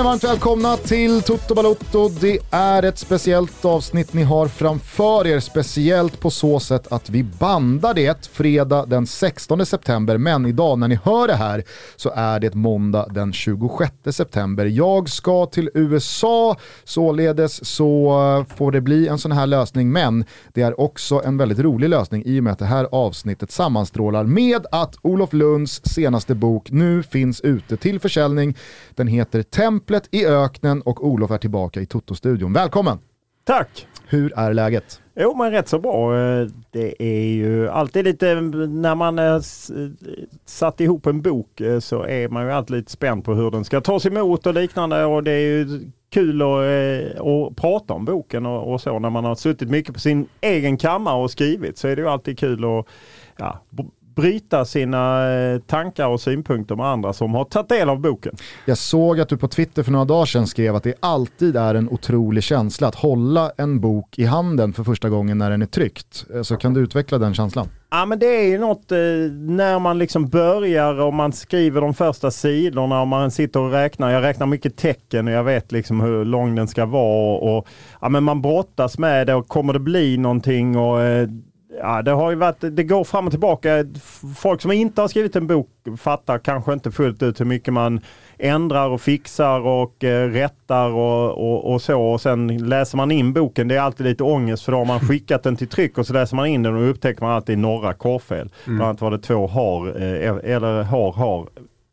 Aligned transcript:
ni 0.00 0.04
varmt 0.04 0.24
välkomna 0.24 0.76
till 0.76 1.22
Toto 1.22 1.54
Balotto. 1.54 2.08
Det 2.08 2.38
är 2.50 2.82
ett 2.82 2.98
speciellt 2.98 3.64
avsnitt 3.64 4.12
ni 4.12 4.22
har 4.22 4.48
framför 4.48 5.26
er. 5.26 5.40
Speciellt 5.40 6.20
på 6.20 6.30
så 6.30 6.60
sätt 6.60 6.92
att 6.92 7.10
vi 7.10 7.22
bandar 7.22 7.94
det 7.94 8.26
fredag 8.26 8.86
den 8.86 9.06
16 9.06 9.66
september. 9.66 10.18
Men 10.18 10.46
idag 10.46 10.78
när 10.78 10.88
ni 10.88 10.98
hör 11.04 11.26
det 11.26 11.34
här 11.34 11.64
så 11.96 12.12
är 12.14 12.40
det 12.40 12.54
måndag 12.54 13.06
den 13.10 13.32
26 13.32 13.92
september. 14.10 14.66
Jag 14.66 15.08
ska 15.08 15.46
till 15.46 15.70
USA, 15.74 16.56
således 16.84 17.66
så 17.66 18.20
eh, 18.38 18.56
får 18.56 18.72
det 18.72 18.80
bli 18.80 19.08
en 19.08 19.18
sån 19.18 19.32
här 19.32 19.46
lösning. 19.46 19.92
Men 19.92 20.24
det 20.52 20.62
är 20.62 20.80
också 20.80 21.22
en 21.24 21.36
väldigt 21.36 21.58
rolig 21.58 21.88
lösning 21.88 22.22
i 22.26 22.40
och 22.40 22.44
med 22.44 22.52
att 22.52 22.58
det 22.58 22.64
här 22.64 22.88
avsnittet 22.92 23.50
sammanstrålar 23.50 24.24
med 24.24 24.66
att 24.72 24.96
Olof 25.02 25.32
Lunds 25.32 25.80
senaste 25.84 26.34
bok 26.34 26.70
nu 26.70 27.02
finns 27.02 27.40
ute 27.40 27.76
till 27.76 28.00
försäljning. 28.00 28.56
Den 28.94 29.06
heter 29.06 29.42
Templet 29.90 30.08
i 30.14 30.26
öknen 30.26 30.82
och 30.82 31.06
Olof 31.06 31.30
är 31.30 31.38
tillbaka 31.38 31.80
i 31.80 31.86
Toto-studion. 31.86 32.52
Välkommen! 32.52 32.98
Tack! 33.44 33.86
Hur 34.06 34.32
är 34.38 34.54
läget? 34.54 35.02
Jo 35.16 35.36
men 35.36 35.50
rätt 35.50 35.68
så 35.68 35.78
bra. 35.78 36.18
Eh, 36.18 36.46
Det 36.70 37.02
är 37.02 37.32
ju 37.34 37.68
alltid 37.68 38.04
lite 38.04 38.34
när 38.34 38.94
man 38.94 39.18
eh, 39.18 39.40
satt 40.44 40.80
ihop 40.80 41.06
en 41.06 41.22
bok 41.22 41.60
eh, 41.60 41.78
så 41.78 42.02
är 42.02 42.28
man 42.28 42.44
ju 42.44 42.52
alltid 42.52 42.76
lite 42.76 42.90
spänd 42.92 43.24
på 43.24 43.34
hur 43.34 43.50
den 43.50 43.64
ska 43.64 43.80
tas 43.80 44.06
emot 44.06 44.46
och 44.46 44.54
liknande 44.54 45.04
och 45.04 45.24
det 45.24 45.32
är 45.32 45.40
ju 45.40 45.80
kul 46.10 46.42
att, 46.42 46.48
eh, 46.48 47.22
att 47.26 47.56
prata 47.56 47.94
om 47.94 48.04
boken 48.04 48.46
och, 48.46 48.72
och 48.72 48.80
så 48.80 48.98
när 48.98 49.10
man 49.10 49.24
har 49.24 49.34
suttit 49.34 49.70
mycket 49.70 49.94
på 49.94 50.00
sin 50.00 50.28
egen 50.40 50.76
kammare 50.76 51.22
och 51.22 51.30
skrivit 51.30 51.78
så 51.78 51.88
är 51.88 51.96
det 51.96 52.02
ju 52.02 52.08
alltid 52.08 52.38
kul 52.38 52.64
att 52.64 52.86
ja, 53.36 53.60
bryta 54.14 54.64
sina 54.64 55.32
eh, 55.32 55.58
tankar 55.58 56.06
och 56.08 56.20
synpunkter 56.20 56.76
med 56.76 56.86
andra 56.86 57.12
som 57.12 57.34
har 57.34 57.44
tagit 57.44 57.68
del 57.68 57.88
av 57.88 58.00
boken. 58.00 58.32
Jag 58.66 58.78
såg 58.78 59.20
att 59.20 59.28
du 59.28 59.36
på 59.36 59.48
Twitter 59.48 59.82
för 59.82 59.92
några 59.92 60.04
dagar 60.04 60.26
sedan 60.26 60.46
skrev 60.46 60.76
att 60.76 60.82
det 60.82 60.94
alltid 61.00 61.56
är 61.56 61.74
en 61.74 61.88
otrolig 61.88 62.42
känsla 62.42 62.88
att 62.88 62.94
hålla 62.94 63.52
en 63.56 63.80
bok 63.80 64.18
i 64.18 64.24
handen 64.24 64.72
för 64.72 64.84
första 64.84 65.08
gången 65.08 65.38
när 65.38 65.50
den 65.50 65.62
är 65.62 65.66
tryckt. 65.66 66.24
Eh, 66.34 66.42
Så 66.42 66.56
kan 66.56 66.74
du 66.74 66.80
utveckla 66.80 67.18
den 67.18 67.34
känslan? 67.34 67.68
Ja 67.92 68.06
men 68.06 68.18
det 68.18 68.26
är 68.26 68.46
ju 68.48 68.58
något 68.58 68.92
eh, 68.92 68.98
när 69.32 69.78
man 69.78 69.98
liksom 69.98 70.28
börjar 70.28 71.00
och 71.00 71.14
man 71.14 71.32
skriver 71.32 71.80
de 71.80 71.94
första 71.94 72.30
sidorna 72.30 73.00
och 73.00 73.08
man 73.08 73.30
sitter 73.30 73.60
och 73.60 73.70
räknar. 73.70 74.10
Jag 74.10 74.22
räknar 74.22 74.46
mycket 74.46 74.76
tecken 74.76 75.26
och 75.28 75.32
jag 75.32 75.44
vet 75.44 75.72
liksom 75.72 76.00
hur 76.00 76.24
lång 76.24 76.54
den 76.54 76.68
ska 76.68 76.86
vara. 76.86 77.38
Och, 77.38 77.66
ja, 78.00 78.08
men 78.08 78.24
man 78.24 78.42
brottas 78.42 78.98
med 78.98 79.26
det 79.26 79.34
och 79.34 79.48
kommer 79.48 79.72
det 79.72 79.78
bli 79.78 80.16
någonting? 80.16 80.76
Och, 80.76 81.00
eh, 81.02 81.28
ja, 81.78 82.02
det, 82.02 82.10
har 82.10 82.30
ju 82.30 82.36
varit, 82.36 82.56
det 82.60 82.84
går 82.84 83.04
fram 83.04 83.26
och 83.26 83.32
tillbaka. 83.32 83.84
Folk 84.36 84.60
som 84.60 84.72
inte 84.72 85.00
har 85.00 85.08
skrivit 85.08 85.36
en 85.36 85.46
bok 85.46 85.68
fattar 85.98 86.38
kanske 86.38 86.72
inte 86.72 86.90
fullt 86.90 87.22
ut 87.22 87.40
hur 87.40 87.44
mycket 87.44 87.74
man 87.74 88.00
ändrar 88.38 88.88
och 88.88 89.00
fixar 89.00 89.60
och 89.60 90.04
eh, 90.04 90.28
rättar 90.28 90.90
och, 90.90 91.30
och, 91.30 91.72
och 91.72 91.82
så. 91.82 92.02
Och 92.02 92.20
sen 92.20 92.68
läser 92.68 92.96
man 92.96 93.10
in 93.10 93.32
boken. 93.32 93.68
Det 93.68 93.76
är 93.76 93.80
alltid 93.80 94.06
lite 94.06 94.22
ångest 94.24 94.64
för 94.64 94.72
då 94.72 94.78
har 94.78 94.84
man 94.84 95.00
skickat 95.00 95.42
den 95.42 95.56
till 95.56 95.68
tryck 95.68 95.98
och 95.98 96.06
så 96.06 96.12
läser 96.12 96.36
man 96.36 96.46
in 96.46 96.62
den 96.62 96.76
och 96.76 96.90
upptäcker 96.90 97.22
man 97.22 97.32
alltid 97.32 97.58
några 97.58 97.92
korrfel. 97.94 98.50
Bland 98.64 98.82
annat 98.82 99.00
var 99.00 99.10
det 99.10 99.18
två 99.18 99.46
har, 99.46 99.86
eh, 99.88 100.54
eller 100.54 100.82
har, 100.82 101.12
har. 101.12 101.46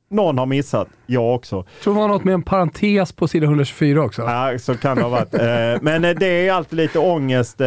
Någon 0.10 0.38
har 0.38 0.46
missat, 0.46 0.88
jag 1.06 1.36
också. 1.36 1.66
tror 1.84 1.94
det 1.94 2.00
var 2.00 2.08
något 2.08 2.24
med 2.24 2.34
en 2.34 2.44
parentes 2.44 3.12
på 3.12 3.28
sidan 3.28 3.50
124 3.50 4.04
också. 4.04 4.22
Ja, 4.22 4.60
så 4.60 4.78
kan 4.78 4.98
det 4.98 5.04
ha 5.04 5.10
varit. 5.10 5.34
Eh, 5.34 5.82
Men 5.82 6.06
eh, 6.06 6.16
det 6.20 6.48
är 6.48 6.54
alltid 6.54 6.78
lite 6.78 7.00
ångest. 7.00 7.62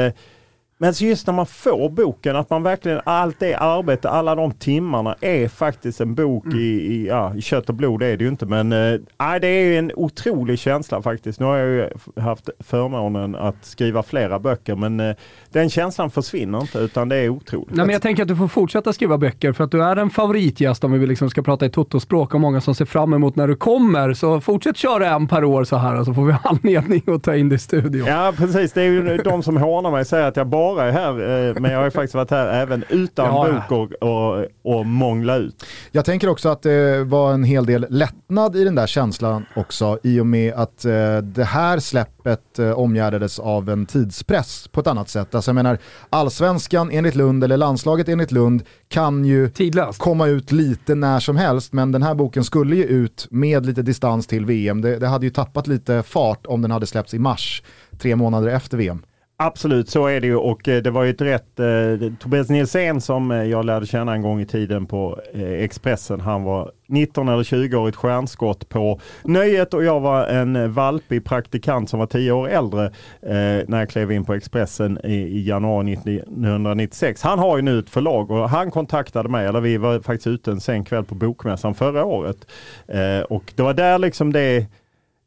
Men 0.83 0.95
så 0.95 1.05
just 1.05 1.27
när 1.27 1.35
man 1.35 1.47
får 1.47 1.91
boken, 1.91 2.37
att 2.37 2.51
man 2.51 2.63
verkligen, 2.63 3.01
allt 3.05 3.41
det 3.41 3.55
arbete, 3.55 4.09
alla 4.09 4.35
de 4.35 4.53
timmarna 4.53 5.17
är 5.21 5.49
faktiskt 5.49 6.01
en 6.01 6.15
bok 6.15 6.47
i, 6.55 6.59
i, 6.59 7.07
ja, 7.09 7.35
i 7.35 7.43
kött 7.43 7.69
och 7.69 7.75
blod, 7.75 8.01
det 8.01 8.07
är 8.07 8.17
det 8.17 8.25
ju 8.25 8.31
inte. 8.31 8.47
Men 8.47 8.69
nej, 8.69 9.41
det 9.41 9.47
är 9.47 9.79
en 9.79 9.93
otrolig 9.95 10.59
känsla 10.59 11.03
faktiskt. 11.03 11.41
Nu 11.41 11.47
har 11.47 11.57
jag 11.57 11.69
ju 11.69 11.89
haft 12.23 12.49
förmånen 12.59 13.35
att 13.35 13.65
skriva 13.65 14.03
flera 14.03 14.39
böcker, 14.39 14.75
men 14.75 15.01
eh, 15.01 15.17
den 15.51 15.71
känslan 15.71 16.11
försvinner 16.11 16.61
inte, 16.61 16.79
utan 16.79 17.09
det 17.09 17.17
är 17.17 17.29
otroligt. 17.29 17.77
Nej, 17.77 17.87
men 17.87 17.93
jag 17.93 18.03
tänker 18.03 18.23
att 18.23 18.29
du 18.29 18.37
får 18.37 18.49
fortsätta 18.49 18.93
skriva 18.93 19.19
böcker 19.19 19.53
för 19.53 19.65
att 19.65 19.71
du 19.71 19.85
är 19.85 19.97
en 19.97 20.11
favoritgäst 20.11 20.85
om 20.85 20.93
vi 20.93 21.07
liksom 21.07 21.31
ska 21.31 21.43
prata 21.43 21.67
i 21.67 21.71
Toto-språk 21.71 22.35
och 22.35 22.41
många 22.41 22.61
som 22.61 22.75
ser 22.75 22.85
fram 22.85 23.13
emot 23.13 23.37
när 23.37 23.49
du 23.49 23.57
kommer. 23.57 24.15
Så 24.15 24.41
fortsätt 24.41 24.77
köra 24.77 25.09
en 25.09 25.29
per 25.29 25.45
år 25.45 25.65
så 25.65 25.77
här 25.77 26.01
och 26.01 26.05
så 26.05 26.15
får 26.15 26.25
vi 26.25 26.35
anledning 26.45 27.03
att 27.07 27.23
ta 27.23 27.37
in 27.37 27.49
dig 27.49 27.57
i 27.57 27.59
studion. 27.59 28.07
Ja 28.07 28.33
precis, 28.37 28.73
det 28.73 28.83
är 28.83 28.87
ju 28.87 29.17
de 29.17 29.43
som 29.43 29.57
hånar 29.57 29.91
mig 29.91 30.05
säger 30.05 30.29
att 30.29 30.37
jag 30.37 30.47
bara 30.47 30.70
är 30.79 30.91
här, 30.91 31.11
eh, 31.49 31.55
men 31.61 31.73
jag 31.73 31.83
har 31.83 31.91
faktiskt 31.91 32.15
varit 32.15 32.31
här 32.31 32.47
även 32.63 32.85
utan 32.89 33.27
Ja, 33.27 33.49
ja. 33.49 33.65
bok 33.77 33.93
och, 34.01 34.09
och, 34.39 34.47
och 34.79 34.87
mångla 34.87 35.37
ut. 35.37 35.65
Jag 35.91 36.05
tänker 36.05 36.29
också 36.29 36.49
att 36.49 36.63
det 36.63 37.05
var 37.05 37.33
en 37.33 37.45
hel 37.45 37.67
del 37.67 37.87
lättnad 37.91 38.57
i 38.57 38.65
den 38.65 38.75
där 38.75 38.87
känslan 38.87 39.45
också 39.57 39.99
i 40.03 40.21
och 40.21 40.27
med 40.27 40.55
att 40.55 40.85
eh, 40.85 41.17
det 41.19 41.45
här 41.45 41.79
släppet 41.79 42.59
eh, 42.59 42.71
omgärdades 42.71 43.39
av 43.39 43.71
en 43.71 43.87
tidspress 43.87 44.69
på 44.69 44.81
ett 44.81 44.87
annat 44.87 45.09
sätt. 45.09 45.35
Alltså 45.35 45.49
jag 45.49 45.55
menar, 45.55 45.79
allsvenskan 46.11 46.91
enligt 46.93 47.15
Lund 47.15 47.45
eller 47.45 47.57
landslaget 47.57 48.09
enligt 48.09 48.33
Lund 48.33 48.63
kan 48.89 49.25
ju 49.25 49.49
Tidlöst. 49.49 49.99
komma 49.99 50.27
ut 50.27 50.53
lite 50.53 50.95
när 50.95 51.21
som 51.21 51.37
helst, 51.37 51.73
men 51.73 51.93
den 51.93 52.03
här 52.03 52.15
boken 52.15 52.45
skulle 52.45 52.77
ju 52.77 52.85
ut 52.85 53.27
med 53.31 53.67
lite 53.67 53.83
distans 53.83 54.27
till 54.27 54.47
VM. 54.47 54.81
Det, 54.81 54.99
det 54.99 55.07
hade 55.09 55.27
ju 55.27 55.31
tappat 55.31 55.67
lite 55.67 56.03
fart 56.03 56.47
om 56.47 56.63
den 56.63 56.71
hade 56.71 56.87
släppts 56.87 57.15
i 57.15 57.19
mars, 57.19 57.63
tre 57.99 58.17
månader 58.17 58.49
efter 58.49 58.77
VM. 58.77 59.03
Absolut, 59.43 59.89
så 59.89 60.07
är 60.07 60.21
det 60.21 60.27
ju 60.27 60.37
och 60.37 60.69
eh, 60.69 60.83
det 60.83 60.91
var 60.91 61.05
ju 61.05 61.11
ett 61.11 61.21
rätt, 61.21 61.61
eh, 61.61 62.13
Tobias 62.19 62.49
Nilsén 62.49 63.01
som 63.01 63.31
eh, 63.31 63.43
jag 63.45 63.65
lärde 63.65 63.87
känna 63.87 64.15
en 64.15 64.23
gång 64.23 64.41
i 64.41 64.47
tiden 64.47 64.87
på 64.87 65.21
eh, 65.33 65.53
Expressen, 65.53 66.21
han 66.21 66.45
var 66.45 66.73
19 66.89 67.29
eller 67.29 67.43
20-årigt 67.43 67.97
stjärnskott 67.97 68.69
på 68.69 69.01
Nöjet 69.25 69.75
och 69.75 69.85
jag 69.85 70.01
var 70.01 70.27
en 70.27 70.57
eh, 70.57 70.67
valpig 70.67 71.25
praktikant 71.25 71.91
som 71.91 71.99
var 71.99 72.07
10 72.07 72.33
år 72.33 72.49
äldre 72.49 72.85
eh, 73.23 73.65
när 73.69 73.79
jag 73.79 73.91
klev 73.91 74.13
in 74.13 74.25
på 74.25 74.35
Expressen 74.35 74.99
i, 75.05 75.15
i 75.15 75.49
januari 75.49 75.93
1996. 75.93 77.23
Han 77.23 77.39
har 77.39 77.57
ju 77.57 77.63
nu 77.63 77.79
ett 77.79 77.91
förlag 77.91 78.31
och 78.31 78.51
han 78.51 78.71
kontaktade 78.71 79.29
mig, 79.29 79.47
eller 79.47 79.61
vi 79.61 79.77
var 79.77 80.01
faktiskt 80.01 80.27
ute 80.27 80.51
en 80.51 80.61
sen 80.61 80.85
kväll 80.85 81.05
på 81.05 81.15
Bokmässan 81.15 81.75
förra 81.75 82.05
året. 82.05 82.47
Eh, 82.89 83.21
och 83.21 83.53
det 83.57 83.63
var 83.63 83.75
där 83.75 83.99
liksom 83.99 84.33
det 84.33 84.57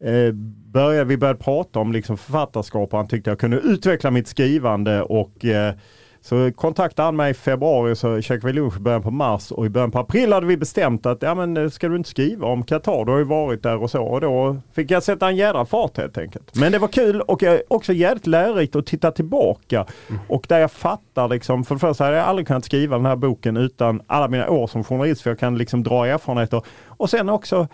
eh, 0.04 0.34
började, 0.74 1.06
vi 1.06 1.18
började 1.18 1.40
prata 1.40 1.80
om 1.80 1.92
liksom 1.92 2.18
författarskap 2.18 2.94
och 2.94 3.00
han 3.00 3.08
tyckte 3.08 3.30
jag 3.30 3.40
kunde 3.40 3.58
utveckla 3.58 4.12
mitt 4.12 4.28
skrivande 4.28 5.02
och 5.02 5.46
eh, 5.46 5.74
så 6.22 6.52
kontaktade 6.56 7.06
han 7.06 7.16
mig 7.16 7.32
i 7.32 7.34
februari 7.34 7.96
så 7.96 8.22
käkade 8.22 8.48
vi 8.48 8.54
lunch 8.54 8.78
i 8.78 8.80
början 8.80 9.02
på 9.02 9.12
mars 9.12 9.52
och 9.52 9.66
i 9.66 9.70
början 9.70 9.92
på 9.92 10.00
april 10.00 10.34
hade 10.34 10.46
vi 10.46 10.58
bestämt 10.58 11.06
att 11.06 11.22
ja 11.22 11.36
men 11.36 11.58
eh, 11.58 11.70
ska 11.70 11.88
du 11.88 11.96
inte 11.96 12.10
skriva 12.10 12.48
om 12.48 12.64
Qatar, 12.64 13.06
du 13.06 13.12
har 13.12 13.20
ju 13.20 13.26
varit 13.26 13.64
där 13.64 13.78
och 13.78 13.92
så 13.92 14.04
och 14.04 14.22
då 14.22 14.58
fick 14.74 14.92
jag 14.92 15.04
sätta 15.04 15.28
en 15.28 15.36
jädra 15.36 15.66
fart 15.66 15.98
helt 15.98 16.18
enkelt. 16.18 16.56
Men 16.56 16.72
det 16.72 16.80
var 16.80 16.88
kul 16.88 17.22
och 17.22 17.44
också 17.68 17.94
jävligt 17.94 18.28
lärorikt 18.28 18.76
att 18.76 18.86
titta 18.86 19.12
tillbaka. 19.12 19.86
Och 20.28 20.46
där 20.50 20.60
jag 20.60 20.72
fattar 20.72 21.28
liksom, 21.28 21.64
för 21.64 21.76
det 21.76 21.80
första 21.80 22.04
hade 22.04 22.18
jag 22.18 22.26
aldrig 22.26 22.48
kunnat 22.48 22.66
skriva 22.66 22.98
den 22.98 23.06
här 23.06 23.16
boken 23.16 23.58
utan 23.58 24.02
alla 24.08 24.28
mina 24.28 24.50
år 24.50 24.68
som 24.68 24.84
journalist 24.84 25.22
för 25.22 25.30
jag 25.30 25.40
kan 25.40 25.58
liksom 25.58 25.84
dra 25.84 26.08
erfarenheter. 26.08 26.62
Och 26.88 27.10
sen 27.10 27.30
också 27.30 27.68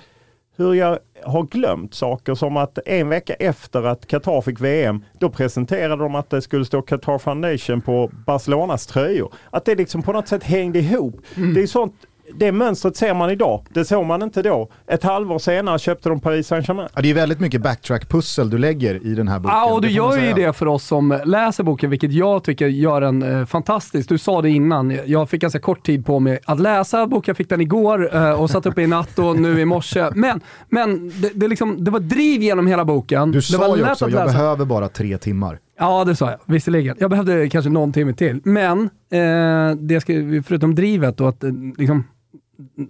hur 0.59 0.73
jag 0.73 0.99
har 1.23 1.43
glömt 1.43 1.93
saker 1.93 2.35
som 2.35 2.57
att 2.57 2.79
en 2.85 3.09
vecka 3.09 3.33
efter 3.33 3.83
att 3.83 4.07
Qatar 4.07 4.41
fick 4.41 4.61
VM, 4.61 5.03
då 5.19 5.29
presenterade 5.29 6.03
de 6.03 6.15
att 6.15 6.29
det 6.29 6.41
skulle 6.41 6.65
stå 6.65 6.81
Qatar 6.81 7.17
Foundation 7.17 7.81
på 7.81 8.11
Barcelonas 8.25 8.87
tröjor. 8.87 9.33
Att 9.49 9.65
det 9.65 9.75
liksom 9.75 10.01
på 10.01 10.13
något 10.13 10.27
sätt 10.27 10.43
hängde 10.43 10.79
ihop. 10.79 11.21
Det 11.55 11.61
är 11.61 11.67
sånt 11.67 11.95
det 12.35 12.51
mönstret 12.51 12.97
ser 12.97 13.13
man 13.13 13.29
idag. 13.29 13.65
Det 13.69 13.85
såg 13.85 14.05
man 14.05 14.21
inte 14.21 14.41
då. 14.41 14.69
Ett 14.87 15.03
halvår 15.03 15.39
senare 15.39 15.79
köpte 15.79 16.09
de 16.09 16.19
Paris 16.19 16.47
Saint-Germain. 16.47 16.87
Ja, 16.95 17.01
det 17.01 17.09
är 17.09 17.13
väldigt 17.13 17.39
mycket 17.39 17.61
backtrack-pussel 17.61 18.49
du 18.49 18.57
lägger 18.57 19.05
i 19.05 19.15
den 19.15 19.27
här 19.27 19.39
boken. 19.39 19.57
Ja, 19.57 19.73
och 19.73 19.81
du 19.81 19.89
gör 19.89 20.17
ju 20.17 20.33
det 20.33 20.53
för 20.53 20.65
oss 20.65 20.83
som 20.83 21.19
läser 21.25 21.63
boken, 21.63 21.89
vilket 21.89 22.11
jag 22.11 22.43
tycker 22.43 22.67
gör 22.67 23.01
den 23.01 23.39
eh, 23.39 23.45
fantastisk. 23.45 24.09
Du 24.09 24.17
sa 24.17 24.41
det 24.41 24.49
innan, 24.49 24.99
jag 25.05 25.29
fick 25.29 25.41
ganska 25.41 25.59
kort 25.59 25.85
tid 25.85 26.05
på 26.05 26.19
mig 26.19 26.39
att 26.45 26.59
läsa 26.59 27.07
boken. 27.07 27.23
Jag 27.27 27.37
fick 27.37 27.49
den 27.49 27.61
igår 27.61 28.15
eh, 28.15 28.41
och 28.41 28.49
satt 28.49 28.65
uppe 28.65 28.81
i 28.81 28.87
natt 28.87 29.19
och 29.19 29.39
nu 29.39 29.59
i 29.59 29.65
morse. 29.65 30.09
Men, 30.15 30.41
men 30.69 31.09
det, 31.21 31.31
det, 31.33 31.47
liksom, 31.47 31.83
det 31.83 31.91
var 31.91 31.99
driv 31.99 32.41
genom 32.41 32.67
hela 32.67 32.85
boken. 32.85 33.31
Du 33.31 33.37
det 33.37 33.41
sa 33.41 33.57
var 33.57 33.77
ju 33.77 33.89
också, 33.89 34.05
att 34.05 34.11
jag 34.11 34.25
behöver 34.27 34.65
bara 34.65 34.89
tre 34.89 35.17
timmar. 35.17 35.59
Ja, 35.79 36.03
det 36.05 36.15
sa 36.15 36.29
jag. 36.29 36.39
Visserligen. 36.45 36.95
Jag 36.99 37.09
behövde 37.09 37.49
kanske 37.49 37.69
någon 37.69 37.93
timme 37.93 38.13
till. 38.13 38.41
Men, 38.43 38.81
eh, 39.11 39.75
det 39.77 40.01
ska, 40.01 40.13
förutom 40.45 40.75
drivet 40.75 41.21
och 41.21 41.29
att 41.29 41.43
eh, 41.43 41.51
liksom, 41.77 42.03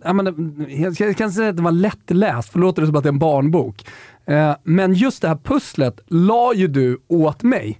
ja, 0.03 0.13
men, 0.13 0.65
jag 0.99 1.17
kan 1.17 1.31
säga 1.31 1.49
att 1.49 1.57
det 1.57 1.63
var 1.63 1.71
lättläst, 1.71 2.49
för 2.49 2.59
då 2.59 2.65
låter 2.65 2.81
det 2.81 2.87
som 2.87 2.95
att 2.95 3.03
det 3.03 3.09
är 3.09 3.13
en 3.13 3.19
barnbok. 3.19 3.85
Eh, 4.25 4.55
men 4.63 4.93
just 4.93 5.21
det 5.21 5.27
här 5.27 5.39
pusslet 5.43 5.99
la 6.07 6.53
ju 6.53 6.67
du 6.67 6.97
åt 7.07 7.43
mig. 7.43 7.79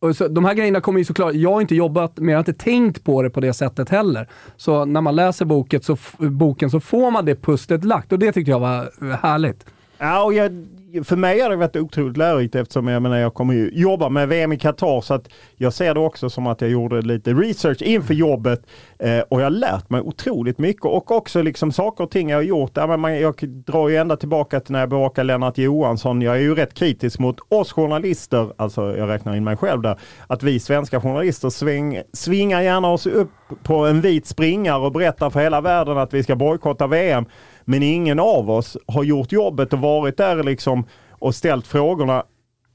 Och 0.00 0.16
så, 0.16 0.28
de 0.28 0.44
här 0.44 0.54
grejerna 0.54 0.80
kommer 0.80 0.98
ju 0.98 1.04
såklart, 1.04 1.34
jag 1.34 1.52
har 1.52 1.60
inte 1.60 1.74
jobbat 1.74 2.18
med, 2.18 2.32
jag 2.32 2.36
har 2.36 2.40
inte 2.40 2.64
tänkt 2.64 3.04
på 3.04 3.22
det 3.22 3.30
på 3.30 3.40
det 3.40 3.52
sättet 3.52 3.88
heller. 3.88 4.28
Så 4.56 4.84
när 4.84 5.00
man 5.00 5.16
läser 5.16 5.44
boken 5.44 5.82
så, 5.82 5.96
boken 6.18 6.70
så 6.70 6.80
får 6.80 7.10
man 7.10 7.24
det 7.24 7.34
pusslet 7.34 7.84
lagt 7.84 8.12
och 8.12 8.18
det 8.18 8.32
tyckte 8.32 8.50
jag 8.50 8.60
var 8.60 8.90
eh, 9.02 9.08
härligt. 9.08 9.66
Ja, 10.02 10.22
och 10.22 10.34
jag, 10.34 10.66
för 11.04 11.16
mig 11.16 11.40
har 11.40 11.50
det 11.50 11.56
varit 11.56 11.76
otroligt 11.76 12.16
lärorikt 12.16 12.54
eftersom 12.54 12.88
jag, 12.88 13.02
menar, 13.02 13.16
jag 13.16 13.34
kommer 13.34 13.54
ju 13.54 13.70
jobba 13.72 14.08
med 14.08 14.28
VM 14.28 14.52
i 14.52 14.58
Qatar 14.58 15.00
så 15.00 15.14
att 15.14 15.28
jag 15.56 15.72
ser 15.72 15.94
det 15.94 16.00
också 16.00 16.30
som 16.30 16.46
att 16.46 16.60
jag 16.60 16.70
gjorde 16.70 17.02
lite 17.02 17.34
research 17.34 17.82
inför 17.82 18.14
jobbet 18.14 18.66
eh, 18.98 19.20
och 19.20 19.40
jag 19.40 19.44
har 19.44 19.50
lärt 19.50 19.90
mig 19.90 20.00
otroligt 20.00 20.58
mycket 20.58 20.84
och 20.84 21.10
också 21.10 21.42
liksom 21.42 21.72
saker 21.72 22.04
och 22.04 22.10
ting 22.10 22.28
jag 22.28 22.38
har 22.38 22.42
gjort. 22.42 22.70
Ja, 22.74 22.86
men 22.86 23.00
man, 23.00 23.20
jag 23.20 23.34
drar 23.48 23.88
ju 23.88 23.96
ända 23.96 24.16
tillbaka 24.16 24.60
till 24.60 24.72
när 24.72 24.80
jag 24.80 24.88
bevakade 24.88 25.26
Lennart 25.26 25.58
Johansson. 25.58 26.22
Jag 26.22 26.36
är 26.36 26.40
ju 26.40 26.54
rätt 26.54 26.74
kritisk 26.74 27.18
mot 27.18 27.36
oss 27.48 27.72
journalister, 27.72 28.52
alltså 28.56 28.96
jag 28.96 29.08
räknar 29.08 29.36
in 29.36 29.44
mig 29.44 29.56
själv 29.56 29.82
där, 29.82 29.98
att 30.26 30.42
vi 30.42 30.60
svenska 30.60 31.00
journalister 31.00 31.50
sväng, 31.50 32.02
svingar 32.12 32.60
gärna 32.60 32.88
oss 32.88 33.06
upp 33.06 33.30
på 33.62 33.86
en 33.86 34.00
vit 34.00 34.26
springare 34.26 34.78
och 34.78 34.92
berättar 34.92 35.30
för 35.30 35.40
hela 35.40 35.60
världen 35.60 35.98
att 35.98 36.14
vi 36.14 36.22
ska 36.22 36.36
bojkotta 36.36 36.86
VM. 36.86 37.26
Men 37.70 37.82
ingen 37.82 38.18
av 38.18 38.50
oss 38.50 38.76
har 38.86 39.04
gjort 39.04 39.32
jobbet 39.32 39.72
och 39.72 39.78
varit 39.78 40.16
där 40.16 40.42
liksom 40.42 40.84
och 41.10 41.34
ställt 41.34 41.66
frågorna 41.66 42.24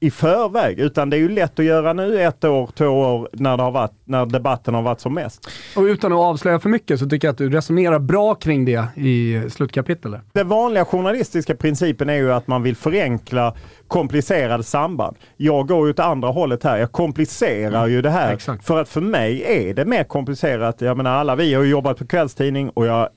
i 0.00 0.10
förväg. 0.10 0.78
Utan 0.78 1.10
det 1.10 1.16
är 1.16 1.18
ju 1.18 1.28
lätt 1.28 1.58
att 1.58 1.64
göra 1.64 1.92
nu 1.92 2.22
ett 2.22 2.44
år, 2.44 2.70
två 2.74 2.86
år 2.86 3.28
när, 3.32 3.56
det 3.56 3.62
har 3.62 3.70
varit, 3.70 3.92
när 4.04 4.26
debatten 4.26 4.74
har 4.74 4.82
varit 4.82 5.00
som 5.00 5.14
mest. 5.14 5.50
Och 5.76 5.82
utan 5.82 6.12
att 6.12 6.18
avslöja 6.18 6.60
för 6.60 6.68
mycket 6.68 6.98
så 7.00 7.08
tycker 7.08 7.28
jag 7.28 7.32
att 7.32 7.38
du 7.38 7.50
resonerar 7.50 7.98
bra 7.98 8.34
kring 8.34 8.64
det 8.64 8.86
i 8.96 9.42
slutkapitlet. 9.50 10.20
Den 10.32 10.48
vanliga 10.48 10.84
journalistiska 10.84 11.54
principen 11.54 12.08
är 12.08 12.16
ju 12.16 12.32
att 12.32 12.46
man 12.46 12.62
vill 12.62 12.76
förenkla 12.76 13.54
komplicerade 13.88 14.62
samband. 14.62 15.16
Jag 15.36 15.68
går 15.68 15.86
ju 15.86 15.92
åt 15.92 15.98
andra 15.98 16.28
hållet 16.28 16.64
här. 16.64 16.76
Jag 16.76 16.92
komplicerar 16.92 17.78
mm. 17.78 17.90
ju 17.90 18.02
det 18.02 18.10
här. 18.10 18.32
Exakt. 18.32 18.66
För 18.66 18.80
att 18.80 18.88
för 18.88 19.00
mig 19.00 19.42
är 19.46 19.74
det 19.74 19.84
mer 19.84 20.04
komplicerat. 20.04 20.80
Jag 20.80 20.96
menar 20.96 21.10
alla 21.10 21.36
vi 21.36 21.54
har 21.54 21.62
ju 21.62 21.70
jobbat 21.70 21.98
på 21.98 22.06
kvällstidning 22.06 22.70
och 22.70 22.86
jag 22.86 23.08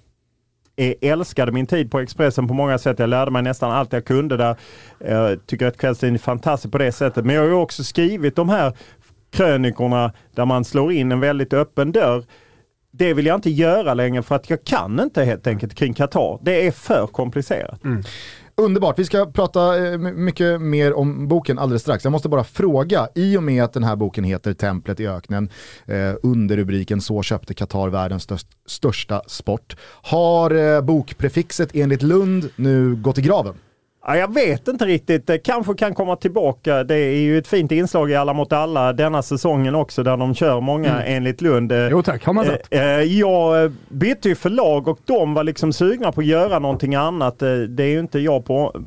Eh, 0.80 0.94
älskade 1.02 1.52
min 1.52 1.66
tid 1.66 1.92
på 1.92 2.00
Expressen 2.00 2.48
på 2.48 2.54
många 2.54 2.78
sätt. 2.78 3.00
Jag 3.00 3.10
lärde 3.10 3.32
mig 3.32 3.42
nästan 3.42 3.72
allt 3.72 3.94
jag 3.94 4.06
kunde 4.06 4.38
där. 4.38 4.56
Jag 4.98 5.46
tycker 5.46 5.68
att 5.68 5.78
kvällstidningen 5.78 6.16
är 6.16 6.20
fantastisk 6.20 6.72
på 6.72 6.78
det 6.78 6.92
sättet. 6.92 7.26
Men 7.26 7.36
jag 7.36 7.42
har 7.42 7.48
ju 7.48 7.54
också 7.54 7.84
skrivit 7.84 8.36
de 8.36 8.50
här 8.50 8.74
krönikorna 9.32 10.14
där 10.36 10.46
man 10.46 10.66
slår 10.66 10.92
in 10.92 11.12
en 11.12 11.20
väldigt 11.20 11.54
öppen 11.54 11.92
dörr. 11.92 12.24
Det 12.92 13.14
vill 13.14 13.26
jag 13.26 13.36
inte 13.36 13.50
göra 13.50 13.94
längre 13.94 14.24
för 14.24 14.36
att 14.36 14.50
jag 14.50 14.64
kan 14.64 15.00
inte 15.00 15.24
helt 15.24 15.48
enkelt 15.48 15.76
kring 15.76 15.94
Qatar. 15.94 16.40
Det 16.42 16.68
är 16.68 16.72
för 16.72 17.08
komplicerat. 17.08 17.84
Mm. 17.84 18.04
Underbart, 18.60 19.00
vi 19.00 19.06
ska 19.06 19.26
prata 19.26 19.88
eh, 19.88 19.98
mycket 19.98 20.62
mer 20.62 20.94
om 20.94 21.28
boken 21.28 21.60
alldeles 21.60 21.82
strax. 21.82 22.04
Jag 22.04 22.12
måste 22.12 22.30
bara 22.30 22.44
fråga, 22.44 23.08
i 23.16 23.38
och 23.38 23.44
med 23.44 23.64
att 23.64 23.74
den 23.74 23.84
här 23.84 23.96
boken 23.96 24.24
heter 24.24 24.54
Templet 24.54 25.00
i 25.00 25.08
öknen, 25.08 25.50
eh, 25.86 26.14
under 26.24 26.58
rubriken 26.58 27.02
Så 27.02 27.24
köpte 27.24 27.54
Qatar 27.54 27.90
världens 27.90 28.28
största 28.66 29.22
sport. 29.28 29.76
Har 30.02 30.76
eh, 30.76 30.82
bokprefixet 30.82 31.70
enligt 31.74 32.02
Lund 32.02 32.50
nu 32.56 32.96
gått 32.96 33.18
i 33.18 33.22
graven? 33.22 33.56
Ja, 34.10 34.18
jag 34.18 34.34
vet 34.34 34.68
inte 34.68 34.86
riktigt. 34.86 35.44
Kanske 35.44 35.74
kan 35.74 35.94
komma 35.94 36.16
tillbaka. 36.16 36.84
Det 36.84 36.96
är 36.96 37.20
ju 37.20 37.38
ett 37.38 37.48
fint 37.48 37.72
inslag 37.72 38.12
i 38.12 38.16
Alla 38.16 38.34
mot 38.34 38.54
alla 38.54 38.94
denna 38.94 39.22
säsongen 39.22 39.76
också 39.76 40.04
där 40.04 40.18
de 40.18 40.36
kör 40.36 40.62
många 40.62 40.90
mm. 40.90 41.16
enligt 41.16 41.42
Lund. 41.42 41.74
Jo 41.92 42.04
tack, 42.04 42.26
har 42.26 42.34
man 42.34 42.46
sett. 42.46 42.74
Eh, 42.74 42.82
eh, 42.82 43.02
jag 43.02 43.72
bytte 43.90 44.30
ju 44.30 44.36
förlag 44.36 44.88
och 44.88 45.00
de 45.06 45.34
var 45.34 45.44
liksom 45.44 45.74
sugna 45.74 46.12
på 46.12 46.22
att 46.22 46.28
göra 46.28 46.60
någonting 46.60 46.96
annat. 46.96 47.42
Eh, 47.42 47.54
det 47.54 47.84
är 47.84 47.88
ju 47.88 48.00
inte 48.00 48.20
jag 48.20 48.46
på, 48.46 48.82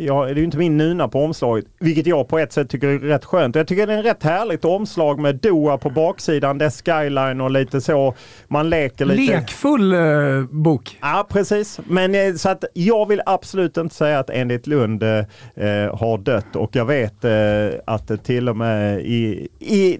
jag, 0.00 0.34
det 0.34 0.40
är 0.40 0.44
inte 0.44 0.58
min 0.58 0.76
nuna 0.76 1.08
på 1.08 1.24
omslaget, 1.24 1.64
vilket 1.80 2.06
jag 2.06 2.28
på 2.28 2.38
ett 2.38 2.52
sätt 2.52 2.68
tycker 2.68 2.88
är 2.88 2.98
rätt 2.98 3.24
skönt. 3.24 3.56
Jag 3.56 3.66
tycker 3.66 3.86
det 3.86 3.92
är 3.92 3.98
en 3.98 4.02
rätt 4.02 4.22
härligt 4.22 4.64
omslag 4.64 5.18
med 5.18 5.36
Doha 5.36 5.78
på 5.78 5.90
baksidan, 5.90 6.58
det 6.58 6.64
är 6.64 6.70
skyline 6.70 7.40
och 7.40 7.50
lite 7.50 7.80
så. 7.80 8.14
Man 8.48 8.70
leker 8.70 9.04
lite. 9.04 9.32
Lekfull 9.32 9.92
eh, 9.92 10.00
bok. 10.50 10.98
Ja, 11.00 11.26
precis. 11.30 11.80
Men 11.84 12.38
så 12.38 12.48
att 12.48 12.64
jag 12.74 13.08
vill 13.08 13.22
absolut 13.26 13.76
inte 13.76 13.94
säga 13.94 14.18
att 14.18 14.30
enligt 14.30 14.61
Berit 14.62 14.66
Lund 14.66 15.02
eh, 15.02 15.24
eh, 15.54 15.96
har 15.96 16.18
dött. 16.18 16.56
Och 16.56 16.76
jag 16.76 16.84
vet 16.84 17.24
eh, 17.24 17.80
att 17.86 18.08
det 18.08 18.16
till 18.16 18.48
och 18.48 18.56
med 18.56 19.00
i, 19.00 19.48
i 19.58 19.98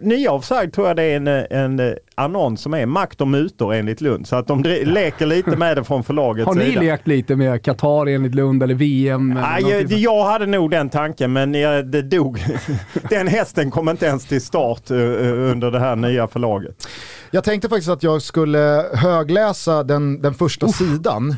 Nya 0.00 0.32
Offside 0.32 0.72
tror 0.72 0.86
jag 0.86 0.96
det 0.96 1.02
är 1.02 1.16
en, 1.16 1.28
en 1.28 1.96
annons 2.22 2.60
som 2.60 2.74
är 2.74 2.86
makt 2.86 3.20
och 3.20 3.28
mutor 3.28 3.74
enligt 3.74 4.00
Lund. 4.00 4.26
Så 4.26 4.36
att 4.36 4.46
de 4.46 4.62
leker 4.84 5.26
lite 5.26 5.56
med 5.56 5.76
det 5.76 5.84
från 5.84 6.04
förlagets 6.04 6.52
sida. 6.52 6.60
Har 6.60 6.68
ni 6.68 6.74
sida. 6.74 6.80
lekt 6.80 7.06
lite 7.06 7.36
med 7.36 7.62
Qatar 7.62 8.06
enligt 8.06 8.34
Lund 8.34 8.62
eller 8.62 8.74
VM? 8.74 9.36
Eller 9.36 9.70
jag, 9.70 9.92
jag 9.92 10.24
hade 10.24 10.46
nog 10.46 10.70
den 10.70 10.90
tanken 10.90 11.32
men 11.32 11.54
jag, 11.54 11.86
det 11.86 12.02
dog. 12.02 12.44
den 13.10 13.28
hästen 13.28 13.70
kom 13.70 13.88
inte 13.88 14.06
ens 14.06 14.26
till 14.26 14.40
start 14.40 14.90
uh, 14.90 15.50
under 15.50 15.70
det 15.70 15.80
här 15.80 15.96
nya 15.96 16.28
förlaget. 16.28 16.86
Jag 17.34 17.44
tänkte 17.44 17.68
faktiskt 17.68 17.88
att 17.88 18.02
jag 18.02 18.22
skulle 18.22 18.84
högläsa 18.94 19.82
den, 19.82 20.22
den 20.22 20.34
första 20.34 20.66
Uff. 20.66 20.76
sidan. 20.76 21.30
Eh, 21.30 21.36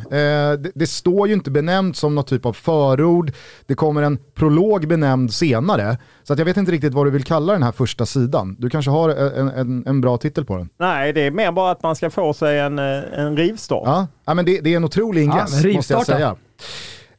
det, 0.58 0.70
det, 0.74 0.86
står 0.86 1.28
ju 1.28 1.34
inte 1.34 1.50
benämnt 1.50 1.96
som 1.96 2.14
något 2.14 2.26
typ 2.26 2.46
av 2.46 2.52
förord. 2.52 3.32
Det 3.66 3.74
kommer 3.74 4.02
en 4.02 4.18
prolog 4.34 4.88
benämnd 4.88 5.32
senare. 5.32 5.98
Så 6.22 6.32
att 6.32 6.38
jag 6.38 6.46
vet 6.46 6.56
inte 6.56 6.72
riktigt 6.72 6.94
vad 6.94 7.06
du 7.06 7.10
vill 7.10 7.24
kalla 7.24 7.52
den 7.52 7.62
här 7.62 7.72
första 7.72 8.06
sidan. 8.06 8.56
Du 8.58 8.70
kanske 8.70 8.90
har 8.90 9.08
en, 9.10 9.48
en, 9.48 9.86
en 9.86 10.00
bra 10.00 10.18
titel 10.18 10.44
på 10.44 10.56
den? 10.56 10.68
Nej, 10.78 11.12
det 11.12 11.20
är 11.20 11.30
mer 11.30 11.52
bara 11.52 11.70
att 11.70 11.82
man 11.82 11.96
ska 11.96 12.10
få 12.10 12.34
sig 12.34 12.60
en, 12.60 12.78
eh, 12.78 13.02
en 13.12 13.36
rivstart. 13.36 13.82
Ja, 13.86 14.06
ja 14.24 14.34
men 14.34 14.44
det, 14.44 14.60
det 14.60 14.72
är 14.72 14.76
en 14.76 14.84
otrolig 14.84 15.22
ingress 15.24 15.64
ja, 15.64 15.72
måste 15.72 15.92
jag 15.92 16.06
säga. 16.06 16.36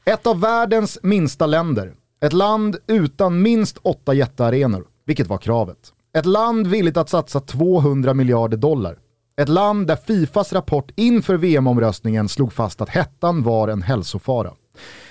Ett 0.06 0.28
av 0.28 0.40
världens 0.40 1.00
minsta 1.04 1.46
länder. 1.46 1.94
Ett 2.22 2.34
land 2.34 2.78
utan 2.88 3.42
minst 3.42 3.78
åtta 3.82 4.14
jättearenor, 4.14 4.86
vilket 5.06 5.28
var 5.28 5.38
kravet. 5.38 5.78
Ett 6.18 6.26
land 6.26 6.68
villigt 6.68 6.98
att 6.98 7.10
satsa 7.10 7.40
200 7.40 8.14
miljarder 8.14 8.58
dollar. 8.58 8.98
Ett 9.38 9.50
land 9.50 9.88
där 9.88 9.96
Fifas 9.96 10.54
rapport 10.54 10.92
inför 10.96 11.38
VM-omröstningen 11.38 12.30
slog 12.30 12.54
fast 12.54 12.82
att 12.82 12.90
hettan 12.90 13.44
var 13.44 13.68
en 13.68 13.82
hälsofara. 13.82 14.52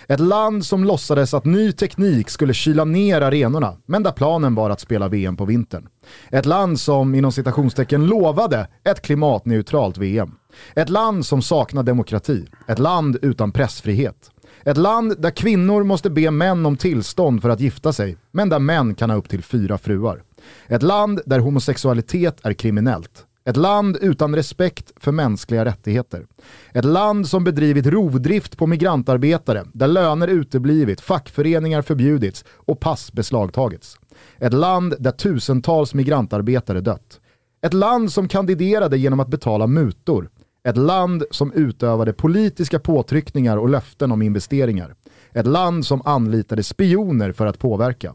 Ett 0.09 0.21
land 0.21 0.67
som 0.67 0.85
låtsades 0.85 1.35
att 1.35 1.45
ny 1.45 1.73
teknik 1.73 2.31
skulle 2.31 2.55
kyla 2.55 2.85
ner 2.85 3.21
arenorna, 3.21 3.77
men 3.87 4.03
där 4.03 4.13
planen 4.13 4.55
var 4.55 4.71
att 4.71 4.81
spela 4.81 5.09
VM 5.09 5.37
på 5.37 5.45
vintern. 5.45 5.89
Ett 6.31 6.47
land 6.47 6.81
som 6.81 7.15
inom 7.15 7.33
citationstecken 7.33 8.07
lovade 8.07 8.69
ett 8.85 9.03
klimatneutralt 9.03 9.99
VM. 9.99 10.33
Ett 10.75 10.89
land 10.89 11.27
som 11.27 11.43
saknar 11.43 11.83
demokrati. 11.83 12.47
Ett 12.69 12.79
land 12.79 13.19
utan 13.23 13.53
pressfrihet. 13.53 14.31
Ett 14.65 14.77
land 14.77 15.15
där 15.19 15.31
kvinnor 15.31 15.85
måste 15.85 16.11
be 16.11 16.31
män 16.31 16.67
om 16.67 16.77
tillstånd 16.77 17.43
för 17.43 17.49
att 17.49 17.61
gifta 17.61 17.93
sig, 17.93 18.17
men 18.31 18.49
där 18.49 18.59
män 18.59 18.95
kan 18.95 19.11
ha 19.11 19.17
upp 19.17 19.29
till 19.29 19.43
fyra 19.43 19.79
fruar. 19.79 20.23
Ett 20.67 20.83
land 20.83 21.21
där 21.27 21.39
homosexualitet 21.39 22.41
är 22.43 22.53
kriminellt. 22.53 23.27
Ett 23.47 23.57
land 23.57 23.99
utan 24.01 24.37
respekt 24.37 24.93
för 24.97 25.13
mänskliga 25.13 25.65
rättigheter. 25.65 26.27
Ett 26.73 26.85
land 26.85 27.29
som 27.29 27.45
bedrivit 27.45 27.87
rovdrift 27.87 28.59
på 28.59 28.67
migrantarbetare, 28.67 29.65
där 29.73 29.89
löner 29.89 30.29
uteblivit, 30.29 31.01
fackföreningar 31.01 31.83
förbjudits 31.83 32.45
och 32.51 32.81
pass 32.81 33.13
beslagtagits. 33.13 33.99
Ett 34.39 34.53
land 34.53 34.95
där 34.99 35.11
tusentals 35.11 35.95
migrantarbetare 35.95 36.81
dött. 36.81 37.21
Ett 37.63 37.75
land 37.75 38.13
som 38.13 38.29
kandiderade 38.29 38.99
genom 38.99 39.21
att 39.21 39.29
betala 39.29 39.67
mutor. 39.67 40.31
Ett 40.69 40.77
land 40.77 41.25
som 41.31 41.53
utövade 41.53 42.13
politiska 42.13 42.79
påtryckningar 42.79 43.57
och 43.57 43.69
löften 43.69 44.13
om 44.13 44.23
investeringar. 44.23 44.95
Ett 45.33 45.47
land 45.47 45.87
som 45.87 46.03
anlitade 46.05 46.63
spioner 46.63 47.33
för 47.33 47.47
att 47.47 47.59
påverka. 47.59 48.15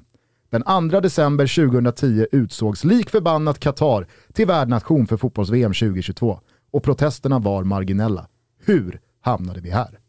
Den 0.50 0.90
2 0.92 1.00
december 1.00 1.70
2010 1.70 2.28
utsågs 2.32 2.84
lik 2.84 3.10
förbannat 3.10 3.60
Qatar 3.60 4.08
till 4.34 4.48
värdnation 4.48 5.08
för 5.08 5.18
fotbolls-VM 5.18 5.74
2022 5.74 6.40
och 6.72 6.84
protesterna 6.84 7.40
var 7.40 7.64
marginella. 7.64 8.28
Hur 8.66 9.00
hamnade 9.22 9.62
vi 9.62 9.70
här? 9.70 10.00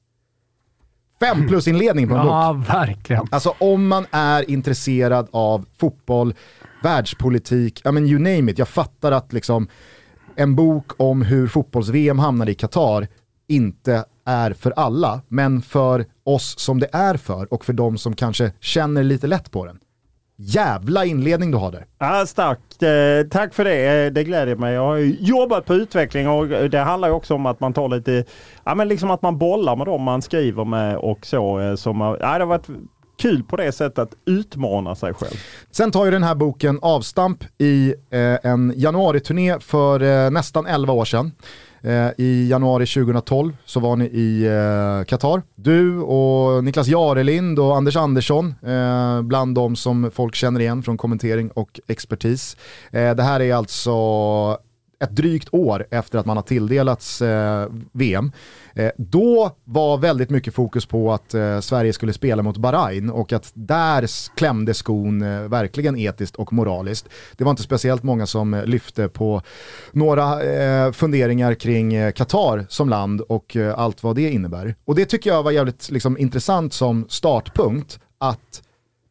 Fem 1.20 1.46
plus 1.48 1.68
inledning 1.68 2.08
på 2.08 2.14
en 2.14 2.20
bok. 2.20 2.30
Ja, 2.30 2.52
verkligen. 2.68 3.26
Alltså 3.30 3.54
om 3.58 3.88
man 3.88 4.06
är 4.10 4.50
intresserad 4.50 5.28
av 5.30 5.66
fotboll, 5.78 6.34
världspolitik, 6.82 7.86
I 7.86 7.92
mean 7.92 8.06
you 8.06 8.18
name 8.18 8.52
it. 8.52 8.58
Jag 8.58 8.68
fattar 8.68 9.12
att 9.12 9.32
liksom 9.32 9.68
en 10.36 10.56
bok 10.56 11.00
om 11.00 11.22
hur 11.22 11.46
fotbolls-VM 11.46 12.18
hamnade 12.18 12.52
i 12.52 12.54
Qatar 12.54 13.08
inte 13.48 14.04
är 14.24 14.52
för 14.52 14.70
alla, 14.70 15.20
men 15.28 15.62
för 15.62 16.06
oss 16.24 16.58
som 16.58 16.80
det 16.80 16.88
är 16.92 17.16
för 17.16 17.52
och 17.52 17.64
för 17.64 17.72
de 17.72 17.98
som 17.98 18.16
kanske 18.16 18.52
känner 18.60 19.02
lite 19.02 19.26
lätt 19.26 19.50
på 19.50 19.66
den 19.66 19.79
jävla 20.40 21.04
inledning 21.04 21.50
du 21.50 21.56
har 21.56 21.72
där. 21.72 21.86
Ja, 21.98 22.26
starkt. 22.26 22.82
Eh, 22.82 23.30
tack 23.30 23.54
för 23.54 23.64
det. 23.64 24.04
Eh, 24.04 24.12
det 24.12 24.24
gläder 24.24 24.56
mig. 24.56 24.74
Jag 24.74 24.86
har 24.86 24.98
jobbat 24.98 25.66
på 25.66 25.74
utveckling 25.74 26.28
och 26.28 26.48
det 26.48 26.78
handlar 26.78 27.10
också 27.10 27.34
om 27.34 27.46
att 27.46 27.60
man 27.60 27.72
tar 27.72 27.88
lite, 27.88 28.24
ja 28.64 28.74
men 28.74 28.88
liksom 28.88 29.10
att 29.10 29.22
man 29.22 29.38
bollar 29.38 29.76
med 29.76 29.86
dem 29.86 30.02
man 30.02 30.22
skriver 30.22 30.64
med 30.64 30.96
och 30.96 31.26
så. 31.26 31.60
Eh, 31.60 31.74
som, 31.74 32.00
ja, 32.00 32.16
det 32.16 32.26
har 32.26 32.46
varit 32.46 32.68
kul 33.22 33.42
på 33.42 33.56
det 33.56 33.72
sättet 33.72 33.98
att 33.98 34.14
utmana 34.26 34.94
sig 34.94 35.14
själv. 35.14 35.34
Sen 35.70 35.90
tar 35.90 36.04
ju 36.04 36.10
den 36.10 36.22
här 36.22 36.34
boken 36.34 36.78
avstamp 36.82 37.44
i 37.58 37.94
eh, 38.10 38.50
en 38.50 38.72
januariturné 38.76 39.60
för 39.60 40.02
eh, 40.02 40.30
nästan 40.30 40.66
11 40.66 40.92
år 40.92 41.04
sedan. 41.04 41.32
Eh, 41.82 42.10
I 42.18 42.48
januari 42.48 42.86
2012 42.86 43.56
så 43.64 43.80
var 43.80 43.96
ni 43.96 44.04
i 44.04 44.46
eh, 44.46 45.04
Qatar. 45.04 45.42
Du 45.54 45.98
och 45.98 46.64
Niklas 46.64 46.88
Jarelind 46.88 47.58
och 47.58 47.76
Anders 47.76 47.96
Andersson, 47.96 48.54
eh, 48.66 49.22
bland 49.22 49.54
de 49.54 49.76
som 49.76 50.10
folk 50.14 50.34
känner 50.34 50.60
igen 50.60 50.82
från 50.82 50.96
kommentering 50.96 51.50
och 51.50 51.80
expertis. 51.88 52.56
Eh, 52.90 53.14
det 53.14 53.22
här 53.22 53.40
är 53.40 53.54
alltså 53.54 53.92
ett 55.04 55.16
drygt 55.16 55.48
år 55.52 55.86
efter 55.90 56.18
att 56.18 56.26
man 56.26 56.36
har 56.36 56.44
tilldelats 56.44 57.22
eh, 57.22 57.68
VM. 57.92 58.32
Eh, 58.74 58.90
då 58.96 59.50
var 59.64 59.98
väldigt 59.98 60.30
mycket 60.30 60.54
fokus 60.54 60.86
på 60.86 61.12
att 61.12 61.34
eh, 61.34 61.60
Sverige 61.60 61.92
skulle 61.92 62.12
spela 62.12 62.42
mot 62.42 62.56
Bahrain 62.56 63.10
och 63.10 63.32
att 63.32 63.50
där 63.54 64.34
klämde 64.36 64.74
skon 64.74 65.22
eh, 65.22 65.40
verkligen 65.40 65.96
etiskt 65.96 66.36
och 66.36 66.52
moraliskt. 66.52 67.08
Det 67.36 67.44
var 67.44 67.50
inte 67.50 67.62
speciellt 67.62 68.02
många 68.02 68.26
som 68.26 68.54
eh, 68.54 68.64
lyfte 68.64 69.08
på 69.08 69.42
några 69.92 70.42
eh, 70.42 70.92
funderingar 70.92 71.54
kring 71.54 71.94
eh, 71.94 72.12
Qatar 72.12 72.66
som 72.68 72.88
land 72.88 73.20
och 73.20 73.56
eh, 73.56 73.78
allt 73.78 74.02
vad 74.02 74.16
det 74.16 74.30
innebär. 74.30 74.74
Och 74.84 74.94
det 74.94 75.04
tycker 75.04 75.30
jag 75.30 75.42
var 75.42 75.50
jävligt 75.50 75.90
liksom, 75.90 76.18
intressant 76.18 76.72
som 76.72 77.06
startpunkt 77.08 78.00
att 78.18 78.62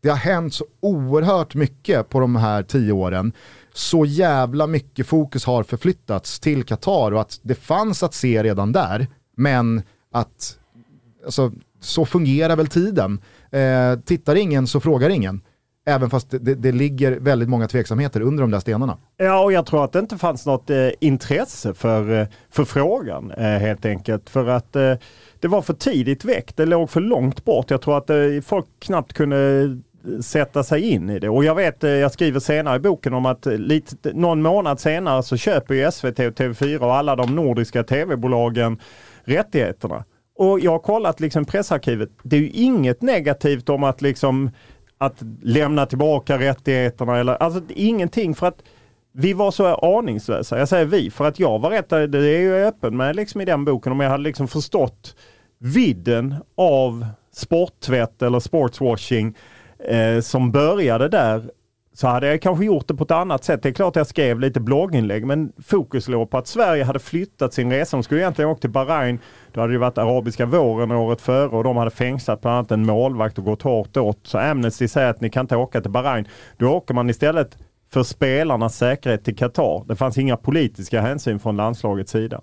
det 0.02 0.10
har 0.10 0.18
hänt 0.18 0.54
så 0.54 0.66
oerhört 0.80 1.56
mycket 1.56 2.10
på 2.10 2.20
de 2.20 2.36
här 2.36 2.64
tio 2.64 2.92
åren 2.92 3.34
så 3.80 4.06
jävla 4.06 4.68
mycket 4.68 5.08
fokus 5.08 5.46
har 5.46 5.64
förflyttats 5.64 6.40
till 6.40 6.64
Qatar 6.64 7.12
och 7.12 7.22
att 7.22 7.40
det 7.42 7.56
fanns 7.56 8.04
att 8.04 8.14
se 8.14 8.44
redan 8.44 8.72
där, 8.72 9.08
men 9.38 9.82
att 10.12 10.58
alltså, 11.26 11.52
så 11.80 12.06
fungerar 12.06 12.56
väl 12.56 12.68
tiden. 12.68 13.22
Eh, 13.52 14.00
tittar 14.00 14.36
ingen 14.36 14.68
så 14.68 14.80
frågar 14.80 15.10
ingen. 15.10 15.42
Även 15.86 16.10
fast 16.10 16.30
det, 16.30 16.56
det, 16.56 16.72
ligger 16.72 17.12
väldigt 17.12 17.50
många 17.50 17.68
tveksamheter 17.68 18.22
under 18.22 18.42
de 18.42 18.52
där 18.52 18.60
stenarna. 18.60 18.98
Ja, 19.18 19.44
och 19.44 19.52
jag 19.54 19.66
tror 19.66 19.84
att 19.84 19.92
det 19.92 20.00
inte 20.00 20.18
fanns 20.18 20.46
något 20.46 20.70
eh, 20.70 20.90
intresse 21.00 21.74
för, 21.74 22.22
eh, 22.22 22.28
för 22.50 22.66
frågan 22.66 23.32
eh, 23.32 23.44
helt 23.44 23.86
enkelt. 23.86 24.30
För 24.30 24.48
att 24.48 24.76
eh, 24.76 24.94
det 25.40 25.48
var 25.48 25.62
för 25.62 25.74
tidigt 25.74 26.26
väckt, 26.26 26.58
det 26.58 26.66
låg 26.66 26.90
för 26.90 27.02
långt 27.02 27.46
bort. 27.46 27.72
Jag 27.72 27.82
tror 27.82 27.98
att 27.98 28.10
eh, 28.10 28.18
folk 28.46 28.66
knappt 28.80 29.14
kunde 29.14 29.78
sätta 30.22 30.64
sig 30.64 30.82
in 30.82 31.10
i 31.10 31.20
det. 31.20 31.30
Och 31.30 31.44
jag 31.44 31.56
vet, 31.56 31.84
eh, 31.84 31.90
jag 31.90 32.12
skriver 32.12 32.40
senare 32.40 32.76
i 32.76 32.80
boken 32.80 33.14
om 33.14 33.26
att 33.26 33.46
eh, 33.46 33.58
lite, 33.58 34.14
någon 34.14 34.42
månad 34.42 34.80
senare 34.80 35.24
så 35.24 35.38
köper 35.38 35.76
ju 35.76 35.92
SVT 35.92 36.20
och 36.20 36.36
TV4 36.36 36.78
och 36.78 36.96
alla 36.96 37.16
de 37.16 37.36
nordiska 37.36 37.84
tv-bolagen 37.84 38.80
rättigheterna. 39.24 40.04
Och 40.38 40.60
jag 40.60 40.72
har 40.72 40.80
kollat 40.80 41.20
liksom 41.20 41.46
pressarkivet. 41.46 42.10
Det 42.24 42.36
är 42.36 42.40
ju 42.40 42.50
inget 42.50 43.02
negativt 43.02 43.70
om 43.70 43.84
att 43.84 44.02
liksom 44.02 44.50
att 44.98 45.24
lämna 45.42 45.86
tillbaka 45.86 46.40
rättigheterna 46.40 47.18
eller 47.18 47.34
alltså 47.34 47.62
ingenting 47.70 48.36
för 48.36 48.48
att 48.48 48.64
vi 49.12 49.34
var 49.34 49.52
så 49.52 49.76
aningslösa. 49.76 50.60
Jag 50.60 50.70
säger 50.70 50.86
vi 50.86 51.12
för 51.12 51.28
att 51.28 51.40
jag 51.40 51.60
var 51.60 51.70
rätt, 51.70 51.92
eh, 51.92 52.02
det 52.02 52.28
är 52.28 52.42
jag 52.42 52.68
öppen 52.68 52.98
med 52.98 53.16
liksom 53.16 53.42
i 53.42 53.46
den 53.46 53.66
boken 53.66 53.92
om 53.92 54.00
jag 54.00 54.10
hade 54.10 54.24
liksom 54.24 54.48
förstått 54.48 55.16
vidden 55.60 56.36
av 56.58 57.06
sporttvätt 57.32 58.22
eller 58.22 58.40
sportswashing 58.40 59.36
eh, 59.88 60.22
som 60.22 60.52
började 60.52 61.10
där 61.10 61.50
så 61.94 62.08
hade 62.08 62.28
jag 62.28 62.42
kanske 62.42 62.66
gjort 62.66 62.88
det 62.88 62.94
på 62.94 63.04
ett 63.04 63.12
annat 63.12 63.44
sätt. 63.44 63.64
Det 63.64 63.70
är 63.70 63.74
klart 63.74 63.96
jag 63.96 64.08
skrev 64.08 64.40
lite 64.40 64.60
blogginlägg 64.60 65.26
men 65.26 65.52
fokus 65.66 66.08
låg 66.08 66.30
på 66.30 66.38
att 66.38 66.48
Sverige 66.48 66.84
hade 66.84 67.00
flyttat 67.00 67.54
sin 67.54 67.72
resa. 67.72 67.98
De 67.98 68.04
skulle 68.04 68.22
egentligen 68.22 68.52
åka 68.52 68.62
till 68.62 68.70
Bahrain. 68.70 69.20
Då 69.54 69.62
hade 69.62 69.74
det 69.74 69.80
varit 69.80 69.98
arabiska 69.98 70.46
våren 70.46 70.92
året 70.92 71.22
före 71.22 71.50
och 71.50 71.64
de 71.64 71.78
hade 71.78 71.92
fängslat 71.92 72.42
bland 72.42 72.58
annat 72.58 72.72
en 72.72 72.86
målvakt 72.86 73.38
och 73.38 73.44
gått 73.44 73.62
hårt 73.62 73.98
åt. 73.98 74.20
Så 74.24 74.38
Amnesty 74.38 74.88
säger 74.88 75.10
att 75.10 75.22
ni 75.22 75.30
kan 75.30 75.42
inte 75.42 75.56
åka 75.56 75.82
till 75.82 75.92
Bahrain. 75.92 76.28
Då 76.58 76.70
åker 76.70 76.94
man 76.94 77.10
istället 77.10 77.58
för 77.92 78.04
spelarnas 78.04 78.78
säkerhet 78.78 79.26
till 79.26 79.36
Qatar. 79.36 79.84
Det 79.88 79.96
fanns 79.96 80.18
inga 80.18 80.38
politiska 80.38 81.02
hänsyn 81.02 81.40
från 81.40 81.58
landslagets 81.58 82.12
sida. 82.12 82.42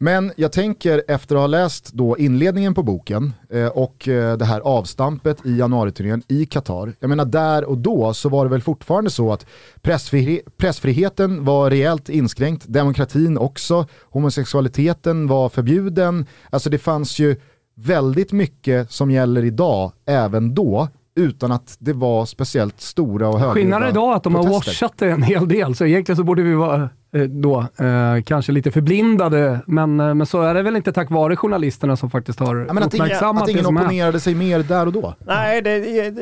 Men 0.00 0.32
jag 0.36 0.52
tänker 0.52 1.02
efter 1.08 1.34
att 1.34 1.40
ha 1.40 1.46
läst 1.46 1.92
då 1.92 2.18
inledningen 2.18 2.74
på 2.74 2.82
boken 2.82 3.32
eh, 3.50 3.66
och 3.66 4.08
eh, 4.08 4.36
det 4.36 4.44
här 4.44 4.60
avstampet 4.60 5.46
i 5.46 5.56
januariturnén 5.56 6.22
i 6.28 6.46
Qatar. 6.46 6.92
Jag 7.00 7.08
menar 7.08 7.24
där 7.24 7.64
och 7.64 7.78
då 7.78 8.14
så 8.14 8.28
var 8.28 8.44
det 8.44 8.50
väl 8.50 8.62
fortfarande 8.62 9.10
så 9.10 9.32
att 9.32 9.46
pressfri 9.80 10.42
pressfriheten 10.56 11.44
var 11.44 11.70
rejält 11.70 12.08
inskränkt, 12.08 12.64
demokratin 12.68 13.38
också, 13.38 13.86
homosexualiteten 14.10 15.26
var 15.26 15.48
förbjuden. 15.48 16.26
Alltså 16.50 16.70
det 16.70 16.78
fanns 16.78 17.18
ju 17.18 17.36
väldigt 17.74 18.32
mycket 18.32 18.90
som 18.90 19.10
gäller 19.10 19.44
idag 19.44 19.92
även 20.06 20.54
då 20.54 20.88
utan 21.14 21.52
att 21.52 21.76
det 21.78 21.92
var 21.92 22.26
speciellt 22.26 22.80
stora 22.80 23.28
och 23.28 23.40
höga 23.40 23.52
Skillnaden 23.52 23.88
idag 23.88 24.12
är 24.12 24.16
att 24.16 24.22
de 24.22 24.34
protester. 24.34 24.52
har 24.52 24.58
washat 24.58 24.92
det 24.96 25.10
en 25.10 25.22
hel 25.22 25.48
del, 25.48 25.74
så 25.74 25.84
egentligen 25.84 26.16
så 26.16 26.24
borde 26.24 26.42
vi 26.42 26.54
vara 26.54 26.88
då 27.28 27.60
eh, 27.60 28.22
kanske 28.24 28.52
lite 28.52 28.70
förblindade, 28.70 29.60
men, 29.66 30.00
eh, 30.00 30.14
men 30.14 30.26
så 30.26 30.42
är 30.42 30.54
det 30.54 30.62
väl 30.62 30.76
inte 30.76 30.92
tack 30.92 31.10
vare 31.10 31.36
journalisterna 31.36 31.96
som 31.96 32.10
faktiskt 32.10 32.40
har 32.40 32.56
ja, 32.56 32.62
uppmärksammat 32.62 33.42
att 33.42 33.48
ingen, 33.48 33.66
att 33.66 33.70
ingen 33.72 33.82
opponerade 33.82 34.20
sig 34.20 34.34
mer 34.34 34.58
där 34.58 34.86
och 34.86 34.92
då? 34.92 35.14
Nej, 35.18 35.62
det, 35.62 35.78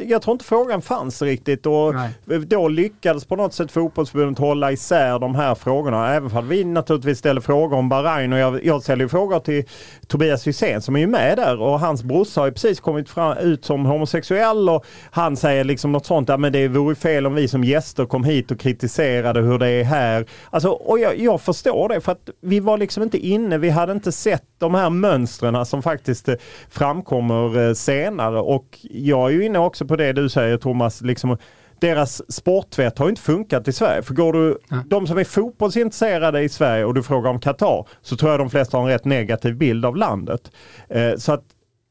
jag 0.07 0.23
tror 0.23 0.33
inte 0.33 0.45
frågan 0.45 0.83
fanns 0.83 1.23
riktigt 1.23 1.67
och 1.67 1.95
Nej. 2.25 2.39
då 2.39 2.69
lyckades 2.69 3.25
på 3.25 3.37
något 3.37 3.55
sätt 3.55 3.73
fotbollsförbundet 3.73 4.39
hålla 4.39 4.73
isär 4.73 5.19
de 5.19 5.35
här 5.35 5.55
frågorna. 5.55 6.15
Även 6.15 6.37
om 6.37 6.49
vi 6.49 6.65
naturligtvis 6.65 7.19
ställer 7.19 7.41
frågor 7.41 7.77
om 7.77 7.89
Bahrain 7.89 8.33
och 8.33 8.39
jag, 8.39 8.65
jag 8.65 8.83
ställer 8.83 9.09
frågor 9.09 9.41
till 9.41 9.65
Tobias 10.07 10.47
Hysén 10.47 10.83
som 10.83 10.97
är 10.97 11.01
ju 11.01 11.07
med 11.07 11.37
där 11.37 11.61
och 11.61 11.81
hans 11.81 12.03
brorsa 12.03 12.41
har 12.41 12.47
ju 12.47 12.53
precis 12.53 12.81
kommit 12.81 13.09
fram, 13.09 13.39
ut 13.39 13.65
som 13.65 13.87
homosexuell 13.87 14.69
och 14.69 14.85
han 15.11 15.37
säger 15.37 15.65
liksom 15.65 15.93
något 15.93 16.07
sånt, 16.07 16.29
ja 16.29 16.37
men 16.37 16.53
det 16.53 16.69
vore 16.69 16.95
fel 16.95 17.27
om 17.27 17.35
vi 17.35 17.49
som 17.49 17.65
gäster 17.65 18.07
kom 18.07 18.25
hit 18.25 18.51
och 18.51 18.61
kritiserade 18.61 19.41
hur 19.41 19.59
det 19.59 19.69
är 19.69 19.85
här. 19.85 20.27
Alltså 20.51 20.76
och 20.77 20.99
jag, 20.99 21.19
jag, 21.19 21.41
förstår 21.41 21.89
det 21.89 22.01
för 22.01 22.13
att 22.13 22.31
vi 22.41 22.61
var 22.61 22.79
liksom 22.79 23.03
inte 23.03 23.19
inne, 23.19 23.59
vi 23.59 23.71
hade 23.71 23.93
inte 23.93 24.13
sett 24.13 24.45
de 24.59 24.75
här 24.75 24.91
mönstren 24.91 25.67
som 25.67 25.83
faktiskt 25.83 26.29
eh, 26.29 26.35
framkommer 26.71 27.69
eh, 27.69 27.75
senare 27.75 28.41
och 28.41 28.79
jag 28.91 29.29
är 29.29 29.35
ju 29.35 29.45
inne 29.45 29.59
också 29.59 29.87
på 29.87 29.97
det 29.97 30.13
du 30.13 30.29
säger 30.29 30.57
Thomas, 30.57 31.01
liksom 31.01 31.37
deras 31.81 32.33
sporttvätt 32.33 32.99
har 32.99 33.09
inte 33.09 33.23
funkat 33.23 33.69
i 33.69 33.73
Sverige. 33.73 34.03
För 34.03 34.15
går 34.15 34.33
du, 34.33 34.59
ja. 34.69 34.77
de 34.87 35.07
som 35.07 35.19
är 35.19 35.25
fotbollsintresserade 35.25 36.43
i 36.43 36.49
Sverige 36.49 36.85
och 36.85 36.95
du 36.95 37.03
frågar 37.03 37.31
om 37.31 37.41
Qatar 37.41 37.89
så 38.03 38.17
tror 38.17 38.31
jag 38.31 38.41
de 38.41 38.51
flesta 38.51 38.77
har 38.77 38.85
en 38.85 38.91
rätt 38.91 39.05
negativ 39.05 39.57
bild 39.57 39.85
av 39.85 39.97
landet. 39.97 40.51
Eh, 40.89 41.17
så 41.17 41.33
att 41.33 41.45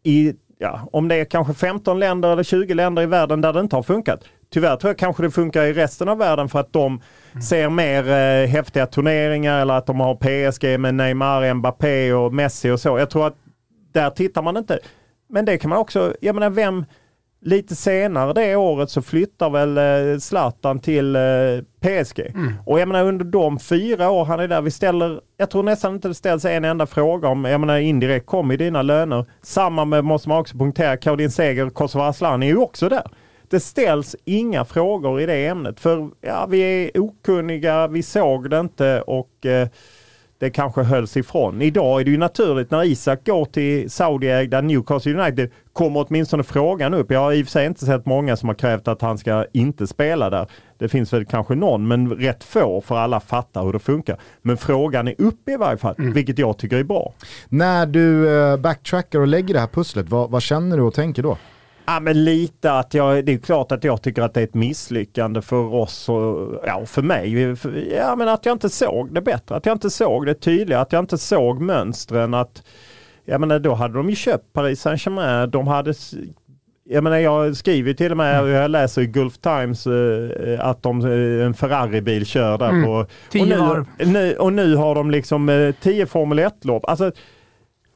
i, 0.03 0.33
ja, 0.57 0.89
om 0.91 1.07
det 1.07 1.15
är 1.15 1.25
kanske 1.25 1.53
15 1.53 1.99
länder 1.99 2.29
eller 2.29 2.43
20 2.43 2.73
länder 2.73 3.01
i 3.01 3.05
världen 3.05 3.41
där 3.41 3.53
det 3.53 3.59
inte 3.59 3.75
har 3.75 3.83
funkat. 3.83 4.23
Tyvärr 4.49 4.75
tror 4.75 4.89
jag 4.89 4.97
kanske 4.97 5.23
det 5.23 5.31
funkar 5.31 5.63
i 5.63 5.73
resten 5.73 6.09
av 6.09 6.17
världen 6.17 6.49
för 6.49 6.59
att 6.59 6.73
de 6.73 7.01
ser 7.49 7.69
mer 7.69 8.09
eh, 8.09 8.47
häftiga 8.47 8.85
turneringar 8.85 9.61
eller 9.61 9.73
att 9.73 9.85
de 9.85 9.99
har 9.99 10.15
PSG 10.15 10.79
med 10.79 10.95
Neymar, 10.95 11.53
Mbappé 11.53 12.13
och 12.13 12.33
Messi 12.33 12.69
och 12.69 12.79
så. 12.79 12.99
Jag 12.99 13.09
tror 13.09 13.27
att 13.27 13.35
där 13.93 14.09
tittar 14.09 14.41
man 14.41 14.57
inte. 14.57 14.79
Men 15.29 15.45
det 15.45 15.57
kan 15.57 15.69
man 15.69 15.79
också, 15.79 16.13
jag 16.21 16.35
menar 16.35 16.49
vem, 16.49 16.85
lite 17.45 17.75
senare 17.75 18.33
det 18.33 18.55
året 18.55 18.89
så 18.89 19.01
flyttar 19.01 19.49
väl 19.49 19.77
eh, 19.77 20.19
Zlatan 20.19 20.79
till 20.79 21.15
eh, 21.15 21.21
PSG. 21.79 22.19
Mm. 22.19 22.53
Och 22.65 22.79
jag 22.79 22.87
menar 22.87 23.05
under 23.05 23.25
de 23.25 23.59
fyra 23.59 24.09
år 24.09 24.25
han 24.25 24.39
är 24.39 24.47
där, 24.47 24.61
vi 24.61 24.71
ställer, 24.71 25.21
jag 25.37 25.49
tror 25.49 25.63
nästan 25.63 25.93
inte 25.93 26.07
det 26.07 26.13
ställs 26.13 26.45
en 26.45 26.65
enda 26.65 26.85
fråga 26.85 27.27
om, 27.27 27.45
jag 27.45 27.59
menar 27.59 27.77
indirekt 27.77 28.25
kom 28.25 28.51
i 28.51 28.57
dina 28.57 28.81
löner. 28.81 29.25
Samma 29.41 29.85
med, 29.85 30.03
måste 30.03 30.29
man 30.29 30.37
också 30.37 30.57
punktera, 30.57 30.97
Kaudin 30.97 31.31
Seger, 31.31 31.69
Kosovo 31.69 32.03
Aslan 32.03 32.43
är 32.43 32.47
ju 32.47 32.57
också 32.57 32.89
där. 32.89 33.11
Det 33.49 33.59
ställs 33.59 34.15
inga 34.25 34.65
frågor 34.65 35.21
i 35.21 35.25
det 35.25 35.47
ämnet 35.47 35.79
för 35.79 36.09
ja, 36.21 36.45
vi 36.45 36.59
är 36.59 36.99
okunniga, 36.99 37.87
vi 37.87 38.03
såg 38.03 38.49
det 38.49 38.59
inte 38.59 39.01
och 39.01 39.45
eh, 39.45 39.67
det 40.39 40.49
kanske 40.49 40.83
hölls 40.83 41.17
ifrån. 41.17 41.61
Idag 41.61 42.01
är 42.01 42.05
det 42.05 42.11
ju 42.11 42.17
naturligt 42.17 42.71
när 42.71 42.83
Isak 42.83 43.25
går 43.25 43.45
till 43.45 43.91
Saudiägda 43.91 44.61
Newcastle 44.61 45.21
United 45.21 45.51
kommer 45.73 46.05
åtminstone 46.07 46.43
frågan 46.43 46.93
upp. 46.93 47.11
Jag 47.11 47.19
har 47.19 47.33
i 47.33 47.41
och 47.43 47.45
för 47.45 47.51
sig 47.51 47.65
inte 47.65 47.85
sett 47.85 48.05
många 48.05 48.35
som 48.35 48.49
har 48.49 48.55
krävt 48.55 48.87
att 48.87 49.01
han 49.01 49.17
ska 49.17 49.45
inte 49.53 49.87
spela 49.87 50.29
där. 50.29 50.47
Det 50.77 50.89
finns 50.89 51.13
väl 51.13 51.25
kanske 51.25 51.55
någon, 51.55 51.87
men 51.87 52.11
rätt 52.11 52.43
få 52.43 52.81
för 52.81 52.95
alla 52.95 53.19
fattar 53.19 53.63
hur 53.63 53.73
det 53.73 53.79
funkar. 53.79 54.17
Men 54.41 54.57
frågan 54.57 55.07
är 55.07 55.15
uppe 55.17 55.51
i 55.51 55.57
varje 55.57 55.77
fall, 55.77 55.95
mm. 55.97 56.13
vilket 56.13 56.39
jag 56.39 56.57
tycker 56.57 56.77
är 56.77 56.83
bra. 56.83 57.13
När 57.49 57.85
du 57.85 58.37
eh, 58.37 58.57
backtrackar 58.57 59.19
och 59.19 59.27
lägger 59.27 59.53
det 59.53 59.59
här 59.59 59.67
pusslet, 59.67 60.09
vad, 60.09 60.31
vad 60.31 60.41
känner 60.41 60.77
du 60.77 60.83
och 60.83 60.93
tänker 60.93 61.23
då? 61.23 61.37
Ja 61.85 61.99
men 61.99 62.23
lite 62.23 62.71
att 62.71 62.93
jag, 62.93 63.25
det 63.25 63.33
är 63.33 63.37
klart 63.37 63.71
att 63.71 63.83
jag 63.83 64.01
tycker 64.01 64.21
att 64.21 64.33
det 64.33 64.39
är 64.39 64.43
ett 64.43 64.53
misslyckande 64.53 65.41
för 65.41 65.73
oss 65.73 66.09
och 66.09 66.61
ja, 66.65 66.85
för 66.85 67.01
mig. 67.01 67.55
Ja 67.95 68.15
men 68.15 68.27
att 68.27 68.45
jag 68.45 68.53
inte 68.55 68.69
såg 68.69 69.13
det 69.13 69.21
bättre, 69.21 69.55
att 69.55 69.65
jag 69.65 69.75
inte 69.75 69.89
såg 69.89 70.25
det 70.25 70.33
tydligare, 70.33 70.81
att 70.81 70.91
jag 70.91 71.03
inte 71.03 71.17
såg 71.17 71.61
mönstren. 71.61 72.33
Att, 72.33 72.63
jag 73.25 73.41
menar 73.41 73.59
då 73.59 73.73
hade 73.73 73.93
de 73.93 74.09
ju 74.09 74.15
köpt 74.15 74.53
Paris 74.53 74.81
Saint-Germain, 74.81 75.49
de 75.49 75.67
hade 75.67 75.93
jag 76.89 77.03
menar 77.03 77.17
jag 77.17 77.57
skriver 77.57 77.93
till 77.93 78.11
och 78.11 78.17
med, 78.17 78.39
mm. 78.39 78.51
jag 78.51 78.71
läser 78.71 79.01
i 79.01 79.07
Gulf 79.07 79.37
Times 79.37 79.87
eh, 79.87 80.67
att 80.67 80.83
de, 80.83 81.01
eh, 81.01 81.45
en 81.45 81.53
Ferrari-bil 81.53 82.25
kör 82.25 82.57
där 82.57 82.69
mm. 82.69 82.83
på... 82.83 82.91
Och 83.39 83.47
nu, 83.47 83.85
nu, 84.05 84.35
och 84.35 84.53
nu 84.53 84.75
har 84.75 84.95
de 84.95 85.11
liksom 85.11 85.49
eh, 85.49 85.75
tio 85.81 86.05
Formel 86.05 86.39
1-lopp. 86.39 86.85
Alltså, 86.85 87.11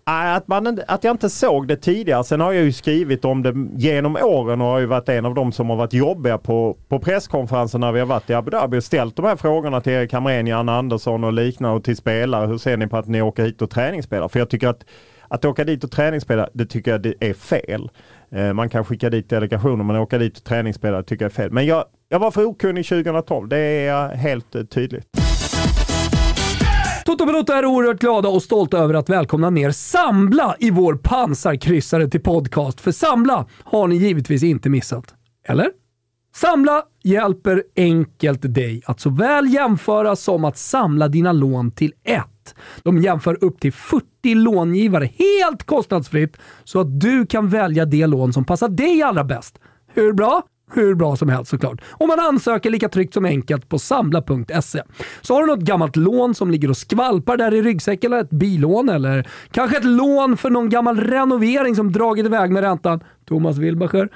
att, 0.10 0.48
man, 0.48 0.80
att 0.88 1.04
jag 1.04 1.14
inte 1.14 1.30
såg 1.30 1.68
det 1.68 1.76
tidigare. 1.76 2.24
Sen 2.24 2.42
har 2.42 2.54
jag 2.54 2.64
ju 2.64 2.72
skrivit 2.72 3.26
om 3.26 3.44
det 3.44 3.54
genom 3.76 4.16
åren 4.16 4.62
och 4.62 4.68
har 4.68 4.80
ju 4.80 4.86
varit 4.86 5.10
en 5.10 5.26
av 5.26 5.34
de 5.34 5.52
som 5.52 5.70
har 5.70 5.78
varit 5.78 5.94
jobbiga 5.94 6.38
på, 6.38 6.78
på 6.88 7.00
presskonferenser 7.00 7.80
när 7.80 7.92
vi 7.92 8.00
har 8.00 8.08
varit 8.08 8.30
i 8.30 8.34
Abu 8.34 8.52
Dhabi 8.52 8.78
och 8.78 8.84
ställt 8.84 9.16
de 9.16 9.26
här 9.26 9.36
frågorna 9.36 9.82
till 9.82 9.94
Erik 9.94 10.14
Hamrén, 10.14 10.48
Janne 10.48 10.72
Andersson 10.72 11.24
och 11.24 11.34
liknande 11.34 11.78
och 11.78 11.84
till 11.84 11.98
spelare. 11.98 12.48
Hur 12.48 12.58
ser 12.58 12.78
ni 12.78 12.88
på 12.88 12.98
att 12.98 13.08
ni 13.08 13.22
åker 13.22 13.44
hit 13.44 13.62
och 13.62 13.70
träningsspelar? 13.70 14.28
För 14.28 14.40
jag 14.40 14.50
tycker 14.50 14.68
att 14.68 14.86
att 15.30 15.46
åka 15.46 15.64
dit 15.64 15.84
och 15.84 15.92
träningsspela, 15.92 16.50
det 16.54 16.66
tycker 16.66 16.92
jag 16.92 17.02
det 17.02 17.14
är 17.20 17.34
fel. 17.34 17.90
Eh, 18.32 18.54
man 18.54 18.70
kan 18.70 18.86
skicka 18.86 19.10
dit 19.10 19.30
delegationer, 19.30 19.84
men 19.84 19.96
åka 19.96 20.18
dit 20.18 20.38
och 20.38 20.44
träningsspela 20.44 21.04
tycker 21.04 21.26
jag 21.26 21.30
är 21.30 21.36
fel. 21.36 21.52
Men 21.52 21.66
jag, 21.66 21.86
jag 22.10 22.20
var 22.20 22.32
för 22.32 22.46
okunnig 22.46 22.86
2012, 22.86 23.48
det 23.48 23.58
är 23.58 24.16
helt 24.16 24.56
eh, 24.56 24.64
tydligt. 24.64 25.09
Toto 27.10 27.26
Balotto 27.26 27.54
är 27.54 27.66
oerhört 27.66 28.00
glada 28.00 28.30
och 28.30 28.44
stolta 28.44 28.78
över 28.78 28.94
att 28.94 29.10
välkomna 29.10 29.50
ner 29.50 29.72
Sambla 29.72 30.56
i 30.60 30.72
vår 30.72 30.96
pansarkryssare 30.96 32.08
till 32.08 32.22
podcast. 32.22 32.82
För 32.82 32.92
Sambla 32.92 33.46
har 33.64 33.88
ni 33.88 33.96
givetvis 33.96 34.44
inte 34.44 34.70
missat. 34.70 35.16
Eller? 35.48 35.72
Samla 36.36 36.84
hjälper 37.04 37.64
enkelt 37.76 38.54
dig 38.56 38.82
att 38.86 39.00
såväl 39.00 39.54
jämföra 39.54 40.16
som 40.16 40.46
att 40.46 40.58
samla 40.58 41.08
dina 41.08 41.32
lån 41.32 41.72
till 41.72 41.94
ett. 42.04 42.56
De 42.84 42.98
jämför 42.98 43.44
upp 43.44 43.60
till 43.60 43.74
40 43.74 44.06
långivare 44.24 45.10
helt 45.18 45.64
kostnadsfritt 45.64 46.38
så 46.64 46.80
att 46.80 47.00
du 47.00 47.26
kan 47.26 47.50
välja 47.50 47.86
det 47.86 48.08
lån 48.08 48.34
som 48.34 48.46
passar 48.46 48.70
dig 48.70 49.02
allra 49.02 49.24
bäst. 49.24 49.60
Hur 49.94 50.14
bra? 50.14 50.44
Hur 50.74 50.96
bra 50.96 51.16
som 51.16 51.30
helst 51.30 51.52
såklart. 51.52 51.82
Och 51.88 52.08
man 52.08 52.20
ansöker 52.20 52.70
lika 52.70 52.90
tryggt 52.90 53.14
som 53.14 53.26
enkelt 53.26 53.70
på 53.70 53.80
samla.se. 53.80 54.82
Så 55.22 55.34
har 55.34 55.42
du 55.42 55.48
något 55.48 55.60
gammalt 55.60 55.96
lån 55.96 56.36
som 56.36 56.52
ligger 56.52 56.70
och 56.70 56.78
skvalpar 56.78 57.38
där 57.38 57.54
i 57.54 57.62
ryggsäcken, 57.62 58.14
eller 58.14 58.24
ett 58.24 58.30
bilån, 58.30 58.90
eller 58.90 59.28
kanske 59.52 59.78
ett 59.78 59.86
lån 59.86 60.38
för 60.38 60.50
någon 60.50 60.70
gammal 60.70 61.00
renovering 61.00 61.76
som 61.76 61.92
dragit 61.92 62.26
iväg 62.26 62.52
med 62.52 62.64
räntan. 62.64 63.00
Thomas 63.30 63.58
Wilbacher. 63.58 64.10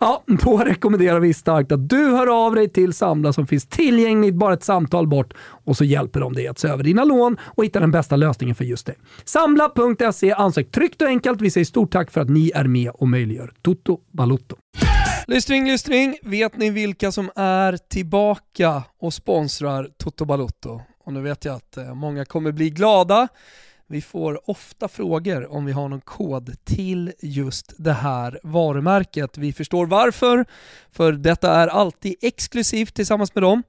Ja, 0.00 0.24
då 0.26 0.58
rekommenderar 0.58 1.20
vi 1.20 1.34
starkt 1.34 1.72
att 1.72 1.88
du 1.88 2.10
hör 2.10 2.46
av 2.46 2.54
dig 2.54 2.68
till 2.68 2.92
Samla 2.92 3.32
som 3.32 3.46
finns 3.46 3.66
tillgängligt 3.66 4.34
bara 4.34 4.54
ett 4.54 4.64
samtal 4.64 5.06
bort 5.06 5.34
och 5.38 5.76
så 5.76 5.84
hjälper 5.84 6.20
de 6.20 6.32
dig 6.32 6.48
att 6.48 6.58
se 6.58 6.68
över 6.68 6.84
dina 6.84 7.04
lån 7.04 7.36
och 7.42 7.64
hitta 7.64 7.80
den 7.80 7.90
bästa 7.90 8.16
lösningen 8.16 8.54
för 8.54 8.64
just 8.64 8.86
dig. 8.86 8.96
Samla.se, 9.24 10.32
ansök 10.32 10.70
tryggt 10.70 11.02
och 11.02 11.08
enkelt. 11.08 11.40
Vi 11.40 11.50
säger 11.50 11.64
stort 11.64 11.92
tack 11.92 12.10
för 12.10 12.20
att 12.20 12.30
ni 12.30 12.52
är 12.54 12.64
med 12.64 12.90
och 12.90 13.08
möjliggör 13.08 13.52
Toto 13.62 14.00
Balutto. 14.12 14.56
Lystring, 15.28 15.66
lystring. 15.66 16.18
Vet 16.22 16.56
ni 16.56 16.70
vilka 16.70 17.12
som 17.12 17.30
är 17.36 17.76
tillbaka 17.76 18.82
och 18.98 19.14
sponsrar 19.14 19.90
Toto 19.96 20.24
Balutto? 20.24 20.80
Och 21.04 21.12
nu 21.12 21.20
vet 21.20 21.44
jag 21.44 21.54
att 21.54 21.76
eh, 21.76 21.94
många 21.94 22.24
kommer 22.24 22.52
bli 22.52 22.70
glada. 22.70 23.28
Vi 23.86 24.00
får 24.00 24.50
ofta 24.50 24.88
frågor 24.88 25.52
om 25.52 25.64
vi 25.64 25.72
har 25.72 25.88
någon 25.88 26.00
kod 26.00 26.64
till 26.64 27.12
just 27.22 27.74
det 27.76 27.92
här 27.92 28.40
varumärket. 28.42 29.38
Vi 29.38 29.52
förstår 29.52 29.86
varför, 29.86 30.44
för 30.92 31.12
detta 31.12 31.52
är 31.52 31.68
alltid 31.68 32.14
exklusivt 32.22 32.94
tillsammans 32.94 33.34
med 33.34 33.42
dem. 33.42 33.62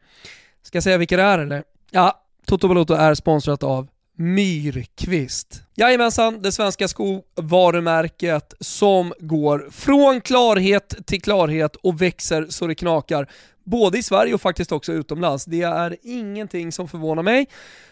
Ska 0.61 0.75
jag 0.75 0.83
säga 0.83 0.97
vilka 0.97 1.17
det 1.17 1.23
är 1.23 1.39
eller? 1.39 1.63
Ja, 1.91 2.23
Toto 2.45 2.67
Balotto 2.67 2.93
är 2.93 3.13
sponsrat 3.13 3.63
av 3.63 3.87
Myrkvist. 4.19 5.61
Jajamensan, 5.75 6.41
det 6.41 6.51
svenska 6.51 6.87
skovarumärket 6.87 8.53
som 8.59 9.13
går 9.19 9.67
från 9.71 10.21
klarhet 10.21 10.95
till 11.05 11.21
klarhet 11.21 11.75
och 11.75 12.01
växer 12.01 12.45
så 12.49 12.67
det 12.67 12.75
knakar. 12.75 13.29
Både 13.63 13.97
i 13.97 14.03
Sverige 14.03 14.33
och 14.33 14.41
faktiskt 14.41 14.71
också 14.71 14.93
utomlands. 14.93 15.45
Det 15.45 15.61
är 15.61 15.97
ingenting 16.01 16.71
som 16.71 16.87
förvånar 16.87 17.23
mig, 17.23 17.47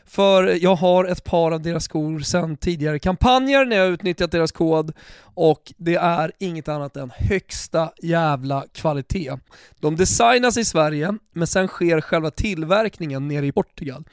för 0.06 0.64
jag 0.64 0.76
har 0.76 1.06
ett 1.06 1.24
par 1.24 1.52
av 1.52 1.62
deras 1.62 1.84
skor 1.84 2.20
sedan 2.20 2.58
tidigare 2.58 3.00
kampanjer 3.00 3.66
när 3.66 3.76
jag 3.76 3.88
utnyttjat 3.88 4.32
deras 4.32 4.52
kod 4.52 4.94
och 5.22 5.74
det 5.78 5.96
är 5.96 6.32
inget 6.40 6.68
annat 6.68 6.98
än 6.98 7.12
högsta 7.16 7.92
jävla 8.02 8.66
kvalitet. 8.74 9.32
De 9.80 9.96
designas 9.96 10.58
i 10.58 10.66
Sverige, 10.66 11.18
men 11.34 11.48
sen 11.48 11.68
sker 11.68 12.02
själva 12.02 12.32
tillverkningen 12.32 13.28
nere 13.28 13.46
i 13.46 13.52
Portugal. 13.52 14.04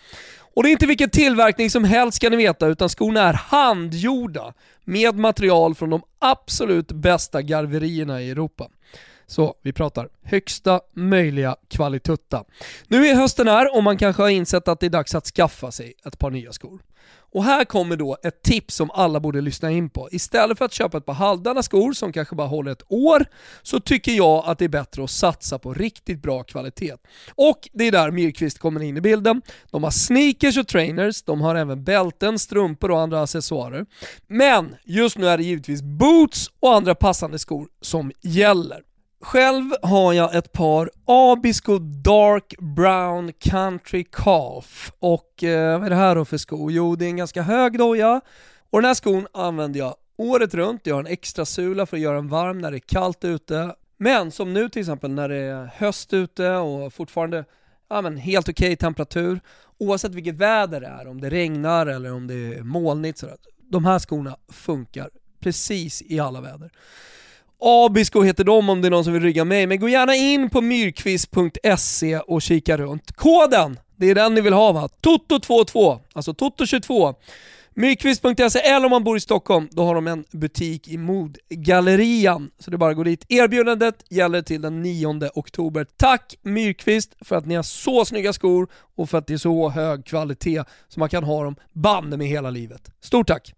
Och 0.55 0.63
det 0.63 0.69
är 0.69 0.73
inte 0.73 0.87
vilken 0.87 1.11
tillverkning 1.11 1.71
som 1.71 1.85
helst 1.85 2.17
ska 2.17 2.31
ni 2.31 2.37
veta, 2.37 2.67
utan 2.67 2.89
skorna 2.89 3.21
är 3.21 3.33
handgjorda 3.33 4.55
med 4.85 5.15
material 5.15 5.75
från 5.75 5.91
de 5.91 6.03
absolut 6.19 6.93
bästa 6.93 7.43
garverierna 7.43 8.23
i 8.23 8.31
Europa. 8.31 8.69
Så 9.27 9.55
vi 9.63 9.73
pratar 9.73 10.09
högsta 10.23 10.81
möjliga 10.95 11.57
kvalitutta. 11.69 12.45
Nu 12.89 13.07
är 13.07 13.15
hösten 13.15 13.49
här 13.49 13.77
och 13.77 13.83
man 13.83 13.99
kanske 13.99 14.23
har 14.23 14.29
insett 14.29 14.69
att 14.69 14.81
det 14.81 14.87
är 14.87 14.91
dags 14.91 15.15
att 15.15 15.27
skaffa 15.27 15.73
sig 15.73 15.95
ett 16.05 16.19
par 16.19 16.31
nya 16.31 16.53
skor. 16.53 16.81
Och 17.33 17.45
här 17.45 17.65
kommer 17.65 17.97
då 17.97 18.17
ett 18.23 18.43
tips 18.43 18.75
som 18.75 18.91
alla 18.91 19.21
borde 19.21 19.41
lyssna 19.41 19.71
in 19.71 19.91
på. 19.91 20.09
Istället 20.13 20.59
för 20.59 20.65
att 20.65 20.73
köpa 20.73 20.99
ett 20.99 21.07
par 21.07 21.13
halvdana 21.13 21.63
skor 21.63 21.93
som 21.93 22.13
kanske 22.13 22.35
bara 22.35 22.47
håller 22.47 22.73
ett 22.73 22.83
år, 22.89 23.25
så 23.63 23.81
tycker 23.81 24.13
jag 24.13 24.45
att 24.47 24.59
det 24.59 24.65
är 24.65 24.69
bättre 24.69 25.05
att 25.05 25.11
satsa 25.11 25.59
på 25.59 25.75
riktigt 25.75 26.23
bra 26.23 26.43
kvalitet. 26.43 26.95
Och 27.35 27.69
det 27.73 27.85
är 27.85 27.93
där 27.93 28.11
Myrkvist 28.11 28.59
kommer 28.59 28.83
in 28.83 28.97
i 28.97 29.01
bilden. 29.01 29.43
De 29.71 29.85
har 29.85 29.91
sneakers 29.91 30.59
och 30.59 30.69
trainers, 30.69 31.23
de 31.23 31.41
har 31.41 31.55
även 31.55 31.85
bälten, 31.85 32.39
strumpor 32.39 32.91
och 32.91 33.01
andra 33.01 33.23
accessoarer. 33.23 33.87
Men 34.27 34.77
just 34.85 35.19
nu 35.19 35.29
är 35.29 35.39
det 35.39 35.45
givetvis 35.45 35.83
boots 35.83 36.51
och 36.61 36.75
andra 36.75 36.95
passande 36.95 37.39
skor 37.39 37.69
som 37.81 38.13
gäller. 38.21 38.83
Själv 39.23 39.75
har 39.83 40.13
jag 40.13 40.35
ett 40.35 40.53
par 40.53 40.91
Abisko 41.05 41.79
Dark 41.79 42.55
Brown 42.59 43.33
Country 43.33 44.05
Calf 44.05 44.93
och 44.99 45.45
eh, 45.45 45.79
vad 45.79 45.87
är 45.87 45.91
det 45.91 45.97
här 45.97 46.15
då 46.15 46.25
för 46.25 46.39
sko? 46.39 46.71
Jo, 46.71 46.97
det 46.97 47.05
är 47.05 47.09
en 47.09 47.17
ganska 47.17 47.43
hög 47.43 47.79
doja 47.79 48.21
och 48.71 48.83
den 48.83 48.89
här 48.89 48.95
skon 48.95 49.27
använder 49.33 49.81
jag 49.81 49.95
året 50.17 50.55
runt. 50.55 50.87
Jag 50.87 50.95
har 50.95 51.01
en 51.01 51.07
extra 51.07 51.45
sula 51.45 51.87
för 51.87 51.97
att 51.97 52.01
göra 52.01 52.17
den 52.17 52.29
varm 52.29 52.59
när 52.59 52.71
det 52.71 52.77
är 52.77 52.79
kallt 52.79 53.25
ute. 53.25 53.75
Men 53.97 54.31
som 54.31 54.53
nu 54.53 54.69
till 54.69 54.81
exempel 54.81 55.11
när 55.11 55.29
det 55.29 55.37
är 55.37 55.71
höst 55.77 56.13
ute 56.13 56.51
och 56.51 56.93
fortfarande 56.93 57.45
ja, 57.89 58.01
men 58.01 58.17
helt 58.17 58.49
okej 58.49 58.67
okay 58.67 58.77
temperatur, 58.77 59.41
oavsett 59.79 60.15
vilket 60.15 60.35
väder 60.35 60.81
det 60.81 60.87
är, 60.87 61.09
om 61.09 61.21
det 61.21 61.31
regnar 61.31 61.87
eller 61.87 62.13
om 62.13 62.27
det 62.27 62.35
är 62.55 62.63
molnigt, 62.63 63.19
sådär. 63.19 63.37
de 63.71 63.85
här 63.85 63.99
skorna 63.99 64.37
funkar 64.49 65.11
precis 65.41 66.03
i 66.03 66.21
alla 66.21 66.41
väder. 66.41 66.71
Abisko 67.65 68.23
heter 68.23 68.45
de 68.45 68.71
om 68.71 68.81
det 68.81 68.89
är 68.89 68.91
någon 68.91 69.05
som 69.05 69.13
vill 69.13 69.23
rygga 69.23 69.45
mig, 69.45 69.67
men 69.67 69.81
gå 69.81 69.89
gärna 69.89 70.15
in 70.15 70.51
på 70.51 70.61
myrkvist.se 70.61 72.19
och 72.19 72.43
kika 72.43 72.77
runt. 72.77 73.13
Koden, 73.13 73.79
det 73.97 74.11
är 74.11 74.15
den 74.15 74.35
ni 74.35 74.41
vill 74.41 74.53
ha 74.53 74.73
va? 74.73 74.89
Toto22, 75.03 75.99
alltså 76.13 76.33
Toto22. 76.33 77.15
Myrkvist.se 77.75 78.59
eller 78.59 78.85
om 78.85 78.91
man 78.91 79.05
bor 79.05 79.17
i 79.17 79.21
Stockholm, 79.21 79.69
då 79.71 79.85
har 79.85 79.95
de 79.95 80.07
en 80.07 80.25
butik 80.31 80.89
i 80.89 80.97
Modgallerian. 80.97 82.51
Så 82.59 82.71
det 82.71 82.75
är 82.75 82.79
bara 82.79 82.91
att 82.91 82.97
gå 82.97 83.05
dit. 83.05 83.25
Erbjudandet 83.29 84.05
gäller 84.11 84.43
till 84.43 84.63
den 84.63 84.83
9 84.83 85.31
oktober. 85.35 85.87
Tack 85.97 86.35
Myrkvist 86.43 87.15
för 87.21 87.37
att 87.37 87.47
ni 87.47 87.55
har 87.55 87.63
så 87.63 88.05
snygga 88.05 88.33
skor 88.33 88.69
och 88.97 89.11
för 89.11 89.19
att 89.19 89.27
det 89.27 89.35
är 89.35 89.39
så 89.39 89.69
hög 89.69 90.05
kvalitet 90.05 90.65
så 90.89 91.01
man 91.01 91.09
kan 91.09 91.25
ha 91.25 91.45
dem 91.45 91.57
banne 91.73 92.17
med 92.17 92.27
hela 92.27 92.51
livet. 92.51 92.91
Stort 93.01 93.29
tack! 93.29 93.55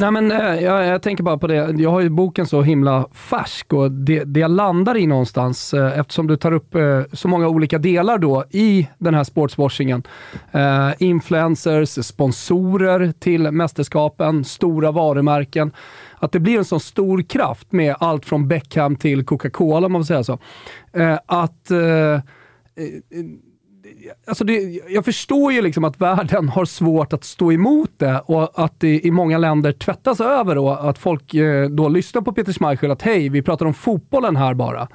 Nej, 0.00 0.10
men, 0.10 0.32
eh, 0.32 0.62
jag, 0.62 0.86
jag, 0.86 1.02
tänker 1.02 1.24
bara 1.24 1.38
på 1.38 1.46
det. 1.46 1.54
Jag 1.54 1.90
har 1.90 2.00
ju 2.00 2.08
boken 2.08 2.46
så 2.46 2.62
himla 2.62 3.08
färsk 3.12 3.72
och 3.72 3.92
det, 3.92 4.24
det 4.24 4.40
jag 4.40 4.50
landar 4.50 4.96
i 4.96 5.06
någonstans, 5.06 5.74
eh, 5.74 5.98
eftersom 5.98 6.26
du 6.26 6.36
tar 6.36 6.52
upp 6.52 6.74
eh, 6.74 7.02
så 7.12 7.28
många 7.28 7.48
olika 7.48 7.78
delar 7.78 8.18
då 8.18 8.44
i 8.50 8.88
den 8.98 9.14
här 9.14 9.24
sportswashingen. 9.24 10.02
Influencers, 10.98 12.06
sponsorer 12.06 13.12
till 13.18 13.50
mästerskapen, 13.50 14.44
stora 14.44 14.90
varumärken. 14.90 15.72
Att 16.18 16.32
det 16.32 16.40
blir 16.40 16.58
en 16.58 16.64
sån 16.64 16.80
stor 16.80 17.22
kraft 17.22 17.72
med 17.72 17.96
allt 18.00 18.26
från 18.26 18.48
Beckham 18.48 18.96
till 18.96 19.24
Coca-Cola, 19.24 19.86
om 19.86 19.92
man 19.92 20.00
får 20.02 20.06
säga 20.06 20.24
så. 20.24 20.38
Att 21.26 21.70
alltså 24.26 24.44
det, 24.44 24.80
jag 24.88 25.04
förstår 25.04 25.52
ju 25.52 25.62
liksom 25.62 25.84
att 25.84 26.00
världen 26.00 26.48
har 26.48 26.64
svårt 26.64 27.12
att 27.12 27.24
stå 27.24 27.52
emot 27.52 27.90
det 27.96 28.20
och 28.26 28.64
att 28.64 28.80
det 28.80 29.06
i 29.06 29.10
många 29.10 29.38
länder 29.38 29.72
tvättas 29.72 30.20
över 30.20 30.58
och 30.58 30.90
att 30.90 30.98
folk 30.98 31.34
eh, 31.34 31.68
då 31.68 31.88
lyssnar 31.88 32.22
på 32.22 32.32
Peter 32.32 32.52
Schmeichel 32.52 32.90
att 32.90 33.02
hej, 33.02 33.28
vi 33.28 33.42
pratar 33.42 33.66
om 33.66 33.74
fotbollen 33.74 34.36
här 34.36 34.54
bara. 34.54 34.88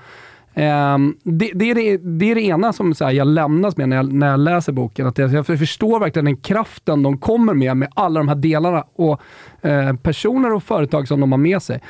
Um, 0.56 1.18
det, 1.24 1.52
det, 1.56 1.72
är 1.72 1.76
det, 1.76 1.98
det, 1.98 2.32
är 2.32 2.36
det, 2.36 2.42
ena 2.42 2.74
som 2.74 2.94
så 2.94 3.06
här, 3.06 3.12
jag 3.12 3.28
lämnas 3.28 3.78
med 3.78 3.90
när 3.90 3.96
jag, 3.96 4.14
när 4.14 4.28
jag 4.28 4.40
läser 4.40 4.72
boken. 4.72 5.08
Att 5.08 5.18
jag, 5.18 5.34
jag 5.34 5.46
förstår 5.46 6.00
verkligen 6.00 6.26
den 6.26 6.38
kraften 6.38 7.04
de 7.04 7.18
kommer 7.18 7.54
med, 7.54 7.78
med 7.78 7.90
alla 7.96 8.20
de 8.20 8.28
här 8.28 8.36
delarna 8.36 8.84
och 8.96 9.22
eh, 9.62 9.96
personer 9.96 10.54
och 10.54 10.64
företag 10.64 11.08
som 11.08 11.20
de 11.20 11.32
har 11.32 11.40
med 11.40 11.62
sig. 11.62 11.82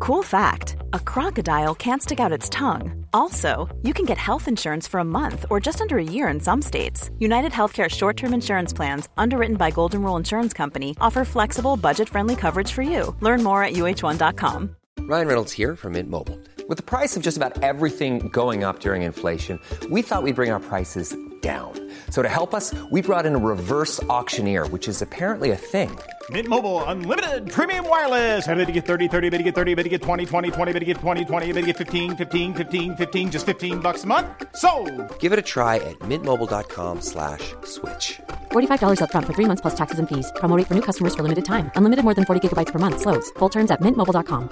Cool 0.00 0.22
fact 0.22 0.76
a 0.94 0.98
crocodile 0.98 1.74
can't 1.74 2.02
stick 2.02 2.20
out 2.20 2.32
its 2.32 2.48
tongue. 2.48 3.04
Also, 3.12 3.68
you 3.82 3.92
can 3.92 4.06
get 4.06 4.16
health 4.16 4.48
insurance 4.48 4.88
for 4.88 4.98
a 4.98 5.04
month 5.04 5.44
or 5.50 5.60
just 5.60 5.82
under 5.82 5.98
a 5.98 6.02
year 6.16 6.28
in 6.28 6.40
some 6.40 6.62
states. 6.62 7.10
United 7.18 7.52
Healthcare 7.52 7.88
short 7.90 8.16
term 8.16 8.32
insurance 8.32 8.72
plans, 8.72 9.10
underwritten 9.18 9.56
by 9.56 9.70
Golden 9.70 10.02
Rule 10.02 10.16
Insurance 10.16 10.54
Company, 10.54 10.96
offer 11.02 11.22
flexible, 11.26 11.76
budget 11.76 12.08
friendly 12.08 12.34
coverage 12.34 12.72
for 12.72 12.80
you. 12.80 13.14
Learn 13.20 13.42
more 13.42 13.62
at 13.62 13.74
uh1.com. 13.74 14.74
Ryan 15.00 15.26
Reynolds 15.26 15.52
here 15.52 15.76
from 15.76 15.92
Mint 15.92 16.08
Mobile. 16.08 16.40
With 16.66 16.78
the 16.78 16.90
price 16.94 17.14
of 17.14 17.22
just 17.22 17.36
about 17.36 17.62
everything 17.62 18.30
going 18.30 18.64
up 18.64 18.80
during 18.80 19.02
inflation, 19.02 19.60
we 19.90 20.00
thought 20.00 20.22
we'd 20.22 20.36
bring 20.36 20.50
our 20.50 20.60
prices 20.60 21.14
down. 21.42 21.90
So 22.08 22.22
to 22.22 22.28
help 22.28 22.54
us, 22.54 22.74
we 22.90 23.02
brought 23.02 23.26
in 23.26 23.34
a 23.34 23.38
reverse 23.38 24.02
auctioneer, 24.04 24.66
which 24.68 24.88
is 24.88 25.02
apparently 25.02 25.50
a 25.50 25.56
thing. 25.56 25.98
Mint 26.30 26.46
Mobile 26.46 26.84
unlimited 26.84 27.50
premium 27.50 27.88
wireless. 27.88 28.46
Ready 28.46 28.66
to 28.66 28.72
get 28.72 28.86
30, 28.86 29.08
30, 29.08 29.30
bit 29.30 29.38
to 29.38 29.44
get 29.44 29.54
30, 29.54 29.74
bit 29.74 29.82
to 29.84 29.88
get 29.88 30.02
20, 30.02 30.26
20, 30.26 30.50
20, 30.50 30.72
bit 30.72 30.78
to 30.80 30.84
get 30.84 30.98
20, 30.98 31.24
20, 31.24 31.52
bit 31.52 31.60
to 31.62 31.66
get 31.66 31.76
15, 31.76 32.16
15, 32.16 32.54
15, 32.54 32.96
15 32.96 33.30
just 33.30 33.46
15 33.46 33.80
bucks 33.80 34.04
a 34.04 34.06
month. 34.06 34.26
So, 34.54 34.70
Give 35.18 35.32
it 35.32 35.38
a 35.38 35.42
try 35.42 35.76
at 35.76 35.98
mintmobile.com/switch. 36.00 37.54
slash 37.64 38.20
$45 38.52 39.00
up 39.02 39.10
front 39.10 39.26
for 39.26 39.32
3 39.32 39.46
months 39.46 39.62
plus 39.62 39.74
taxes 39.74 39.98
and 39.98 40.08
fees. 40.08 40.30
Promo 40.40 40.54
for 40.66 40.74
new 40.74 40.82
customers 40.82 41.14
for 41.16 41.22
limited 41.22 41.44
time. 41.44 41.70
Unlimited 41.76 42.04
more 42.04 42.14
than 42.14 42.24
40 42.24 42.40
gigabytes 42.48 42.72
per 42.72 42.78
month 42.78 43.00
slows. 43.00 43.32
Full 43.38 43.50
terms 43.50 43.70
at 43.70 43.80
mintmobile.com. 43.80 44.48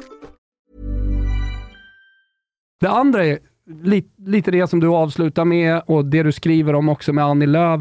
Det 2.81 2.88
andra 2.88 3.25
är 3.27 3.38
lite, 3.83 4.09
lite 4.27 4.51
det 4.51 4.69
som 4.71 4.81
du 4.81 4.88
avslutar 4.88 5.45
med 5.45 5.83
och 5.87 6.05
det 6.05 6.23
du 6.23 6.33
skriver 6.33 6.75
om 6.75 6.88
också 6.88 7.12
med 7.12 7.25
Annie 7.25 7.47
Lööf. 7.47 7.81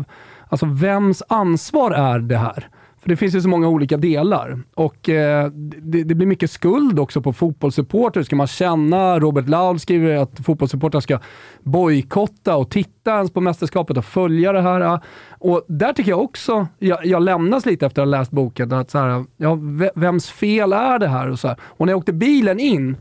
Alltså 0.50 0.66
vems 0.66 1.24
ansvar 1.28 1.92
är 1.92 2.20
det 2.20 2.38
här? 2.38 2.70
För 3.08 3.12
det 3.12 3.18
finns 3.18 3.36
ju 3.36 3.42
så 3.42 3.50
många 3.50 3.68
olika 3.68 3.98
delar. 3.98 4.60
Och 4.76 5.10
eh, 5.10 5.52
det, 5.52 6.04
det, 6.04 6.16
blir 6.16 6.28
mycket 6.28 6.52
skuld 6.52 7.00
också 7.00 7.22
på 7.22 7.34
fotbollssupporter. 7.34 8.24
Ska 8.24 8.36
man 8.36 8.48
känna, 8.48 9.20
Robert 9.20 9.50
Laul 9.50 9.80
skriver 9.80 10.16
att 10.16 10.40
fotbollssupportrar 10.46 11.02
ska 11.02 11.20
bojkotta 11.64 12.56
och 12.56 12.70
titta 12.70 13.16
ens 13.16 13.32
på 13.32 13.42
mästerskapet 13.42 13.98
och 13.98 14.06
följa 14.06 14.52
det 14.52 14.62
här. 14.62 15.00
Och 15.40 15.66
där 15.68 15.94
tycker 15.94 16.12
jag 16.12 16.22
också, 16.22 16.68
jag, 16.80 17.06
jag 17.06 17.22
lämnas 17.22 17.66
lite 17.66 17.86
efter 17.86 18.02
att 18.02 18.08
ha 18.08 18.18
läst 18.18 18.32
boken, 18.32 18.74
att 18.74 18.92
så 18.92 18.98
här, 18.98 19.26
ja, 19.38 19.58
vems 19.96 20.30
fel 20.30 20.74
är 20.74 21.00
det 21.00 21.08
här? 21.08 21.30
Och, 21.30 21.40
så 21.40 21.48
här. 21.48 21.58
och 21.62 21.86
när 21.86 21.94
jag 21.94 21.98
åkte 21.98 22.14
bilen 22.14 22.60
in, 22.60 22.98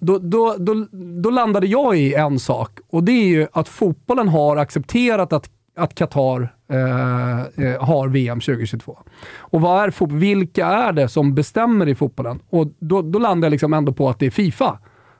då, 0.00 0.18
då, 0.18 0.56
då, 0.58 0.86
då 1.22 1.30
landade 1.30 1.66
jag 1.66 1.98
i 1.98 2.14
en 2.14 2.38
sak 2.38 2.78
och 2.90 3.04
det 3.04 3.12
är 3.12 3.26
ju 3.26 3.46
att 3.52 3.68
fotbollen 3.68 4.28
har 4.28 4.56
accepterat 4.56 5.32
att 5.32 5.50
att 5.76 5.94
Qatar 5.94 6.54
eh, 6.72 7.40
eh 7.40 7.84
har 7.84 8.08
VM 8.08 8.40
2022. 8.40 8.98
Och 9.38 9.60
vad 9.60 9.84
är 9.84 10.18
vilka 10.18 10.66
är 10.66 10.92
det 10.92 11.08
som 11.08 11.34
bestämmer 11.34 11.88
i 11.88 11.94
fotbollen? 11.94 12.40
Och 12.50 12.66
då, 12.78 13.02
då 13.02 13.18
landar 13.18 13.46
jag 13.46 13.50
liksom 13.50 13.74
ändå 13.74 13.92
på 13.92 14.08
att 14.08 14.18
det 14.18 14.26
är 14.26 14.30
Fifa 14.30 14.78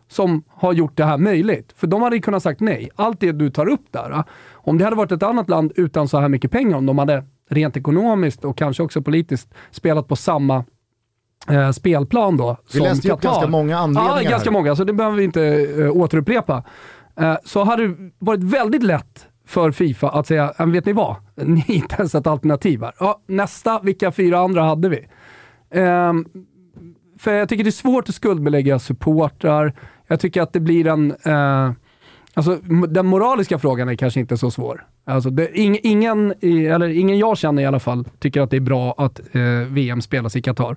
som 0.09 0.43
har 0.49 0.73
gjort 0.73 0.97
det 0.97 1.05
här 1.05 1.19
möjligt. 1.19 1.73
För 1.77 1.87
de 1.87 2.03
hade 2.03 2.17
ju 2.17 2.23
kunnat 2.23 2.43
sagt 2.43 2.61
nej. 2.61 2.91
Allt 2.97 3.21
det 3.21 3.33
du 3.33 3.51
tar 3.51 3.69
upp 3.69 3.85
där, 3.91 4.11
eh, 4.11 4.25
om 4.53 4.79
det 4.79 4.85
hade 4.85 4.97
varit 4.97 5.12
ett 5.12 5.23
annat 5.23 5.49
land 5.49 5.73
utan 5.77 6.09
så 6.09 6.21
här 6.21 6.29
mycket 6.29 6.51
pengar, 6.51 6.77
om 6.77 6.87
de 6.87 6.99
hade 6.99 7.25
rent 7.51 7.77
ekonomiskt 7.77 8.45
och 8.45 8.57
kanske 8.57 8.83
också 8.83 9.03
politiskt 9.03 9.55
spelat 9.71 10.09
på 10.09 10.17
samma 10.17 10.65
eh, 11.49 11.71
spelplan 11.71 12.37
då. 12.37 12.57
Vi 12.75 12.81
läste 12.81 13.09
ju 13.09 13.15
upp 13.15 13.21
ganska 13.21 13.47
många 13.47 13.79
anledningar. 13.79 14.23
Ja, 14.23 14.31
ganska 14.31 14.51
här. 14.51 14.53
många, 14.53 14.77
så 14.77 14.85
det 14.85 14.93
behöver 14.93 15.17
vi 15.17 15.25
inte 15.25 15.43
eh, 15.79 15.97
återupprepa. 15.97 16.65
Eh, 17.17 17.37
så 17.45 17.65
hade 17.65 17.88
det 17.88 18.11
varit 18.19 18.43
väldigt 18.43 18.83
lätt 18.83 19.29
för 19.46 19.70
Fifa 19.70 20.11
att 20.11 20.26
säga, 20.26 20.55
vet 20.59 20.87
ni 20.87 20.92
vad? 20.92 21.16
Ni 21.35 21.64
är 21.68 21.74
inte 21.74 21.94
ens 21.98 22.14
ett 22.14 22.26
alternativ 22.26 22.83
här. 22.83 22.94
Ja, 22.98 23.20
nästa, 23.26 23.81
vilka 23.83 24.12
fyra 24.12 24.38
andra 24.38 24.62
hade 24.62 24.88
vi? 24.88 25.09
Um, 25.81 26.26
för 27.18 27.33
jag 27.33 27.48
tycker 27.48 27.64
det 27.64 27.70
är 27.70 27.72
svårt 27.72 28.09
att 28.09 28.14
skuldbelägga 28.14 28.78
supportrar. 28.78 29.74
Jag 30.07 30.20
tycker 30.20 30.42
att 30.42 30.52
det 30.52 30.61
blir 30.61 30.87
en... 30.87 31.14
Uh, 31.26 31.72
alltså, 32.35 32.57
den 32.88 33.07
moraliska 33.07 33.59
frågan 33.59 33.88
är 33.88 33.94
kanske 33.94 34.20
inte 34.20 34.37
så 34.37 34.50
svår. 34.50 34.87
Alltså, 35.05 35.31
det, 35.31 35.59
ing, 35.59 35.78
ingen, 35.83 36.35
eller 36.42 36.88
ingen 36.88 37.18
jag 37.18 37.38
känner 37.38 37.62
i 37.62 37.66
alla 37.66 37.81
fall 37.81 38.05
tycker 38.18 38.40
att 38.40 38.50
det 38.50 38.57
är 38.57 38.61
bra 38.61 38.94
att 38.98 39.20
eh, 39.33 39.40
uh, 39.40 39.66
VM 39.66 40.02
spelas 40.02 40.37
i 40.37 40.42
Qatar. 40.42 40.76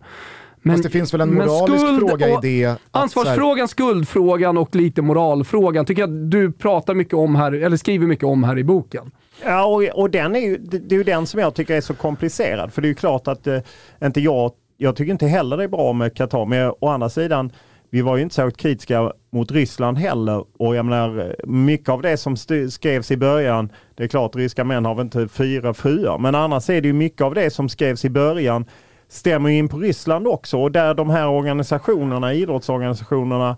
Men, 0.66 0.76
Fast 0.76 0.84
det 0.84 0.90
finns 0.90 1.14
väl 1.14 1.22
en 1.22 1.34
moralisk 1.34 2.00
fråga 2.00 2.30
i 2.30 2.38
det? 2.42 2.78
Ansvarsfrågan, 2.92 3.60
här... 3.60 3.68
skuldfrågan 3.68 4.58
och 4.58 4.76
lite 4.76 5.02
moralfrågan 5.02 5.86
tycker 5.86 6.02
jag 6.02 6.10
du 6.10 6.52
pratar 6.52 6.94
mycket 6.94 7.14
om 7.14 7.36
här, 7.36 7.52
eller 7.52 7.78
skriver 7.78 8.08
mycket 8.08 8.26
om 8.26 8.44
här 8.44 8.58
i 8.58 8.64
boken. 8.64 9.12
Ja, 9.44 9.66
och, 9.66 9.84
och 9.84 10.10
den 10.10 10.36
är 10.36 10.40
ju, 10.40 10.58
det, 10.58 10.80
det 10.80 10.96
är 10.96 10.98
ju 10.98 11.04
den 11.04 11.28
som 11.28 11.40
jag 11.40 11.54
tycker 11.54 11.76
är 11.76 11.82
så 11.82 11.94
komplicerad. 11.94 12.74
För 12.74 12.82
det 12.82 12.86
är 12.86 12.90
ju 12.90 12.96
klart 12.96 13.28
att 13.28 13.48
eh, 13.48 13.60
inte 14.04 14.22
jag, 14.22 14.52
jag 14.78 14.96
tycker 14.96 15.12
inte 15.12 15.28
heller 15.28 15.58
det 15.58 15.64
är 15.64 15.68
bra 15.68 15.94
med 15.94 16.16
Qatar, 16.16 16.46
men 16.46 16.74
å 16.80 16.88
andra 16.88 17.10
sidan, 17.10 17.52
vi 17.90 18.02
var 18.02 18.18
ju 18.18 18.24
inte 18.24 18.36
särskilt 18.36 18.58
kritiska 18.58 19.12
mot 19.32 19.52
Ryssland 19.52 19.98
heller. 19.98 20.46
Och 20.60 20.76
jag 20.76 20.86
menar, 20.86 21.36
mycket 21.48 21.90
av 21.90 22.02
det 22.02 22.18
som 22.18 22.38
skrevs 22.70 23.12
i 23.12 23.18
början, 23.18 23.70
det 23.96 24.04
är 24.04 24.08
klart 24.08 24.36
ryska 24.36 24.64
män 24.64 24.86
har 24.86 24.96
väl 24.96 25.06
inte 25.06 25.28
fyra 25.28 25.74
fruar, 25.74 26.18
men 26.18 26.36
annars 26.36 26.70
är 26.70 26.82
det 26.82 26.88
ju 26.88 26.94
mycket 26.94 27.22
av 27.22 27.34
det 27.34 27.50
som 27.50 27.70
skrevs 27.70 28.06
i 28.06 28.10
början 28.10 28.66
stämmer 29.08 29.50
in 29.50 29.68
på 29.68 29.78
Ryssland 29.78 30.28
också 30.28 30.58
och 30.58 30.72
där 30.72 30.94
de 30.94 31.10
här 31.10 31.28
organisationerna, 31.28 32.34
idrottsorganisationerna, 32.34 33.58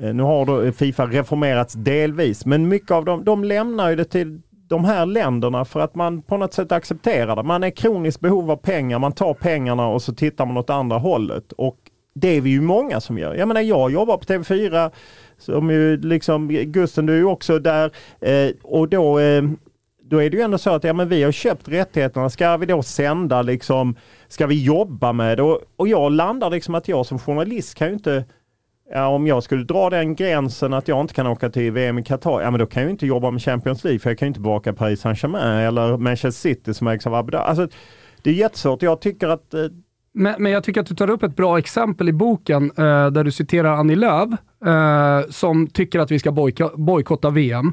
eh, 0.00 0.14
nu 0.14 0.22
har 0.22 0.46
då 0.46 0.72
Fifa 0.72 1.06
reformerats 1.06 1.74
delvis, 1.74 2.46
men 2.46 2.68
mycket 2.68 2.90
av 2.90 3.04
dem, 3.04 3.24
de 3.24 3.44
lämnar 3.44 3.90
ju 3.90 3.96
det 3.96 4.04
till 4.04 4.40
de 4.68 4.84
här 4.84 5.06
länderna 5.06 5.64
för 5.64 5.80
att 5.80 5.94
man 5.94 6.22
på 6.22 6.36
något 6.36 6.54
sätt 6.54 6.72
accepterar 6.72 7.36
det. 7.36 7.42
Man 7.42 7.64
är 7.64 7.70
kroniskt 7.70 8.20
behov 8.20 8.50
av 8.50 8.56
pengar, 8.56 8.98
man 8.98 9.12
tar 9.12 9.34
pengarna 9.34 9.86
och 9.86 10.02
så 10.02 10.14
tittar 10.14 10.46
man 10.46 10.56
åt 10.56 10.70
andra 10.70 10.98
hållet. 10.98 11.52
Och 11.52 11.76
det 12.14 12.28
är 12.28 12.40
vi 12.40 12.50
ju 12.50 12.60
många 12.60 13.00
som 13.00 13.18
gör. 13.18 13.34
Jag 13.34 13.48
menar 13.48 13.60
jag 13.60 13.90
jobbar 13.92 14.16
på 14.16 14.24
TV4, 14.24 14.90
som 15.38 15.70
ju 15.70 15.96
liksom, 15.96 16.48
Gusten 16.48 17.06
du 17.06 17.12
är 17.12 17.16
ju 17.16 17.24
också 17.24 17.58
där 17.58 17.90
eh, 18.20 18.50
och 18.62 18.88
då 18.88 19.18
eh, 19.18 19.42
då 20.06 20.22
är 20.22 20.30
det 20.30 20.36
ju 20.36 20.42
ändå 20.42 20.58
så 20.58 20.70
att 20.70 20.84
ja, 20.84 20.92
men 20.92 21.08
vi 21.08 21.22
har 21.22 21.32
köpt 21.32 21.68
rättigheterna. 21.68 22.30
Ska 22.30 22.56
vi 22.56 22.66
då 22.66 22.82
sända 22.82 23.42
liksom, 23.42 23.96
ska 24.34 24.46
vi 24.46 24.64
jobba 24.64 25.12
med? 25.12 25.40
Och, 25.40 25.60
och 25.76 25.88
jag 25.88 26.12
landar 26.12 26.50
liksom 26.50 26.74
att 26.74 26.88
jag 26.88 27.06
som 27.06 27.18
journalist 27.18 27.74
kan 27.74 27.88
ju 27.88 27.94
inte 27.94 28.24
Ja, 28.90 29.06
om 29.06 29.26
jag 29.26 29.42
skulle 29.42 29.64
dra 29.64 29.90
den 29.90 30.14
gränsen 30.14 30.74
att 30.74 30.88
jag 30.88 31.00
inte 31.00 31.14
kan 31.14 31.26
åka 31.26 31.50
till 31.50 31.72
VM 31.72 31.98
i 31.98 32.02
Qatar, 32.02 32.40
ja 32.40 32.50
men 32.50 32.60
då 32.60 32.66
kan 32.66 32.82
jag 32.82 32.90
inte 32.90 33.06
jobba 33.06 33.30
med 33.30 33.42
Champions 33.42 33.84
League 33.84 33.98
för 33.98 34.10
jag 34.10 34.18
kan 34.18 34.28
inte 34.28 34.40
bevaka 34.40 34.72
Paris 34.72 35.00
Saint-Germain 35.00 35.66
eller 35.66 35.96
Manchester 35.96 36.30
City 36.30 36.74
som 36.74 36.86
ägs 36.86 37.06
av 37.06 37.14
Abu 37.14 37.30
Dhabi. 37.30 37.44
Alltså, 37.44 37.68
det 38.22 38.30
är 38.30 38.34
jättesvårt. 38.34 38.82
Jag 38.82 39.00
tycker 39.00 39.28
att 39.28 39.54
eh... 39.54 39.60
men, 40.14 40.34
men, 40.42 40.52
jag 40.52 40.64
tycker 40.64 40.80
att 40.80 40.86
du 40.86 40.94
tar 40.94 41.10
upp 41.10 41.22
ett 41.22 41.36
bra 41.36 41.58
exempel 41.58 42.08
i 42.08 42.12
boken 42.12 42.64
eh, 42.64 43.10
där 43.10 43.24
du 43.24 43.32
citerar 43.32 43.72
Annie 43.72 43.96
Lööf 43.96 44.30
eh, 44.66 45.30
som 45.30 45.66
tycker 45.66 45.98
att 45.98 46.10
vi 46.10 46.18
ska 46.18 46.32
bojkotta 46.76 47.30
VM. 47.30 47.72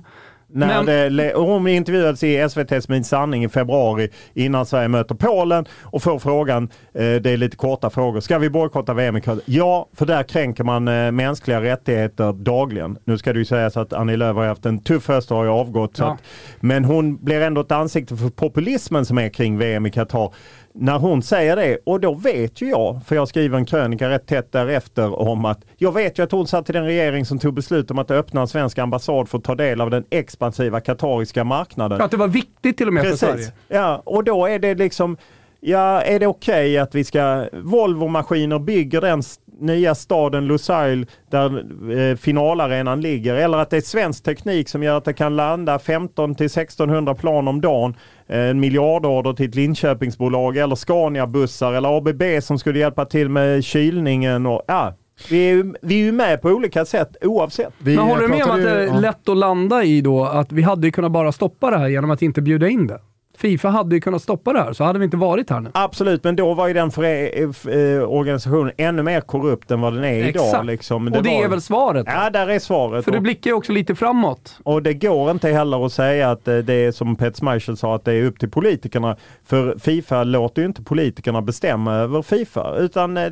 När 0.54 0.84
Men... 0.84 1.18
det, 1.18 1.34
hon 1.36 1.68
intervjuades 1.68 2.24
i 2.24 2.38
SVTs 2.38 2.90
Min 2.90 3.04
sanning 3.04 3.44
i 3.44 3.50
februari 3.50 4.10
innan 4.34 4.66
Sverige 4.66 4.88
möter 4.88 5.16
Polen 5.16 5.66
och 5.82 6.04
får 6.04 6.20
frågan, 6.20 6.64
eh, 6.94 7.00
det 7.00 7.30
är 7.30 7.38
lite 7.38 7.58
korta 7.58 7.90
frågor, 7.90 8.20
ska 8.20 8.38
vi 8.38 8.50
bojkotta 8.50 8.94
VM 8.94 9.18
i 9.18 9.22
Ja, 9.46 9.88
för 9.94 10.06
där 10.06 10.24
kränker 10.24 10.64
man 10.64 10.88
eh, 10.88 11.12
mänskliga 11.12 11.62
rättigheter 11.62 12.34
dagligen. 12.34 12.98
Nu 13.04 13.18
ska 13.18 13.34
det 13.34 13.40
ju 13.40 13.46
sägas 13.46 13.78
att 13.78 13.94
Annie 13.94 14.18
Lööf 14.18 14.36
har 14.36 14.46
haft 14.46 14.66
en 14.66 14.80
tuff 14.80 15.08
höst 15.08 15.32
och 15.32 15.38
har 15.38 15.46
avgått. 15.46 16.00
Ja. 16.00 16.12
Att, 16.12 16.20
men 16.60 16.86
hon 16.86 17.18
blir 17.24 17.42
ändå 17.42 17.62
ett 17.62 17.72
ansikte 17.72 18.16
för 18.18 18.30
populismen 18.30 19.06
som 19.06 19.18
är 19.18 19.30
kring 19.30 19.58
VM 19.58 19.86
i 19.86 19.92
Qatar 19.92 20.34
när 20.74 21.00
hon 21.00 21.22
säger 21.22 21.56
det 21.56 21.78
och 21.86 22.00
då 22.00 22.14
vet 22.14 22.62
ju 22.62 22.70
jag, 22.70 23.00
för 23.06 23.16
jag 23.16 23.28
skriver 23.28 23.58
en 23.58 23.66
krönika 23.66 24.10
rätt 24.10 24.28
tätt 24.28 24.52
därefter 24.52 25.20
om 25.20 25.46
att 25.46 25.62
jag 25.78 25.92
vet 25.92 26.20
ju 26.20 26.24
att 26.24 26.32
hon 26.32 26.48
satt 26.48 26.70
i 26.70 26.74
den 26.74 26.86
regering 26.86 27.26
som 27.26 27.40
tog 27.40 27.54
beslut 27.54 27.92
om 27.92 28.00
att 28.00 28.12
öppna 28.12 28.42
en 28.42 28.48
svensk 28.48 28.78
ambassad 28.78 29.30
för 29.30 29.38
att 29.38 29.44
ta 29.44 29.56
del 29.56 29.82
av 29.82 29.90
den 29.90 30.06
expansiva 30.10 30.80
katariska 30.80 31.44
marknaden. 31.44 32.02
Att 32.02 32.12
det 32.12 32.18
var 32.18 32.28
viktigt 32.28 32.78
till 32.78 32.88
och 32.88 32.94
med 32.94 33.04
Precis. 33.04 33.20
för 33.20 33.28
Sverige. 33.28 33.52
Ja, 33.68 34.02
och 34.06 34.24
då 34.24 34.46
är 34.46 34.60
det 34.60 34.76
liksom 34.76 35.18
Ja, 35.64 36.02
är 36.02 36.20
det 36.20 36.28
okej 36.28 36.72
okay 36.72 36.78
att 36.78 36.96
vi 36.96 37.04
ska, 37.04 37.46
Volvo-maskiner 37.54 38.60
bygger 38.60 39.02
den 39.02 39.24
nya 39.62 39.96
staden 39.96 40.48
Lusail 40.48 41.06
där 41.30 41.64
eh, 41.98 42.16
finalarenan 42.16 43.02
ligger 43.02 43.36
eller 43.36 43.58
att 43.58 43.70
det 43.70 43.78
är 43.78 43.82
svensk 43.82 44.24
teknik 44.24 44.70
som 44.70 44.84
gör 44.84 44.98
att 44.98 45.06
det 45.06 45.14
kan 45.14 45.36
landa 45.36 45.80
15 45.80 46.36
till 46.36 46.46
1600 46.46 47.16
plan 47.16 47.48
om 47.48 47.62
dagen. 47.62 47.96
Eh, 48.28 48.40
en 48.40 48.60
miljardorder 48.60 49.34
till 49.34 49.50
ett 49.50 49.56
Linköpingsbolag 49.56 50.58
eller 50.58 50.76
Scania-bussar 50.76 51.74
eller 51.74 51.98
ABB 51.98 52.44
som 52.44 52.60
skulle 52.60 52.80
hjälpa 52.80 53.06
till 53.06 53.30
med 53.30 53.64
kylningen 53.64 54.46
och 54.46 54.62
ja, 54.68 54.94
vi 55.30 55.50
är, 55.50 55.54
ju, 55.54 55.74
vi 55.82 56.02
är 56.02 56.06
ju 56.06 56.12
med 56.12 56.42
på 56.42 56.50
olika 56.50 56.86
sätt 56.86 57.18
oavsett. 57.22 57.74
Vi 57.78 57.96
Men 57.96 58.06
håller 58.06 58.22
du 58.22 58.28
med 58.28 58.44
om 58.44 58.52
att 58.52 58.64
det 58.64 58.70
är 58.70 59.00
lätt 59.00 59.30
att 59.30 59.38
landa 59.38 59.84
i 59.84 60.02
då 60.02 60.26
att 60.26 60.52
vi 60.52 60.62
hade 60.62 60.92
kunnat 60.92 61.12
bara 61.12 61.32
stoppa 61.32 61.70
det 61.70 61.78
här 61.78 61.88
genom 61.88 62.12
att 62.12 62.22
inte 62.22 62.42
bjuda 62.42 62.70
in 62.70 62.88
det? 62.88 63.00
Fifa 63.38 63.70
hade 63.70 63.96
ju 63.96 64.02
kunnat 64.02 64.22
stoppa 64.22 64.54
det 64.54 64.60
här, 64.60 64.74
så 64.74 64.84
hade 64.84 65.00
vi 65.00 65.06
inte 65.06 65.18
varit 65.18 65.50
här 65.50 65.60
nu. 65.60 65.70
Absolut, 65.74 66.24
men 66.24 66.36
då 66.36 66.54
var 66.54 66.68
ju 66.68 66.74
den 66.74 66.92
för, 66.92 67.04
eh, 67.04 68.04
organisationen 68.10 68.72
ännu 68.78 69.04
mer 69.04 69.22
korrupt 69.22 69.72
än 69.72 69.82
vad 69.82 69.94
den 69.94 70.04
är 70.04 70.24
Exakt. 70.24 70.54
idag. 70.54 70.66
Liksom. 70.66 71.06
Det 71.06 71.18
och 71.18 71.24
det 71.24 71.30
var... 71.30 71.44
är 71.44 71.48
väl 71.48 71.62
svaret? 71.62 72.06
Ja, 72.10 72.30
där 72.30 72.48
är 72.48 72.60
svaret. 72.60 73.06
För 73.06 73.12
du 73.12 73.20
blickar 73.20 73.50
ju 73.50 73.56
också 73.56 73.72
lite 73.72 73.96
framåt. 73.96 74.58
Och 74.64 74.84
det 74.84 74.94
går 74.94 75.32
inte 75.32 75.50
heller 75.50 75.86
att 75.86 75.94
säga 75.94 76.32
att 76.32 76.48
eh, 76.48 76.58
det 76.58 76.74
är 76.74 76.92
som 76.92 77.16
Pet 77.16 77.40
Schmeichel 77.40 77.78
sa, 77.78 77.96
att 77.96 78.06
det 78.06 78.14
är 78.14 78.24
upp 78.24 78.40
till 78.40 78.50
politikerna. 78.50 79.16
För 79.46 79.76
Fifa 79.80 80.24
låter 80.24 80.62
ju 80.62 80.68
inte 80.68 80.82
politikerna 80.82 81.42
bestämma 81.42 81.94
över 81.96 82.22
Fifa, 82.22 82.76
utan 82.78 83.18
eh, 83.18 83.32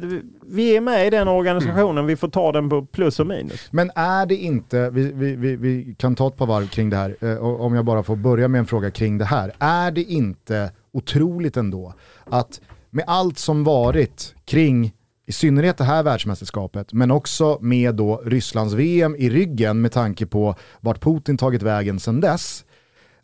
vi 0.52 0.78
är 0.78 0.82
med 0.82 1.08
i 1.08 1.10
den 1.10 1.28
organisationen, 1.28 1.98
mm. 1.98 2.06
vi 2.06 2.16
får 2.16 2.28
ta 2.28 2.52
den 2.52 2.70
på 2.70 2.86
plus 2.86 3.20
och 3.20 3.28
minus. 3.28 3.68
Men 3.72 3.92
är 3.96 4.26
det 4.26 4.36
inte, 4.36 4.90
vi, 4.90 5.12
vi, 5.14 5.36
vi, 5.36 5.56
vi 5.56 5.96
kan 5.98 6.16
ta 6.16 6.28
ett 6.28 6.38
par 6.38 6.46
varv 6.46 6.68
kring 6.68 6.90
det 6.90 6.98
här, 6.98 7.16
eh, 7.22 7.38
om 7.38 7.76
jag 7.76 7.86
bara 7.86 8.04
får 8.04 8.16
börja 8.16 8.48
med 8.48 8.60
en 8.60 8.66
fråga 8.66 8.92
kring 8.92 9.18
det 9.18 9.26
här. 9.26 9.52
Är 9.60 9.92
det 9.92 9.99
det 10.00 10.12
inte 10.12 10.72
otroligt 10.92 11.58
ändå 11.58 11.94
att 12.26 12.62
med 12.90 13.04
allt 13.08 13.38
som 13.38 13.64
varit 13.64 14.36
kring 14.46 14.94
i 15.28 15.32
synnerhet 15.32 15.78
det 15.78 15.84
här 15.84 16.04
världsmästerskapet, 16.04 16.94
men 16.94 17.12
också 17.12 17.58
med 17.62 17.96
då 17.96 18.22
Rysslands 18.26 18.74
VM 18.74 19.16
i 19.16 19.30
ryggen 19.30 19.82
med 19.82 19.92
tanke 19.92 20.26
på 20.26 20.56
vart 20.80 21.02
Putin 21.02 21.38
tagit 21.38 21.62
vägen 21.62 22.00
sedan 22.00 22.22
dess. 22.22 22.66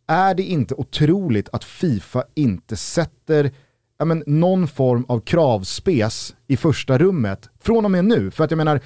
Är 0.08 0.36
det 0.36 0.44
inte 0.44 0.76
otroligt 0.76 1.50
att 1.52 1.64
Fifa 1.64 2.24
inte 2.34 2.76
sätter 2.76 3.52
ja, 3.98 4.06
men, 4.06 4.24
någon 4.26 4.68
form 4.68 5.06
av 5.08 5.20
kravspes 5.20 6.36
i 6.48 6.58
första 6.58 6.98
rummet 6.98 7.50
från 7.60 7.86
och 7.86 7.92
med 7.92 8.06
nu? 8.06 8.32
För 8.32 8.44
att 8.44 8.52
jag 8.52 8.58
menar, 8.58 8.82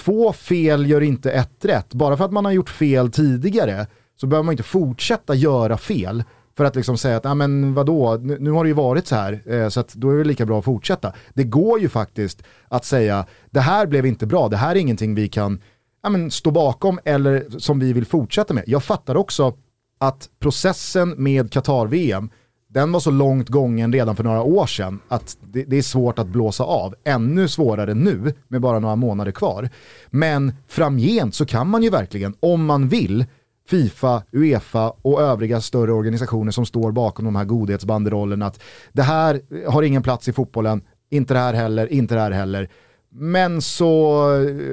två 0.00 0.32
fel 0.32 0.90
gör 0.90 1.00
inte 1.00 1.30
ett 1.30 1.64
rätt. 1.64 1.94
Bara 1.94 2.16
för 2.16 2.24
att 2.24 2.32
man 2.32 2.44
har 2.44 2.52
gjort 2.52 2.70
fel 2.70 3.10
tidigare 3.10 3.86
så 4.20 4.26
behöver 4.26 4.44
man 4.44 4.52
inte 4.52 4.62
fortsätta 4.62 5.34
göra 5.34 5.76
fel 5.76 6.24
för 6.58 6.64
att 6.64 6.76
liksom 6.76 6.98
säga 6.98 7.16
att, 7.16 7.24
ja 7.24 7.34
men 7.34 7.74
vadå, 7.74 8.18
nu, 8.22 8.36
nu 8.40 8.50
har 8.50 8.64
det 8.64 8.68
ju 8.68 8.74
varit 8.74 9.06
så 9.06 9.14
här, 9.14 9.42
eh, 9.46 9.68
så 9.68 9.80
att 9.80 9.94
då 9.94 10.10
är 10.10 10.18
det 10.18 10.24
lika 10.24 10.46
bra 10.46 10.58
att 10.58 10.64
fortsätta. 10.64 11.12
Det 11.34 11.44
går 11.44 11.80
ju 11.80 11.88
faktiskt 11.88 12.42
att 12.68 12.84
säga, 12.84 13.26
det 13.50 13.60
här 13.60 13.86
blev 13.86 14.06
inte 14.06 14.26
bra, 14.26 14.48
det 14.48 14.56
här 14.56 14.70
är 14.70 14.80
ingenting 14.80 15.14
vi 15.14 15.28
kan 15.28 15.60
ja, 16.02 16.08
men, 16.08 16.30
stå 16.30 16.50
bakom 16.50 16.98
eller 17.04 17.58
som 17.58 17.78
vi 17.78 17.92
vill 17.92 18.06
fortsätta 18.06 18.54
med. 18.54 18.64
Jag 18.66 18.84
fattar 18.84 19.16
också 19.16 19.54
att 19.98 20.28
processen 20.38 21.14
med 21.18 21.52
Qatar-VM, 21.52 22.30
den 22.68 22.92
var 22.92 23.00
så 23.00 23.10
långt 23.10 23.48
gången 23.48 23.92
redan 23.92 24.16
för 24.16 24.24
några 24.24 24.42
år 24.42 24.66
sedan 24.66 25.00
att 25.08 25.36
det, 25.40 25.64
det, 25.64 25.78
är 25.78 25.82
svårt 25.82 26.18
att 26.18 26.26
blåsa 26.26 26.64
av. 26.64 26.94
Ännu 27.04 27.48
svårare 27.48 27.94
nu 27.94 28.34
med 28.48 28.60
bara 28.60 28.78
några 28.78 28.96
månader 28.96 29.32
kvar. 29.32 29.68
Men 30.10 30.52
framgent 30.68 31.34
så 31.34 31.46
kan 31.46 31.68
man 31.68 31.82
ju 31.82 31.90
verkligen, 31.90 32.34
om 32.40 32.64
man 32.64 32.88
vill, 32.88 33.26
Fifa, 33.68 34.22
Uefa 34.32 34.92
och 35.02 35.22
övriga 35.22 35.60
större 35.60 35.92
organisationer 35.92 36.52
som 36.52 36.66
står 36.66 36.92
bakom 36.92 37.24
de 37.24 37.36
här 37.36 37.44
godhetsbanderollerna 37.44 38.46
att 38.46 38.60
det 38.92 39.02
här 39.02 39.40
har 39.66 39.82
ingen 39.82 40.02
plats 40.02 40.28
i 40.28 40.32
fotbollen, 40.32 40.82
inte 41.10 41.34
det 41.34 41.40
här 41.40 41.54
heller, 41.54 41.92
inte 41.92 42.14
det 42.14 42.20
här 42.20 42.30
heller. 42.30 42.68
Men 43.10 43.62
så, 43.62 44.22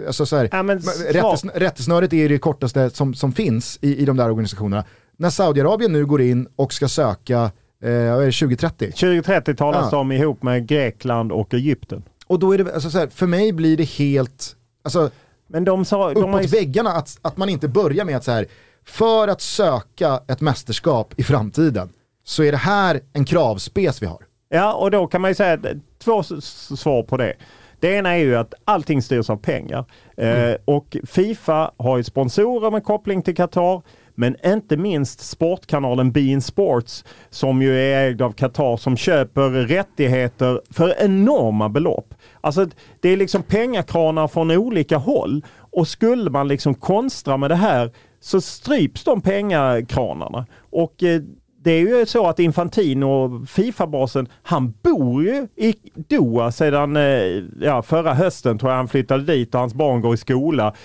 alltså 0.07 0.25
så 0.25 0.35
här, 0.35 0.49
ja, 0.51 0.63
men, 0.63 0.79
rättesn 1.09 1.49
rättesnöret 1.55 2.13
är 2.13 2.29
det 2.29 2.37
kortaste 2.37 2.89
som, 2.89 3.13
som 3.13 3.31
finns 3.31 3.79
i, 3.81 3.97
i 3.97 4.05
de 4.05 4.17
där 4.17 4.29
organisationerna. 4.29 4.83
När 5.17 5.29
Saudiarabien 5.29 5.93
nu 5.93 6.05
går 6.05 6.21
in 6.21 6.47
och 6.55 6.73
ska 6.73 6.87
söka, 6.87 7.51
eh, 7.83 8.15
2030? 8.15 8.91
2030 8.91 9.55
talas 9.55 9.89
ja. 9.91 9.97
om 9.97 10.11
ihop 10.11 10.43
med 10.43 10.67
Grekland 10.67 11.31
och 11.31 11.53
Egypten. 11.53 12.03
Och 12.27 12.39
då 12.39 12.53
är 12.53 12.57
det, 12.57 12.73
alltså 12.73 12.89
så 12.89 12.97
här, 12.97 13.07
för 13.07 13.27
mig 13.27 13.53
blir 13.53 13.77
det 13.77 13.89
helt, 13.89 14.55
alltså, 14.83 15.09
men 15.47 15.65
de 15.65 15.85
sa, 15.85 16.11
uppåt 16.11 16.23
de 16.23 16.41
ju... 16.41 16.47
väggarna 16.47 16.89
att, 16.89 17.17
att 17.21 17.37
man 17.37 17.49
inte 17.49 17.67
börjar 17.67 18.05
med 18.05 18.17
att 18.17 18.23
så 18.23 18.31
här, 18.31 18.45
för 18.87 19.27
att 19.27 19.41
söka 19.41 20.19
ett 20.27 20.41
mästerskap 20.41 21.13
i 21.17 21.23
framtiden 21.23 21.89
så 22.23 22.43
är 22.43 22.51
det 22.51 22.57
här 22.57 23.01
en 23.13 23.25
kravspes 23.25 24.01
vi 24.01 24.05
har. 24.05 24.19
Ja, 24.49 24.73
och 24.73 24.91
då 24.91 25.07
kan 25.07 25.21
man 25.21 25.31
ju 25.31 25.35
säga 25.35 25.57
två 26.03 26.23
svar 26.23 27.03
på 27.03 27.17
det. 27.17 27.33
Det 27.79 27.93
ena 27.93 28.09
är 28.09 28.17
ju 28.17 28.35
att 28.35 28.53
allting 28.65 29.01
styrs 29.01 29.29
av 29.29 29.37
pengar. 29.37 29.85
Eh, 30.17 30.29
mm. 30.29 30.49
Eh, 30.49 30.57
och 30.65 30.97
Fifa 31.03 31.71
har 31.77 31.97
ju 31.97 32.03
sponsorer 32.03 32.71
med 32.71 32.83
koppling 32.83 33.21
till 33.21 33.35
Qatar. 33.35 33.81
Men 34.17 34.35
inte 34.45 34.77
minst 34.77 35.19
sportkanalen 35.19 36.11
Bein 36.11 36.41
Sports 36.41 37.05
som 37.29 37.61
ju 37.61 37.79
är 37.79 38.07
ägd 38.07 38.21
av 38.21 38.31
Qatar 38.31 38.77
som 38.77 38.97
köper 38.97 39.49
rättigheter 39.49 40.61
för 40.69 41.03
enorma 41.03 41.69
belopp. 41.69 42.13
Alltså 42.41 42.67
det 42.99 43.09
är 43.09 43.17
liksom 43.17 43.43
pengakranar 43.43 44.27
från 44.27 44.51
olika 44.51 44.97
håll 44.97 45.45
och 45.57 45.87
skulle 45.87 46.29
man 46.29 46.47
liksom 46.47 46.75
konstra 46.75 47.37
med 47.37 47.51
det 47.51 47.55
här 47.55 47.91
så 48.25 48.41
stryps 48.41 49.03
de 49.03 49.21
pengakranarna. 49.21 50.45
Och 50.69 51.03
eh, 51.03 51.21
det 51.63 51.71
är 51.71 51.79
ju 51.79 52.05
så 52.05 52.27
att 52.27 52.39
Infantino, 52.39 53.45
Fifa-basen, 53.45 54.27
han 54.43 54.73
bor 54.83 55.23
ju 55.23 55.47
i 55.55 55.75
Doha 55.93 56.51
sedan 56.51 56.95
eh, 56.95 57.43
ja, 57.61 57.81
förra 57.81 58.13
hösten 58.13 58.57
tror 58.57 58.71
jag 58.71 58.77
han 58.77 58.87
flyttade 58.87 59.23
dit 59.23 59.55
och 59.55 59.59
hans 59.59 59.73
barn 59.73 60.01
går 60.01 60.13
i 60.13 60.17
skola. 60.17 60.75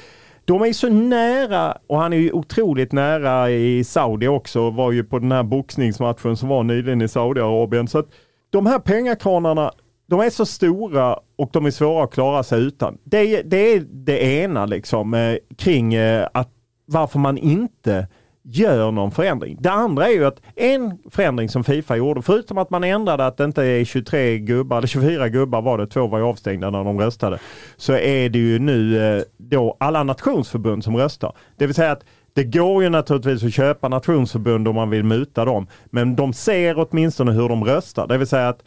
De 0.45 0.63
är 0.63 0.67
ju 0.67 0.75
så 0.75 0.89
nära 0.89 1.79
och 1.87 1.99
han 1.99 2.13
är 2.13 2.17
ju 2.17 2.33
otroligt 2.33 2.93
nära 2.93 3.51
i 3.51 3.85
Saudi 3.85 4.29
också. 4.29 4.71
Var 4.71 4.93
ju 4.93 5.05
på 5.05 5.19
den 5.19 5.33
här 5.33 5.43
boxningsmatchen 5.43 6.37
som 6.37 6.49
var 6.49 6.63
nyligen 6.63 7.03
i 7.03 7.09
Saudiarabien. 7.09 7.89
Så 7.89 7.99
att 7.99 8.09
de 8.51 8.67
här 8.67 8.79
pengakranarna, 8.79 9.73
de 10.07 10.21
är 10.21 10.31
så 10.31 10.47
stora 10.47 11.19
och 11.39 11.51
de 11.53 11.67
är 11.67 11.71
svåra 11.71 12.05
att 12.05 12.13
klara 12.13 12.43
sig 12.43 12.63
utan. 12.63 12.99
Det, 13.05 13.43
det 13.43 13.57
är 13.57 13.81
det 13.81 14.23
ena 14.23 14.67
liksom 14.67 15.15
eh, 15.15 15.37
kring 15.57 15.95
eh, 15.95 16.29
att 16.35 16.49
varför 16.91 17.19
man 17.19 17.39
inte 17.39 18.07
gör 18.43 18.91
någon 18.91 19.11
förändring. 19.11 19.57
Det 19.61 19.71
andra 19.71 20.07
är 20.07 20.13
ju 20.13 20.25
att 20.25 20.43
en 20.57 20.99
förändring 21.11 21.49
som 21.49 21.65
Fifa 21.65 21.97
gjorde, 21.97 22.23
förutom 22.23 22.59
att 22.59 22.71
man 22.71 22.85
ändrade 22.85 23.27
att 23.27 23.37
det 23.37 23.45
inte 23.45 23.65
är 23.65 23.85
23 23.85 24.39
gubbar, 24.39 24.79
eller 24.79 24.89
24 24.89 25.29
gubbar 25.29 25.63
var 25.63 25.79
det, 25.79 25.87
två 25.87 26.07
var 26.07 26.19
ju 26.19 26.25
avstängda 26.25 26.71
när 26.71 26.85
de 26.85 27.01
röstade, 27.01 27.39
så 27.77 27.93
är 27.93 28.29
det 28.29 28.39
ju 28.39 28.59
nu 28.59 29.03
eh, 29.17 29.23
då 29.37 29.77
alla 29.81 30.03
nationsförbund 30.03 30.85
som 30.85 30.97
röstar. 30.97 31.33
Det 31.57 31.67
vill 31.67 31.75
säga 31.75 31.93
att 31.93 32.05
det 32.33 32.45
går 32.45 32.83
ju 32.83 32.89
naturligtvis 32.89 33.45
att 33.45 33.55
köpa 33.55 33.89
nationsförbund 33.89 34.69
om 34.69 34.75
man 34.75 34.91
vill 34.91 35.05
muta 35.05 35.45
dem, 35.45 35.67
men 35.85 36.17
de 36.17 36.33
ser 36.33 36.75
åtminstone 36.79 37.33
hur 37.33 37.49
de 37.49 37.65
röstar. 37.65 38.07
Det 38.07 38.19
vill 38.19 38.27
säga 38.27 38.49
att 38.49 38.63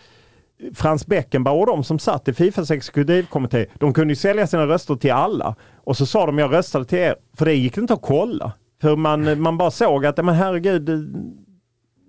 Frans 0.74 1.08
Beckenbauer 1.08 1.60
och 1.60 1.68
de 1.68 1.84
som 1.84 2.00
satt 2.00 2.28
i 2.28 2.34
Fifas 2.34 2.72
exekutivkommitté, 2.72 3.66
de 3.80 3.94
kunde 3.94 4.12
ju 4.12 4.16
sälja 4.16 4.48
sina 4.48 4.68
röster 4.68 4.96
till 4.96 5.12
alla. 5.12 5.56
Och 5.76 5.98
så 5.98 6.06
sa 6.06 6.26
de, 6.26 6.38
jag 6.40 6.54
röstade 6.54 6.86
till 6.86 7.00
er, 7.00 7.16
för 7.38 7.46
det 7.46 7.54
gick 7.54 7.78
inte 7.78 7.94
att 7.94 8.02
kolla. 8.02 8.54
För 8.82 8.96
man, 8.96 9.42
man 9.42 9.58
bara 9.58 9.72
såg 9.72 10.06
att, 10.06 10.26
men 10.26 10.36
herregud, 10.36 10.90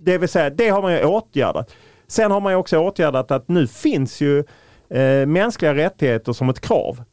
det 0.00 0.18
vill 0.18 0.28
säga, 0.28 0.50
det 0.50 0.68
har 0.68 0.82
man 0.82 0.92
ju 0.92 1.04
åtgärdat. 1.04 1.74
Sen 2.06 2.30
har 2.30 2.40
man 2.40 2.52
ju 2.52 2.56
också 2.56 2.78
åtgärdat 2.78 3.30
att 3.30 3.48
nu 3.48 3.66
finns 3.66 4.20
ju 4.20 4.38
eh, 4.90 5.26
mänskliga 5.26 5.74
rättigheter 5.74 6.32
som 6.32 6.48
ett 6.48 6.60
krav. 6.60 7.04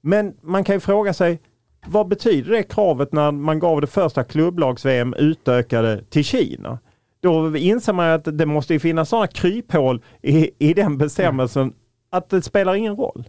Men 0.00 0.34
man 0.40 0.64
kan 0.64 0.76
ju 0.76 0.80
fråga 0.80 1.14
sig, 1.14 1.40
vad 1.86 2.08
betyder 2.08 2.50
det 2.52 2.62
kravet 2.62 3.12
när 3.12 3.30
man 3.30 3.58
gav 3.58 3.80
det 3.80 3.86
första 3.86 4.24
klubblags-VM 4.24 5.14
utökade 5.14 6.04
till 6.10 6.24
Kina? 6.24 6.78
Då 7.22 7.56
inser 7.56 7.92
man 7.92 8.10
att 8.10 8.38
det 8.38 8.46
måste 8.46 8.78
finnas 8.78 9.08
sådana 9.08 9.26
kryphål 9.26 10.02
i, 10.22 10.50
i 10.58 10.74
den 10.74 10.98
bestämmelsen 10.98 11.62
mm. 11.62 11.74
att 12.10 12.30
det 12.30 12.42
spelar 12.42 12.74
ingen 12.74 12.96
roll. 12.96 13.24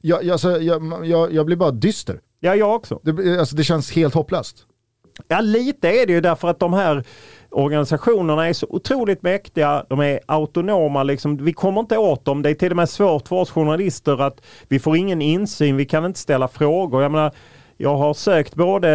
Jag, 0.00 0.30
alltså, 0.30 0.60
jag, 0.60 1.06
jag, 1.06 1.32
jag 1.32 1.46
blir 1.46 1.56
bara 1.56 1.70
dyster. 1.70 2.20
Ja, 2.40 2.54
jag 2.54 2.74
också. 2.74 3.00
Det, 3.02 3.38
alltså, 3.40 3.56
det 3.56 3.64
känns 3.64 3.92
helt 3.92 4.14
hopplöst. 4.14 4.66
Ja, 5.28 5.40
lite 5.40 5.88
är 5.88 6.06
det 6.06 6.12
ju 6.12 6.20
därför 6.20 6.48
att 6.48 6.58
de 6.58 6.72
här 6.72 7.04
organisationerna 7.50 8.48
är 8.48 8.52
så 8.52 8.66
otroligt 8.70 9.22
mäktiga, 9.22 9.84
de 9.88 10.00
är 10.00 10.20
autonoma, 10.26 11.02
liksom. 11.02 11.36
vi 11.36 11.52
kommer 11.52 11.80
inte 11.80 11.98
åt 11.98 12.24
dem. 12.24 12.42
Det 12.42 12.50
är 12.50 12.54
till 12.54 12.70
och 12.70 12.76
med 12.76 12.88
svårt 12.88 13.28
för 13.28 13.36
oss 13.36 13.50
journalister 13.50 14.22
att 14.22 14.40
vi 14.68 14.78
får 14.78 14.96
ingen 14.96 15.22
insyn, 15.22 15.76
vi 15.76 15.84
kan 15.84 16.04
inte 16.04 16.18
ställa 16.18 16.48
frågor. 16.48 17.02
Jag 17.02 17.12
menar, 17.12 17.32
jag 17.82 17.96
har 17.96 18.14
sökt 18.14 18.54
både 18.54 18.88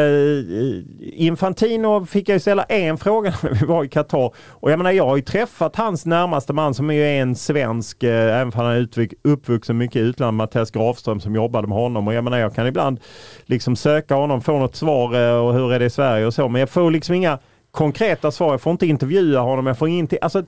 Infantino 1.00 2.06
fick 2.06 2.30
jag 2.30 2.42
ställa 2.42 2.64
en 2.64 2.98
fråga 2.98 3.34
när 3.44 3.50
vi 3.50 3.66
var 3.66 3.84
i 3.84 3.88
Qatar. 3.88 4.34
Och 4.50 4.72
jag 4.72 4.78
menar 4.78 4.92
jag 4.92 5.06
har 5.06 5.16
ju 5.16 5.22
träffat 5.22 5.76
hans 5.76 6.06
närmaste 6.06 6.54
man 6.54 6.74
som 6.74 6.92
är 6.92 7.22
en 7.22 7.36
svensk, 7.36 8.04
eh, 8.04 8.40
även 8.40 8.48
om 8.48 8.52
han 8.56 8.66
är 8.66 8.88
uppvuxen 9.22 9.78
mycket 9.78 9.96
i 9.96 10.00
utlandet, 10.00 10.38
Mattias 10.38 10.72
Grafström 10.72 11.20
som 11.20 11.36
jobbade 11.36 11.68
med 11.68 11.78
honom. 11.78 12.08
Och 12.08 12.14
jag 12.14 12.24
menar 12.24 12.38
jag 12.38 12.56
kan 12.56 12.68
ibland 12.68 13.00
liksom 13.46 13.76
söka 13.76 14.16
honom, 14.16 14.42
få 14.42 14.60
något 14.60 14.76
svar 14.76 15.14
eh, 15.14 15.46
och 15.46 15.54
hur 15.54 15.74
är 15.74 15.80
det 15.80 15.86
i 15.86 15.90
Sverige 15.90 16.26
och 16.26 16.34
så. 16.34 16.50
Men 16.50 16.60
jag 16.60 16.70
får 16.70 16.92
liksom 16.92 17.16
inga 17.16 17.40
konkreta 17.72 18.32
svar. 18.32 18.52
Jag 18.52 18.62
får 18.62 18.72
inte 18.72 18.88
intervjua 18.88 19.40
honom. 19.40 19.68
Jag 19.68 19.78
får 19.78 19.88
ingenting. 19.88 20.20
Alltså, 20.22 20.44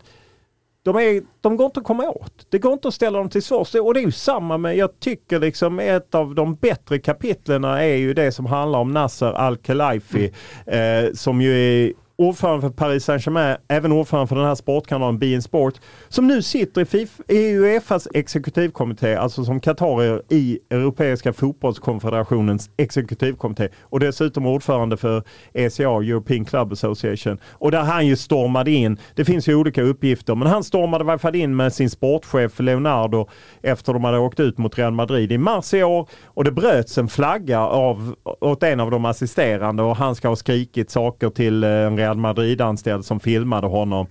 de, 0.88 0.96
är, 0.96 1.22
de 1.42 1.58
går 1.58 1.66
inte 1.66 1.80
att 1.80 1.86
komma 1.86 2.10
åt. 2.10 2.48
Det 2.50 2.60
går 2.60 2.74
inte 2.74 2.88
att 2.88 2.94
ställa 2.94 3.18
dem 3.18 3.30
till 3.30 3.44
svars. 3.44 3.76
Och 3.76 3.94
det 3.94 4.00
är 4.00 4.06
ju 4.06 4.12
samma 4.12 4.58
med, 4.58 4.78
jag 4.78 5.00
tycker 5.00 5.40
liksom 5.40 5.80
ett 5.80 6.16
av 6.16 6.36
de 6.36 6.56
bättre 6.56 7.00
kapitlen 7.00 7.64
är 7.64 7.84
ju 7.84 8.14
det 8.14 8.32
som 8.32 8.46
handlar 8.46 8.80
om 8.80 8.92
Nasser 8.92 9.34
Al-Khelaifi. 9.34 10.34
Mm. 10.66 11.06
Eh, 11.06 11.14
som 11.14 11.42
ju 11.42 11.86
är 11.86 11.94
ordförande 12.18 12.62
för 12.62 12.70
Paris 12.70 13.06
Saint-Germain, 13.06 13.58
även 13.68 13.92
ordförande 13.92 14.28
för 14.28 14.36
den 14.36 14.46
här 14.46 14.56
sportkanalen 14.56 15.20
Bein 15.20 15.42
Sport, 15.42 15.74
som 16.08 16.28
nu 16.28 16.42
sitter 16.42 16.82
i, 16.82 16.86
FIFA, 16.86 17.24
i 17.28 17.56
Uefas 17.56 18.08
exekutivkommitté, 18.14 19.16
alltså 19.16 19.46
som 19.46 19.60
qatarier 19.60 20.22
i 20.30 20.60
Europeiska 20.70 21.34
fotbollskonfederationens 21.34 22.70
exekutivkommitté 22.78 23.70
och 23.82 24.00
dessutom 24.00 24.46
ordförande 24.46 24.98
för 24.98 25.24
ECA, 25.54 25.84
European 25.84 26.46
Club 26.46 26.74
Association. 26.74 27.38
Och 27.52 27.72
där 27.72 27.84
han 27.84 28.08
ju 28.08 28.16
stormade 28.16 28.72
in, 28.72 28.98
det 29.16 29.26
finns 29.26 29.48
ju 29.50 29.56
olika 29.56 29.82
uppgifter, 29.82 30.36
men 30.36 30.48
han 30.48 30.64
stormade 30.64 31.04
i 31.04 31.06
varje 31.06 31.20
fall 31.20 31.36
in 31.36 31.56
med 31.56 31.74
sin 31.74 31.90
sportchef 31.90 32.60
Leonardo 32.60 33.28
efter 33.62 33.94
de 33.94 34.04
hade 34.04 34.18
åkt 34.20 34.40
ut 34.40 34.58
mot 34.58 34.78
Real 34.78 34.94
Madrid 34.94 35.32
i 35.32 35.38
mars 35.38 35.74
i 35.74 35.84
år 35.84 36.10
och 36.26 36.44
det 36.44 36.52
bröts 36.52 36.98
en 36.98 37.08
flagga 37.08 37.60
av, 37.60 38.16
åt 38.24 38.64
en 38.64 38.80
av 38.80 38.92
de 38.92 39.06
assisterande 39.06 39.84
och 39.84 39.96
han 39.96 40.16
ska 40.16 40.28
ha 40.28 40.36
skrikit 40.36 40.92
saker 40.92 41.30
till 41.30 41.64
eh, 41.64 41.70
en 41.70 41.96
Real 42.08 42.18
Madrid-anställd 42.18 43.06
som 43.06 43.20
filmade 43.20 43.68
honom. 43.68 44.08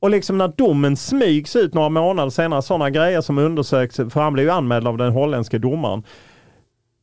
Och 0.00 0.10
liksom 0.10 0.38
när 0.38 0.48
domen 0.48 0.96
smygs 0.96 1.56
ut 1.56 1.74
några 1.74 1.88
månader 1.88 2.30
senare, 2.30 2.62
sådana 2.62 2.90
grejer 2.90 3.20
som 3.20 3.38
undersöks, 3.38 3.96
för 3.96 4.20
han 4.20 4.32
blev 4.32 4.46
ju 4.46 4.52
anmäld 4.52 4.88
av 4.88 4.98
den 4.98 5.12
holländske 5.12 5.58
domaren. 5.58 6.02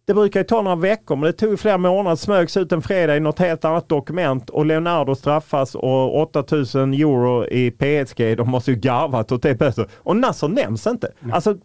Det 0.05 0.13
brukar 0.13 0.39
ju 0.39 0.43
ta 0.43 0.61
några 0.61 0.75
veckor, 0.75 1.15
men 1.15 1.25
det 1.25 1.33
tog 1.33 1.59
flera 1.59 1.77
månader, 1.77 2.15
smögs 2.15 2.57
ut 2.57 2.71
en 2.71 2.81
fredag 2.81 3.17
i 3.17 3.19
något 3.19 3.39
helt 3.39 3.65
annat 3.65 3.89
dokument 3.89 4.49
och 4.49 4.65
Leonardo 4.65 5.15
straffas 5.15 5.75
och 5.75 6.21
8000 6.21 6.93
euro 6.93 7.45
i 7.47 7.71
PSG, 7.71 8.37
de 8.37 8.49
måste 8.49 8.71
ju 8.71 8.77
garvat 8.77 9.31
åt 9.31 9.41
det 9.43 9.55
böter. 9.55 9.87
Och 9.95 10.17
Nasser 10.17 10.47
nämns 10.47 10.87
inte. 10.87 11.11
Alltså, 11.31 11.57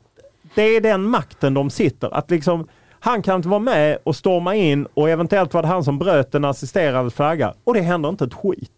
det 0.54 0.62
är 0.62 0.80
den 0.80 1.02
makten 1.02 1.54
de 1.54 1.70
sitter, 1.70 2.14
att 2.14 2.30
liksom 2.30 2.68
han 3.00 3.22
kan 3.22 3.36
inte 3.36 3.48
vara 3.48 3.60
med 3.60 3.98
och 4.04 4.16
storma 4.16 4.54
in 4.54 4.86
och 4.94 5.10
eventuellt 5.10 5.54
var 5.54 5.62
det 5.62 5.68
han 5.68 5.84
som 5.84 5.98
bröt 5.98 6.32
den 6.32 6.44
assisterande 6.44 7.10
flagga 7.10 7.54
och 7.64 7.74
det 7.74 7.80
händer 7.80 8.08
inte 8.08 8.24
ett 8.24 8.34
skit. 8.34 8.72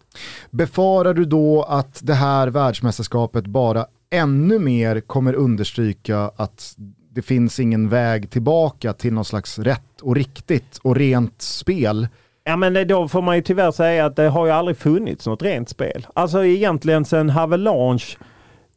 Befarar 0.50 1.14
du 1.14 1.24
då 1.24 1.62
att 1.62 2.00
det 2.02 2.14
här 2.14 2.48
världsmästerskapet 2.48 3.46
bara 3.46 3.86
ännu 4.10 4.58
mer 4.58 5.00
kommer 5.00 5.34
understryka 5.34 6.30
att 6.36 6.74
det 7.12 7.22
finns 7.22 7.60
ingen 7.60 7.88
väg 7.88 8.30
tillbaka 8.30 8.92
till 8.92 9.12
någon 9.12 9.24
slags 9.24 9.58
rätt 9.58 10.00
och 10.02 10.16
riktigt 10.16 10.78
och 10.82 10.96
rent 10.96 11.42
spel? 11.42 12.08
Ja 12.44 12.56
men 12.56 12.88
då 12.88 13.08
får 13.08 13.22
man 13.22 13.36
ju 13.36 13.42
tyvärr 13.42 13.70
säga 13.70 14.06
att 14.06 14.16
det 14.16 14.28
har 14.28 14.46
ju 14.46 14.52
aldrig 14.52 14.76
funnits 14.76 15.26
något 15.26 15.42
rent 15.42 15.68
spel. 15.68 16.06
Alltså 16.14 16.44
egentligen 16.44 17.04
sen 17.04 17.30
Havelange 17.30 18.04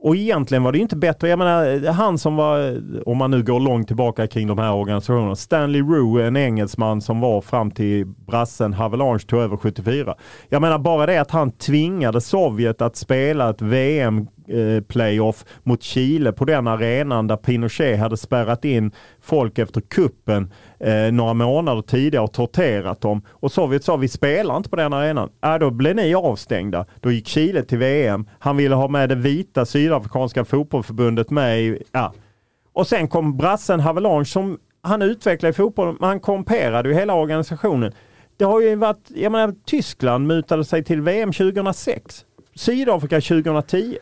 och 0.04 0.16
egentligen 0.16 0.64
var 0.64 0.72
det 0.72 0.78
inte 0.78 0.96
bättre. 0.96 1.30
Jag 1.30 1.40
menar, 1.40 1.92
han 1.92 2.18
som 2.18 2.36
var, 2.36 2.82
om 3.06 3.18
man 3.18 3.32
nu 3.32 3.44
går 3.44 3.60
långt 3.60 3.88
tillbaka 3.88 4.28
kring 4.28 4.48
de 4.48 4.58
här 4.58 4.74
organisationerna, 4.74 5.36
Stanley 5.36 5.82
Rue, 5.82 6.28
en 6.28 6.38
engelsman 6.38 7.02
som 7.02 7.20
var 7.20 7.42
fram 7.42 7.72
till 7.72 8.06
brassen 8.06 8.74
Havelange 8.74 9.20
tog 9.20 9.40
över 9.40 9.58
74. 9.58 10.16
Jag 10.50 10.62
menar 10.62 10.80
bara 10.80 11.06
det 11.06 11.18
att 11.18 11.32
han 11.32 11.52
tvingade 11.52 12.22
Sovjet 12.22 12.82
att 12.82 12.96
spela 12.96 13.50
ett 13.50 13.62
VM 13.62 14.28
Eh, 14.48 14.82
playoff 14.82 15.46
mot 15.64 15.84
Chile 15.84 16.32
på 16.32 16.46
den 16.46 16.68
arenan 16.68 17.28
där 17.28 17.36
Pinochet 17.36 18.00
hade 18.00 18.18
spärrat 18.18 18.66
in 18.66 18.92
folk 19.22 19.60
efter 19.60 19.82
kuppen 19.82 20.52
eh, 20.80 21.12
några 21.12 21.34
månader 21.34 21.82
tidigare 21.82 22.24
och 22.24 22.34
torterat 22.34 23.02
dem. 23.02 23.22
Och 23.30 23.52
Sovjet 23.52 23.84
sa 23.84 23.96
vi 23.96 24.08
spelar 24.08 24.58
inte 24.58 24.70
på 24.70 24.76
den 24.76 24.94
arenan. 24.94 25.30
Äh, 25.46 25.56
då 25.56 25.72
blev 25.72 25.96
ni 25.96 26.16
avstängda. 26.16 26.86
Då 27.02 27.12
gick 27.12 27.28
Chile 27.28 27.64
till 27.64 27.78
VM. 27.78 28.26
Han 28.40 28.58
ville 28.58 28.76
ha 28.76 28.88
med 28.88 29.10
det 29.10 29.16
vita 29.16 29.66
sydafrikanska 29.66 30.46
fotbollförbundet 30.46 31.30
med 31.30 31.62
i, 31.62 31.84
ja. 31.92 32.14
Och 32.74 32.88
sen 32.88 33.08
kom 33.08 33.38
brassen 33.38 33.80
Havelange 33.80 34.26
som 34.26 34.58
han 34.82 35.02
utvecklade 35.02 35.50
i 35.50 35.54
fotbollen, 35.54 35.98
men 36.00 36.10
han 36.10 36.20
komperade 36.20 36.90
ju 36.90 36.96
hela 36.96 37.14
organisationen. 37.14 37.94
Det 38.38 38.46
har 38.46 38.62
ju 38.62 38.76
varit, 38.76 39.12
jag 39.16 39.32
menar 39.32 39.56
Tyskland 39.66 40.28
mutade 40.28 40.66
sig 40.66 40.84
till 40.84 41.02
VM 41.02 41.34
2006. 41.34 42.26
Sydafrika 42.56 43.22
2010. 43.22 43.98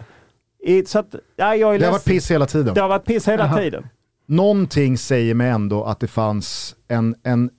I, 0.63 0.85
så 0.85 0.99
att, 0.99 1.15
ja, 1.35 1.55
jag 1.55 1.75
är 1.75 1.79
Det 1.79 1.85
har 1.85 1.91
varit 1.91 2.05
piss 2.05 2.31
hela 2.31 2.45
tiden. 2.45 2.73
Det 2.73 2.81
har 2.81 2.89
varit 2.89 3.05
piss 3.05 3.27
hela 3.27 3.45
Jaha. 3.45 3.57
tiden. 3.57 3.87
Någonting 4.25 4.97
säger 4.97 5.33
mig 5.33 5.49
ändå 5.49 5.83
att 5.83 5.99
det 5.99 6.07
fanns 6.07 6.75
en, 6.87 7.15
en 7.23 7.49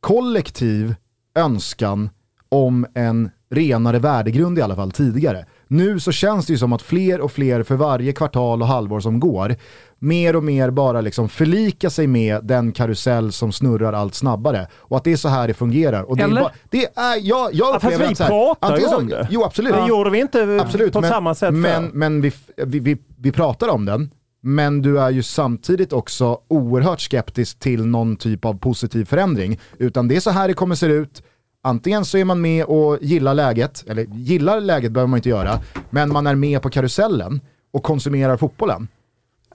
kollektiv 0.00 0.94
önskan 1.34 2.10
om 2.48 2.86
en 2.94 3.30
renare 3.50 3.98
värdegrund 3.98 4.58
i 4.58 4.62
alla 4.62 4.76
fall 4.76 4.90
tidigare. 4.92 5.46
Nu 5.72 6.00
så 6.00 6.12
känns 6.12 6.46
det 6.46 6.52
ju 6.52 6.58
som 6.58 6.72
att 6.72 6.82
fler 6.82 7.20
och 7.20 7.32
fler 7.32 7.62
för 7.62 7.74
varje 7.74 8.12
kvartal 8.12 8.62
och 8.62 8.68
halvår 8.68 9.00
som 9.00 9.20
går 9.20 9.56
mer 9.98 10.36
och 10.36 10.44
mer 10.44 10.70
bara 10.70 11.00
liksom 11.00 11.28
förlika 11.28 11.90
sig 11.90 12.06
med 12.06 12.44
den 12.44 12.72
karusell 12.72 13.32
som 13.32 13.52
snurrar 13.52 13.92
allt 13.92 14.14
snabbare. 14.14 14.66
Och 14.74 14.96
att 14.96 15.04
det 15.04 15.12
är 15.12 15.16
så 15.16 15.28
här 15.28 15.48
det 15.48 15.54
fungerar. 15.54 16.02
Och 16.02 16.16
det 16.16 16.22
Eller? 16.22 16.36
Är 16.36 16.40
bara, 16.40 16.52
det 16.70 16.84
är, 16.84 17.16
jag, 17.20 17.54
jag 17.54 17.74
Ja, 17.74 17.80
fast 17.80 17.84
upplever 17.84 18.08
vi 18.08 18.14
pratar 18.14 18.78
ju 18.78 18.86
om 18.86 19.08
det. 19.08 19.28
Jo 19.30 19.44
absolut. 19.44 19.74
Det 19.74 19.86
gjorde 19.88 20.10
vi 20.10 20.20
inte 20.20 20.58
Absolut, 20.62 20.92
på 20.92 21.00
men, 21.00 21.10
samma 21.10 21.34
sätt 21.34 21.54
men, 21.54 21.84
men 21.84 22.20
vi, 22.20 22.32
vi, 22.56 22.78
vi, 22.78 22.96
vi 23.18 23.32
pratar 23.32 23.68
om 23.68 23.84
den. 23.84 24.10
Men 24.42 24.82
du 24.82 25.00
är 25.00 25.10
ju 25.10 25.22
samtidigt 25.22 25.92
också 25.92 26.38
oerhört 26.48 27.00
skeptisk 27.00 27.58
till 27.58 27.86
någon 27.86 28.16
typ 28.16 28.44
av 28.44 28.58
positiv 28.58 29.04
förändring. 29.04 29.60
Utan 29.78 30.08
det 30.08 30.16
är 30.16 30.20
så 30.20 30.30
här 30.30 30.48
det 30.48 30.54
kommer 30.54 30.74
se 30.74 30.86
ut. 30.86 31.22
Antingen 31.64 32.04
så 32.04 32.18
är 32.18 32.24
man 32.24 32.40
med 32.40 32.64
och 32.64 32.98
gillar 33.00 33.34
läget, 33.34 33.84
eller 33.88 34.02
gillar 34.02 34.60
läget 34.60 34.92
behöver 34.92 35.08
man 35.08 35.18
inte 35.18 35.28
göra, 35.28 35.60
men 35.90 36.12
man 36.12 36.26
är 36.26 36.34
med 36.34 36.62
på 36.62 36.70
karusellen 36.70 37.40
och 37.72 37.82
konsumerar 37.82 38.36
fotbollen. 38.36 38.88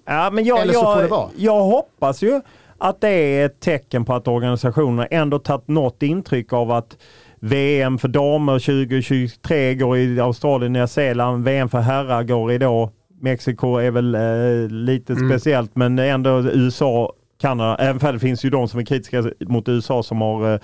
Ja, 0.05 0.29
men 0.33 0.43
jag, 0.45 0.61
Eller 0.61 0.73
så 0.73 0.93
får 0.93 1.01
det 1.01 1.07
vara. 1.07 1.29
jag, 1.35 1.55
jag 1.55 1.63
hoppas 1.63 2.21
ju 2.21 2.41
att 2.77 3.01
det 3.01 3.09
är 3.09 3.45
ett 3.45 3.59
tecken 3.59 4.05
på 4.05 4.13
att 4.13 4.27
organisationerna 4.27 5.05
ändå 5.05 5.39
tagit 5.39 5.67
något 5.67 6.03
intryck 6.03 6.53
av 6.53 6.71
att 6.71 6.97
VM 7.39 7.97
för 7.97 8.07
damer 8.07 8.59
2023 8.59 9.75
går 9.75 9.97
i 9.97 10.19
Australien, 10.19 10.73
Nya 10.73 10.87
Zeeland, 10.87 11.43
VM 11.43 11.69
för 11.69 11.79
herrar 11.79 12.23
går 12.23 12.51
i 12.51 12.57
då, 12.57 12.91
Mexiko 13.21 13.75
är 13.75 13.91
väl 13.91 14.15
eh, 14.15 14.69
lite 14.69 15.15
speciellt 15.15 15.75
men 15.75 15.99
ändå 15.99 16.39
USA, 16.39 17.13
Kanada, 17.37 17.75
även 17.75 17.99
för 17.99 18.13
det 18.13 18.19
finns 18.19 18.45
ju 18.45 18.49
de 18.49 18.67
som 18.67 18.79
är 18.79 18.85
kritiska 18.85 19.31
mot 19.39 19.69
USA 19.69 20.03
som 20.03 20.21
har 20.21 20.53
eh, 20.53 20.59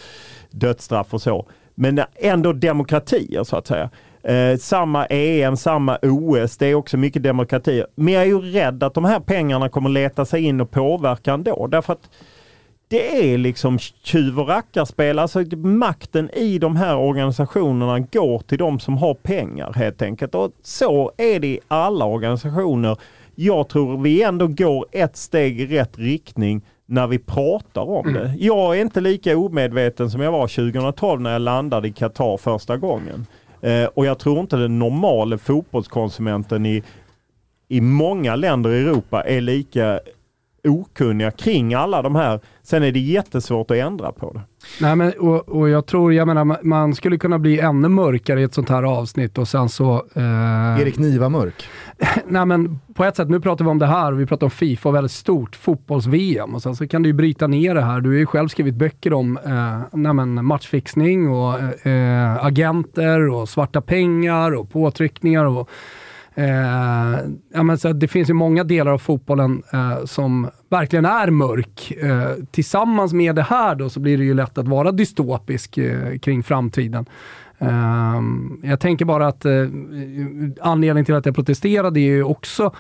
dödsstraff 0.51 1.13
och 1.13 1.21
så. 1.21 1.47
Men 1.75 2.01
ändå 2.15 2.53
demokratier 2.53 3.43
så 3.43 3.55
att 3.55 3.67
säga. 3.67 3.89
Eh, 4.23 4.57
samma 4.57 5.05
EM, 5.05 5.57
samma 5.57 5.97
OS, 6.01 6.57
det 6.57 6.67
är 6.67 6.75
också 6.75 6.97
mycket 6.97 7.23
demokrati. 7.23 7.83
Men 7.95 8.13
jag 8.13 8.23
är 8.23 8.27
ju 8.27 8.39
rädd 8.41 8.83
att 8.83 8.93
de 8.93 9.05
här 9.05 9.19
pengarna 9.19 9.69
kommer 9.69 9.89
leta 9.89 10.25
sig 10.25 10.43
in 10.43 10.61
och 10.61 10.71
påverka 10.71 11.33
ändå. 11.33 11.67
Därför 11.67 11.93
att 11.93 12.09
det 12.87 13.33
är 13.33 13.37
liksom 13.37 13.79
tjuv 13.79 14.39
och 14.39 14.47
rackarspel. 14.47 15.19
Alltså 15.19 15.39
makten 15.57 16.29
i 16.33 16.59
de 16.59 16.75
här 16.75 16.97
organisationerna 16.97 17.99
går 17.99 18.39
till 18.39 18.57
de 18.57 18.79
som 18.79 18.97
har 18.97 19.13
pengar 19.13 19.73
helt 19.73 20.01
enkelt. 20.01 20.35
Och 20.35 20.51
så 20.63 21.11
är 21.17 21.39
det 21.39 21.47
i 21.47 21.59
alla 21.67 22.05
organisationer. 22.05 22.97
Jag 23.35 23.69
tror 23.69 23.97
vi 23.97 24.23
ändå 24.23 24.47
går 24.47 24.85
ett 24.91 25.17
steg 25.17 25.61
i 25.61 25.65
rätt 25.65 25.99
riktning 25.99 26.61
när 26.85 27.07
vi 27.07 27.19
pratar 27.19 27.81
om 27.81 28.13
det. 28.13 28.35
Jag 28.39 28.77
är 28.77 28.81
inte 28.81 29.01
lika 29.01 29.37
omedveten 29.37 30.09
som 30.09 30.21
jag 30.21 30.31
var 30.31 30.47
2012 30.47 31.21
när 31.21 31.31
jag 31.31 31.41
landade 31.41 31.87
i 31.87 31.91
Qatar 31.91 32.37
första 32.37 32.77
gången. 32.77 33.25
Eh, 33.61 33.85
och 33.85 34.05
jag 34.05 34.19
tror 34.19 34.39
inte 34.39 34.55
den 34.55 34.79
normala 34.79 35.37
fotbollskonsumenten 35.37 36.65
i, 36.65 36.83
i 37.67 37.81
många 37.81 38.35
länder 38.35 38.69
i 38.69 38.79
Europa 38.79 39.23
är 39.23 39.41
lika 39.41 39.99
okunniga 40.67 41.31
kring 41.31 41.73
alla 41.73 42.01
de 42.01 42.15
här. 42.15 42.39
Sen 42.63 42.83
är 42.83 42.91
det 42.91 42.99
jättesvårt 42.99 43.71
att 43.71 43.77
ändra 43.77 44.11
på 44.11 44.33
det. 44.33 44.41
Nej, 44.81 44.95
men, 44.95 45.11
och, 45.19 45.49
och 45.49 45.69
jag 45.69 45.85
tror, 45.85 46.13
jag 46.13 46.27
menar, 46.27 46.63
man- 46.63 46.95
skulle 46.95 47.17
kunna 47.17 47.39
bli 47.39 47.59
ännu 47.59 47.87
mörkare 47.87 48.41
i 48.41 48.43
ett 48.43 48.53
sånt 48.53 48.69
här 48.69 48.83
avsnitt 48.83 49.37
och 49.37 49.47
sen 49.47 49.69
så... 49.69 50.05
Eh, 50.15 50.81
Erik 50.81 50.97
Niva 50.97 51.29
mörk. 51.29 51.67
nej 52.27 52.45
men 52.45 52.79
på 52.93 53.03
ett 53.03 53.15
sätt, 53.15 53.29
nu 53.29 53.39
pratar 53.39 53.65
vi 53.65 53.71
om 53.71 53.79
det 53.79 53.85
här 53.87 54.11
och 54.11 54.19
vi 54.19 54.25
pratar 54.25 54.47
om 54.47 54.51
Fifa 54.51 54.89
och 54.89 54.95
väldigt 54.95 55.11
stort 55.11 55.55
fotbolls-VM 55.55 56.55
och 56.55 56.61
sen 56.61 56.75
så 56.75 56.87
kan 56.87 57.03
du 57.03 57.09
ju 57.09 57.13
bryta 57.13 57.47
ner 57.47 57.75
det 57.75 57.81
här. 57.81 58.01
Du 58.01 58.09
har 58.09 58.15
ju 58.15 58.25
själv 58.25 58.47
skrivit 58.47 58.75
böcker 58.75 59.13
om 59.13 59.37
eh, 59.37 59.79
nej 59.91 60.13
men 60.13 60.45
matchfixning 60.45 61.29
och 61.29 61.87
eh, 61.87 62.45
agenter 62.45 63.29
och 63.29 63.49
svarta 63.49 63.81
pengar 63.81 64.51
och 64.55 64.71
påtryckningar 64.71 65.45
och 65.45 65.69
Eh, 66.35 67.19
ja, 67.53 67.63
men 67.63 67.77
så 67.77 67.93
det 67.93 68.07
finns 68.07 68.29
ju 68.29 68.33
många 68.33 68.63
delar 68.63 68.91
av 68.91 68.97
fotbollen 68.97 69.63
eh, 69.73 70.05
som 70.05 70.49
verkligen 70.69 71.05
är 71.05 71.29
mörk. 71.29 71.91
Eh, 71.91 72.31
tillsammans 72.51 73.13
med 73.13 73.35
det 73.35 73.41
här 73.41 73.75
då 73.75 73.89
så 73.89 73.99
blir 73.99 74.17
det 74.17 74.23
ju 74.23 74.33
lätt 74.33 74.57
att 74.57 74.67
vara 74.67 74.91
dystopisk 74.91 75.77
eh, 75.77 76.17
kring 76.17 76.43
framtiden. 76.43 77.05
Eh, 77.57 78.21
jag 78.63 78.79
tänker 78.79 79.05
bara 79.05 79.27
att 79.27 79.45
eh, 79.45 79.51
anledningen 80.61 81.05
till 81.05 81.15
att 81.15 81.25
jag 81.25 81.35
protesterade 81.35 81.99
är 81.99 82.01
ju 82.01 82.23
också 82.23 82.71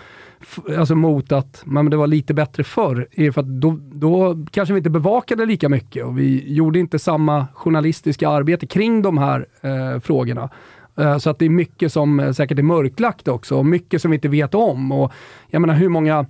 alltså 0.77 0.95
mot 0.95 1.31
att 1.31 1.63
men 1.65 1.89
det 1.89 1.97
var 1.97 2.07
lite 2.07 2.33
bättre 2.33 2.63
förr. 2.63 3.07
Är 3.11 3.31
för 3.31 3.41
att 3.41 3.47
då, 3.47 3.79
då 3.91 4.45
kanske 4.51 4.73
vi 4.73 4.77
inte 4.77 4.89
bevakade 4.89 5.45
lika 5.45 5.69
mycket 5.69 6.05
och 6.05 6.19
vi 6.19 6.53
gjorde 6.53 6.79
inte 6.79 6.99
samma 6.99 7.47
journalistiska 7.53 8.29
arbete 8.29 8.67
kring 8.67 9.01
de 9.01 9.17
här 9.17 9.45
eh, 9.61 9.99
frågorna. 9.99 10.49
Eh, 10.97 11.17
Så 11.17 11.29
att 11.29 11.39
det 11.39 11.45
är 11.45 11.49
mycket 11.49 11.91
som 11.93 12.19
eh, 12.19 12.31
säkert 12.31 12.59
är 12.59 12.63
mörklagt 12.63 13.27
också 13.27 13.57
och 13.57 13.65
mycket 13.65 14.01
som 14.01 14.11
vi 14.11 14.15
inte 14.15 14.29
vet 14.29 14.55
om. 14.55 14.91
Och 14.91 15.11
jag 15.49 15.59
menar 15.59 15.73
hur 15.73 15.89
många 15.89 16.25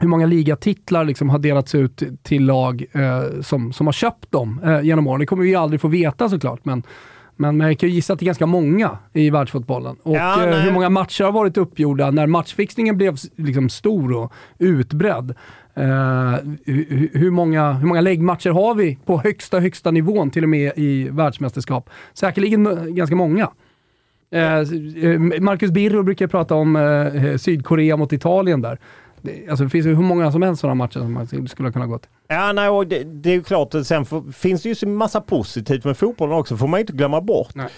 hur 0.00 0.08
många 0.08 0.26
ligatitlar 0.26 1.04
liksom 1.04 1.30
har 1.30 1.38
delats 1.38 1.74
ut 1.74 2.02
till 2.22 2.44
lag 2.46 2.84
eh, 2.92 3.40
som, 3.40 3.72
som 3.72 3.86
har 3.86 3.92
köpt 3.92 4.32
dem 4.32 4.60
eh, 4.64 4.80
genom 4.80 5.06
åren. 5.06 5.20
Det 5.20 5.26
kommer 5.26 5.42
vi 5.42 5.48
ju 5.48 5.56
aldrig 5.56 5.80
få 5.80 5.88
veta 5.88 6.28
såklart, 6.28 6.64
men, 6.64 6.82
men, 7.36 7.60
jag 7.60 7.78
kan 7.78 7.88
ju 7.88 7.94
gissa 7.94 8.12
att 8.12 8.18
det 8.18 8.22
är 8.24 8.26
ganska 8.26 8.46
många 8.46 8.98
i 9.12 9.30
världsfotbollen. 9.30 9.96
Och 10.02 10.16
Ja, 10.16 10.46
eh, 10.46 10.58
hur 10.58 10.72
många 10.72 10.90
matcher 10.90 11.24
har 11.24 11.32
varit 11.32 11.56
uppgjorda 11.56 12.10
när 12.10 12.26
matchfixningen 12.26 12.96
blev 12.96 13.16
liksom 13.36 13.68
stor 13.68 14.12
och 14.12 14.32
utbredd. 14.58 15.34
Eh, 15.78 16.38
hur, 17.12 17.30
många, 17.30 17.72
hur 17.72 17.86
många 17.86 18.00
läggmatcher 18.00 18.50
har 18.50 18.74
vi 18.74 18.98
på 19.04 19.18
högsta, 19.18 19.60
högsta 19.60 19.90
nivån 19.90 20.30
till 20.30 20.42
och 20.42 20.48
med 20.48 20.72
i 20.76 21.08
världsmästerskap? 21.08 21.90
Säkerligen 22.14 22.66
eh, 22.66 22.84
ganska 22.84 23.16
många. 23.16 23.50
Eh, 24.30 24.40
Marcus 25.40 25.70
Birro 25.70 26.02
brukar 26.02 26.26
prata 26.26 26.54
om 26.54 27.38
Sydkorea 27.38 27.96
mot 27.96 28.12
Italien 28.12 28.62
där. 28.62 28.78
Alltså, 29.50 29.64
det 29.64 29.70
finns 29.70 29.86
ju 29.86 29.94
hur 29.94 30.02
många 30.02 30.32
som 30.32 30.42
helst 30.42 30.60
sådana 30.60 30.74
matcher 30.74 31.00
som 31.00 31.12
man 31.12 31.48
skulle 31.48 31.72
kunna 31.72 31.86
gå 31.86 31.98
till. 31.98 32.10
Ja, 32.28 32.52
nej, 32.52 32.68
och 32.68 32.86
det, 32.86 33.04
det 33.04 33.30
är 33.30 33.34
ju 33.34 33.42
klart, 33.42 33.74
sen 33.84 34.04
får, 34.04 34.32
finns 34.32 34.62
det 34.62 34.68
ju 34.68 34.74
så 34.74 34.88
massa 34.88 35.20
positivt 35.20 35.84
med 35.84 35.96
fotbollen 35.96 36.34
också, 36.34 36.56
får 36.56 36.68
man 36.68 36.80
inte 36.80 36.92
glömma 36.92 37.20
bort. 37.20 37.54
Nej. 37.54 37.68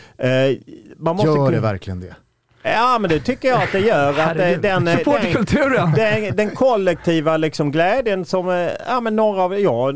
Eh, 0.50 0.58
man 0.96 1.16
måste 1.16 1.30
Gör 1.30 1.50
det 1.50 1.60
verkligen 1.60 2.00
det? 2.00 2.16
Ja, 2.62 2.98
men 3.00 3.10
det 3.10 3.20
tycker 3.20 3.48
jag 3.48 3.62
att 3.62 3.72
det 3.72 3.80
gör. 3.80 4.10
Att 4.10 4.36
eh, 4.36 4.60
den, 4.60 4.88
eh, 4.88 4.98
den, 5.04 5.92
den, 5.94 6.36
den 6.36 6.50
kollektiva 6.50 7.36
liksom 7.36 7.70
glädjen 7.70 8.24
som, 8.24 8.48
eh, 8.48 8.70
ja 8.86 9.00
men 9.00 9.16
några 9.16 9.42
av, 9.42 9.60
ja, 9.60 9.92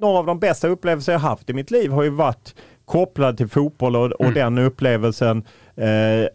några 0.00 0.18
av 0.18 0.26
de 0.26 0.40
bästa 0.40 0.68
upplevelser 0.68 1.12
jag 1.12 1.20
haft 1.20 1.50
i 1.50 1.52
mitt 1.52 1.70
liv 1.70 1.90
har 1.90 2.02
ju 2.02 2.10
varit 2.10 2.54
kopplad 2.84 3.36
till 3.36 3.48
fotboll 3.48 3.96
och, 3.96 4.12
och 4.12 4.32
den 4.32 4.58
upplevelsen. 4.58 5.44
Eh, 5.76 6.28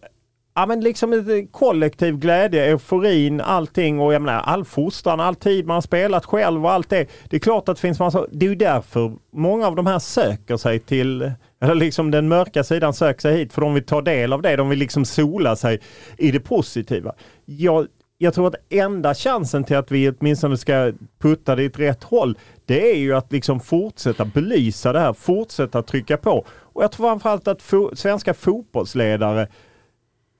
ja 0.56 0.66
men 0.66 0.82
liksom 0.82 1.48
kollektiv 1.52 2.18
glädje, 2.18 2.66
euforin, 2.66 3.42
allting 3.42 4.00
och 4.00 4.14
jag 4.14 4.22
menar 4.22 4.40
all 4.40 4.66
fostran, 4.66 5.20
all 5.20 5.36
tid 5.36 5.66
man 5.66 5.74
har 5.74 5.82
spelat 5.82 6.26
själv 6.26 6.66
och 6.66 6.72
allt 6.72 6.90
det. 6.90 7.08
Det 7.30 7.36
är 7.36 7.40
klart 7.40 7.70
att 7.70 7.76
det 7.76 7.82
finns 7.82 8.00
massa, 8.00 8.26
det 8.32 8.46
är 8.46 8.50
ju 8.50 8.56
därför 8.56 9.14
många 9.34 9.68
av 9.68 9.76
de 9.76 9.86
här 9.86 10.00
söker 10.00 10.58
sig 10.58 10.80
till, 10.80 11.32
eller 11.62 11.76
liksom 11.76 12.12
den 12.12 12.28
mörka 12.28 12.64
sidan 12.64 12.94
söker 12.94 13.22
sig 13.22 13.38
hit 13.38 13.54
för 13.54 13.62
de 13.62 13.74
vill 13.74 13.86
ta 13.86 14.02
del 14.02 14.34
av 14.34 14.42
det, 14.42 14.56
de 14.56 14.70
vill 14.70 14.80
liksom 14.80 15.06
sola 15.06 15.56
sig 15.56 15.80
i 16.18 16.32
det 16.32 16.40
positiva. 16.40 17.14
Jag, 17.46 17.88
jag 18.18 18.34
tror 18.34 18.48
att 18.48 18.56
enda 18.70 19.14
chansen 19.14 19.64
till 19.64 19.78
att 19.78 19.92
vi 19.92 20.10
åtminstone 20.10 20.58
ska 20.58 20.92
putta 21.20 21.56
det 21.56 21.64
i 21.64 21.70
rätt 21.70 22.04
håll, 22.04 22.38
det 22.66 22.92
är 22.92 22.98
ju 22.98 23.16
att 23.16 23.32
liksom 23.32 23.60
fortsätta 23.60 24.26
belysa 24.26 24.94
det 24.94 25.00
här, 25.00 25.14
fortsätta 25.14 25.84
trycka 25.84 26.18
på. 26.18 26.46
Och 26.50 26.84
jag 26.84 26.92
tror 26.92 27.08
framförallt 27.08 27.48
att 27.48 27.62
fo- 27.62 27.96
svenska 27.96 28.34
fotbollsledare 28.34 29.48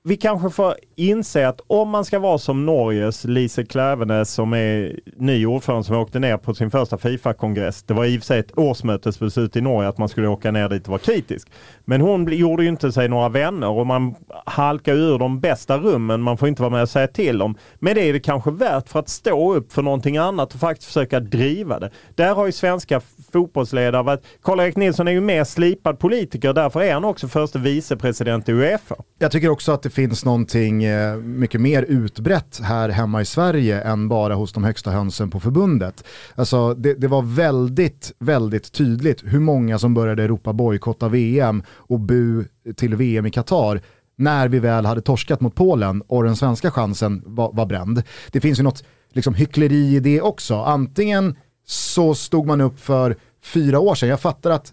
vi 0.02 0.16
kanske 0.16 0.50
får 0.50 0.74
inse 0.96 1.48
att 1.48 1.60
om 1.66 1.88
man 1.88 2.04
ska 2.04 2.18
vara 2.18 2.38
som 2.38 2.66
Norges 2.66 3.24
Lise 3.24 3.64
Klävenes 3.64 4.30
som 4.30 4.52
är 4.52 5.00
ny 5.16 5.46
ordförande 5.46 5.84
som 5.84 5.96
åkte 5.96 6.18
ner 6.18 6.36
på 6.36 6.54
sin 6.54 6.70
första 6.70 6.98
Fifa-kongress. 6.98 7.82
Det 7.82 7.94
var 7.94 8.04
i 8.04 8.18
och 8.18 8.20
för 8.20 8.26
sig 8.26 8.38
ett 8.38 8.58
årsmötesbeslut 8.58 9.56
i 9.56 9.60
Norge 9.60 9.88
att 9.88 9.98
man 9.98 10.08
skulle 10.08 10.28
åka 10.28 10.50
ner 10.50 10.68
dit 10.68 10.82
och 10.82 10.88
vara 10.88 10.98
kritisk. 10.98 11.48
Men 11.84 12.00
hon 12.00 12.32
gjorde 12.32 12.62
ju 12.62 12.68
inte 12.68 12.92
sig 12.92 13.08
några 13.08 13.28
vänner 13.28 13.68
och 13.68 13.86
man 13.86 14.14
halkar 14.46 14.94
ur 14.94 15.18
de 15.18 15.40
bästa 15.40 15.78
rummen. 15.78 16.20
Man 16.20 16.38
får 16.38 16.48
inte 16.48 16.62
vara 16.62 16.72
med 16.72 16.82
och 16.82 16.88
säga 16.88 17.06
till 17.06 17.42
om. 17.42 17.56
Men 17.74 17.94
det 17.94 18.08
är 18.08 18.12
det 18.12 18.20
kanske 18.20 18.50
värt 18.50 18.88
för 18.88 18.98
att 18.98 19.08
stå 19.08 19.54
upp 19.54 19.72
för 19.72 19.82
någonting 19.82 20.16
annat 20.16 20.54
och 20.54 20.60
faktiskt 20.60 20.86
försöka 20.86 21.20
driva 21.20 21.78
det. 21.78 21.90
Där 22.14 22.34
har 22.34 22.46
ju 22.46 22.52
svenska 22.52 23.00
fotbollsledare 23.32 24.02
varit... 24.02 24.24
Karl-Erik 24.42 24.76
Nilsson 24.76 25.08
är 25.08 25.12
ju 25.12 25.20
mer 25.20 25.44
slipad 25.44 25.98
politiker. 25.98 26.52
Därför 26.52 26.82
är 26.82 26.94
han 26.94 27.04
också 27.04 27.28
förste 27.28 27.58
vicepresident 27.58 28.48
i 28.48 28.52
Uefa. 28.52 28.94
Jag 29.18 29.32
tycker 29.32 29.48
också 29.48 29.72
att 29.72 29.82
det 29.82 29.89
finns 29.90 30.24
någonting 30.24 30.84
eh, 30.84 31.16
mycket 31.16 31.60
mer 31.60 31.82
utbrett 31.82 32.60
här 32.62 32.88
hemma 32.88 33.20
i 33.20 33.24
Sverige 33.24 33.80
än 33.80 34.08
bara 34.08 34.34
hos 34.34 34.52
de 34.52 34.64
högsta 34.64 34.90
hönsen 34.90 35.30
på 35.30 35.40
förbundet. 35.40 36.04
Alltså 36.34 36.74
det, 36.74 36.94
det 36.94 37.08
var 37.08 37.22
väldigt, 37.22 38.12
väldigt 38.18 38.72
tydligt 38.72 39.22
hur 39.24 39.40
många 39.40 39.78
som 39.78 39.94
började 39.94 40.28
ropa 40.28 40.52
bojkotta 40.52 41.08
VM 41.08 41.62
och 41.70 42.00
bu 42.00 42.44
till 42.76 42.96
VM 42.96 43.26
i 43.26 43.30
Qatar 43.30 43.80
när 44.16 44.48
vi 44.48 44.58
väl 44.58 44.86
hade 44.86 45.00
torskat 45.00 45.40
mot 45.40 45.54
Polen 45.54 46.02
och 46.06 46.24
den 46.24 46.36
svenska 46.36 46.70
chansen 46.70 47.22
var, 47.26 47.52
var 47.52 47.66
bränd. 47.66 48.02
Det 48.30 48.40
finns 48.40 48.58
ju 48.58 48.62
något 48.62 48.84
liksom, 49.12 49.34
hyckleri 49.34 49.96
i 49.96 50.00
det 50.00 50.20
också. 50.20 50.62
Antingen 50.62 51.36
så 51.66 52.14
stod 52.14 52.46
man 52.46 52.60
upp 52.60 52.80
för 52.80 53.16
fyra 53.42 53.78
år 53.78 53.94
sedan, 53.94 54.08
jag 54.08 54.20
fattar 54.20 54.50
att 54.50 54.72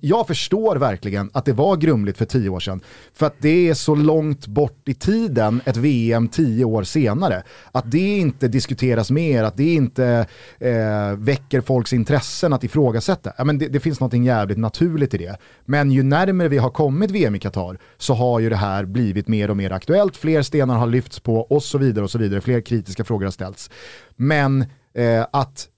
jag 0.00 0.26
förstår 0.26 0.76
verkligen 0.76 1.30
att 1.32 1.44
det 1.44 1.52
var 1.52 1.76
grumligt 1.76 2.18
för 2.18 2.24
tio 2.24 2.48
år 2.48 2.60
sedan. 2.60 2.80
För 3.12 3.26
att 3.26 3.34
det 3.38 3.68
är 3.68 3.74
så 3.74 3.94
långt 3.94 4.46
bort 4.46 4.88
i 4.88 4.94
tiden, 4.94 5.60
ett 5.64 5.76
VM 5.76 6.28
tio 6.28 6.64
år 6.64 6.82
senare. 6.82 7.42
Att 7.72 7.90
det 7.90 8.16
inte 8.18 8.48
diskuteras 8.48 9.10
mer, 9.10 9.44
att 9.44 9.56
det 9.56 9.74
inte 9.74 10.26
eh, 10.58 11.16
väcker 11.16 11.60
folks 11.60 11.92
intressen 11.92 12.52
att 12.52 12.64
ifrågasätta. 12.64 13.32
Ja, 13.38 13.44
men 13.44 13.58
det, 13.58 13.68
det 13.68 13.80
finns 13.80 14.00
något 14.00 14.24
jävligt 14.24 14.58
naturligt 14.58 15.14
i 15.14 15.18
det. 15.18 15.36
Men 15.64 15.90
ju 15.90 16.02
närmare 16.02 16.48
vi 16.48 16.58
har 16.58 16.70
kommit 16.70 17.10
VM 17.10 17.34
i 17.34 17.38
Qatar 17.38 17.78
så 17.98 18.14
har 18.14 18.40
ju 18.40 18.50
det 18.50 18.56
här 18.56 18.84
blivit 18.84 19.28
mer 19.28 19.50
och 19.50 19.56
mer 19.56 19.70
aktuellt. 19.70 20.16
Fler 20.16 20.42
stenar 20.42 20.76
har 20.76 20.86
lyfts 20.86 21.20
på 21.20 21.36
och 21.36 21.62
så 21.62 21.78
vidare 21.78 22.04
och 22.04 22.10
så 22.10 22.18
vidare. 22.18 22.40
Fler 22.40 22.60
kritiska 22.60 23.04
frågor 23.04 23.24
har 23.24 23.32
ställts. 23.32 23.70
Men 24.16 24.64
eh, 24.94 25.26
att 25.32 25.68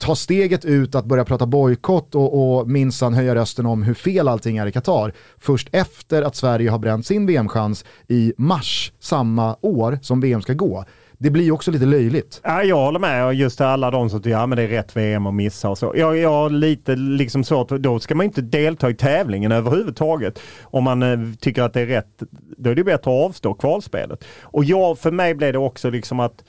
ta 0.00 0.16
steget 0.16 0.64
ut 0.64 0.94
att 0.94 1.04
börja 1.04 1.24
prata 1.24 1.46
bojkott 1.46 2.14
och, 2.14 2.58
och 2.58 2.68
minsann 2.68 3.14
höja 3.14 3.34
rösten 3.34 3.66
om 3.66 3.82
hur 3.82 3.94
fel 3.94 4.28
allting 4.28 4.56
är 4.56 4.66
i 4.66 4.72
Qatar 4.72 5.12
först 5.38 5.68
efter 5.72 6.22
att 6.22 6.36
Sverige 6.36 6.70
har 6.70 6.78
bränt 6.78 7.06
sin 7.06 7.26
VM-chans 7.26 7.84
i 8.08 8.32
mars 8.36 8.92
samma 9.00 9.56
år 9.60 9.98
som 10.02 10.20
VM 10.20 10.42
ska 10.42 10.52
gå. 10.52 10.84
Det 11.22 11.30
blir 11.30 11.44
ju 11.44 11.52
också 11.52 11.70
lite 11.70 11.86
löjligt. 11.86 12.40
Ja, 12.44 12.62
jag 12.62 12.76
håller 12.76 12.98
med. 12.98 13.34
Just 13.34 13.60
alla 13.60 13.90
de 13.90 14.10
som 14.10 14.22
tycker 14.22 14.36
att 14.36 14.50
ja, 14.50 14.56
det 14.56 14.62
är 14.62 14.68
rätt 14.68 14.96
VM 14.96 15.26
att 15.26 15.34
missa 15.34 15.70
och 15.70 15.78
så. 15.78 15.92
Jag, 15.96 16.16
jag 16.16 16.30
har 16.30 16.50
lite 16.50 16.96
liksom 16.96 17.44
att 17.50 17.68
då 17.68 18.00
ska 18.00 18.14
man 18.14 18.26
inte 18.26 18.40
delta 18.40 18.90
i 18.90 18.94
tävlingen 18.94 19.52
överhuvudtaget. 19.52 20.38
Om 20.62 20.84
man 20.84 21.02
eh, 21.02 21.18
tycker 21.40 21.62
att 21.62 21.72
det 21.72 21.80
är 21.80 21.86
rätt, 21.86 22.22
då 22.56 22.70
är 22.70 22.74
det 22.74 22.84
bättre 22.84 23.10
att 23.10 23.28
avstå 23.28 23.54
kvalspelet. 23.54 24.24
Och 24.42 24.64
jag, 24.64 24.98
för 24.98 25.10
mig 25.10 25.34
blev 25.34 25.52
det 25.52 25.58
också 25.58 25.90
liksom 25.90 26.20
att 26.20 26.44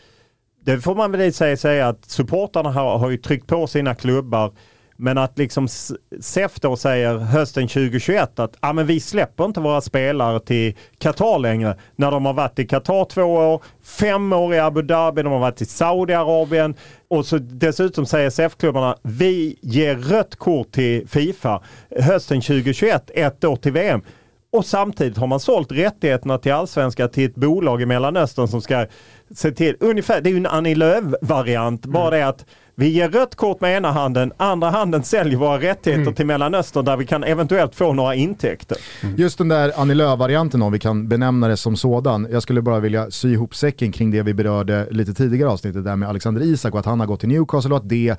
det 0.64 0.80
får 0.80 0.95
man 0.95 1.12
väl 1.12 1.34
säga, 1.34 1.57
säga 1.57 1.88
att 1.88 2.05
supportarna 2.05 2.72
har, 2.72 2.97
har 2.97 3.09
ju 3.09 3.18
tryckt 3.18 3.47
på 3.47 3.68
sina 3.68 3.95
klubbar. 3.95 4.51
Men 5.03 5.18
att 5.18 5.38
liksom 5.38 5.68
SEF 6.22 6.59
då 6.59 6.76
säger 6.76 7.18
hösten 7.18 7.68
2021 7.68 8.39
att 8.39 8.55
ah, 8.59 8.74
men 8.74 8.86
vi 8.88 8.99
släpper 8.99 9.45
inte 9.45 9.59
våra 9.59 9.82
spelare 9.82 10.39
till 10.39 10.78
Qatar 10.97 11.39
längre. 11.39 11.78
När 11.95 12.12
de 12.12 12.26
har 12.26 12.34
varit 12.34 12.59
i 12.59 12.68
Qatar 12.68 13.05
två 13.05 13.24
år, 13.24 13.64
fem 13.84 14.34
år 14.34 14.53
i 14.53 14.59
Abu 14.59 14.82
Dhabi, 14.82 15.24
de 15.24 15.32
har 15.32 15.39
varit 15.39 15.62
i 15.62 15.66
Saudiarabien. 15.66 16.76
Och 17.07 17.26
så 17.26 17.38
dessutom 17.38 18.05
säger 18.05 18.30
SEF-klubbarna 18.30 18.95
vi 19.01 19.59
ger 19.62 19.95
rött 19.95 20.36
kort 20.36 20.72
till 20.72 21.07
Fifa 21.07 21.62
hösten 21.99 22.41
2021, 22.41 23.12
ett 23.14 23.43
år 23.43 23.55
till 23.55 23.72
VM. 23.72 24.01
Och 24.51 24.66
samtidigt 24.66 25.18
har 25.18 25.28
man 25.28 25.39
sålt 25.39 25.72
rättigheterna 25.72 26.38
till 26.38 26.53
allsvenska 26.53 27.07
till 27.07 27.26
ett 27.26 27.36
bolag 27.36 27.82
i 27.82 27.86
Mellanöstern 27.86 28.47
som 28.47 28.62
ska 28.62 28.86
se 29.36 29.51
till, 29.51 29.77
ungefär, 29.79 30.21
det 30.21 30.29
är 30.29 30.32
ju 30.32 30.38
en 30.38 30.45
Annie 30.45 30.75
Lööf-variant, 30.75 31.86
bara 31.86 32.07
mm. 32.07 32.19
det 32.19 32.27
att 32.27 32.45
vi 32.82 32.88
ger 32.88 33.09
rött 33.09 33.36
kort 33.36 33.61
med 33.61 33.77
ena 33.77 33.91
handen, 33.91 34.32
andra 34.38 34.69
handen 34.69 35.03
säljer 35.03 35.38
våra 35.38 35.59
rättigheter 35.59 36.01
mm. 36.01 36.15
till 36.15 36.25
Mellanöstern 36.25 36.86
där 36.86 36.97
vi 36.97 37.05
kan 37.05 37.23
eventuellt 37.23 37.75
få 37.75 37.93
några 37.93 38.15
intäkter. 38.15 38.77
Mm. 39.03 39.15
Just 39.15 39.38
den 39.38 39.47
där 39.47 39.71
Annie 39.75 39.93
Lööf-varianten 39.93 40.61
om 40.61 40.71
vi 40.71 40.79
kan 40.79 41.07
benämna 41.07 41.47
det 41.47 41.57
som 41.57 41.75
sådan. 41.75 42.27
Jag 42.32 42.43
skulle 42.43 42.61
bara 42.61 42.79
vilja 42.79 43.11
sy 43.11 43.32
ihop 43.32 43.55
säcken 43.55 43.91
kring 43.91 44.11
det 44.11 44.21
vi 44.21 44.34
berörde 44.34 44.88
lite 44.91 45.13
tidigare 45.13 45.49
avsnittet 45.49 45.84
där 45.86 45.95
med 45.95 46.09
Alexander 46.09 46.41
Isak 46.41 46.73
och 46.73 46.79
att 46.79 46.86
han 46.86 46.99
har 46.99 47.07
gått 47.07 47.19
till 47.19 47.29
Newcastle 47.29 47.71
och 47.71 47.77
att 47.77 47.89
det 47.89 48.09
eh, 48.09 48.15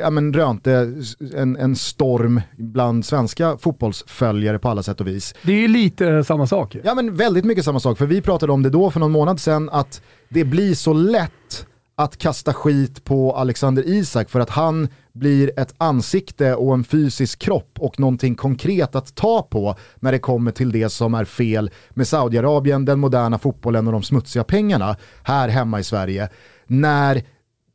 ja, 0.00 0.10
men, 0.10 0.32
rönte 0.32 0.92
en, 1.36 1.56
en 1.56 1.76
storm 1.76 2.40
bland 2.56 3.06
svenska 3.06 3.58
fotbollsföljare 3.58 4.58
på 4.58 4.68
alla 4.68 4.82
sätt 4.82 5.00
och 5.00 5.06
vis. 5.06 5.34
Det 5.42 5.64
är 5.64 5.68
lite 5.68 6.24
samma 6.24 6.46
sak. 6.46 6.76
Ja 6.84 6.94
men 6.94 7.16
väldigt 7.16 7.44
mycket 7.44 7.64
samma 7.64 7.80
sak, 7.80 7.98
för 7.98 8.06
vi 8.06 8.20
pratade 8.20 8.52
om 8.52 8.62
det 8.62 8.70
då 8.70 8.90
för 8.90 9.00
någon 9.00 9.12
månad 9.12 9.40
sedan 9.40 9.68
att 9.72 10.02
det 10.28 10.44
blir 10.44 10.74
så 10.74 10.92
lätt 10.92 11.66
att 11.98 12.18
kasta 12.18 12.54
skit 12.54 13.04
på 13.04 13.36
Alexander 13.36 13.82
Isak 13.88 14.30
för 14.30 14.40
att 14.40 14.50
han 14.50 14.88
blir 15.12 15.58
ett 15.58 15.74
ansikte 15.78 16.54
och 16.54 16.74
en 16.74 16.84
fysisk 16.84 17.38
kropp 17.38 17.78
och 17.78 18.00
någonting 18.00 18.34
konkret 18.34 18.94
att 18.94 19.14
ta 19.14 19.42
på 19.42 19.76
när 19.96 20.12
det 20.12 20.18
kommer 20.18 20.50
till 20.50 20.72
det 20.72 20.88
som 20.88 21.14
är 21.14 21.24
fel 21.24 21.70
med 21.90 22.08
Saudiarabien, 22.08 22.84
den 22.84 23.00
moderna 23.00 23.38
fotbollen 23.38 23.86
och 23.86 23.92
de 23.92 24.02
smutsiga 24.02 24.44
pengarna 24.44 24.96
här 25.22 25.48
hemma 25.48 25.80
i 25.80 25.84
Sverige. 25.84 26.28
När 26.66 27.22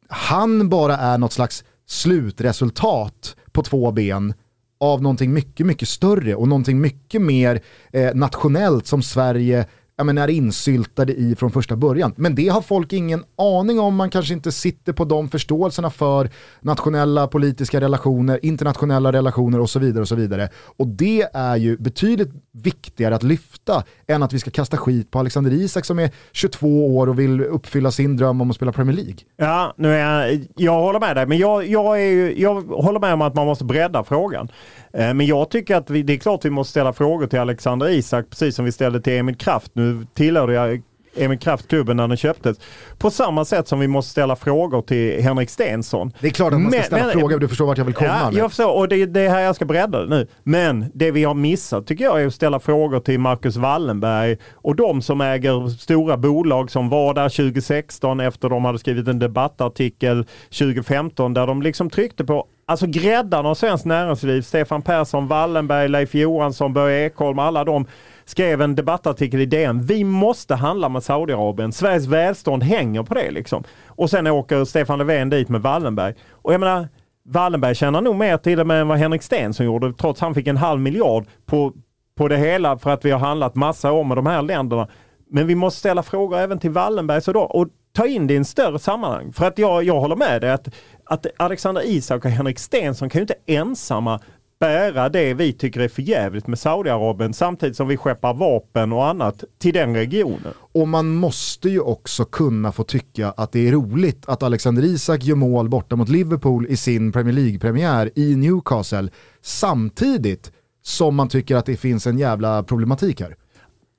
han 0.09 0.69
bara 0.69 0.97
är 0.97 1.17
något 1.17 1.33
slags 1.33 1.63
slutresultat 1.87 3.35
på 3.51 3.63
två 3.63 3.91
ben 3.91 4.33
av 4.79 5.01
någonting 5.01 5.33
mycket, 5.33 5.65
mycket 5.65 5.89
större 5.89 6.35
och 6.35 6.47
någonting 6.47 6.81
mycket 6.81 7.21
mer 7.21 7.61
eh, 7.93 8.15
nationellt 8.15 8.87
som 8.87 9.03
Sverige 9.03 9.65
ja, 9.95 10.03
men 10.03 10.17
är 10.17 10.29
insyltade 10.29 11.13
i 11.13 11.35
från 11.35 11.51
första 11.51 11.75
början. 11.75 12.13
Men 12.17 12.35
det 12.35 12.47
har 12.47 12.61
folk 12.61 12.93
ingen 12.93 13.23
aning 13.37 13.79
om, 13.79 13.95
man 13.95 14.09
kanske 14.09 14.33
inte 14.33 14.51
sitter 14.51 14.93
på 14.93 15.05
de 15.05 15.29
förståelserna 15.29 15.89
för 15.89 16.29
nationella 16.61 17.27
politiska 17.27 17.81
relationer, 17.81 18.39
internationella 18.45 19.11
relationer 19.11 19.59
och 19.59 19.69
så 19.69 19.79
vidare. 19.79 20.01
Och 20.01 20.07
så 20.07 20.15
vidare. 20.15 20.49
Och 20.77 20.87
det 20.87 21.27
är 21.33 21.55
ju 21.55 21.77
betydligt 21.77 22.31
viktigare 22.51 23.15
att 23.15 23.23
lyfta 23.23 23.83
än 24.07 24.23
att 24.23 24.33
vi 24.33 24.39
ska 24.39 24.51
kasta 24.51 24.77
skit 24.77 25.11
på 25.11 25.19
Alexander 25.19 25.53
Isak 25.53 25.85
som 25.85 25.99
är 25.99 26.11
22 26.31 26.97
år 26.97 27.09
och 27.09 27.19
vill 27.19 27.41
uppfylla 27.41 27.91
sin 27.91 28.17
dröm 28.17 28.41
om 28.41 28.49
att 28.49 28.55
spela 28.55 28.71
Premier 28.71 28.95
League. 28.95 29.15
Ja, 29.37 29.73
nu 29.77 29.93
är 29.93 30.27
jag, 30.27 30.45
jag 30.55 30.81
håller 30.81 30.99
med 30.99 31.15
dig, 31.15 31.25
men 31.25 31.37
jag, 31.37 31.67
jag, 31.67 32.01
är 32.01 32.11
ju, 32.11 32.41
jag 32.41 32.61
håller 32.61 32.99
med 32.99 33.13
om 33.13 33.21
att 33.21 33.35
man 33.35 33.45
måste 33.45 33.63
bredda 33.65 34.03
frågan. 34.03 34.47
Eh, 34.93 35.13
men 35.13 35.25
jag 35.25 35.49
tycker 35.49 35.75
att 35.75 35.89
vi, 35.89 36.03
det 36.03 36.13
är 36.13 36.17
klart 36.17 36.45
vi 36.45 36.49
måste 36.49 36.71
ställa 36.71 36.93
frågor 36.93 37.27
till 37.27 37.39
Alexander 37.39 37.89
Isak, 37.89 38.29
precis 38.29 38.55
som 38.55 38.65
vi 38.65 38.71
ställde 38.71 39.01
till 39.01 39.13
Emil 39.13 39.35
Kraft. 39.35 39.71
Nu 39.73 39.82
tillhörde 40.13 40.53
jag 40.53 40.81
Emil 41.15 41.39
Kraft-klubben 41.39 41.97
när 41.97 42.07
den 42.07 42.17
köptes. 42.17 42.57
På 42.97 43.11
samma 43.11 43.45
sätt 43.45 43.67
som 43.67 43.79
vi 43.79 43.87
måste 43.87 44.11
ställa 44.11 44.35
frågor 44.35 44.81
till 44.81 45.21
Henrik 45.23 45.49
Stensson. 45.49 46.13
Det 46.19 46.27
är 46.27 46.31
klart 46.31 46.53
att 46.53 46.61
man 46.61 46.71
ska 46.71 46.79
men, 46.79 46.85
ställa 46.85 47.05
men, 47.05 47.19
frågor, 47.19 47.39
du 47.39 47.47
förstår 47.47 47.65
vart 47.65 47.77
jag 47.77 47.85
vill 47.85 47.93
komma 47.93 48.19
ja, 48.21 48.31
med. 48.31 48.39
Jag 48.39 48.51
förstår, 48.51 48.77
och 48.77 48.87
det 48.87 48.95
är 48.95 49.07
det 49.07 49.29
här 49.29 49.39
jag 49.39 49.55
ska 49.55 49.65
bredda 49.65 50.05
nu. 50.05 50.27
Men 50.43 50.85
det 50.93 51.11
vi 51.11 51.23
har 51.23 51.33
missat 51.33 51.87
tycker 51.87 52.05
jag 52.05 52.21
är 52.21 52.27
att 52.27 52.33
ställa 52.33 52.59
frågor 52.59 52.99
till 52.99 53.19
Marcus 53.19 53.55
Wallenberg 53.55 54.37
och 54.53 54.75
de 54.75 55.01
som 55.01 55.21
äger 55.21 55.67
stora 55.67 56.17
bolag 56.17 56.71
som 56.71 56.89
var 56.89 57.13
där 57.13 57.29
2016 57.29 58.19
efter 58.19 58.49
de 58.49 58.65
hade 58.65 58.79
skrivit 58.79 59.07
en 59.07 59.19
debattartikel 59.19 60.25
2015 60.49 61.33
där 61.33 61.47
de 61.47 61.61
liksom 61.61 61.89
tryckte 61.89 62.25
på 62.25 62.47
Alltså 62.73 62.87
gräddan 62.87 63.45
av 63.45 63.55
svenskt 63.55 63.85
näringsliv, 63.85 64.41
Stefan 64.41 64.81
Persson, 64.81 65.27
Wallenberg, 65.27 65.87
Leif 65.87 66.15
Johansson, 66.15 66.73
Börje 66.73 67.05
Ekholm, 67.05 67.39
alla 67.39 67.63
de 67.63 67.85
skrev 68.25 68.61
en 68.61 68.75
debattartikel 68.75 69.41
i 69.41 69.45
DN. 69.45 69.81
Vi 69.81 70.03
måste 70.03 70.55
handla 70.55 70.89
med 70.89 71.03
Saudiarabien. 71.03 71.71
Sveriges 71.71 72.07
välstånd 72.07 72.63
hänger 72.63 73.03
på 73.03 73.13
det 73.13 73.31
liksom. 73.31 73.63
Och 73.87 74.09
sen 74.09 74.27
åker 74.27 74.65
Stefan 74.65 74.99
Löfven 74.99 75.29
dit 75.29 75.49
med 75.49 75.61
Wallenberg. 75.61 76.13
Och 76.31 76.53
jag 76.53 76.59
menar, 76.59 76.87
Wallenberg 77.25 77.75
tjänar 77.75 78.01
nog 78.01 78.15
mer 78.15 78.37
till 78.37 78.59
och 78.59 78.67
med 78.67 78.81
än 78.81 78.87
vad 78.87 78.97
Henrik 78.97 79.23
Stenson 79.23 79.65
gjorde, 79.65 79.93
trots 79.93 80.21
han 80.21 80.35
fick 80.35 80.47
en 80.47 80.57
halv 80.57 80.81
miljard 80.81 81.25
på, 81.45 81.73
på 82.17 82.27
det 82.27 82.37
hela 82.37 82.77
för 82.77 82.89
att 82.89 83.05
vi 83.05 83.11
har 83.11 83.19
handlat 83.19 83.55
massa 83.55 83.91
om 83.91 84.07
med 84.07 84.17
de 84.17 84.25
här 84.25 84.41
länderna. 84.41 84.87
Men 85.29 85.47
vi 85.47 85.55
måste 85.55 85.79
ställa 85.79 86.03
frågor 86.03 86.37
även 86.37 86.59
till 86.59 86.71
Wallenberg 86.71 87.21
så 87.21 87.33
då, 87.33 87.41
och 87.41 87.67
ta 87.93 88.07
in 88.07 88.27
det 88.27 88.33
i 88.33 88.37
en 88.37 88.45
större 88.45 88.79
sammanhang. 88.79 89.33
För 89.33 89.45
att 89.45 89.57
jag, 89.57 89.83
jag 89.83 89.99
håller 89.99 90.15
med 90.15 90.41
dig 90.41 90.51
att, 90.51 90.67
att 91.05 91.25
Alexander 91.37 91.81
Isak 91.85 92.25
och 92.25 92.31
Henrik 92.31 92.59
Stenson 92.59 93.09
kan 93.09 93.19
ju 93.19 93.23
inte 93.23 93.35
ensamma 93.45 94.19
bära 94.59 95.09
det 95.09 95.33
vi 95.33 95.53
tycker 95.53 95.79
är 95.79 95.87
för 95.87 96.01
jävligt 96.01 96.47
med 96.47 96.59
Saudiarabien 96.59 97.33
samtidigt 97.33 97.77
som 97.77 97.87
vi 97.87 97.97
skeppar 97.97 98.33
vapen 98.33 98.93
och 98.93 99.07
annat 99.07 99.43
till 99.57 99.73
den 99.73 99.95
regionen. 99.95 100.53
Och 100.71 100.87
man 100.87 101.15
måste 101.15 101.69
ju 101.69 101.79
också 101.79 102.25
kunna 102.25 102.71
få 102.71 102.83
tycka 102.83 103.31
att 103.31 103.51
det 103.51 103.67
är 103.67 103.71
roligt 103.71 104.25
att 104.29 104.43
Alexander 104.43 104.83
Isak 104.83 105.23
gör 105.23 105.35
mål 105.35 105.69
borta 105.69 105.95
mot 105.95 106.09
Liverpool 106.09 106.67
i 106.69 106.77
sin 106.77 107.11
Premier 107.11 107.33
League-premiär 107.33 108.11
i 108.15 108.35
Newcastle 108.35 109.09
samtidigt 109.41 110.51
som 110.81 111.15
man 111.15 111.29
tycker 111.29 111.55
att 111.55 111.65
det 111.65 111.77
finns 111.77 112.07
en 112.07 112.17
jävla 112.17 112.63
problematik 112.63 113.21
här. 113.21 113.35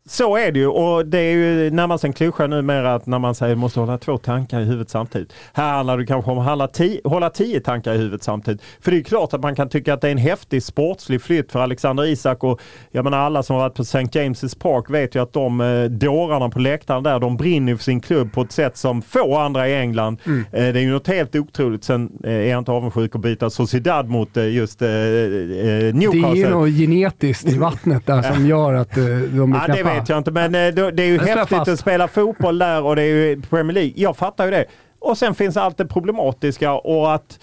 Så 0.08 0.36
är 0.36 0.52
det 0.52 0.58
ju 0.58 0.66
och 0.66 1.06
det 1.06 1.18
är 1.18 1.32
ju 1.32 1.70
närmast 1.70 2.04
en 2.04 2.12
klyscha 2.12 2.46
numera 2.46 2.94
att 2.94 3.06
när 3.06 3.18
man 3.18 3.34
säger 3.34 3.56
måste 3.56 3.80
hålla 3.80 3.98
två 3.98 4.18
tankar 4.18 4.60
i 4.60 4.64
huvudet 4.64 4.90
samtidigt. 4.90 5.32
Här 5.52 5.72
handlar 5.72 5.98
det 5.98 6.06
kanske 6.06 6.30
om 6.30 6.38
att 6.38 6.46
hålla 6.46 6.68
tio, 6.68 7.00
hålla 7.04 7.30
tio 7.30 7.60
tankar 7.60 7.94
i 7.94 7.96
huvudet 7.96 8.22
samtidigt. 8.22 8.62
För 8.80 8.90
det 8.90 8.96
är 8.96 9.02
klart 9.02 9.34
att 9.34 9.42
man 9.42 9.54
kan 9.54 9.68
tycka 9.68 9.94
att 9.94 10.00
det 10.00 10.08
är 10.08 10.12
en 10.12 10.18
häftig 10.18 10.62
sportslig 10.62 11.22
flytt 11.22 11.52
för 11.52 11.60
Alexander 11.60 12.04
Isak 12.04 12.44
och 12.44 12.60
jag 12.90 13.04
menar 13.04 13.18
alla 13.18 13.42
som 13.42 13.56
har 13.56 13.62
varit 13.62 13.74
på 13.74 13.82
St. 13.82 13.98
James' 13.98 14.58
Park 14.58 14.90
vet 14.90 15.14
ju 15.14 15.22
att 15.22 15.32
de 15.32 15.60
eh, 15.60 15.84
dårarna 15.84 16.48
på 16.48 16.58
läktaren 16.58 17.02
där 17.02 17.20
de 17.20 17.36
brinner 17.36 17.76
för 17.76 17.84
sin 17.84 18.00
klubb 18.00 18.32
på 18.32 18.42
ett 18.42 18.52
sätt 18.52 18.76
som 18.76 19.02
få 19.02 19.36
andra 19.36 19.68
i 19.68 19.74
England. 19.74 20.18
Mm. 20.26 20.40
Eh, 20.40 20.44
det 20.52 20.80
är 20.80 20.82
ju 20.82 20.90
något 20.90 21.08
helt 21.08 21.36
otroligt. 21.36 21.84
Sen 21.84 22.10
eh, 22.24 22.32
är 22.32 22.50
jag 22.50 22.58
inte 22.58 22.72
avundsjuk 22.72 23.14
att 23.14 23.20
byta 23.20 23.50
Sociedad 23.50 24.08
mot 24.08 24.36
eh, 24.36 24.48
just 24.48 24.82
eh, 24.82 24.88
Newcastle. 24.88 26.20
Det 26.20 26.28
är 26.28 26.34
ju 26.34 26.50
något 26.50 26.70
genetiskt 26.70 27.48
i 27.48 27.58
vattnet 27.58 28.06
där 28.06 28.22
som 28.22 28.46
gör 28.54 28.74
att 28.74 28.94
de 28.94 29.50
blir 29.50 29.60
ja, 29.68 29.93
vet 29.94 30.08
jag 30.08 30.18
inte, 30.18 30.30
men 30.30 30.54
eh, 30.54 30.74
det 30.74 31.02
är 31.02 31.06
ju 31.06 31.18
häftigt 31.18 31.68
att 31.68 31.78
spela 31.78 32.08
fotboll 32.08 32.58
där 32.58 32.82
och 32.82 32.96
det 32.96 33.02
är 33.02 33.06
ju 33.06 33.42
Premier 33.42 33.74
League. 33.74 33.92
Jag 33.96 34.16
fattar 34.16 34.44
ju 34.44 34.50
det. 34.50 34.64
Och 34.98 35.18
sen 35.18 35.34
finns 35.34 35.56
allt 35.56 35.76
det 35.76 35.86
problematiska 35.86 36.72
och 36.72 37.14
att 37.14 37.38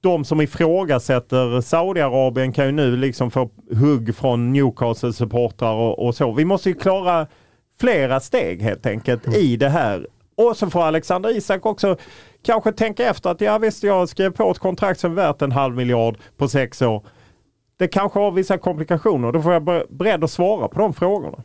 de 0.00 0.24
som 0.24 0.40
ifrågasätter 0.40 1.60
Saudiarabien 1.60 2.52
kan 2.52 2.66
ju 2.66 2.72
nu 2.72 2.96
liksom 2.96 3.30
få 3.30 3.50
hugg 3.70 4.16
från 4.16 4.52
Newcastle-supportrar 4.56 5.72
och, 5.72 6.06
och, 6.06 6.14
så. 6.14 6.32
Vi 6.32 6.44
måste 6.44 6.68
ju 6.68 6.74
klara 6.74 7.26
flera 7.80 8.20
steg 8.20 8.62
helt 8.62 8.86
enkelt 8.86 9.26
mm. 9.26 9.40
i 9.40 9.56
det 9.56 9.68
här. 9.68 10.06
Och 10.36 10.56
så 10.56 10.70
får 10.70 10.82
Alexander 10.82 11.36
Isak 11.36 11.66
också 11.66 11.96
kanske 12.44 12.72
tänka 12.72 13.10
efter 13.10 13.30
att 13.30 13.40
ja 13.40 13.58
visst, 13.58 13.82
jag 13.82 14.08
skrev 14.08 14.30
på 14.30 14.50
ett 14.50 14.58
kontrakt 14.58 15.00
som 15.00 15.10
är 15.10 15.16
värt 15.16 15.42
en 15.42 15.52
halv 15.52 15.74
miljard 15.76 16.18
på 16.36 16.48
sex 16.48 16.82
år. 16.82 17.06
Det 17.78 17.88
kanske 17.88 18.18
har 18.18 18.30
vissa 18.30 18.58
komplikationer. 18.58 19.32
Då 19.32 19.42
får 19.42 19.52
jag 19.52 19.64
vara 19.64 19.84
beredd 19.90 20.24
att 20.24 20.30
svara 20.30 20.68
på 20.68 20.78
de 20.78 20.94
frågorna. 20.94 21.38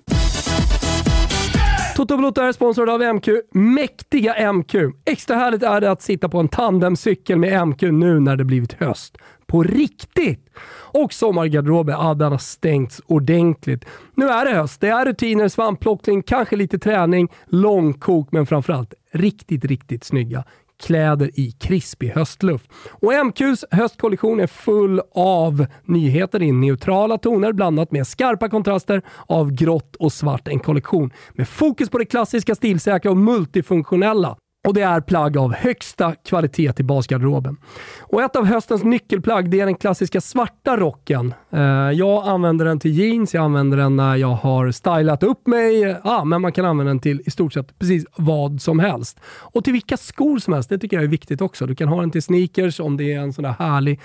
Toto 2.01 2.17
Balotto 2.17 2.41
är 2.41 2.51
sponsrad 2.51 2.89
av 2.89 3.15
MQ. 3.15 3.27
Mäktiga 3.51 4.53
MQ! 4.53 4.75
Extra 5.05 5.35
härligt 5.35 5.63
är 5.63 5.81
det 5.81 5.91
att 5.91 6.01
sitta 6.01 6.29
på 6.29 6.39
en 6.39 6.47
tandemcykel 6.47 7.37
med 7.37 7.67
MQ 7.67 7.81
nu 7.81 8.19
när 8.19 8.35
det 8.35 8.45
blivit 8.45 8.73
höst. 8.73 9.17
På 9.45 9.63
riktigt! 9.63 10.49
Och 10.93 11.13
sommargarderoben, 11.13 11.95
ja 11.99 12.13
den 12.13 12.31
har 12.31 12.39
stängts 12.39 13.01
ordentligt. 13.05 13.85
Nu 14.15 14.29
är 14.29 14.45
det 14.45 14.51
höst. 14.51 14.81
Det 14.81 14.87
är 14.87 15.05
rutiner, 15.05 15.47
svampplockning, 15.47 16.23
kanske 16.23 16.55
lite 16.55 16.79
träning, 16.79 17.31
långkok, 17.45 18.31
men 18.31 18.45
framförallt 18.45 18.93
riktigt, 19.11 19.65
riktigt 19.65 20.03
snygga 20.03 20.43
kläder 20.81 21.31
i 21.33 21.51
krispig 21.51 22.09
höstluft. 22.09 22.71
Och 22.89 23.13
MQs 23.13 23.65
höstkollektion 23.71 24.39
är 24.39 24.47
full 24.47 25.01
av 25.15 25.65
nyheter 25.85 26.41
i 26.41 26.51
neutrala 26.51 27.17
toner 27.17 27.53
blandat 27.53 27.91
med 27.91 28.07
skarpa 28.07 28.49
kontraster 28.49 29.01
av 29.27 29.51
grått 29.51 29.95
och 29.95 30.13
svart. 30.13 30.47
En 30.47 30.59
kollektion 30.59 31.11
med 31.33 31.47
fokus 31.47 31.89
på 31.89 31.97
det 31.97 32.05
klassiska, 32.05 32.55
stilsäkra 32.55 33.11
och 33.11 33.17
multifunktionella. 33.17 34.37
Och 34.67 34.73
det 34.73 34.81
är 34.81 35.01
plagg 35.01 35.37
av 35.37 35.53
högsta 35.53 36.15
kvalitet 36.15 36.73
i 36.77 36.83
basgarderoben. 36.83 37.57
Och 37.99 38.21
ett 38.21 38.35
av 38.35 38.45
höstens 38.45 38.83
nyckelplagg 38.83 39.49
det 39.49 39.59
är 39.59 39.65
den 39.65 39.75
klassiska 39.75 40.21
svarta 40.21 40.77
rocken. 40.77 41.33
Eh, 41.49 41.61
jag 41.91 42.27
använder 42.27 42.65
den 42.65 42.79
till 42.79 42.99
jeans, 42.99 43.33
jag 43.33 43.43
använder 43.43 43.77
den 43.77 43.95
när 43.95 44.15
jag 44.15 44.27
har 44.35 44.71
stylat 44.71 45.23
upp 45.23 45.47
mig. 45.47 45.97
ah, 46.03 46.23
men 46.23 46.41
man 46.41 46.51
kan 46.51 46.65
använda 46.65 46.89
den 46.89 46.99
till 46.99 47.21
i 47.25 47.31
stort 47.31 47.53
sett 47.53 47.79
precis 47.79 48.05
vad 48.15 48.61
som 48.61 48.79
helst. 48.79 49.19
Och 49.25 49.63
till 49.63 49.73
vilka 49.73 49.97
skor 49.97 50.39
som 50.39 50.53
helst, 50.53 50.69
det 50.69 50.77
tycker 50.77 50.97
jag 50.97 51.03
är 51.03 51.09
viktigt 51.09 51.41
också. 51.41 51.65
Du 51.65 51.75
kan 51.75 51.87
ha 51.87 51.99
den 51.99 52.11
till 52.11 52.23
sneakers 52.23 52.79
om 52.79 52.97
det 52.97 53.13
är 53.13 53.19
en 53.19 53.33
sån 53.33 53.43
där 53.43 53.55
härlig 53.59 53.99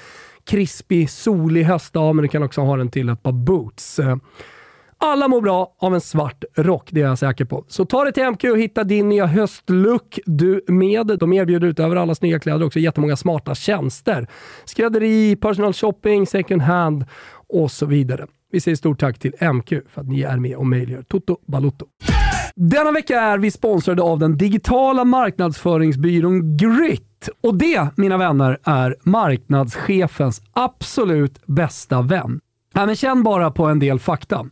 krispig, 0.44 1.10
solig 1.10 1.64
höstdag, 1.64 2.14
men 2.14 2.22
du 2.22 2.28
kan 2.28 2.42
också 2.42 2.60
ha 2.60 2.76
den 2.76 2.90
till 2.90 3.08
ett 3.08 3.22
par 3.22 3.32
boots. 3.32 3.98
Eh, 3.98 4.16
alla 4.98 5.28
mår 5.28 5.40
bra 5.40 5.76
av 5.78 5.94
en 5.94 6.00
svart 6.00 6.44
rock, 6.56 6.88
det 6.92 7.00
är 7.00 7.06
jag 7.06 7.18
säker 7.18 7.44
på. 7.44 7.64
Så 7.68 7.84
ta 7.84 8.04
dig 8.04 8.12
till 8.12 8.30
MQ 8.30 8.44
och 8.44 8.58
hitta 8.58 8.84
din 8.84 9.08
nya 9.08 9.26
höstlook 9.26 10.18
du 10.26 10.64
med. 10.68 11.06
De 11.06 11.32
erbjuder 11.32 11.68
utöver 11.68 11.96
alla 11.96 12.14
snygga 12.14 12.38
kläder 12.38 12.66
också 12.66 12.78
jättemånga 12.78 13.16
smarta 13.16 13.54
tjänster. 13.54 14.26
Skrädderi, 14.64 15.36
personal 15.36 15.72
shopping, 15.72 16.26
second 16.26 16.62
hand 16.62 17.04
och 17.48 17.70
så 17.70 17.86
vidare. 17.86 18.26
Vi 18.52 18.60
säger 18.60 18.76
stort 18.76 19.00
tack 19.00 19.18
till 19.18 19.32
MQ 19.52 19.68
för 19.68 20.00
att 20.00 20.06
ni 20.06 20.22
är 20.22 20.36
med 20.36 20.56
och 20.56 20.66
möjliggör 20.66 21.02
Toto 21.02 21.38
Balutto. 21.46 21.86
Denna 22.54 22.92
vecka 22.92 23.20
är 23.20 23.38
vi 23.38 23.50
sponsrade 23.50 24.02
av 24.02 24.18
den 24.18 24.38
digitala 24.38 25.04
marknadsföringsbyrån 25.04 26.56
Grit. 26.56 27.28
Och 27.42 27.54
det, 27.58 27.88
mina 27.96 28.16
vänner, 28.16 28.58
är 28.64 28.96
marknadschefens 29.02 30.42
absolut 30.52 31.46
bästa 31.46 32.02
vän. 32.02 32.40
Ja, 32.74 32.86
men 32.86 32.96
känn 32.96 33.22
bara 33.22 33.50
på 33.50 33.66
en 33.66 33.78
del 33.78 33.98
fakta. 33.98 34.46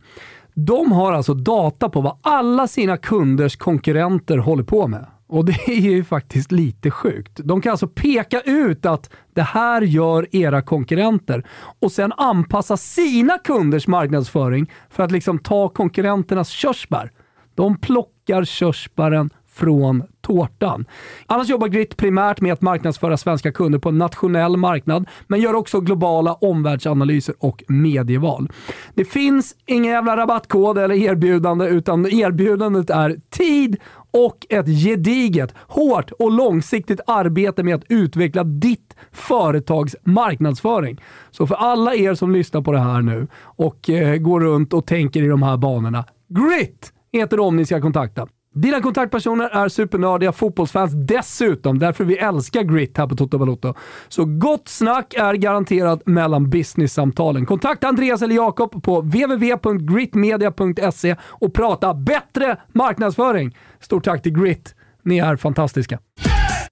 De 0.55 0.93
har 0.93 1.13
alltså 1.13 1.35
data 1.35 1.89
på 1.89 2.01
vad 2.01 2.19
alla 2.23 2.69
sina 2.69 2.97
kunders 2.97 3.57
konkurrenter 3.57 4.39
håller 4.39 4.65
på 4.65 4.89
med. 4.89 5.07
Och 5.27 5.45
det 5.45 5.69
är 5.69 5.81
ju 5.81 6.05
faktiskt 6.05 6.53
lite 6.53 6.91
sjukt. 6.91 7.41
De 7.45 7.61
kan 7.61 7.71
alltså 7.71 7.89
peka 7.89 8.41
ut 8.41 8.87
att 8.87 9.11
det 9.35 9.43
här 9.43 9.83
gör 9.83 10.37
era 10.37 10.63
konkurrenter 10.63 11.45
och 11.81 11.93
sen 11.93 12.13
anpassa 12.13 12.77
sina 12.77 13.39
kunders 13.39 13.87
marknadsföring 13.87 14.71
för 14.91 15.03
att 15.03 15.13
liksom 15.13 15.39
ta 15.39 15.69
konkurrenternas 15.69 16.49
körsbär. 16.49 17.11
De 17.55 17.77
plockar 17.81 18.45
körsbären 18.45 19.31
från 19.55 20.03
tårtan. 20.21 20.85
Annars 21.27 21.49
jobbar 21.49 21.69
Grit 21.69 21.97
primärt 21.97 22.41
med 22.41 22.53
att 22.53 22.63
marknadsföra 22.63 23.17
svenska 23.17 23.53
kunder 23.53 23.79
på 23.79 23.89
en 23.89 23.99
nationell 23.99 24.57
marknad, 24.57 25.09
men 25.27 25.41
gör 25.41 25.55
också 25.55 25.81
globala 25.81 26.35
omvärldsanalyser 26.35 27.35
och 27.39 27.65
medieval. 27.69 28.49
Det 28.95 29.05
finns 29.05 29.57
ingen 29.67 29.93
jävla 29.93 30.17
rabattkod 30.17 30.79
eller 30.79 30.95
erbjudande, 30.95 31.67
utan 31.67 32.07
erbjudandet 32.07 32.91
är 32.91 33.17
tid 33.31 33.77
och 34.11 34.47
ett 34.49 34.67
gediget, 34.67 35.55
hårt 35.57 36.11
och 36.11 36.31
långsiktigt 36.33 37.01
arbete 37.07 37.63
med 37.63 37.75
att 37.75 37.85
utveckla 37.89 38.45
ditt 38.45 38.97
företags 39.13 39.97
marknadsföring. 40.03 41.01
Så 41.31 41.47
för 41.47 41.55
alla 41.55 41.95
er 41.95 42.15
som 42.15 42.33
lyssnar 42.33 42.63
på 42.63 42.73
det 42.73 42.81
här 42.81 43.03
nu 43.03 43.27
och 43.37 43.91
eh, 43.91 44.17
går 44.17 44.41
runt 44.41 44.73
och 44.73 44.87
tänker 44.87 45.23
i 45.23 45.27
de 45.27 45.43
här 45.43 45.57
banorna, 45.57 46.05
Grit 46.29 46.93
heter 47.13 47.37
de 47.37 47.57
ni 47.57 47.67
ska 47.67 47.81
kontakta. 47.81 48.27
Dina 48.55 48.81
kontaktpersoner 48.81 49.49
är 49.49 49.69
supernördiga 49.69 50.33
fotbollsfans 50.33 50.93
dessutom, 50.95 51.79
därför 51.79 52.05
vi 52.05 52.19
älskar 52.19 52.63
Grit 52.63 52.99
här 52.99 53.07
på 53.07 53.17
Toto 53.17 53.39
Balotto. 53.39 53.75
Så 54.09 54.25
gott 54.25 54.69
snack 54.69 55.15
är 55.15 55.35
garanterat 55.35 56.07
mellan 56.07 56.51
business-samtalen. 56.51 57.47
Kontakta 57.47 57.89
Andreas 57.89 58.23
eller 58.23 58.35
Jakob 58.35 58.83
på 58.83 59.01
www.gritmedia.se 59.01 61.17
och 61.23 61.55
prata 61.55 61.95
bättre 61.95 62.57
marknadsföring. 62.73 63.57
Stort 63.81 64.05
tack 64.05 64.23
till 64.23 64.33
Grit. 64.33 64.75
Ni 65.03 65.19
är 65.19 65.37
fantastiska. 65.37 65.99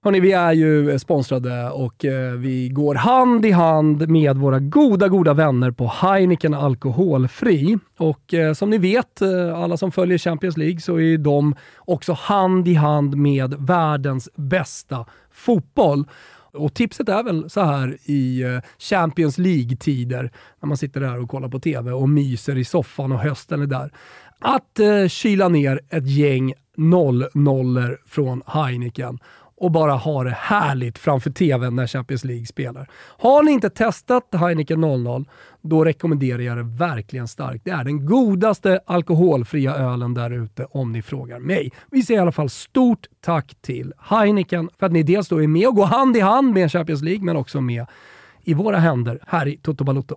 Hörrni, 0.04 0.20
vi 0.20 0.32
är 0.32 0.52
ju 0.52 0.90
eh, 0.90 0.98
sponsrade 0.98 1.70
och 1.70 2.04
eh, 2.04 2.32
vi 2.32 2.68
går 2.68 2.94
hand 2.94 3.46
i 3.46 3.50
hand 3.50 4.08
med 4.08 4.36
våra 4.36 4.58
goda, 4.58 5.08
goda 5.08 5.34
vänner 5.34 5.70
på 5.70 5.86
Heineken 5.86 6.54
Alkoholfri. 6.54 7.78
Och 7.96 8.34
eh, 8.34 8.52
som 8.52 8.70
ni 8.70 8.78
vet, 8.78 9.22
alla 9.56 9.76
som 9.76 9.92
följer 9.92 10.18
Champions 10.18 10.56
League, 10.56 10.80
så 10.80 11.00
är 11.00 11.18
de 11.18 11.54
också 11.78 12.12
hand 12.12 12.68
i 12.68 12.74
hand 12.74 13.16
med 13.16 13.54
världens 13.58 14.28
bästa 14.34 15.06
fotboll. 15.32 16.04
Och 16.52 16.74
tipset 16.74 17.08
är 17.08 17.22
väl 17.22 17.50
så 17.50 17.60
här 17.60 17.96
i 18.04 18.44
Champions 18.78 19.38
League-tider, 19.38 20.30
när 20.60 20.66
man 20.66 20.76
sitter 20.76 21.00
där 21.00 21.20
och 21.20 21.30
kollar 21.30 21.48
på 21.48 21.60
TV 21.60 21.92
och 21.92 22.08
myser 22.08 22.58
i 22.58 22.64
soffan 22.64 23.12
och 23.12 23.18
hösten 23.18 23.62
är 23.62 23.66
där, 23.66 23.90
att 24.42 24.78
eh, 24.78 25.08
kyla 25.08 25.48
ner 25.48 25.80
ett 25.90 26.10
gäng 26.10 26.54
0-0 26.76 27.96
från 28.06 28.42
Heineken 28.46 29.18
och 29.62 29.70
bara 29.70 29.92
ha 29.92 30.24
det 30.24 30.36
härligt 30.38 30.98
framför 30.98 31.30
tvn 31.30 31.76
när 31.76 31.86
Champions 31.86 32.24
League 32.24 32.46
spelar. 32.46 32.88
Har 33.18 33.42
ni 33.42 33.52
inte 33.52 33.70
testat 33.70 34.28
Heineken 34.32 34.80
00, 34.80 35.24
då 35.60 35.84
rekommenderar 35.84 36.38
jag 36.38 36.56
det 36.56 36.62
verkligen 36.62 37.28
starkt. 37.28 37.64
Det 37.64 37.70
är 37.70 37.84
den 37.84 38.06
godaste 38.06 38.80
alkoholfria 38.86 39.74
ölen 39.74 40.14
där 40.14 40.30
ute 40.30 40.64
om 40.64 40.92
ni 40.92 41.02
frågar 41.02 41.38
mig. 41.38 41.72
Vi 41.90 42.02
säger 42.02 42.20
i 42.20 42.22
alla 42.22 42.32
fall 42.32 42.50
stort 42.50 43.06
tack 43.24 43.54
till 43.60 43.92
Heineken 43.98 44.70
för 44.78 44.86
att 44.86 44.92
ni 44.92 45.02
dels 45.02 45.28
då 45.28 45.42
är 45.42 45.46
med 45.46 45.68
och 45.68 45.74
går 45.74 45.86
hand 45.86 46.16
i 46.16 46.20
hand 46.20 46.54
med 46.54 46.72
Champions 46.72 47.02
League, 47.02 47.24
men 47.24 47.36
också 47.36 47.60
med 47.60 47.86
i 48.44 48.54
våra 48.54 48.78
händer 48.78 49.18
här 49.26 49.48
i 49.48 49.56
Toto 49.56 49.84
Balotto. 49.84 50.16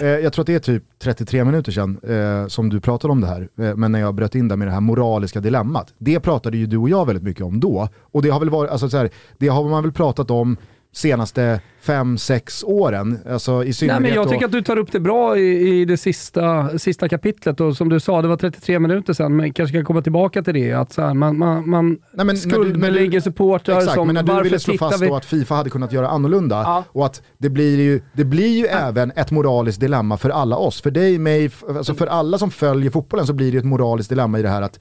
Eh, 0.00 0.06
jag 0.06 0.32
tror 0.32 0.42
att 0.42 0.46
det 0.46 0.54
är 0.54 0.58
typ 0.58 0.84
33 0.98 1.44
minuter 1.44 1.72
sedan 1.72 2.00
eh, 2.02 2.46
som 2.46 2.68
du 2.68 2.80
pratade 2.80 3.12
om 3.12 3.20
det 3.20 3.26
här, 3.26 3.48
eh, 3.58 3.76
men 3.76 3.92
när 3.92 4.00
jag 4.00 4.14
bröt 4.14 4.34
in 4.34 4.48
där 4.48 4.56
med 4.56 4.68
det 4.68 4.72
här 4.72 4.80
moraliska 4.80 5.40
dilemmat. 5.40 5.94
Det 5.98 6.20
pratade 6.20 6.56
ju 6.56 6.66
du 6.66 6.76
och 6.76 6.88
jag 6.88 7.06
väldigt 7.06 7.24
mycket 7.24 7.42
om 7.42 7.60
då, 7.60 7.88
och 8.00 8.22
det 8.22 8.28
har 8.28 8.40
väl 8.40 8.50
varit, 8.50 8.70
alltså 8.70 8.90
så 8.90 8.96
här, 8.96 9.10
det 9.38 9.48
har 9.48 9.68
man 9.68 9.82
väl 9.82 9.92
pratat 9.92 10.30
om 10.30 10.56
senaste 10.92 11.60
fem, 11.80 12.18
sex 12.18 12.64
åren. 12.64 13.18
Alltså 13.30 13.64
i 13.64 13.72
Nej, 13.82 14.00
men 14.00 14.14
jag 14.14 14.28
tycker 14.28 14.44
att 14.44 14.52
du 14.52 14.62
tar 14.62 14.78
upp 14.78 14.92
det 14.92 15.00
bra 15.00 15.38
i, 15.38 15.80
i 15.80 15.84
det 15.84 15.96
sista, 15.96 16.78
sista 16.78 17.08
kapitlet. 17.08 17.60
Och 17.60 17.76
som 17.76 17.88
du 17.88 18.00
sa, 18.00 18.22
det 18.22 18.28
var 18.28 18.36
33 18.36 18.78
minuter 18.78 19.12
sedan, 19.12 19.36
men 19.36 19.52
kanske 19.52 19.76
kan 19.76 19.84
komma 19.84 20.02
tillbaka 20.02 20.42
till 20.42 20.54
det. 20.54 20.72
Att 20.72 20.92
så 20.92 21.02
här, 21.02 21.14
man, 21.14 21.38
man, 21.38 21.68
man 21.68 21.98
Nej, 22.12 22.26
men 22.26 22.36
skuldbelägger 22.36 23.20
supportrar 23.20 23.78
Exakt, 23.78 23.94
som 23.94 24.06
men 24.06 24.14
när 24.14 24.36
du 24.36 24.42
ville 24.42 24.58
slå 24.58 24.78
fast 24.78 25.02
vi... 25.02 25.06
då 25.06 25.16
att 25.16 25.24
Fifa 25.24 25.54
hade 25.54 25.70
kunnat 25.70 25.92
göra 25.92 26.08
annorlunda 26.08 26.56
Ja. 26.56 26.84
och 26.88 27.06
att 27.06 27.22
det 27.38 27.50
blir 27.50 27.78
ju, 27.78 28.00
det 28.12 28.24
blir 28.24 28.58
ju 28.58 28.66
även 28.66 29.10
ett 29.10 29.30
moraliskt 29.30 29.80
dilemma 29.80 30.16
för 30.16 30.30
alla 30.30 30.56
oss. 30.56 30.82
För 30.82 30.90
dig, 30.90 31.18
mig, 31.18 31.50
alltså 31.68 31.94
för 31.94 32.06
alla 32.06 32.38
som 32.38 32.50
följer 32.50 32.90
fotbollen 32.90 33.26
så 33.26 33.32
blir 33.32 33.46
det 33.46 33.52
ju 33.52 33.58
ett 33.58 33.64
moraliskt 33.64 34.08
dilemma 34.10 34.38
i 34.38 34.42
det 34.42 34.48
här 34.48 34.62
att 34.62 34.80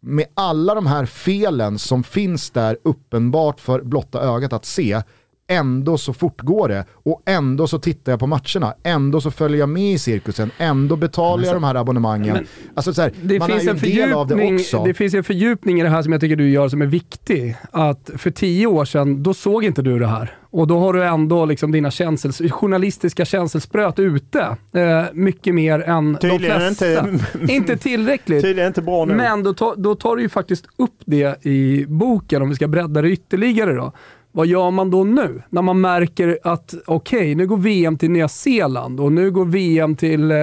med 0.00 0.26
alla 0.34 0.74
de 0.74 0.86
här 0.86 1.06
felen 1.06 1.78
som 1.78 2.04
finns 2.04 2.50
där 2.50 2.78
uppenbart 2.84 3.60
för 3.60 3.82
blotta 3.82 4.20
ögat 4.20 4.52
att 4.52 4.64
se, 4.64 5.02
ändå 5.50 5.98
så 5.98 6.12
fortgår 6.12 6.68
det 6.68 6.84
och 6.92 7.22
ändå 7.26 7.66
så 7.66 7.78
tittar 7.78 8.12
jag 8.12 8.18
på 8.20 8.26
matcherna, 8.26 8.74
ändå 8.82 9.20
så 9.20 9.30
följer 9.30 9.58
jag 9.60 9.68
med 9.68 9.92
i 9.92 9.98
cirkusen, 9.98 10.50
ändå 10.58 10.96
betalar 10.96 11.44
jag 11.44 11.54
de 11.56 11.64
här 11.64 11.74
abonnemangen. 11.74 12.46
alltså 12.74 12.94
så 12.94 13.02
här, 13.02 13.12
Det 13.22 13.38
man 13.38 13.48
finns, 13.48 13.60
är 13.62 13.64
ju 13.64 13.70
en 13.70 13.76
en 13.76 13.82
del 14.08 14.12
av 14.12 14.26
det 14.26 14.34
fördjupning, 14.34 14.54
också. 14.60 14.84
det 14.84 14.94
finns 14.94 15.14
en 15.14 15.24
fördjupning 15.24 15.80
i 15.80 15.82
det 15.82 15.88
här 15.88 16.02
som 16.02 16.12
jag 16.12 16.20
tycker 16.20 16.36
du 16.36 16.50
gör 16.50 16.68
som 16.68 16.82
är 16.82 16.86
viktig. 16.86 17.56
Att 17.70 18.10
för 18.16 18.30
tio 18.30 18.66
år 18.66 18.84
sedan, 18.84 19.22
då 19.22 19.34
såg 19.34 19.64
inte 19.64 19.82
du 19.82 19.98
det 19.98 20.06
här. 20.06 20.34
Och 20.50 20.66
då 20.66 20.78
har 20.78 20.92
du 20.92 21.04
ändå 21.04 21.44
liksom 21.44 21.72
dina 21.72 21.90
känsels, 21.90 22.42
journalistiska 22.50 23.24
känselspröt 23.24 23.98
ute. 23.98 24.40
Eh, 24.74 25.02
mycket 25.12 25.54
mer 25.54 25.80
än 25.80 26.16
Tydligen 26.16 26.60
de 26.60 26.74
flesta. 26.74 27.08
inte- 27.08 27.52
inte 27.52 27.76
tillräckligt. 27.76 28.42
Tydligen 28.42 28.66
inte 28.68 28.82
bra 28.82 29.04
nog. 29.04 29.16
Men 29.16 29.42
då, 29.42 29.54
tar- 29.54 29.76
då 29.76 29.94
tar 29.94 30.16
du 30.16 30.22
ju 30.22 30.28
faktiskt 30.28 30.64
upp 30.76 30.94
det 31.06 31.44
i 31.46 31.84
boken, 31.88 32.42
om 32.42 32.48
vi 32.48 32.54
ska 32.54 32.68
bredda 32.68 33.02
det 33.02 33.10
ytterligare 33.10 33.72
då. 33.74 33.92
Vad 34.38 34.46
gör 34.46 34.70
man 34.70 34.90
då 34.90 35.04
nu? 35.04 35.42
När 35.50 35.62
man 35.62 35.80
märker 35.80 36.38
att 36.42 36.74
okej, 36.86 37.34
nu 37.34 37.46
går 37.46 37.56
VM 37.56 37.98
till 37.98 38.10
Nya 38.10 38.28
Zeeland 38.28 39.00
och 39.00 39.12
nu 39.12 39.30
går 39.30 39.44
VM 39.44 39.96
till 39.96 40.30
eh, 40.30 40.36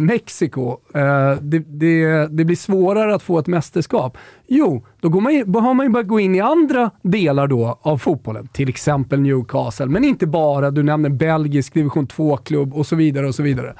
Mexiko. 0.00 0.76
Eh, 0.94 1.32
det, 1.40 1.58
det, 1.58 2.26
det 2.30 2.44
blir 2.44 2.56
svårare 2.56 3.14
att 3.14 3.22
få 3.22 3.38
ett 3.38 3.46
mästerskap. 3.46 4.18
Jo, 4.46 4.84
då, 5.00 5.08
går 5.08 5.20
man, 5.20 5.34
ju- 5.34 5.44
har 5.54 5.74
man 5.74 5.86
ju 5.86 5.92
börjat 5.92 6.08
gå 6.08 6.20
in 6.20 6.34
i 6.34 6.40
andra 6.40 6.90
delar 7.02 7.46
då 7.46 7.78
av 7.82 7.98
fotbollen. 7.98 8.48
Till 8.52 8.68
exempel 8.68 9.20
Newcastle, 9.20 9.86
men 9.86 10.04
inte 10.04 10.26
bara. 10.26 10.70
Du 10.70 10.82
nämner 10.82 11.08
belgisk 11.10 11.74
division 11.74 12.06
2-klubb 12.06 12.74
och 12.74 12.86
så 12.86 12.96
vidare 12.96 13.26
och 13.28 13.34
så 13.34 13.42
vidare. 13.42 13.74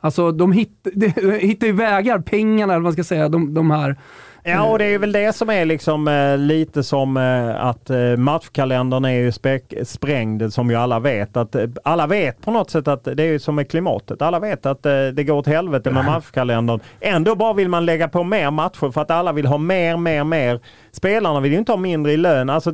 Alltså 0.00 0.32
de, 0.32 0.52
hitt, 0.52 0.86
de 0.94 1.08
hittar 1.40 1.66
ju 1.66 1.72
vägar, 1.72 2.18
pengarna 2.18 2.72
eller 2.72 2.80
vad 2.82 2.82
man 2.82 2.92
ska 2.92 3.04
säga, 3.04 3.28
de, 3.28 3.54
de 3.54 3.70
här 3.70 3.96
Ja, 4.44 4.62
och 4.62 4.78
det 4.78 4.84
är 4.84 4.98
väl 4.98 5.12
det 5.12 5.32
som 5.32 5.50
är 5.50 5.64
liksom 5.64 6.08
eh, 6.08 6.38
lite 6.38 6.82
som 6.82 7.16
eh, 7.16 7.64
att 7.64 7.90
eh, 7.90 8.16
matchkalendern 8.16 9.04
är 9.04 9.10
ju 9.10 9.32
sprängd 9.84 10.52
som 10.52 10.70
ju 10.70 10.76
alla 10.76 11.00
vet. 11.00 11.36
Att, 11.36 11.54
eh, 11.54 11.68
alla 11.84 12.06
vet 12.06 12.42
på 12.42 12.50
något 12.50 12.70
sätt 12.70 12.88
att 12.88 13.04
det 13.04 13.22
är 13.22 13.26
ju 13.26 13.38
som 13.38 13.54
med 13.54 13.70
klimatet. 13.70 14.22
Alla 14.22 14.38
vet 14.38 14.66
att 14.66 14.86
eh, 14.86 15.06
det 15.06 15.24
går 15.24 15.34
åt 15.34 15.46
helvete 15.46 15.90
med 15.90 16.04
matchkalendern. 16.04 16.80
Ändå 17.00 17.34
bara 17.34 17.52
vill 17.52 17.68
man 17.68 17.86
lägga 17.86 18.08
på 18.08 18.22
mer 18.24 18.50
matcher 18.50 18.90
för 18.92 19.00
att 19.00 19.10
alla 19.10 19.32
vill 19.32 19.46
ha 19.46 19.58
mer, 19.58 19.96
mer, 19.96 20.24
mer. 20.24 20.60
Spelarna 20.92 21.40
vill 21.40 21.52
ju 21.52 21.58
inte 21.58 21.72
ha 21.72 21.76
mindre 21.76 22.12
i 22.12 22.16
lön. 22.16 22.50
Alltså, 22.50 22.72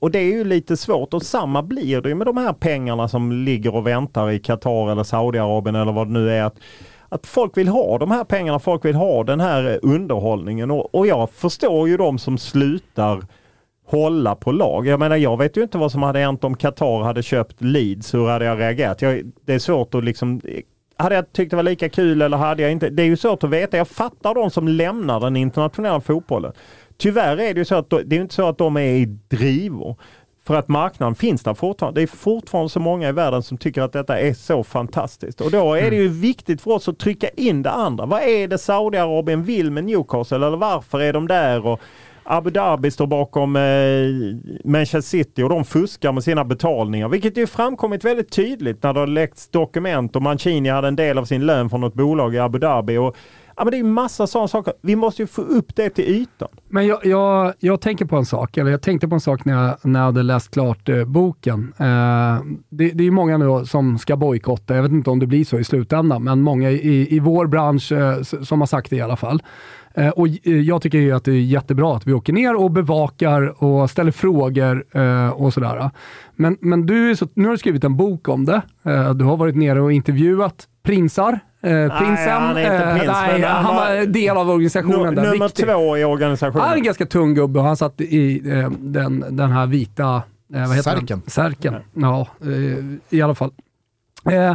och 0.00 0.10
det 0.10 0.18
är 0.18 0.32
ju 0.32 0.44
lite 0.44 0.76
svårt 0.76 1.14
och 1.14 1.22
samma 1.22 1.62
blir 1.62 2.00
det 2.00 2.08
ju 2.08 2.14
med 2.14 2.26
de 2.26 2.36
här 2.36 2.52
pengarna 2.52 3.08
som 3.08 3.32
ligger 3.32 3.74
och 3.74 3.86
väntar 3.86 4.30
i 4.30 4.38
Qatar 4.38 4.92
eller 4.92 5.02
Saudiarabien 5.02 5.74
eller 5.74 5.92
vad 5.92 6.06
det 6.06 6.12
nu 6.12 6.30
är. 6.30 6.44
Att, 6.44 6.56
att 7.08 7.26
folk 7.26 7.56
vill 7.56 7.68
ha 7.68 7.98
de 7.98 8.10
här 8.10 8.24
pengarna, 8.24 8.58
folk 8.58 8.84
vill 8.84 8.94
ha 8.94 9.24
den 9.24 9.40
här 9.40 9.70
eh, 9.70 9.78
underhållningen 9.82 10.70
och, 10.70 10.94
och 10.94 11.06
jag 11.06 11.30
förstår 11.30 11.88
ju 11.88 11.96
de 11.96 12.18
som 12.18 12.38
slutar 12.38 13.22
hålla 13.86 14.34
på 14.34 14.52
lag. 14.52 14.86
Jag 14.86 15.00
menar 15.00 15.16
jag 15.16 15.36
vet 15.36 15.56
ju 15.56 15.62
inte 15.62 15.78
vad 15.78 15.92
som 15.92 16.02
hade 16.02 16.18
hänt 16.18 16.44
om 16.44 16.56
Qatar 16.56 17.02
hade 17.02 17.22
köpt 17.22 17.62
Leeds. 17.62 18.14
Hur 18.14 18.28
hade 18.28 18.44
jag 18.44 18.58
reagerat? 18.58 19.02
Jag, 19.02 19.32
det 19.44 19.54
är 19.54 19.58
svårt 19.58 19.94
att 19.94 20.04
liksom 20.04 20.40
hade 20.96 21.14
jag 21.14 21.32
tyckt 21.32 21.50
det 21.50 21.56
var 21.56 21.62
lika 21.62 21.88
kul 21.88 22.22
eller 22.22 22.36
hade 22.36 22.62
jag 22.62 22.72
inte? 22.72 22.90
Det 22.90 23.02
är 23.02 23.06
ju 23.06 23.16
svårt 23.16 23.44
att 23.44 23.50
veta. 23.50 23.76
Jag 23.76 23.88
fattar 23.88 24.34
de 24.34 24.50
som 24.50 24.68
lämnar 24.68 25.20
den 25.20 25.36
internationella 25.36 26.00
fotbollen. 26.00 26.52
Tyvärr 26.96 27.40
är 27.40 27.54
det 27.54 27.60
ju 27.60 27.64
så 27.64 27.74
att 27.74 27.90
det 27.90 28.16
är 28.16 28.20
inte 28.20 28.34
så 28.34 28.48
att 28.48 28.58
de 28.58 28.76
är 28.76 28.80
i 28.80 29.04
drivor. 29.28 29.96
För 30.46 30.54
att 30.54 30.68
marknaden 30.68 31.14
finns 31.14 31.42
där 31.42 31.54
fortfarande. 31.54 32.00
Det 32.00 32.04
är 32.04 32.16
fortfarande 32.16 32.68
så 32.68 32.80
många 32.80 33.08
i 33.08 33.12
världen 33.12 33.42
som 33.42 33.58
tycker 33.58 33.82
att 33.82 33.92
detta 33.92 34.20
är 34.20 34.34
så 34.34 34.64
fantastiskt. 34.64 35.40
Och 35.40 35.50
då 35.50 35.74
är 35.74 35.90
det 35.90 35.96
ju 35.96 36.08
viktigt 36.08 36.62
för 36.62 36.70
oss 36.70 36.88
att 36.88 36.98
trycka 36.98 37.28
in 37.28 37.62
det 37.62 37.70
andra. 37.70 38.06
Vad 38.06 38.22
är 38.22 38.48
det 38.48 38.58
Saudiarabien 38.58 39.42
vill 39.42 39.70
med 39.70 39.84
Newcastle? 39.84 40.46
Eller 40.46 40.56
varför 40.56 41.00
är 41.00 41.12
de 41.12 41.28
där? 41.28 41.66
Och 41.66 41.80
Abu 42.24 42.50
Dhabi 42.50 42.90
står 42.90 43.06
bakom 43.06 43.56
eh, 43.56 43.62
Manchester 44.64 45.00
City 45.00 45.42
och 45.42 45.48
de 45.48 45.64
fuskar 45.64 46.12
med 46.12 46.24
sina 46.24 46.44
betalningar. 46.44 47.08
Vilket 47.08 47.36
ju 47.36 47.46
framkommit 47.46 48.04
väldigt 48.04 48.30
tydligt 48.30 48.82
när 48.82 48.92
det 48.92 49.00
har 49.00 49.06
läckts 49.06 49.48
dokument 49.48 50.16
och 50.16 50.22
Mancini 50.22 50.68
hade 50.68 50.88
en 50.88 50.96
del 50.96 51.18
av 51.18 51.24
sin 51.24 51.46
lön 51.46 51.70
från 51.70 51.80
något 51.80 51.94
bolag 51.94 52.34
i 52.34 52.38
Abu 52.38 52.58
Dhabi. 52.58 52.96
Och, 52.96 53.16
ja, 53.56 53.64
men 53.64 53.70
det 53.70 53.78
är 53.78 53.82
massa 53.82 54.26
sådana 54.26 54.48
saker. 54.48 54.74
Vi 54.80 54.96
måste 54.96 55.22
ju 55.22 55.26
få 55.26 55.42
upp 55.42 55.76
det 55.76 55.90
till 55.90 56.04
ytan. 56.04 56.48
Men 56.68 56.86
jag, 56.86 57.06
jag, 57.06 57.54
jag 57.58 57.80
tänker 57.80 58.04
på 58.04 58.16
en 58.16 58.26
sak, 58.26 58.56
eller 58.56 58.70
jag 58.70 58.82
tänkte 58.82 59.08
på 59.08 59.14
en 59.14 59.20
sak 59.20 59.44
när 59.44 59.64
jag, 59.66 59.76
när 59.82 60.00
jag 60.00 60.06
hade 60.06 60.22
läst 60.22 60.50
klart 60.50 60.88
eh, 60.88 61.04
boken. 61.04 61.72
Eh, 61.78 61.84
det, 62.68 62.90
det 62.90 63.02
är 63.02 63.04
ju 63.04 63.10
många 63.10 63.38
nu 63.38 63.66
som 63.66 63.98
ska 63.98 64.16
bojkotta, 64.16 64.74
jag 64.74 64.82
vet 64.82 64.92
inte 64.92 65.10
om 65.10 65.18
det 65.18 65.26
blir 65.26 65.44
så 65.44 65.58
i 65.58 65.64
slutändan, 65.64 66.24
men 66.24 66.42
många 66.42 66.70
i, 66.70 67.16
i 67.16 67.18
vår 67.18 67.46
bransch 67.46 67.92
eh, 67.92 68.22
som 68.22 68.60
har 68.60 68.66
sagt 68.66 68.90
det 68.90 68.96
i 68.96 69.00
alla 69.00 69.16
fall. 69.16 69.42
Eh, 69.96 70.08
och 70.08 70.26
eh, 70.26 70.60
jag 70.60 70.82
tycker 70.82 70.98
ju 70.98 71.12
att 71.12 71.24
det 71.24 71.32
är 71.32 71.40
jättebra 71.40 71.96
att 71.96 72.06
vi 72.06 72.12
åker 72.12 72.32
ner 72.32 72.56
och 72.56 72.70
bevakar 72.70 73.64
och 73.64 73.90
ställer 73.90 74.12
frågor 74.12 74.84
eh, 74.92 75.28
och 75.28 75.52
sådär. 75.52 75.90
Men, 76.34 76.56
men 76.60 76.86
du, 76.86 77.10
är 77.10 77.14
så, 77.14 77.28
nu 77.34 77.44
har 77.44 77.52
du 77.52 77.58
skrivit 77.58 77.84
en 77.84 77.96
bok 77.96 78.28
om 78.28 78.44
det. 78.44 78.62
Eh, 78.82 79.14
du 79.14 79.24
har 79.24 79.36
varit 79.36 79.56
nere 79.56 79.80
och 79.80 79.92
intervjuat 79.92 80.68
prinsar. 80.82 81.40
Eh, 81.66 81.98
prinsen, 81.98 82.32
han 82.32 82.56
är 82.56 82.60
inte 82.60 82.84
eh, 82.84 82.94
prins, 82.96 83.06
nej, 83.12 83.40
men 83.40 83.50
han, 83.50 83.64
han 83.64 83.76
var 83.76 83.96
var- 83.96 84.06
del 84.06 84.36
av 84.36 84.50
organisationen. 84.50 85.14
där, 85.14 85.22
nummer 85.22 85.44
viktig. 85.46 85.64
två 85.66 85.96
i 85.98 86.04
organisationen. 86.04 86.60
Han 86.64 86.72
är 86.72 86.76
en 86.76 86.82
ganska 86.82 87.06
tung 87.06 87.34
gubbe 87.34 87.58
och 87.58 87.64
han 87.64 87.76
satt 87.76 88.00
i 88.00 88.50
eh, 88.50 88.70
den, 88.78 89.24
den 89.30 89.50
här 89.50 89.66
vita... 89.66 90.22
Eh, 90.54 90.60
vad 90.60 90.76
heter 90.76 90.82
Särken. 90.90 91.06
Den? 91.06 91.30
Särken. 91.30 91.74
Ja, 91.94 92.28
eh, 92.42 93.16
i 93.18 93.22
alla 93.22 93.34
fall. 93.34 93.50
Eh, 94.30 94.54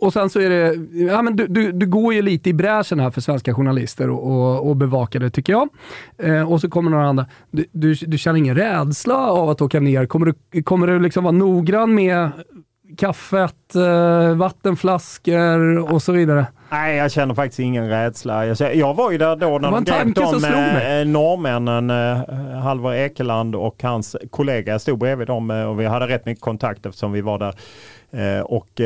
och 0.00 0.12
sen 0.12 0.30
så 0.30 0.40
är 0.40 0.50
det, 0.50 0.74
ja 1.12 1.22
men 1.22 1.36
du, 1.36 1.46
du, 1.46 1.72
du 1.72 1.86
går 1.86 2.14
ju 2.14 2.22
lite 2.22 2.50
i 2.50 2.52
bräschen 2.54 3.00
här 3.00 3.10
för 3.10 3.20
svenska 3.20 3.54
journalister 3.54 4.10
och, 4.10 4.30
och, 4.30 4.68
och 4.68 4.76
bevakar 4.76 5.20
det 5.20 5.30
tycker 5.30 5.52
jag. 5.52 5.68
Eh, 6.18 6.52
och 6.52 6.60
så 6.60 6.70
kommer 6.70 6.90
några 6.90 7.06
andra. 7.06 7.26
Du, 7.50 7.64
du, 7.72 7.94
du 7.94 8.18
känner 8.18 8.38
ingen 8.38 8.56
rädsla 8.56 9.16
av 9.30 9.50
att 9.50 9.60
åka 9.60 9.80
ner? 9.80 10.06
Kommer 10.06 10.34
du, 10.50 10.62
kommer 10.62 10.86
du 10.86 11.00
liksom 11.00 11.24
vara 11.24 11.32
noggrann 11.32 11.94
med 11.94 12.30
kaffet, 12.96 13.74
eh, 13.74 14.34
vattenflaskor 14.36 15.92
och 15.92 16.02
så 16.02 16.12
vidare? 16.12 16.46
Nej, 16.70 16.96
jag 16.96 17.12
känner 17.12 17.34
faktiskt 17.34 17.60
ingen 17.60 17.88
rädsla. 17.88 18.46
Jag, 18.46 18.94
var 18.94 19.10
ju 19.10 19.18
där 19.18 19.36
då 19.36 19.58
när 19.58 19.70
de 19.70 19.84
grep 19.84 20.14
de 20.14 20.44
eh, 20.44 21.06
norrmännen, 21.06 21.90
eh, 21.90 22.58
Halvar 22.62 22.94
Ekeland 22.94 23.54
och 23.54 23.82
hans 23.82 24.16
kollega. 24.30 24.72
Jag 24.72 24.80
stod 24.80 24.98
bredvid 24.98 25.26
dem 25.26 25.50
eh, 25.50 25.64
och 25.64 25.80
vi 25.80 25.86
hade 25.86 26.08
rätt 26.08 26.26
mycket 26.26 26.44
kontakt 26.44 26.86
eftersom 26.86 27.12
vi 27.12 27.20
var 27.20 27.38
där. 27.38 27.54
Eh, 28.38 28.42
och 28.42 28.80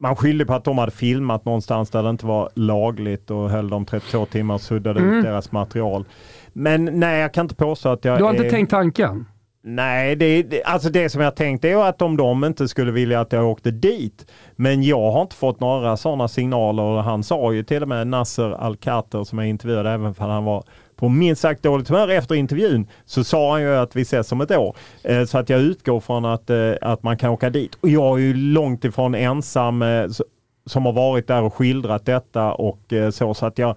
man 0.00 0.16
skyllde 0.16 0.46
på 0.46 0.54
att 0.54 0.64
de 0.64 0.78
hade 0.78 0.92
filmat 0.92 1.44
någonstans 1.44 1.90
där 1.90 2.02
det 2.02 2.10
inte 2.10 2.26
var 2.26 2.50
lagligt 2.54 3.30
och 3.30 3.50
höll 3.50 3.68
dem 3.70 3.84
32 3.86 4.26
timmar 4.26 4.54
och 4.54 4.60
suddade 4.60 5.00
Mm. 5.00 5.14
ut 5.18 5.24
deras 5.24 5.52
material. 5.52 6.04
Men 6.52 6.84
nej, 6.84 7.20
jag 7.20 7.34
kan 7.34 7.44
inte 7.44 7.54
påstå 7.54 7.88
att 7.88 8.04
jag 8.04 8.18
Du 8.18 8.24
har 8.24 8.30
inte 8.30 8.46
är... 8.46 8.50
tänkt 8.50 8.70
tanken? 8.70 9.26
Nej, 9.66 10.16
det, 10.16 10.42
det, 10.42 10.62
alltså 10.64 10.90
det 10.90 11.08
som 11.08 11.20
jag 11.20 11.36
tänkte 11.36 11.68
är 11.68 11.76
att 11.76 12.02
om 12.02 12.16
de 12.16 12.44
inte 12.44 12.68
skulle 12.68 12.92
vilja 12.92 13.20
att 13.20 13.32
jag 13.32 13.48
åkte 13.48 13.70
dit. 13.70 14.26
Men 14.56 14.82
jag 14.82 15.10
har 15.10 15.22
inte 15.22 15.36
fått 15.36 15.60
några 15.60 15.96
sådana 15.96 16.28
signaler. 16.28 17.02
Han 17.02 17.22
sa 17.22 17.52
ju 17.52 17.62
till 17.62 17.82
och 17.82 17.88
med 17.88 18.06
Nasser 18.06 18.50
Al-Khater 18.50 19.24
som 19.24 19.38
jag 19.38 19.48
intervjuade, 19.48 19.90
även 19.90 20.06
om 20.06 20.14
han 20.18 20.44
var 20.44 20.64
på 20.96 21.08
minst 21.08 21.42
sagt 21.42 21.62
dåligt 21.62 21.88
humör 21.88 22.08
efter 22.08 22.34
intervjun, 22.34 22.86
så 23.04 23.24
sa 23.24 23.52
han 23.52 23.62
ju 23.62 23.76
att 23.76 23.96
vi 23.96 24.02
ses 24.02 24.32
om 24.32 24.40
ett 24.40 24.50
år. 24.50 24.76
Eh, 25.02 25.24
så 25.24 25.38
att 25.38 25.48
jag 25.48 25.60
utgår 25.60 26.00
från 26.00 26.24
att, 26.24 26.50
eh, 26.50 26.72
att 26.80 27.02
man 27.02 27.16
kan 27.16 27.30
åka 27.30 27.50
dit. 27.50 27.74
Och 27.80 27.88
jag 27.88 28.18
är 28.18 28.22
ju 28.22 28.34
långt 28.34 28.84
ifrån 28.84 29.14
ensam 29.14 29.82
eh, 29.82 30.06
som 30.66 30.86
har 30.86 30.92
varit 30.92 31.26
där 31.26 31.42
och 31.42 31.54
skildrat 31.54 32.06
detta 32.06 32.52
och 32.52 32.92
så. 33.12 33.34
Så 33.34 33.46
att 33.46 33.58
jag, 33.58 33.76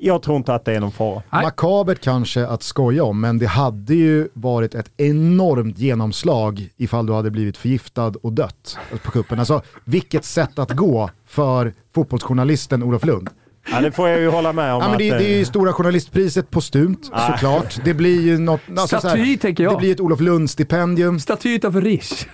jag 0.00 0.22
tror 0.22 0.36
inte 0.36 0.54
att 0.54 0.64
det 0.64 0.74
är 0.74 0.80
någon 0.80 0.92
fara. 0.92 1.22
Nej. 1.30 1.42
Makabert 1.42 2.00
kanske 2.00 2.46
att 2.46 2.62
skoja 2.62 3.04
om, 3.04 3.20
men 3.20 3.38
det 3.38 3.46
hade 3.46 3.94
ju 3.94 4.28
varit 4.32 4.74
ett 4.74 4.90
enormt 4.96 5.78
genomslag 5.78 6.68
ifall 6.76 7.06
du 7.06 7.12
hade 7.12 7.30
blivit 7.30 7.56
förgiftad 7.56 8.12
och 8.22 8.32
dött 8.32 8.78
på 9.02 9.10
kuppen. 9.10 9.38
Alltså 9.38 9.62
vilket 9.84 10.24
sätt 10.24 10.58
att 10.58 10.70
gå 10.70 11.10
för 11.26 11.72
fotbollsjournalisten 11.94 12.82
Olof 12.82 13.04
Lund. 13.04 13.30
Ja, 13.70 13.80
det 13.80 13.92
får 13.92 14.08
jag 14.08 14.20
ju 14.20 14.28
hålla 14.28 14.52
med 14.52 14.74
om. 14.74 14.82
Ja, 14.82 14.88
men 14.88 14.98
det, 14.98 15.10
att, 15.10 15.18
det 15.18 15.24
är 15.24 15.30
eh, 15.30 15.38
ju 15.38 15.44
Stora 15.44 15.72
Journalistpriset 15.72 16.50
postumt 16.50 17.10
såklart. 17.28 17.84
Det 17.84 17.94
blir 17.94 18.20
ju 18.20 18.38
något... 18.38 18.60
Alltså, 18.70 19.00
så 19.00 19.08
här, 19.08 19.16
Staty, 19.16 19.36
tänker 19.36 19.64
jag. 19.64 19.72
Det 19.72 19.78
blir 19.78 19.92
ett 19.92 20.00
Olof 20.00 20.20
Lund-stipendium. 20.20 21.20
Staty 21.20 21.54
utanför 21.54 21.80
Rish. 21.80 22.26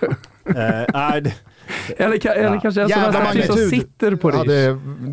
eh, 0.45 0.85
nej, 0.93 1.35
eller, 1.97 2.15
ka- 2.17 2.29
eller 2.33 2.59
kanske 2.61 2.81
en 2.81 2.89
sån 2.89 2.99
här 2.99 3.41
som 3.41 3.55
sitter 3.69 4.15
på 4.15 4.31
Ja, 4.31 4.43
det, 4.43 4.61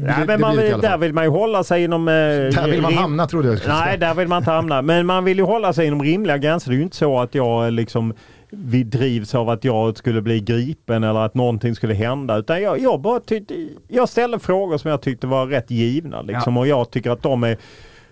Ja, 0.07 0.25
men 0.27 0.41
man 0.41 0.57
vill, 0.57 0.81
där 0.81 0.99
vill 0.99 1.13
man 1.13 1.25
ju 1.25 1.31
hålla 1.31 1.65
sig 1.65 1.85
inom... 1.85 2.09
Eh, 2.09 2.13
Där 2.15 2.69
vill 2.71 2.83
man 2.83 2.95
hamna 2.95 3.27
trodde 3.27 3.49
jag 3.49 3.59
Nej, 3.69 3.99
där 3.99 4.15
vill 4.15 4.29
man 4.29 4.39
inte 4.39 4.51
hamna. 4.51 4.83
Men 4.83 5.07
man 5.07 5.25
vill 5.25 5.39
ju 5.39 5.45
hålla 5.45 5.73
sig 5.73 5.87
inom 5.87 6.03
rimliga 6.03 6.39
gränser. 6.39 6.71
Det 6.71 6.75
är 6.75 6.79
ju 6.79 6.83
inte 6.83 6.97
så 6.97 7.21
att 7.21 7.35
jag 7.35 7.73
liksom 7.73 8.15
vi 8.51 8.83
drivs 8.85 9.35
av 9.35 9.49
att 9.49 9.65
jag 9.65 9.97
skulle 9.97 10.23
bli 10.23 10.41
gripen 10.41 11.05
eller 11.05 11.21
att 11.21 11.35
någonting 11.35 11.75
skulle 11.75 11.95
hända. 11.95 12.37
Utan 12.37 12.63
jag, 12.63 12.79
jag 12.79 13.01
bara 13.01 13.21
tyckte, 13.21 13.55
jag 13.89 14.09
ställde 14.09 14.39
frågor 14.39 14.79
som 14.79 14.91
jag 14.91 15.03
tyckte 15.03 15.27
var 15.27 15.47
rätt 15.47 15.71
givna. 15.71 16.23
Liksom, 16.23 16.57
Och 16.57 16.67
jag 16.67 16.91
tycker 16.91 17.11
att 17.11 17.23
de 17.23 17.45
är, 17.45 17.57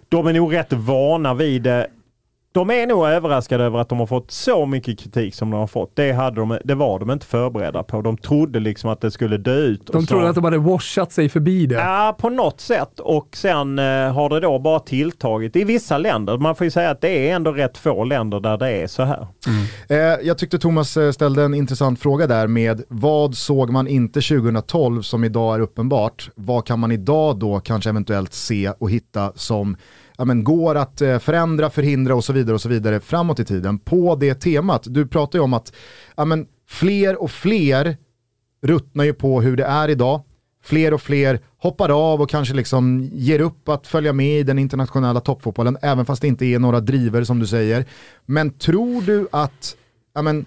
de 0.09 0.27
är 0.27 0.33
nog 0.33 0.55
rätt 0.55 0.73
vana 0.73 1.35
vid 1.35 1.63
det 1.63 1.87
de 2.53 2.71
är 2.71 2.87
nog 2.87 3.07
överraskade 3.07 3.65
över 3.65 3.79
att 3.79 3.89
de 3.89 3.99
har 3.99 4.07
fått 4.07 4.31
så 4.31 4.67
mycket 4.67 4.99
kritik 4.99 5.35
som 5.35 5.51
de 5.51 5.61
har 5.61 5.67
fått. 5.67 5.97
Det, 5.97 6.13
hade 6.13 6.41
de, 6.41 6.59
det 6.65 6.75
var 6.75 6.99
de 6.99 7.11
inte 7.11 7.27
förberedda 7.27 7.83
på. 7.83 8.03
De 8.03 8.17
trodde 8.17 8.61
liksom 8.61 8.91
att 8.91 9.01
det 9.01 9.11
skulle 9.11 9.37
dö 9.37 9.57
ut. 9.57 9.87
De 9.87 10.07
trodde 10.07 10.29
att 10.29 10.35
de 10.35 10.45
hade 10.45 10.59
washat 10.59 11.13
sig 11.13 11.29
förbi 11.29 11.67
det. 11.67 11.75
Ja, 11.75 12.17
på 12.19 12.31
något 12.31 12.61
sätt. 12.61 13.01
Och 13.01 13.29
sen 13.37 13.79
eh, 13.79 13.85
har 13.85 14.29
det 14.29 14.41
då 14.41 14.59
bara 14.59 14.81
tilltagit 14.81 15.57
i 15.57 15.65
vissa 15.65 15.99
länder. 15.99 16.39
Man 16.39 16.55
får 16.55 16.65
ju 16.65 16.71
säga 16.71 16.91
att 16.91 17.01
det 17.01 17.29
är 17.31 17.35
ändå 17.37 17.53
rätt 17.53 17.79
få 17.79 18.05
länder 18.05 18.41
där 18.41 18.59
det 18.59 18.71
är 18.71 18.87
så 18.87 19.03
här. 19.03 19.27
Mm. 19.47 19.65
Eh, 19.89 20.27
jag 20.27 20.39
tyckte 20.39 20.59
Thomas 20.59 20.97
eh, 20.97 21.13
ställde 21.13 21.43
en 21.43 21.55
intressant 21.55 22.01
fråga 22.01 22.27
där 22.27 22.47
med 22.47 22.83
vad 22.89 23.35
såg 23.35 23.71
man 23.71 23.89
inte 23.89 24.21
2012 24.21 25.03
som 25.03 25.25
idag 25.25 25.55
är 25.55 25.61
uppenbart? 25.61 26.31
Vad 26.35 26.67
kan 26.67 26.79
man 26.79 26.93
idag 26.93 27.39
då 27.39 27.61
kanske 27.61 27.91
eventuellt 27.91 28.33
se 28.33 28.73
och 28.79 28.91
hitta 28.91 29.33
som 29.35 29.77
ja, 30.21 30.25
men, 30.25 30.45
går 30.45 30.75
att 30.75 31.01
eh, 31.01 31.19
förändra, 31.19 31.71
förhindra 31.71 32.15
och 32.15 32.25
så 32.25 32.33
vidare 32.33 32.55
och 32.55 32.61
så 32.61 32.69
vidare 32.69 33.01
framåt 33.01 33.41
i 33.41 33.45
tiden 33.45 33.79
på 33.79 34.17
det 34.17 34.35
temat. 34.35 34.83
Du 34.87 35.07
pratar 35.07 35.39
ju 35.39 35.43
om 35.43 35.55
att 35.55 35.73
ja, 36.17 36.25
men, 36.25 36.47
fler 36.69 37.23
och 37.23 37.31
fler 37.31 37.97
ruttnar 38.63 39.05
ju 39.05 39.13
på 39.13 39.41
hur 39.41 39.57
det 39.57 39.65
är 39.65 39.89
idag. 39.89 40.23
Fler 40.65 40.95
och 40.95 41.03
fler 41.03 41.41
hoppar 41.59 42.13
av 42.13 42.21
och 42.21 42.31
kanske 42.31 42.55
liksom 42.55 43.11
ger 43.13 43.41
upp 43.41 43.69
att 43.69 43.87
följa 43.87 44.13
med 44.13 44.41
i 44.41 44.43
den 44.43 44.59
internationella 44.59 45.21
toppfotbollen, 45.21 45.77
även 45.83 46.07
fast 46.07 46.23
det 46.23 46.29
inte 46.29 46.47
är 46.47 46.59
några 46.59 46.81
driver 46.81 47.25
som 47.25 47.39
du 47.39 47.47
säger. 47.47 47.85
Men 48.27 48.51
tror 48.51 49.03
du 49.03 49.29
att, 49.33 49.77
ja, 50.15 50.23
men, 50.23 50.45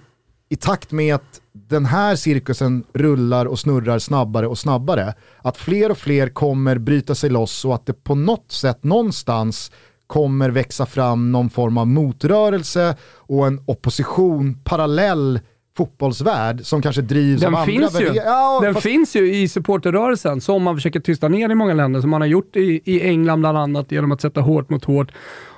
i 0.50 0.56
takt 0.56 0.92
med 0.92 1.16
att 1.16 1.42
den 1.54 1.86
här 1.86 2.16
cirkusen 2.16 2.84
rullar 2.94 3.46
och 3.46 3.60
snurrar 3.60 4.00
snabbare 4.00 4.48
och 4.48 4.58
snabbare, 4.58 5.14
att 5.42 5.58
fler 5.58 5.92
och 5.92 5.98
fler 5.98 6.30
kommer 6.30 6.78
bryta 6.78 7.16
sig 7.16 7.30
loss 7.30 7.66
och 7.66 7.76
att 7.76 7.86
det 7.86 8.04
på 8.04 8.16
något 8.16 8.52
sätt 8.52 8.84
någonstans 8.84 9.72
kommer 10.08 10.50
växa 10.50 10.86
fram 10.86 11.32
någon 11.32 11.50
form 11.50 11.78
av 11.78 11.88
motrörelse 11.88 12.96
och 13.16 13.48
en 13.48 13.64
opposition 13.66 14.58
parallell 14.64 15.40
fotbollsvärld 15.78 16.66
som 16.66 16.82
kanske 16.82 17.02
drivs 17.02 17.42
den 17.42 17.56
av 17.56 17.66
finns 17.66 17.96
andra 17.96 18.14
ju. 18.14 18.16
Ja, 18.16 18.60
Den 18.64 18.74
fast... 18.74 18.84
finns 18.84 19.16
ju 19.16 19.36
i 19.36 19.48
supporterrörelsen 19.48 20.42
som 20.42 20.64
man 20.64 20.76
försöker 20.76 21.00
tysta 21.00 21.28
ner 21.28 21.50
i 21.50 21.56
många 21.56 21.74
länder, 21.74 22.02
som 22.02 22.10
man 22.10 22.22
har 22.22 22.28
gjort 22.28 22.56
i, 22.56 22.82
i 22.86 23.02
England 23.02 23.40
bland 23.40 23.58
annat 23.58 23.92
genom 23.92 24.12
att 24.12 24.22
sätta 24.22 24.42
hårt 24.42 24.70
mot 24.70 24.86
hårt. 24.86 25.12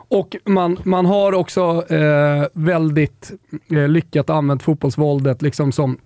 Och 0.08 0.36
man, 0.45 0.78
man 0.84 1.06
har 1.06 1.34
också 1.34 1.86
eh, 1.89 2.45
väldigt 2.53 3.32
eh, 3.72 3.88
lyckat 3.88 4.30
använt 4.30 4.64
fotbollsvåldet 4.64 5.41
liksom 5.41 5.72
som 5.72 5.97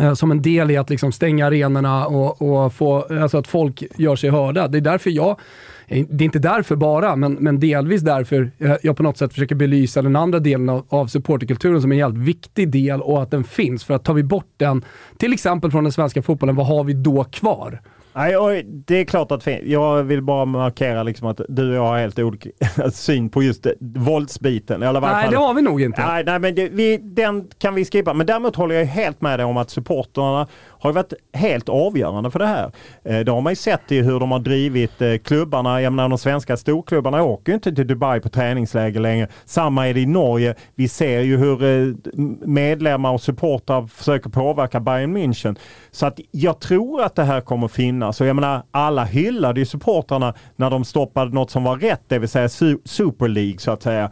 eh, 0.00 0.14
som 0.14 0.30
en 0.30 0.42
del 0.42 0.70
i 0.70 0.76
att 0.76 0.90
liksom 0.90 1.12
stänga 1.12 1.46
arenorna 1.46 2.06
och, 2.06 2.42
och 2.42 2.72
få, 2.74 3.06
alltså 3.20 3.38
att 3.38 3.48
folk 3.48 3.82
gör 3.96 4.16
sig 4.16 4.30
hörda. 4.30 4.68
Det 4.68 4.78
är 4.78 4.82
därför 4.82 5.10
jag, 5.10 5.40
eh, 5.88 6.06
det 6.10 6.24
är 6.24 6.26
inte 6.26 6.38
därför 6.38 6.76
bara, 6.76 7.16
men, 7.16 7.32
men 7.32 7.60
delvis 7.60 8.02
därför 8.02 8.50
eh, 8.58 8.74
jag 8.82 8.96
på 8.96 9.02
något 9.02 9.18
sätt 9.18 9.32
försöker 9.32 9.54
belysa 9.54 10.02
den 10.02 10.16
andra 10.16 10.38
delen 10.38 10.68
av, 10.68 10.86
av 10.88 11.06
supporterkulturen 11.06 11.82
som 11.82 11.92
en 11.92 11.98
jävligt 11.98 12.28
viktig 12.28 12.70
del 12.70 13.00
och 13.00 13.22
att 13.22 13.30
den 13.30 13.44
finns. 13.44 13.84
För 13.84 13.94
att 13.94 14.04
tar 14.04 14.14
vi 14.14 14.22
bort 14.22 14.52
den, 14.56 14.84
till 15.16 15.32
exempel 15.32 15.70
från 15.70 15.84
den 15.84 15.92
svenska 15.92 16.22
fotbollen, 16.22 16.56
vad 16.56 16.66
har 16.66 16.84
vi 16.84 16.92
då 16.92 17.24
kvar? 17.24 17.80
Nej, 18.12 18.62
det 18.66 18.94
är 18.94 19.04
klart 19.04 19.32
att 19.32 19.46
jag 19.62 20.02
vill 20.02 20.22
bara 20.22 20.44
markera 20.44 21.02
liksom 21.02 21.28
att 21.28 21.40
du 21.48 21.70
och 21.70 21.76
jag 21.76 21.86
har 21.86 21.98
helt 21.98 22.18
olika 22.18 22.50
syn 22.92 23.30
på 23.30 23.42
just 23.42 23.66
våldsbiten. 23.80 24.82
Eller 24.82 25.00
nej, 25.00 25.28
det 25.30 25.36
har 25.36 25.54
vi 25.54 25.62
nog 25.62 25.82
inte. 25.82 26.06
Nej, 26.06 26.24
nej 26.24 26.38
men 26.38 26.54
det, 26.54 26.68
vi, 26.68 26.96
den 26.96 27.48
kan 27.58 27.74
vi 27.74 27.84
skippa. 27.84 28.14
Men 28.14 28.26
däremot 28.26 28.56
håller 28.56 28.74
jag 28.74 28.84
helt 28.84 29.20
med 29.20 29.38
dig 29.38 29.46
om 29.46 29.56
att 29.56 29.70
supporterna 29.70 30.46
har 30.80 30.92
varit 30.92 31.12
helt 31.32 31.68
avgörande 31.68 32.30
för 32.30 32.38
det 32.38 32.46
här. 32.46 32.72
Eh, 33.04 33.18
det 33.20 33.32
har 33.32 33.40
man 33.40 33.52
ju 33.52 33.56
sett 33.56 33.92
i 33.92 34.00
hur 34.00 34.20
de 34.20 34.30
har 34.30 34.38
drivit 34.38 35.02
eh, 35.02 35.16
klubbarna. 35.16 35.82
Jag 35.82 35.92
menar 35.92 36.08
de 36.08 36.18
svenska 36.18 36.56
storklubbarna 36.56 37.22
åker 37.22 37.52
ju 37.52 37.54
inte 37.54 37.72
till 37.72 37.86
Dubai 37.86 38.20
på 38.20 38.28
träningsläger 38.28 39.00
längre. 39.00 39.28
Samma 39.44 39.88
är 39.88 39.94
det 39.94 40.00
i 40.00 40.06
Norge. 40.06 40.54
Vi 40.74 40.88
ser 40.88 41.20
ju 41.20 41.36
hur 41.36 41.64
eh, 41.64 41.94
medlemmar 42.46 43.12
och 43.12 43.20
supportrar 43.20 43.86
försöker 43.86 44.30
påverka 44.30 44.80
Bayern 44.80 45.16
München. 45.16 45.56
Så 45.90 46.06
att 46.06 46.20
jag 46.30 46.60
tror 46.60 47.02
att 47.02 47.14
det 47.14 47.24
här 47.24 47.40
kommer 47.40 47.68
finnas. 47.68 48.20
Och 48.20 48.26
jag 48.26 48.36
menar 48.36 48.62
alla 48.70 49.04
hyllade 49.04 49.60
ju 49.60 49.66
supportrarna 49.66 50.34
när 50.56 50.70
de 50.70 50.84
stoppade 50.84 51.34
något 51.34 51.50
som 51.50 51.64
var 51.64 51.76
rätt, 51.76 52.02
det 52.08 52.18
vill 52.18 52.28
säga 52.28 52.48
Super 52.84 53.28
League 53.28 53.58
så 53.58 53.70
att 53.70 53.82
säga. 53.82 54.10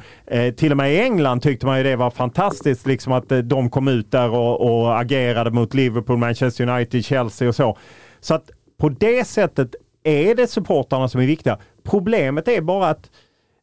till 0.56 0.70
och 0.70 0.76
med 0.76 0.94
i 0.94 1.00
England 1.00 1.42
tyckte 1.42 1.66
man 1.66 1.78
ju 1.78 1.84
det 1.84 1.96
var 1.96 2.10
fantastiskt 2.10 2.86
liksom 2.86 3.12
att 3.12 3.32
de 3.44 3.70
kom 3.70 3.88
ut 3.88 4.10
där 4.10 4.30
och, 4.30 4.60
och 4.60 5.00
agerade 5.00 5.50
mot 5.50 5.74
Liverpool, 5.74 6.16
Manchester 6.18 6.57
Manchester 6.66 6.76
United, 6.76 7.04
Chelsea 7.04 7.48
och 7.48 7.54
så. 7.54 7.76
Så 8.20 8.34
att 8.34 8.50
på 8.78 8.88
det 8.88 9.24
sättet 9.24 9.74
är 10.02 10.34
det 10.34 10.46
supportrarna 10.46 11.08
som 11.08 11.20
är 11.20 11.26
viktiga. 11.26 11.58
Problemet 11.82 12.48
är 12.48 12.60
bara 12.60 12.88
att 12.88 13.10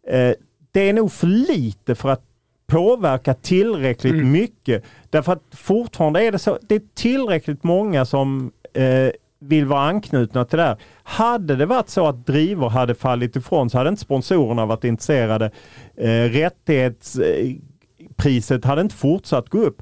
eh, 0.08 0.32
det 0.72 0.90
är 0.90 0.94
nog 0.94 1.12
för 1.12 1.28
lite 1.28 1.96
för 1.96 2.10
att 2.10 2.24
påverka 2.68 3.34
tillräckligt 3.34 4.14
mm. 4.14 4.32
mycket. 4.32 4.84
Därför 5.10 5.34
att 5.34 5.44
fortfarande 5.52 6.24
är 6.24 6.32
det 6.32 6.40
så, 6.40 6.58
det 6.62 6.76
är 6.76 6.82
tillräckligt 6.94 7.64
många 7.64 8.06
som 8.06 8.52
eh, 8.74 9.10
vill 9.40 9.66
vara 9.66 9.82
anknutna 9.82 10.46
till 10.46 10.58
det 10.58 10.64
här. 10.64 10.78
Hade 11.04 11.56
det 11.56 11.66
varit 11.66 11.90
så 11.90 12.08
att 12.08 12.26
drivor 12.26 12.70
hade 12.70 12.96
fallit 12.96 13.36
ifrån 13.36 13.70
så 13.70 13.78
hade 13.78 13.90
inte 13.90 14.02
sponsorerna 14.02 14.66
varit 14.66 14.84
intresserade. 14.84 15.52
Eh, 15.98 16.24
rättighetspriset 16.24 18.66
hade 18.66 18.82
inte 18.82 18.96
fortsatt 18.96 19.50
gå 19.50 19.58
upp 19.58 19.82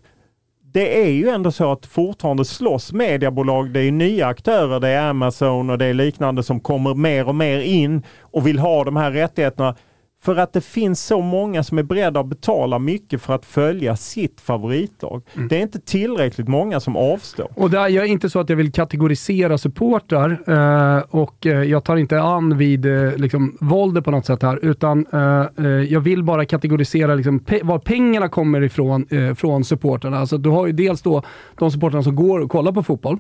det 0.74 1.04
är 1.04 1.10
ju 1.10 1.30
ändå 1.30 1.52
så 1.52 1.72
att 1.72 1.86
fortfarande 1.86 2.46
slåss 2.46 2.94
mediebolag. 2.94 3.70
Det 3.70 3.80
är 3.80 3.92
nya 3.92 4.28
aktörer, 4.28 4.80
det 4.80 4.88
är 4.90 5.10
Amazon 5.10 5.70
och 5.70 5.78
det 5.78 5.86
är 5.86 5.94
liknande 5.94 6.44
som 6.44 6.60
kommer 6.60 6.94
mer 6.94 7.28
och 7.28 7.36
mer 7.36 7.60
in 7.60 8.04
och 8.22 8.48
vill 8.48 8.60
ha 8.60 8.84
de 8.84 8.96
här 8.96 9.12
rättigheterna. 9.12 9.76
För 10.24 10.36
att 10.36 10.54
det 10.54 10.62
finns 10.62 11.02
så 11.06 11.22
många 11.22 11.64
som 11.64 11.78
är 11.78 11.84
beredda 11.84 12.20
att 12.20 12.28
betala 12.28 12.80
mycket 12.80 13.22
för 13.22 13.36
att 13.36 13.46
följa 13.46 13.96
sitt 13.96 14.42
favoritlag. 14.42 15.22
Mm. 15.36 15.48
Det 15.48 15.58
är 15.58 15.62
inte 15.62 15.80
tillräckligt 15.80 16.48
många 16.48 16.80
som 16.80 16.96
avstår. 16.96 17.48
Och 17.56 17.70
där, 17.70 17.88
jag 17.88 18.06
är 18.06 18.10
inte 18.10 18.30
så 18.30 18.40
att 18.40 18.50
jag 18.50 18.58
vill 18.58 18.72
kategorisera 18.72 19.58
supportrar 19.58 20.30
eh, 20.48 21.04
och 21.10 21.46
eh, 21.46 21.64
jag 21.64 21.84
tar 21.84 21.98
inte 21.98 22.22
an 22.22 22.58
vid 22.58 22.86
eh, 22.86 23.16
liksom, 23.16 23.58
våldet 23.62 24.06
på 24.06 24.12
något 24.12 24.26
sätt 24.26 24.44
här, 24.44 24.60
utan 24.66 25.06
eh, 25.14 25.66
eh 25.66 25.68
jag 25.68 26.00
vill 26.00 26.24
bara 26.24 26.46
kategorisera 26.46 27.16
liksom, 27.16 27.40
pe 27.40 27.60
var 27.64 27.80
pengarna 27.80 28.30
kommer 28.30 28.62
ifrån 28.62 29.08
eh, 29.10 29.34
från 29.36 29.64
supportrarna. 29.64 30.20
Alltså, 30.20 30.38
du 30.38 30.50
har 30.50 30.68
ju 30.68 30.74
dels 30.74 31.02
då 31.02 31.24
de 31.58 31.72
supportrarna 31.72 32.04
som 32.04 32.16
går 32.16 32.40
och 32.40 32.52
kollar 32.52 32.72
på 32.72 32.84
fotboll, 32.84 33.20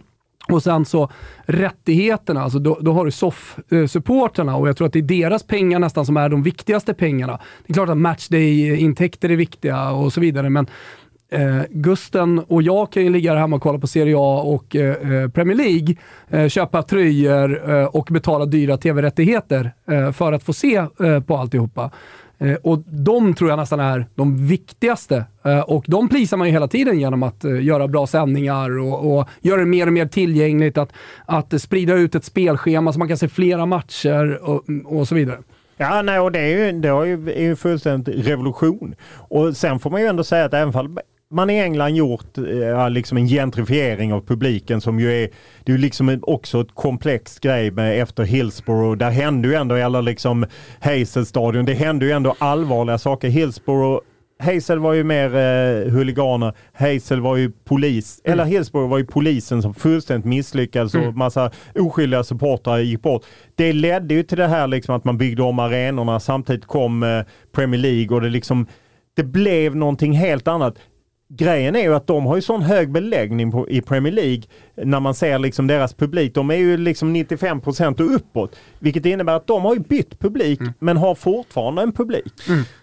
och 0.50 0.64
sen 0.64 0.86
så 0.86 1.10
rättigheterna, 1.46 2.42
alltså 2.42 2.60
då, 2.60 2.78
då 2.82 2.94
har 2.94 3.06
du 3.06 3.12
SOF-supporterna 3.12 4.56
och 4.56 4.68
jag 4.68 4.78
tror 4.78 4.88
att 4.88 4.94
det 4.94 5.00
är 5.00 5.04
deras 5.04 5.44
pengar 5.44 5.80
nästan 5.80 6.06
som 6.06 6.18
är 6.18 6.30
de 6.30 6.44
viktigaste 6.44 6.94
pengarna. 6.94 7.40
Det 7.68 7.72
är 7.72 7.74
klart 7.74 7.90
att 7.90 7.98
matchday-intäkter 7.98 9.30
är 9.30 9.36
viktiga 9.36 9.92
och 9.92 10.14
så 10.14 10.22
vidare, 10.22 10.50
men 10.50 10.68
eh, 11.34 11.62
Gusten 11.70 12.40
och 12.40 12.62
jag 12.62 12.92
kan 12.92 13.04
ju 13.04 13.10
ligga 13.10 13.32
här 13.32 13.40
hemma 13.40 13.56
och 13.56 13.62
kolla 13.62 13.80
på 13.80 13.88
Serie 13.88 14.16
A 14.18 14.42
och 14.42 14.76
eh, 14.76 15.12
eh 15.12 15.30
Premier 15.30 15.58
League, 15.58 15.96
eh, 16.30 16.50
köpa 16.50 16.84
tröjor 16.84 17.72
eh, 17.72 17.86
och 17.86 18.08
betala 18.12 18.46
dyra 18.46 18.78
tv-rättigheter 18.78 19.74
eh, 19.92 20.12
för 20.12 20.34
att 20.34 20.44
få 20.44 20.54
se 20.54 20.76
eh, 20.76 21.20
på 21.20 21.38
alltihopa. 21.38 21.92
Eh, 22.44 22.56
och 22.56 22.84
de 22.86 23.34
tror 23.34 23.50
jag 23.50 23.58
nästan 23.58 23.80
är 23.80 24.06
de 24.16 24.48
viktigaste. 24.48 25.26
Eh, 25.44 25.60
och 25.60 25.86
de 25.88 26.10
plisar 26.10 26.38
man 26.38 26.48
ju 26.48 26.54
hela 26.54 26.68
tiden 26.68 27.00
genom 27.00 27.24
att 27.24 27.44
eh, 27.44 27.64
göra 27.64 27.88
bra 27.88 28.08
sändningar 28.08 28.80
och, 28.80 29.18
och 29.18 29.30
göra 29.42 29.60
det 29.60 29.66
mer 29.66 29.88
och 29.88 29.94
mer 29.94 30.06
tillgängligt. 30.06 30.78
Att, 30.78 30.94
att 31.26 31.62
sprida 31.62 31.94
ut 31.94 32.16
ett 32.16 32.26
spelschema 32.26 32.94
så 32.94 33.00
man 33.00 33.08
kan 33.08 33.18
se 33.18 33.28
flera 33.28 33.66
matcher 33.66 34.40
och, 34.44 34.64
och 34.86 35.08
så 35.08 35.16
vidare. 35.16 35.38
Ja, 35.78 36.02
nej, 36.02 36.20
och 36.20 36.32
det 36.32 36.40
är 36.40 36.48
ju, 36.48 36.80
det 36.80 36.88
är 36.88 37.04
ju, 37.04 37.32
är 37.32 37.42
ju 37.42 37.56
fullständigt 37.56 38.28
revolution. 38.28 38.96
Och 39.16 39.58
sen 39.58 39.80
får 39.80 39.90
man 39.90 40.02
ju 40.02 40.08
ändå 40.08 40.24
säga 40.24 40.46
att 40.46 40.54
även 40.54 40.74
fall 40.74 40.98
man 41.34 41.50
i 41.50 41.60
England 41.60 41.96
gjort 41.96 42.38
ja, 42.62 42.90
liksom 42.90 43.18
en 43.18 43.28
gentrifiering 43.28 44.14
av 44.14 44.22
publiken 44.22 44.82
som 44.82 45.00
ju 45.00 45.24
är, 45.24 45.30
det 45.64 45.72
är 45.72 45.78
liksom 45.78 46.20
också 46.22 46.62
ett 46.62 46.76
komplext 46.76 47.40
grej 47.40 47.72
med 47.72 48.02
efter 48.02 48.24
Hillsborough. 48.24 48.98
Där 48.98 49.12
hände 49.12 49.48
ju 49.48 49.54
ändå, 49.54 49.76
eller 49.76 50.02
liksom 50.02 50.46
Hazel 50.80 51.26
stadion, 51.26 51.66
det 51.66 51.74
hände 51.74 52.06
ju 52.06 52.12
ändå 52.12 52.36
allvarliga 52.40 52.98
saker. 52.98 53.30
Hillsborough 53.30 54.00
Hazel 54.40 54.80
var 54.80 54.94
ju 54.94 55.04
mer 55.04 55.36
eh, 55.36 55.92
huliganer. 55.92 56.54
Hazel 56.74 57.22
var 57.22 57.36
ju 57.36 57.52
polis, 57.52 58.22
mm. 58.24 58.34
eller 58.34 58.50
Hillsborough 58.50 58.90
var 58.90 58.98
ju 58.98 59.06
polisen 59.06 59.62
som 59.62 59.74
fullständigt 59.74 60.26
misslyckades 60.26 60.96
mm. 60.96 61.08
och 61.08 61.14
massa 61.14 61.52
oskyldiga 61.76 62.24
supportrar 62.24 62.80
gick 62.80 63.02
bort. 63.02 63.26
Det 63.56 63.74
ledde 63.74 64.14
ju 64.14 64.24
till 64.24 64.38
det 64.38 64.48
här 64.48 64.68
liksom 64.68 64.96
att 64.96 65.04
man 65.04 65.18
byggde 65.18 65.44
om 65.44 65.60
arenorna. 65.60 66.20
Samtidigt 66.20 66.66
kom 66.66 67.04
eh, 67.04 67.22
Premier 67.52 67.82
League 67.82 68.16
och 68.16 68.22
det 68.22 68.30
liksom 68.30 68.68
det 69.16 69.24
blev 69.24 69.76
någonting 69.76 70.14
helt 70.14 70.48
annat 70.48 70.76
grejen 71.38 71.76
är 71.76 71.82
ju 71.82 71.96
att 71.96 72.08
de 72.08 72.26
har 72.26 72.36
ju 72.36 72.42
sån 72.42 72.62
hög 72.62 72.92
beläggning 72.92 73.52
på, 73.52 73.70
i 73.70 73.82
Premier 73.82 74.14
League 74.14 74.42
när 74.76 75.00
man 75.00 75.14
ser 75.14 75.40
liksom 75.40 75.68
deras 75.68 75.94
publik. 75.94 76.34
De 76.36 76.52
är 76.52 76.56
ju 76.56 76.78
liksom 76.78 77.14
95 77.14 77.62
och 78.00 78.16
uppåt. 78.16 78.56
Vilket 78.80 79.06
innebär 79.06 79.34
att 79.34 79.48
de 79.48 79.62
har 79.62 79.74
ju 79.74 79.80
bytt 79.80 80.20
publik 80.20 80.60
Mm. 80.62 80.74
men 80.80 80.98
har 80.98 81.16
fortfarande 81.16 81.82
en 81.82 81.92
publik. 81.92 82.34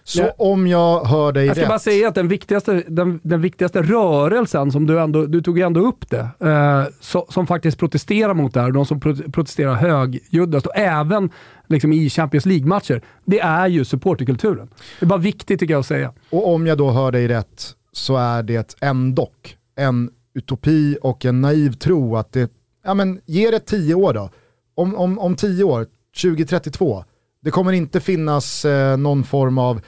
Så 0.03 0.21
Ja. 0.21 0.31
om 0.37 0.67
jag 0.67 1.05
hör 1.05 1.31
dig 1.31 1.45
Jag 1.45 1.55
ska 1.55 1.61
rätt. 1.63 1.69
bara 1.69 1.79
säga 1.79 2.07
att 2.07 2.15
den 2.15 2.27
viktigaste, 2.27 2.83
den, 2.87 3.19
den 3.23 3.41
viktigaste 3.41 3.81
rörelsen, 3.81 4.71
som 4.71 4.87
du 4.87 4.99
ändå, 4.99 5.25
du 5.25 5.41
tog 5.41 5.59
ändå 5.59 5.79
upp 5.87 6.09
det, 6.09 6.27
eh, 6.39 6.83
så, 6.99 7.25
som 7.29 7.47
faktiskt 7.47 7.77
protesterar 7.79 8.33
mot 8.33 8.53
det 8.53 8.61
här, 8.61 8.71
de 8.71 8.85
som 8.85 8.99
pro 8.99 9.15
protesterar 9.31 9.73
högljuddast 9.73 10.65
och 10.65 10.77
även 10.77 11.29
liksom 11.67 11.93
i 11.93 12.09
Champions 12.09 12.45
League-matcher, 12.45 13.01
det 13.25 13.39
är 13.39 13.67
ju 13.67 13.85
supporterkulturen. 13.85 14.69
Det 14.99 15.05
är 15.05 15.07
bara 15.07 15.19
viktigt 15.19 15.59
tycker 15.59 15.73
jag 15.73 15.79
att 15.79 15.85
säga. 15.85 16.13
Och 16.29 16.53
om 16.53 16.67
jag 16.67 16.77
då 16.77 16.91
hör 16.91 17.11
dig 17.11 17.27
rätt 17.27 17.75
så 17.91 18.17
är 18.17 18.43
det 18.43 18.75
ändock 18.81 19.57
en 19.75 20.09
utopi 20.33 20.97
och 21.01 21.25
en 21.25 21.41
naiv 21.41 21.71
tro 21.73 22.15
att 22.17 22.31
det, 22.33 22.51
ja 22.83 22.93
men 22.93 23.21
ge 23.25 23.51
det 23.51 23.59
tio 23.59 23.93
år 23.95 24.13
då. 24.13 24.29
Om, 24.75 24.95
om, 24.95 25.19
om 25.19 25.35
tio 25.35 25.63
år, 25.63 25.87
2032, 26.21 27.03
det 27.41 27.51
kommer 27.51 27.71
inte 27.71 27.99
finnas 27.99 28.65
eh, 28.65 28.97
någon 28.97 29.23
form 29.23 29.57
av 29.57 29.81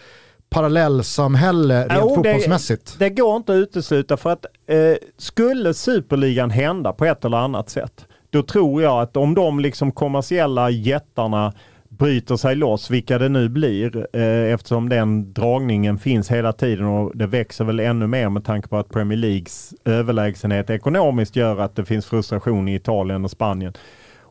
parallellsamhälle 0.49 1.80
rent 1.88 1.91
Jo, 2.01 2.10
det- 2.10 2.16
fotbollsmässigt. 2.16 2.95
Det 2.99 3.10
går 3.10 3.36
inte 3.38 3.51
att 3.54 3.58
utesluta 3.58 4.18
för 4.18 4.30
att 4.30 4.45
eh, 4.68 4.78
skulle 5.18 5.74
superligan 5.74 6.49
hända 6.49 6.93
på 6.93 7.06
ett 7.06 7.26
eller 7.26 7.38
annat 7.38 7.70
sätt, 7.70 8.06
då 8.30 8.43
tror 8.43 8.82
jag 8.82 9.01
att 9.01 9.18
om 9.18 9.34
de 9.36 9.60
liksom 9.60 9.91
kommersiella 9.91 10.70
jättarna 10.70 11.54
bryter 11.98 12.36
sig 12.36 12.56
loss, 12.56 12.89
vilka 12.89 13.18
det 13.18 13.30
nu 13.30 13.50
blir, 13.50 14.08
eh, 14.14 14.54
eftersom 14.54 14.89
den 14.89 15.34
dragningen 15.34 15.98
finns 15.98 16.32
hela 16.32 16.54
tiden 16.54 16.86
och 16.86 17.18
det 17.18 17.28
växer 17.28 17.66
väl 17.66 17.80
ännu 17.80 18.08
mer 18.08 18.30
med 18.30 18.46
tanke 18.46 18.68
på 18.68 18.78
att 18.78 18.89
Premier 18.89 19.18
Leagues 19.18 19.74
överlägsenhet 19.86 20.70
ekonomiskt 20.70 21.36
gör 21.36 21.60
att 21.60 21.76
det 21.76 21.86
finns 21.86 22.06
frustration 22.06 22.68
i 22.68 22.76
Italien 22.76 23.24
och 23.24 23.32
Spanien. 23.32 23.74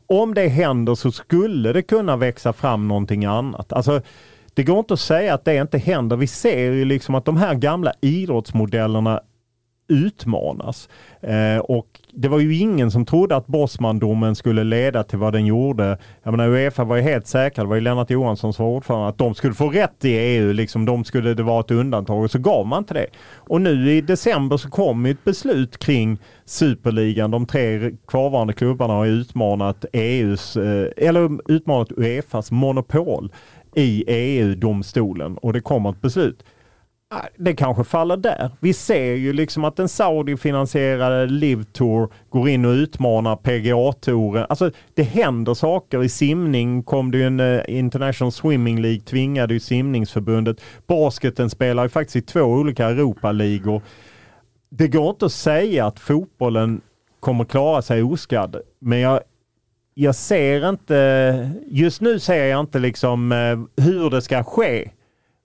Om 0.07 0.35
det 0.35 0.49
händer 0.49 0.95
så 0.95 1.13
skulle 1.13 1.73
det 1.73 1.83
kunna 1.83 2.17
växa 2.17 2.53
fram 2.53 2.89
någonting 2.89 3.25
annat. 3.25 3.73
Alltså, 3.73 4.01
det 4.55 4.63
går 4.63 4.79
inte 4.79 4.95
att 4.95 5.01
säga 5.01 5.35
att 5.35 5.45
det 5.45 5.57
inte 5.57 5.79
händer. 5.79 6.17
Vi 6.17 6.27
ser 6.27 6.73
ju 6.73 6.85
liksom 6.85 7.15
att 7.15 7.25
de 7.25 7.37
här 7.37 7.55
gamla 7.55 7.93
idrottsmodellerna 8.01 9.21
utmanas. 9.89 10.89
Eh, 11.21 11.59
och 11.59 12.01
det 12.15 12.29
var 12.29 12.39
ju 12.39 12.57
ingen 12.57 12.91
som 12.91 13.05
trodde 13.05 13.37
att 13.37 13.47
Bosmandomen 13.47 14.35
skulle 14.35 14.65
leda 14.65 15.03
till 15.03 15.19
vad 15.19 15.33
den 15.33 15.47
gjorde. 15.47 15.99
Jag 16.23 16.31
menar 16.31 16.49
Uefa 16.49 16.85
var 16.85 16.97
ju 16.97 17.03
helt 17.03 17.27
säkra, 17.27 17.65
det 17.65 17.69
var 17.69 17.77
ju 17.77 17.81
Lennart 17.81 18.11
Johansson 18.11 18.53
som 18.53 18.65
var 18.65 18.73
ordförande, 18.73 19.09
att 19.09 19.19
de 19.19 19.35
skulle 19.35 19.55
få 19.55 19.69
rätt 19.69 20.05
i 20.05 20.09
EU, 20.09 20.53
liksom, 20.53 20.85
de 20.85 21.05
skulle 21.05 21.35
det 21.35 21.43
vara 21.43 21.61
ett 21.61 21.71
undantag 21.71 22.23
och 22.23 22.31
så 22.31 22.39
gav 22.39 22.67
man 22.67 22.79
inte 22.79 22.95
det. 22.95 23.07
Och 23.37 23.61
nu 23.61 23.91
i 23.91 24.01
december 24.01 24.57
så 24.57 24.71
kom 24.71 25.07
ett 25.07 25.25
beslut 25.25 25.79
kring 25.79 26.19
Superligan. 26.45 27.31
De 27.31 27.47
tre 27.47 27.93
kvarvarande 28.09 28.53
klubbarna 28.53 28.95
har 28.95 29.07
utmanat 29.07 29.85
EUs, 29.93 30.57
eh, 30.57 30.87
eller 30.97 31.53
utmanat 31.53 31.93
Uefas 31.93 32.51
monopol 32.51 33.33
i 33.75 34.05
EU-domstolen 34.07 35.37
och 35.37 35.53
det 35.53 35.61
kommer 35.61 35.91
ett 35.91 36.01
beslut. 36.01 36.45
Det 37.37 37.55
kanske 37.55 37.85
faller 37.85 38.17
där. 38.17 38.51
Vi 38.61 38.73
ser 38.73 39.15
ju 39.15 39.33
liksom 39.33 39.65
att 39.65 39.77
den 39.77 39.89
Saudi-finansierade 39.89 41.27
Live 41.27 41.65
Tour 41.65 42.13
går 42.31 42.49
in 42.49 42.65
och 42.65 42.71
utmanar 42.73 43.37
PGA-touren. 43.37 44.47
Alltså 44.49 44.71
det 44.95 45.03
händer 45.03 45.55
saker. 45.55 46.05
I 46.05 46.09
simning 46.09 46.83
kom 46.83 47.11
det 47.11 47.19
ju 47.19 47.27
en 47.27 47.41
eh, 47.41 47.61
International 47.69 48.33
Swimming 48.33 48.83
League, 48.83 49.01
tvingade 49.01 49.55
ju 49.55 49.61
simningsförbundet. 49.61 50.61
Basketen 50.87 51.51
spelar 51.51 51.83
ju 51.83 51.89
faktiskt 51.89 52.17
i 52.17 52.23
två 52.23 52.43
olika 52.43 52.87
Europaligor. 52.87 53.83
Det 54.71 54.89
går 54.89 55.11
inte 55.11 55.27
att 55.27 55.33
säga 55.33 55.87
att 55.87 56.01
fotbollen 56.01 56.81
kommer 57.21 57.45
klara 57.45 57.83
sig 57.83 58.03
oskadd, 58.03 58.57
men 58.79 58.99
jag 58.99 59.21
jag 59.95 60.15
ser 60.15 60.69
inte, 60.69 61.51
just 61.67 62.01
nu 62.01 62.19
ser 62.19 62.45
jag 62.45 62.61
inte 62.61 62.79
liksom 62.79 63.33
eh, 63.33 63.85
hur 63.85 64.11
det 64.11 64.23
ska 64.23 64.45
ske. 64.45 64.91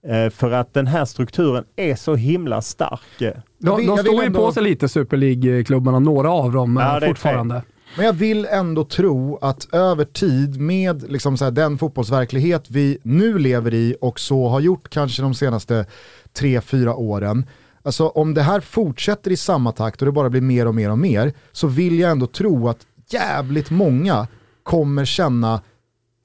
Eh, 0.08 0.30
För 0.30 0.52
att 0.52 0.74
den 0.74 0.88
här 0.88 1.06
strukturen 1.06 1.64
är 1.76 1.96
så 1.96 2.16
himla 2.16 2.62
stark. 2.62 3.02
Jag 3.18 3.34
De, 3.60 3.86
de 3.88 3.98
står 3.98 4.14
ju 4.22 4.26
ändå- 4.26 4.46
på 4.46 4.52
sig 4.52 4.64
lite, 4.64 4.90
Super 4.90 5.18
League-klubbarna, 5.18 6.00
några 6.00 6.32
av 6.32 6.52
dem 6.52 6.78
Ja, 6.82 6.98
eh, 6.98 7.04
är 7.04 7.08
fortfarande. 7.08 7.62
Men 7.98 8.06
jag 8.06 8.14
vill 8.14 8.46
ändå 8.46 8.84
tro 8.86 9.38
att 9.42 9.74
över 9.74 10.06
tid 10.06 10.62
med 10.62 11.12
liksom 11.12 11.38
så 11.38 11.44
här, 11.44 11.52
den 11.52 11.78
fotbollsverklighet 11.78 12.66
vi 12.70 12.98
nu 13.04 13.38
lever 13.40 13.74
i 13.74 13.96
och 14.02 14.20
så 14.20 14.48
har 14.48 14.60
gjort 14.60 14.90
kanske 14.90 15.22
de 15.22 15.34
senaste 15.34 15.86
tre, 16.34 16.62
fyra 16.62 16.96
åren. 16.96 17.46
Alltså 17.84 18.08
om 18.08 18.34
det 18.34 18.42
här 18.42 18.60
fortsätter 18.60 19.32
i 19.32 19.38
samma 19.38 19.72
takt 19.72 20.02
och 20.02 20.06
det 20.06 20.12
bara 20.12 20.30
blir 20.30 20.42
mer 20.42 20.66
och 20.68 20.76
mer 20.76 20.92
och 20.92 20.98
mer 20.98 21.34
så 21.52 21.68
vill 21.68 22.00
jag 22.00 22.12
ändå 22.12 22.28
tro 22.28 22.70
att 22.70 22.80
jävligt 23.10 23.70
många 23.70 24.28
kommer 24.64 25.06
känna, 25.06 25.62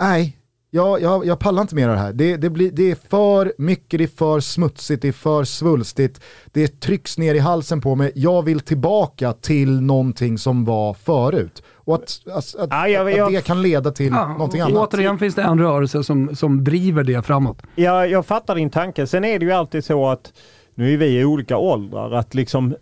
nej, 0.01 0.37
jag, 0.74 1.02
jag, 1.02 1.26
jag 1.26 1.38
pallar 1.38 1.62
inte 1.62 1.74
mer 1.74 1.88
av 1.88 1.94
det 1.94 2.00
här. 2.00 2.12
Det, 2.12 2.36
det, 2.36 2.50
blir, 2.50 2.70
det 2.70 2.90
är 2.90 2.94
för 3.10 3.52
mycket, 3.58 3.98
det 3.98 4.04
är 4.04 4.08
för 4.08 4.40
smutsigt, 4.40 5.02
det 5.02 5.08
är 5.08 5.12
för 5.12 5.44
svulstigt, 5.44 6.20
det 6.52 6.80
trycks 6.80 7.18
ner 7.18 7.34
i 7.34 7.38
halsen 7.38 7.80
på 7.80 7.94
mig. 7.94 8.12
Jag 8.14 8.42
vill 8.42 8.60
tillbaka 8.60 9.32
till 9.32 9.80
någonting 9.80 10.38
som 10.38 10.64
var 10.64 10.94
förut. 10.94 11.62
Och 11.74 11.94
att, 11.94 12.20
att, 12.26 12.54
att, 12.54 12.68
Ja, 12.70 12.88
jag- 12.88 13.10
att 13.10 13.16
jag- 13.16 13.32
det 13.32 13.44
kan 13.46 13.62
leda 13.62 13.90
till 13.90 14.12
Ja, 14.12 14.28
någonting 14.28 14.62
och 14.62 14.68
annat. 14.68 14.94
Återigen 14.94 15.18
finns 15.18 15.34
det 15.34 15.42
en 15.42 15.58
rörelse 15.60 16.04
som, 16.04 16.36
som 16.36 16.64
driver 16.64 17.04
det 17.04 17.22
framåt. 17.26 17.62
Jag, 17.74 18.10
jag 18.10 18.26
fattar 18.26 18.54
din 18.54 18.70
tanke. 18.70 19.06
Sen 19.06 19.24
är 19.24 19.38
det 19.38 19.44
ju 19.44 19.52
alltid 19.52 19.84
så 19.84 20.08
att, 20.08 20.32
nu 20.74 20.92
är 20.92 20.96
vi 20.96 21.06
i 21.20 21.24
olika 21.24 21.56
åldrar, 21.56 22.10
att 22.12 22.34
liksom 22.34 22.74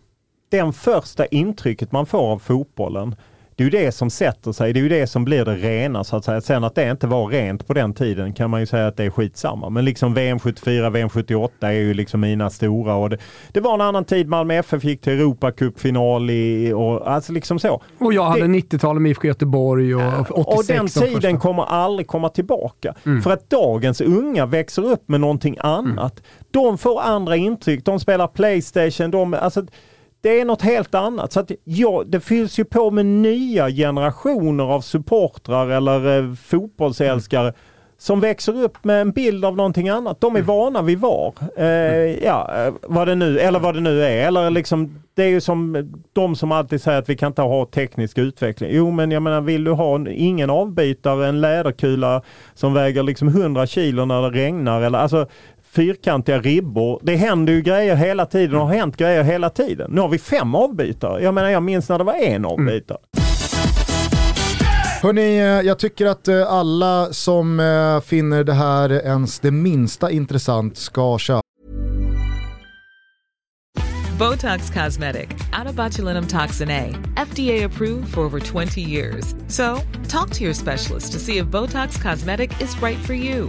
den 0.50 0.72
första 0.72 1.26
intrycket 1.26 1.92
man 1.92 2.06
får 2.06 2.18
av 2.32 2.38
fotbollen, 2.38 3.14
det 3.60 3.64
är 3.64 3.70
ju 3.80 3.84
det 3.86 3.92
som 3.92 4.10
sätter 4.10 4.52
sig, 4.52 4.72
det 4.72 4.80
är 4.80 4.82
ju 4.82 4.88
det 4.88 5.06
som 5.06 5.24
blir 5.24 5.44
det 5.44 5.54
rena 5.56 6.04
så 6.04 6.16
att 6.16 6.24
säga. 6.24 6.40
Sen 6.40 6.64
att 6.64 6.74
det 6.74 6.90
inte 6.90 7.06
var 7.06 7.26
rent 7.26 7.66
på 7.66 7.74
den 7.74 7.94
tiden 7.94 8.32
kan 8.32 8.50
man 8.50 8.60
ju 8.60 8.66
säga 8.66 8.86
att 8.86 8.96
det 8.96 9.04
är 9.04 9.10
skitsamma. 9.10 9.70
Men 9.70 9.84
liksom 9.84 10.14
VM 10.14 10.38
74, 10.38 10.90
VM 10.90 11.08
78 11.08 11.68
är 11.68 11.72
ju 11.72 11.94
liksom 11.94 12.20
mina 12.20 12.50
stora 12.50 12.94
och 12.94 13.10
det, 13.10 13.18
det 13.52 13.60
var 13.60 13.74
en 13.74 13.80
annan 13.80 14.04
tid 14.04 14.28
Malmö 14.28 14.54
FF 14.54 14.84
gick 14.84 15.00
till 15.00 15.12
Europacupfinal 15.20 16.30
i, 16.30 16.72
och 16.72 17.10
alltså 17.10 17.32
liksom 17.32 17.58
så. 17.58 17.82
Och 17.98 18.12
jag 18.12 18.24
hade 18.24 18.40
Det- 18.40 18.46
90-talet 18.46 19.02
med 19.02 19.10
IFK 19.10 19.26
Göteborg 19.28 19.94
och 19.94 20.02
86 20.38 20.46
Och 20.58 20.64
den 21.04 21.12
tiden 21.20 21.38
kommer 21.38 21.62
aldrig 21.62 22.06
komma 22.06 22.28
tillbaka. 22.28 22.94
För 23.24 23.30
att 23.30 23.50
dagens 23.50 24.00
unga 24.00 24.46
växer 24.46 24.84
upp 24.92 25.08
med 25.08 25.20
någonting 25.20 25.56
annat. 25.60 26.22
De 26.50 26.78
får 26.78 27.00
andra 27.00 27.36
intryck, 27.36 27.84
de 27.84 28.00
spelar 28.00 28.26
Playstation, 28.26 29.10
de, 29.10 29.34
alltså, 29.34 29.62
det 30.20 30.40
är 30.40 30.44
något 30.44 30.62
helt 30.62 30.94
annat. 30.94 31.32
Så 31.32 31.40
att, 31.40 31.50
ja, 31.64 32.02
det 32.06 32.20
fylls 32.20 32.58
ju 32.58 32.64
på 32.64 32.90
med 32.90 33.06
nya 33.06 33.70
generationer 33.70 34.64
av 34.64 34.80
supportrar 34.80 35.68
eller 35.68 36.18
eh, 36.18 36.34
fotbollsälskare 36.34 37.52
som 38.00 38.20
växer 38.20 38.62
upp 38.62 38.84
med 38.84 39.00
en 39.00 39.10
bild 39.10 39.44
av 39.44 39.56
någonting 39.56 39.88
annat. 39.88 40.20
De 40.20 40.36
är 40.36 40.42
vana 40.42 40.82
vid 40.82 40.98
VAR. 40.98 41.34
Eh, 41.56 42.24
ja, 42.24 42.50
eh, 42.56 42.74
vad 42.82 43.08
det 43.08 43.14
nu, 43.14 43.38
eller 43.38 43.60
vad 43.60 43.74
det 43.74 43.80
nu 43.80 44.02
är. 44.02 44.26
Eller 44.26 44.50
liksom, 44.50 45.02
det 45.14 45.22
är 45.22 45.28
ju 45.28 45.40
som 45.40 45.90
de 46.12 46.36
som 46.36 46.52
alltid 46.52 46.82
säger 46.82 46.98
att 46.98 47.08
vi 47.08 47.16
kan 47.16 47.26
inte 47.26 47.42
ha 47.42 47.66
teknisk 47.66 48.18
utveckling. 48.18 48.70
Jo, 48.72 48.90
men 48.90 49.10
jag 49.10 49.22
menar, 49.22 49.40
vill 49.40 49.64
du 49.64 49.70
ha 49.70 49.94
en, 49.94 50.08
ingen 50.08 50.50
avbytare, 50.50 51.26
en 51.26 51.40
läderkula 51.40 52.22
som 52.54 52.74
väger 52.74 53.02
liksom 53.02 53.28
100 53.28 53.66
kilo 53.66 54.04
när 54.04 54.22
det 54.22 54.38
regnar 54.38 54.82
eller 54.82 54.98
alltså 54.98 55.26
fyrkantiga 55.72 56.38
ribbor. 56.40 57.00
Det 57.02 57.16
händer 57.16 57.52
ju 57.52 57.62
grejer 57.62 57.96
hela 57.96 58.26
tiden 58.26 58.56
och 58.56 58.66
har 58.66 58.74
hänt 58.74 58.96
grejer 58.96 59.22
hela 59.22 59.50
tiden. 59.50 59.90
Nu 59.90 60.00
har 60.00 60.08
vi 60.08 60.18
fem 60.18 60.54
avbytare. 60.54 61.22
Jag 61.22 61.34
menar, 61.34 61.50
jag 61.50 61.62
minns 61.62 61.88
när 61.88 61.98
det 61.98 62.04
var 62.04 62.14
en 62.14 62.44
avbytare. 62.44 62.98
Hörni, 65.02 65.38
eh, 65.38 65.44
jag 65.44 65.78
tycker 65.78 66.06
att 66.06 66.28
eh, 66.28 66.52
alla 66.52 67.12
som 67.12 67.60
eh, 67.60 68.00
finner 68.00 68.44
det 68.44 68.52
här 68.52 68.92
ens 68.92 69.40
det 69.40 69.50
minsta 69.50 70.10
intressant 70.10 70.76
ska 70.76 71.18
köpa 71.18 71.42
Botox 74.18 74.70
Cosmetic, 74.70 75.28
out 75.58 75.66
of 75.66 75.74
botulinum 75.74 76.26
toxin 76.26 76.70
A, 76.70 76.94
FDA 77.16 77.64
approved 77.64 78.08
for 78.08 78.20
over 78.20 78.38
20 78.38 78.82
years. 78.82 79.34
So, 79.48 79.80
talk 80.08 80.30
to 80.30 80.44
your 80.44 80.52
specialist 80.52 81.12
to 81.12 81.18
see 81.18 81.38
if 81.38 81.46
Botox 81.46 81.98
Cosmetic 82.02 82.50
is 82.60 82.82
right 82.82 82.98
for 82.98 83.14
you. 83.14 83.48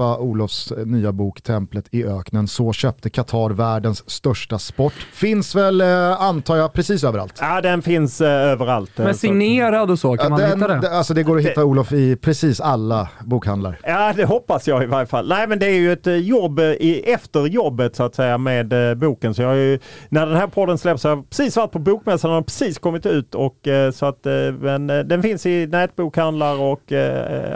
släppa 0.00 0.18
Olofs 0.18 0.72
eh, 0.72 0.86
nya 0.86 1.12
bok 1.12 1.42
Templet 1.42 1.84
i 1.90 2.04
öknen. 2.04 2.48
Så 2.48 2.72
köpte 2.72 3.10
Qatar 3.10 3.50
världens 3.50 4.10
största 4.10 4.58
sport. 4.58 4.92
Finns 5.12 5.54
väl, 5.54 5.80
eh, 5.80 6.22
antar 6.22 6.56
jag, 6.56 6.72
precis 6.72 7.04
överallt. 7.04 7.34
Ja, 7.40 7.60
den 7.60 7.82
finns 7.82 8.20
eh, 8.20 8.28
överallt. 8.28 8.90
Men 8.96 9.14
signerad 9.14 9.90
och 9.90 9.98
så, 9.98 10.16
kan 10.16 10.24
Ja, 10.24 10.30
man 10.30 10.40
den, 10.40 10.48
hitta 10.60 10.68
det? 10.68 10.80
det- 10.80 10.96
Alltså 10.96 11.14
det 11.14 11.22
går 11.22 11.36
att 11.38 11.44
hitta 11.44 11.64
Olof 11.64 11.92
i 11.92 12.16
precis 12.16 12.60
alla 12.60 13.08
bokhandlar. 13.24 13.78
Ja, 13.82 14.12
det 14.16 14.24
hoppas 14.24 14.68
jag 14.68 14.82
i 14.82 14.86
varje 14.86 15.06
fall. 15.06 15.28
Nej, 15.28 15.46
men 15.48 15.58
det 15.58 15.66
är 15.66 15.74
ju 15.78 15.92
ett 15.92 16.06
jobb 16.26 16.60
i, 16.60 17.02
efter 17.12 17.46
jobbet 17.46 17.96
så 17.96 18.02
att 18.04 18.14
säga 18.14 18.38
med 18.38 18.98
boken. 18.98 19.34
Så 19.34 19.42
jag 19.42 19.48
har 19.48 19.54
ju, 19.54 19.78
när 20.08 20.26
den 20.26 20.36
här 20.36 20.46
podden 20.46 20.78
släpps 20.78 21.02
så 21.02 21.08
har 21.08 21.16
jag 21.16 21.30
precis 21.30 21.56
varit 21.56 21.72
på 21.72 21.78
bokmässan 21.78 22.30
och 22.30 22.34
har 22.34 22.42
precis 22.42 22.78
kommit 22.78 23.06
ut. 23.06 23.34
Och, 23.34 23.56
så 23.94 24.06
att, 24.06 24.26
men, 24.60 24.86
den 24.86 25.22
finns 25.22 25.46
i 25.46 25.66
nätbokhandlar 25.66 26.60
och 26.60 26.92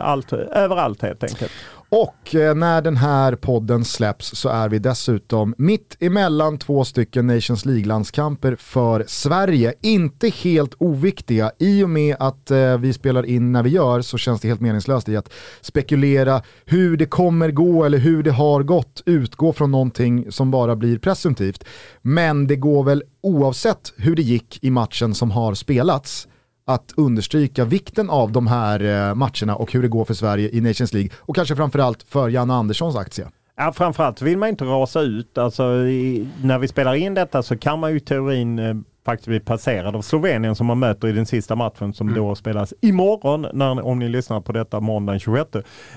allt, 0.01 0.33
överallt 0.33 1.03
helt 1.03 1.25
enkelt. 1.25 1.51
Och 1.97 2.35
eh, 2.35 2.55
när 2.55 2.83
den 2.83 2.97
här 2.97 3.35
podden 3.35 3.85
släpps 3.85 4.37
så 4.37 4.49
är 4.49 4.69
vi 4.69 4.79
dessutom 4.79 5.55
mitt 5.59 5.97
emellan 6.01 6.59
två 6.59 6.85
stycken 6.85 7.27
Nations 7.27 7.65
League-landskamper 7.67 8.57
för 8.57 9.05
Sverige. 9.07 9.75
Inte 9.81 10.29
helt 10.29 10.75
oviktiga. 10.79 11.51
I 11.59 11.85
och 11.85 11.91
med 11.91 12.17
att 12.19 12.51
eh, 12.51 12.79
vi 12.79 12.93
spelar 12.93 13.27
in 13.27 13.53
när 13.53 13.63
vi 13.63 13.71
gör 13.71 14.01
så 14.01 14.19
känns 14.19 14.41
det 14.41 14.49
helt 14.49 14.61
meningslöst 14.61 15.09
i 15.09 15.17
att 15.17 15.33
spekulera 15.61 16.43
hur 16.65 16.97
det 16.97 17.07
kommer 17.07 17.51
gå 17.51 17.85
eller 17.85 17.99
hur 17.99 18.23
det 18.23 18.33
har 18.33 18.63
gått. 18.63 19.03
Utgå 19.07 19.53
från 19.53 19.71
någonting 19.71 20.33
som 20.33 20.51
bara 20.51 20.77
blir 20.77 20.99
presumtivt. 20.99 21.65
Men 22.03 22.47
det 22.47 22.57
går 22.57 22.85
väl 22.85 23.03
oavsett 23.23 23.93
hur 23.97 24.17
det 24.17 24.23
gick 24.23 24.59
i 24.63 24.71
matchen 24.71 25.15
som 25.15 25.31
har 25.31 25.55
spelats 25.55 26.29
att 26.67 26.93
understryka 26.97 27.65
vikten 27.65 28.11
av 28.11 28.33
de 28.33 28.47
här 28.47 29.09
eh, 29.09 29.15
matcherna 29.15 29.57
och 29.57 29.73
hur 29.73 29.83
det 29.83 29.89
går 29.89 30.05
för 30.05 30.15
Sverige 30.15 30.51
i 30.53 30.61
Nations 30.61 30.93
League 30.93 31.11
och 31.21 31.37
kanske 31.37 31.57
framförallt 31.57 32.03
för 32.03 32.29
Janne 32.29 32.55
Anderssons 32.55 32.97
aktie. 32.97 33.27
Ja, 33.57 33.73
framförallt 33.73 34.23
vill 34.23 34.39
man 34.39 34.49
inte 34.49 34.65
rasa 34.65 35.01
ut. 35.01 35.39
Alltså, 35.39 35.87
i, 35.87 36.29
när 36.43 36.59
vi 36.59 36.69
spelar 36.69 36.95
in 36.95 37.15
detta 37.15 37.43
så 37.43 37.57
kan 37.57 37.79
man 37.79 37.93
ju 37.93 38.01
teorin 38.01 38.59
eh, 38.59 38.75
faktiskt 39.05 39.29
bli 39.29 39.41
passerad 39.41 39.97
av 39.97 40.03
Slovenien 40.03 40.55
som 40.55 40.67
man 40.67 40.79
möter 40.79 41.09
i 41.09 41.13
den 41.13 41.27
sista 41.27 41.57
matchen 41.57 41.93
som 41.93 42.15
då 42.15 42.35
spelas 42.35 42.75
imorgon, 42.81 43.47
när, 43.53 43.85
om 43.85 43.99
ni 43.99 44.09
lyssnar 44.09 44.41
på 44.41 44.53
detta 44.53 44.81
måndagen 44.81 45.21
26. 45.21 45.51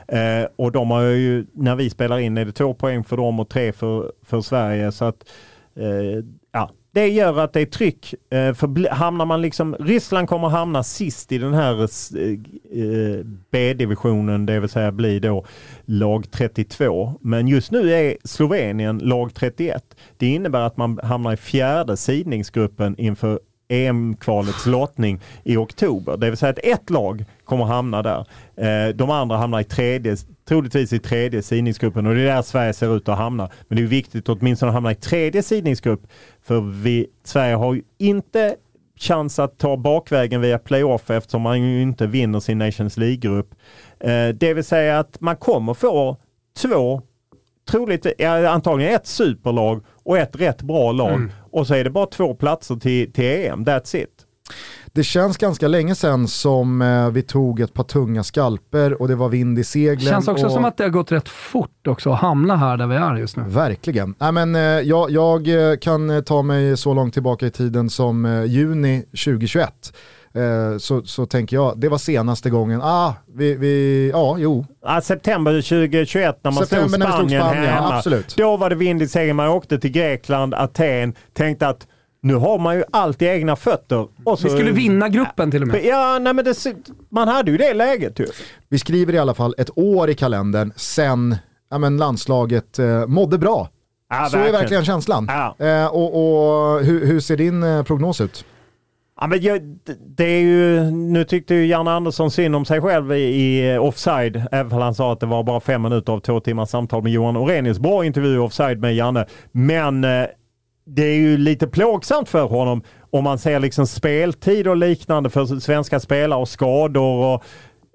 Eh, 0.07 0.45
och 0.55 0.71
de 0.71 0.91
har 0.91 1.01
ju, 1.01 1.45
när 1.53 1.75
vi 1.75 1.89
spelar 1.89 2.17
in 2.17 2.37
är 2.37 2.45
det 2.45 2.51
två 2.51 2.73
poäng 2.73 3.03
för 3.03 3.17
dem 3.17 3.39
och 3.39 3.49
tre 3.49 3.71
för, 3.71 4.11
för 4.25 4.41
Sverige. 4.41 4.91
Så 4.91 5.05
att, 5.05 5.29
eh, 5.75 6.23
det 6.97 7.07
gör 7.07 7.39
att 7.39 7.53
det 7.53 7.61
är 7.61 7.65
tryck. 7.65 8.13
Eh, 8.29 8.53
för 8.53 8.89
hamnar 8.89 9.25
man 9.25 9.41
liksom, 9.41 9.75
Ryssland 9.79 10.29
kommer 10.29 10.47
hamna 10.47 10.83
sist 10.83 11.31
i 11.31 11.37
den 11.37 11.53
här 11.53 11.81
eh, 11.81 12.31
eh, 12.83 13.25
B-divisionen, 13.51 14.45
det 14.45 14.59
vill 14.59 14.69
säga 14.69 14.91
bli 14.91 15.19
då 15.19 15.45
lag 15.85 16.31
32. 16.31 17.13
Men 17.21 17.47
just 17.47 17.71
nu 17.71 17.93
är 17.93 18.17
Slovenien 18.23 18.97
lag 18.97 19.33
31. 19.33 19.83
Det 20.17 20.27
innebär 20.27 20.61
att 20.61 20.77
man 20.77 20.99
hamnar 21.03 21.33
i 21.33 21.37
fjärde 21.37 21.97
sidningsgruppen 21.97 22.95
inför 22.97 23.39
EM-kvalets 23.69 24.65
lottning 24.65 25.19
i 25.43 25.57
oktober. 25.57 26.17
Det 26.17 26.29
vill 26.29 26.37
säga 26.37 26.49
att 26.49 26.59
ett 26.63 26.89
lag 26.89 27.25
kommer 27.45 27.65
hamna 27.65 28.01
där. 28.01 28.25
De 28.93 29.09
andra 29.09 29.37
hamnar 29.37 29.59
i 29.59 29.63
tredje, 29.63 30.15
troligtvis 30.47 30.93
i 30.93 30.99
tredje 30.99 31.41
sidningsgruppen 31.41 32.07
och 32.07 32.15
det 32.15 32.21
är 32.21 32.35
där 32.35 32.41
Sverige 32.41 32.73
ser 32.73 32.97
ut 32.97 33.09
att 33.09 33.17
hamna. 33.17 33.49
Men 33.67 33.75
det 33.75 33.83
är 33.83 33.87
viktigt 33.87 34.29
att 34.29 34.37
åtminstone 34.41 34.71
hamna 34.71 34.91
i 34.91 34.95
tredje 34.95 35.43
sidningsgrupp 35.43 36.07
för 36.47 36.61
vi, 36.61 37.07
Sverige 37.23 37.55
har 37.55 37.73
ju 37.73 37.81
inte 37.97 38.55
chans 38.99 39.39
att 39.39 39.57
ta 39.57 39.77
bakvägen 39.77 40.41
via 40.41 40.59
playoff 40.59 41.09
eftersom 41.09 41.41
man 41.41 41.61
ju 41.61 41.81
inte 41.81 42.07
vinner 42.07 42.39
sin 42.39 42.57
Nations 42.57 42.97
League-grupp. 42.97 43.49
Eh, 43.99 44.27
det 44.27 44.53
vill 44.53 44.63
säga 44.63 44.99
att 44.99 45.21
man 45.21 45.35
kommer 45.37 45.73
få 45.73 46.17
två 46.61 47.01
troligt, 47.69 48.21
antagligen 48.47 48.95
ett 48.95 49.07
superlag 49.07 49.83
och 50.03 50.17
ett 50.17 50.35
rätt 50.35 50.61
bra 50.61 50.91
lag. 50.91 51.29
Och 51.51 51.67
så 51.67 51.73
är 51.73 51.83
det 51.83 51.89
bara 51.89 52.05
två 52.05 52.35
platser 52.35 52.75
till, 52.75 53.13
till 53.13 53.25
EM, 53.25 53.65
that's 53.65 53.95
it. 53.95 54.09
Det 54.93 55.03
känns 55.03 55.37
ganska 55.37 55.67
länge 55.67 55.95
sedan 55.95 56.27
som 56.27 56.81
eh, 56.81 57.09
vi 57.09 57.21
tog 57.21 57.59
ett 57.59 57.73
par 57.73 57.83
tunga 57.83 58.23
skalper 58.23 59.01
och 59.01 59.07
det 59.07 59.15
var 59.15 59.29
vind 59.29 59.59
i 59.59 59.63
seglen. 59.63 59.99
känns 60.13 60.27
också 60.27 60.45
och... 60.45 60.51
som 60.51 60.65
att 60.65 60.77
det 60.77 60.83
har 60.83 60.89
gått 60.89 61.11
rätt 61.11 61.29
fort 61.29 61.87
också 61.87 62.11
att 62.11 62.19
hamna 62.19 62.55
här 62.55 62.77
där 62.77 62.87
vi 62.87 62.95
är 62.95 63.15
just 63.15 63.37
nu. 63.37 63.43
Verkligen. 63.47 64.15
Nej, 64.19 64.31
men, 64.31 64.55
eh, 64.55 64.61
jag, 64.61 65.11
jag 65.11 65.71
eh, 65.71 65.77
kan 65.77 66.09
eh, 66.09 66.21
ta 66.21 66.41
mig 66.41 66.77
så 66.77 66.93
långt 66.93 67.13
tillbaka 67.13 67.45
i 67.45 67.51
tiden 67.51 67.89
som 67.89 68.25
eh, 68.25 68.43
juni 68.45 69.01
2021. 69.01 69.93
Eh, 70.33 70.77
så, 70.77 71.03
så 71.03 71.25
tänker 71.25 71.55
jag, 71.55 71.79
det 71.79 71.89
var 71.89 71.97
senaste 71.97 72.49
gången, 72.49 72.81
ah, 72.83 73.13
vi, 73.35 73.55
vi, 73.55 74.09
ja, 74.13 74.35
jo, 74.39 74.65
Ja, 74.81 75.01
september 75.01 75.51
2021 75.61 76.39
när 76.43 76.51
man 76.51 76.65
September 76.65 76.87
slog 76.87 76.99
när 76.99 77.07
vi 77.07 77.11
slog 77.13 77.29
Spanien, 77.29 77.41
Spanien, 77.43 77.73
hemma. 77.73 77.97
absolut. 77.97 78.35
Då 78.37 78.57
var 78.57 78.69
det 78.69 78.75
vind 78.75 79.01
i 79.01 79.07
segern. 79.07 79.35
Man 79.35 79.47
åkte 79.47 79.79
till 79.79 79.91
Grekland, 79.91 80.53
Aten, 80.53 81.13
tänkte 81.33 81.67
att 81.67 81.87
nu 82.21 82.35
har 82.35 82.59
man 82.59 82.75
ju 82.75 82.83
allt 82.91 83.21
i 83.21 83.25
egna 83.25 83.55
fötter. 83.55 84.07
Och 84.23 84.39
så, 84.39 84.47
Vi 84.47 84.53
skulle 84.53 84.71
vinna 84.71 85.09
gruppen 85.09 85.51
till 85.51 85.61
och 85.61 85.67
med. 85.67 85.85
Ja, 85.85 86.19
nej 86.19 86.33
men 86.33 86.45
det, 86.45 86.55
man 87.09 87.27
hade 87.27 87.51
ju 87.51 87.57
det 87.57 87.73
läget 87.73 88.19
ju. 88.19 88.27
vi 88.69 88.79
skriver 88.79 89.13
i 89.13 89.17
alla 89.17 89.33
fall 89.33 89.55
ett 89.57 89.77
år 89.77 90.09
i 90.09 90.13
kalendern 90.13 90.73
sen 90.75 91.35
ja, 91.69 91.77
men 91.77 91.97
landslaget 91.97 92.79
eh, 92.79 93.07
mådde 93.07 93.37
bra. 93.37 93.69
Ja, 94.09 94.27
så 94.31 94.37
är 94.37 94.51
verkligen 94.51 94.85
känslan. 94.85 95.25
Ja. 95.29 95.65
Eh, 95.65 95.87
och 95.87 96.15
och 96.15 96.83
hur, 96.83 97.05
hur 97.05 97.19
ser 97.19 97.37
din 97.37 97.63
eh, 97.63 97.83
prognos 97.83 98.21
ut? 98.21 98.45
Ja, 99.19 99.27
men 99.27 99.41
jag, 99.41 99.61
det 100.17 100.23
är 100.23 100.39
ju, 100.39 100.91
nu 100.91 101.23
tyckte 101.23 101.55
ju 101.55 101.65
Janne 101.65 101.91
Andersson 101.91 102.31
synd 102.31 102.55
om 102.55 102.65
sig 102.65 102.81
själv 102.81 103.13
i, 103.13 103.15
i 103.15 103.73
eh, 103.73 103.83
Offside, 103.83 104.43
även 104.51 104.73
om 104.73 104.81
han 104.81 104.95
sa 104.95 105.13
att 105.13 105.19
det 105.19 105.25
var 105.25 105.43
bara 105.43 105.59
fem 105.59 105.81
minuter 105.81 106.13
av 106.13 106.19
två 106.19 106.39
timmars 106.39 106.69
samtal 106.69 107.03
med 107.03 107.11
Johan 107.11 107.37
Orenius. 107.37 107.79
Bra 107.79 108.05
intervju 108.05 108.39
Offside 108.39 108.79
med 108.79 108.95
Janne, 108.95 109.25
men 109.51 110.03
eh, 110.03 110.25
det 110.87 111.03
är 111.03 111.15
ju 111.15 111.37
lite 111.37 111.67
plågsamt 111.67 112.29
för 112.29 112.43
honom 112.43 112.81
om 113.09 113.23
man 113.23 113.37
ser 113.37 113.59
liksom 113.59 113.87
speltid 113.87 114.67
och 114.67 114.77
liknande 114.77 115.29
för 115.29 115.59
svenska 115.59 115.99
spelare 115.99 116.39
och 116.39 116.49
skador 116.49 117.25
och 117.25 117.43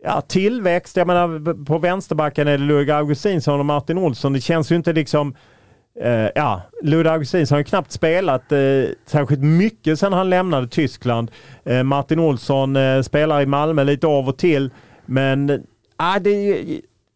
ja, 0.04 0.20
tillväxt. 0.20 0.96
Jag 0.96 1.06
menar 1.06 1.64
på 1.64 1.78
vänsterbacken 1.78 2.48
är 2.48 2.58
det 2.58 2.64
Ludvig 2.64 2.90
Augustinsson 2.90 3.60
och 3.60 3.66
Martin 3.66 3.98
Olsson. 3.98 4.32
Det 4.32 4.40
känns 4.40 4.72
ju 4.72 4.76
inte 4.76 4.92
liksom 4.92 5.34
Uh, 6.04 6.28
ja, 6.34 6.62
Ludvig 6.82 7.12
Augustinsson 7.12 7.54
har 7.54 7.60
ju 7.60 7.64
knappt 7.64 7.92
spelat 7.92 8.52
uh, 8.52 8.84
särskilt 9.06 9.40
mycket 9.40 9.98
sedan 9.98 10.12
han 10.12 10.30
lämnade 10.30 10.68
Tyskland. 10.68 11.30
Uh, 11.70 11.82
Martin 11.82 12.18
Olsson 12.18 12.76
uh, 12.76 13.02
spelar 13.02 13.40
i 13.40 13.46
Malmö 13.46 13.84
lite 13.84 14.06
av 14.06 14.28
och 14.28 14.38
till. 14.38 14.70
Men 15.06 15.50
uh, 15.50 15.58
det, 16.20 16.64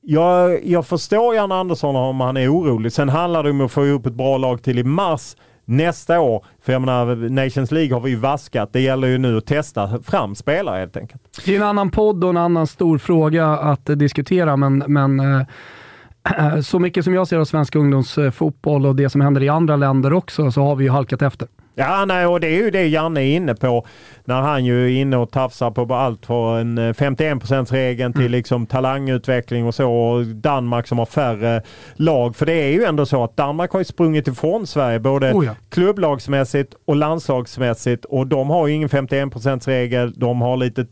jag, 0.01 0.65
jag 0.67 0.87
förstår 0.87 1.35
Jan 1.35 1.53
Andersson 1.53 1.97
om 1.97 2.21
han 2.21 2.37
är 2.37 2.53
orolig. 2.53 2.93
Sen 2.93 3.09
handlar 3.09 3.43
det 3.43 3.51
om 3.51 3.61
att 3.61 3.73
få 3.73 3.87
ihop 3.87 4.07
ett 4.07 4.15
bra 4.15 4.39
lag 4.39 4.63
till 4.63 4.79
i 4.79 4.85
mars 4.85 5.37
nästa 5.67 6.21
år. 6.21 6.45
För 6.63 6.73
jag 6.73 6.81
menar, 6.81 7.29
Nations 7.31 7.73
League 7.73 7.95
har 7.95 8.01
vi 8.01 8.11
ju 8.11 8.17
vaskat. 8.17 8.73
Det 8.73 8.81
gäller 8.81 9.09
ju 9.09 9.19
nu 9.19 9.37
att 9.37 9.47
testa 9.47 10.03
fram 10.03 10.35
spelare 10.35 10.79
helt 10.79 10.97
enkelt. 10.97 11.23
Det 11.45 11.53
är 11.53 11.57
en 11.57 11.67
annan 11.67 11.91
podd 11.91 12.25
och 12.25 12.31
en 12.31 12.37
annan 12.37 12.67
stor 12.67 12.99
fråga 12.99 13.47
att 13.47 13.89
eh, 13.89 13.97
diskutera, 13.97 14.57
men, 14.57 14.85
men 14.87 15.21
eh, 15.21 16.61
så 16.61 16.79
mycket 16.79 17.05
som 17.05 17.15
jag 17.15 17.29
ser 17.29 17.39
av 17.39 17.45
svensk 17.45 17.75
ungdomsfotboll 17.75 18.87
och 18.87 18.97
det 18.97 19.11
som 19.11 19.21
händer 19.21 19.43
i 19.43 19.49
andra 19.49 19.77
länder 19.77 20.13
också, 20.13 20.51
så 20.51 20.63
har 20.63 20.77
vi 20.77 20.85
ju 20.85 20.91
halkat 20.91 21.23
efter. 21.23 21.49
Ja, 21.79 22.05
nej, 22.05 22.27
och 22.27 22.41
det 22.41 22.47
är 22.47 22.57
ju 22.65 22.71
det 22.71 22.87
Janne 22.89 23.21
är 23.21 23.37
inne 23.37 23.55
på 23.55 23.87
när 24.25 24.41
han 24.41 24.65
ju 24.65 24.85
är 24.87 25.01
inne 25.01 25.17
och 25.17 25.31
tafsar 25.31 25.71
på 25.71 25.95
allt 25.95 26.27
från 26.27 26.79
en 26.79 26.95
51%-regeln 26.95 28.13
till 28.13 28.31
liksom 28.31 28.67
talangutveckling 28.67 29.67
och 29.67 29.75
så. 29.75 29.93
Och 29.93 30.27
Danmark 30.27 30.87
som 30.87 30.99
har 30.99 31.07
färre 31.07 31.63
lag. 31.95 32.37
För 32.37 32.47
det 32.47 32.53
är 32.53 32.69
ju 32.73 32.85
ändå 32.85 33.07
så 33.07 33.25
att 33.25 33.37
Danmark 33.37 33.71
har 33.73 33.81
ju 33.81 33.85
sprungit 33.85 34.29
ifrån 34.29 34.67
Sverige 34.67 34.99
både 35.01 35.33
Oh 35.33 35.45
ja. 35.47 35.55
klubblagsmässigt 35.69 36.75
och 36.85 36.97
landslagsmässigt. 36.97 38.05
Och 38.05 38.27
de 38.27 38.51
har 38.51 38.67
ju 38.67 38.75
ingen 38.75 38.89
51%-regel. 38.89 40.13
De 40.17 40.41
har 40.41 40.57
lite 40.57 40.87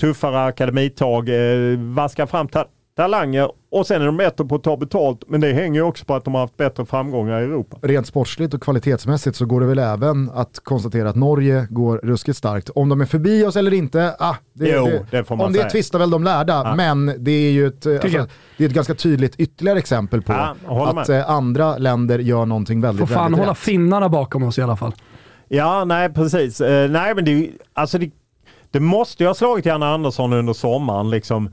tuffare 0.00 0.44
akademitag, 0.44 1.28
eh, 1.28 1.78
vaskar 1.78 2.26
fram 2.26 2.48
ta- 2.48 2.66
talanger 3.02 3.50
och 3.70 3.86
sen 3.86 4.02
är 4.02 4.06
de 4.06 4.16
bättre 4.16 4.44
på 4.44 4.54
att 4.54 4.62
ta 4.62 4.76
betalt. 4.76 5.22
Men 5.28 5.40
det 5.40 5.52
hänger 5.52 5.80
ju 5.80 5.86
också 5.86 6.04
på 6.04 6.14
att 6.14 6.24
de 6.24 6.34
har 6.34 6.40
haft 6.40 6.56
bättre 6.56 6.86
framgångar 6.86 7.40
i 7.40 7.44
Europa. 7.44 7.76
Rent 7.82 8.06
sportsligt 8.06 8.54
och 8.54 8.62
kvalitetsmässigt 8.62 9.36
så 9.36 9.46
går 9.46 9.60
det 9.60 9.66
väl 9.66 9.78
även 9.78 10.30
att 10.34 10.60
konstatera 10.64 11.08
att 11.10 11.16
Norge 11.16 11.66
går 11.70 11.98
ruskigt 12.02 12.38
starkt. 12.38 12.70
Om 12.74 12.88
de 12.88 13.00
är 13.00 13.04
förbi 13.04 13.44
oss 13.44 13.56
eller 13.56 13.74
inte, 13.74 14.16
ah, 14.18 14.34
det, 14.52 14.68
Jo, 14.68 14.84
det, 14.84 15.06
det 15.10 15.24
får 15.24 15.36
man 15.36 15.46
om 15.46 15.52
det 15.52 15.58
säga. 15.58 15.70
tvistar 15.70 15.98
väl 15.98 16.10
de 16.10 16.24
lärda, 16.24 16.74
men 16.76 17.12
det 17.18 17.30
är 17.30 17.50
ju 17.50 17.66
ett, 17.66 17.86
alltså, 17.86 18.26
det 18.56 18.64
är 18.64 18.68
ett 18.68 18.74
ganska 18.74 18.94
tydligt 18.94 19.34
ytterligare 19.36 19.78
exempel 19.78 20.22
på 20.22 20.32
håller 20.66 21.00
att 21.00 21.08
med. 21.08 21.20
eh, 21.20 21.30
andra 21.30 21.78
länder 21.78 22.18
gör 22.18 22.46
någonting 22.46 22.82
Får 22.82 22.86
väldigt, 22.88 23.08
fan 23.08 23.22
väldigt 23.24 23.38
hålla 23.40 23.52
rätt. 23.52 23.58
finnarna 23.58 24.08
bakom 24.08 24.42
oss 24.42 24.58
i 24.58 24.62
alla 24.62 24.76
fall. 24.76 24.92
Ja, 25.48 25.84
nej 25.84 26.12
precis. 26.12 26.60
Eh, 26.60 26.90
nej 26.90 27.14
men 27.14 27.24
det, 27.24 27.50
alltså 27.74 27.98
det, 27.98 28.10
det 28.70 28.80
måste 28.80 29.22
ju 29.22 29.26
ha 29.26 29.34
slagit 29.34 29.66
Janne 29.66 29.86
Andersson 29.86 30.32
under 30.32 30.52
sommaren. 30.52 31.10
Liksom, 31.10 31.50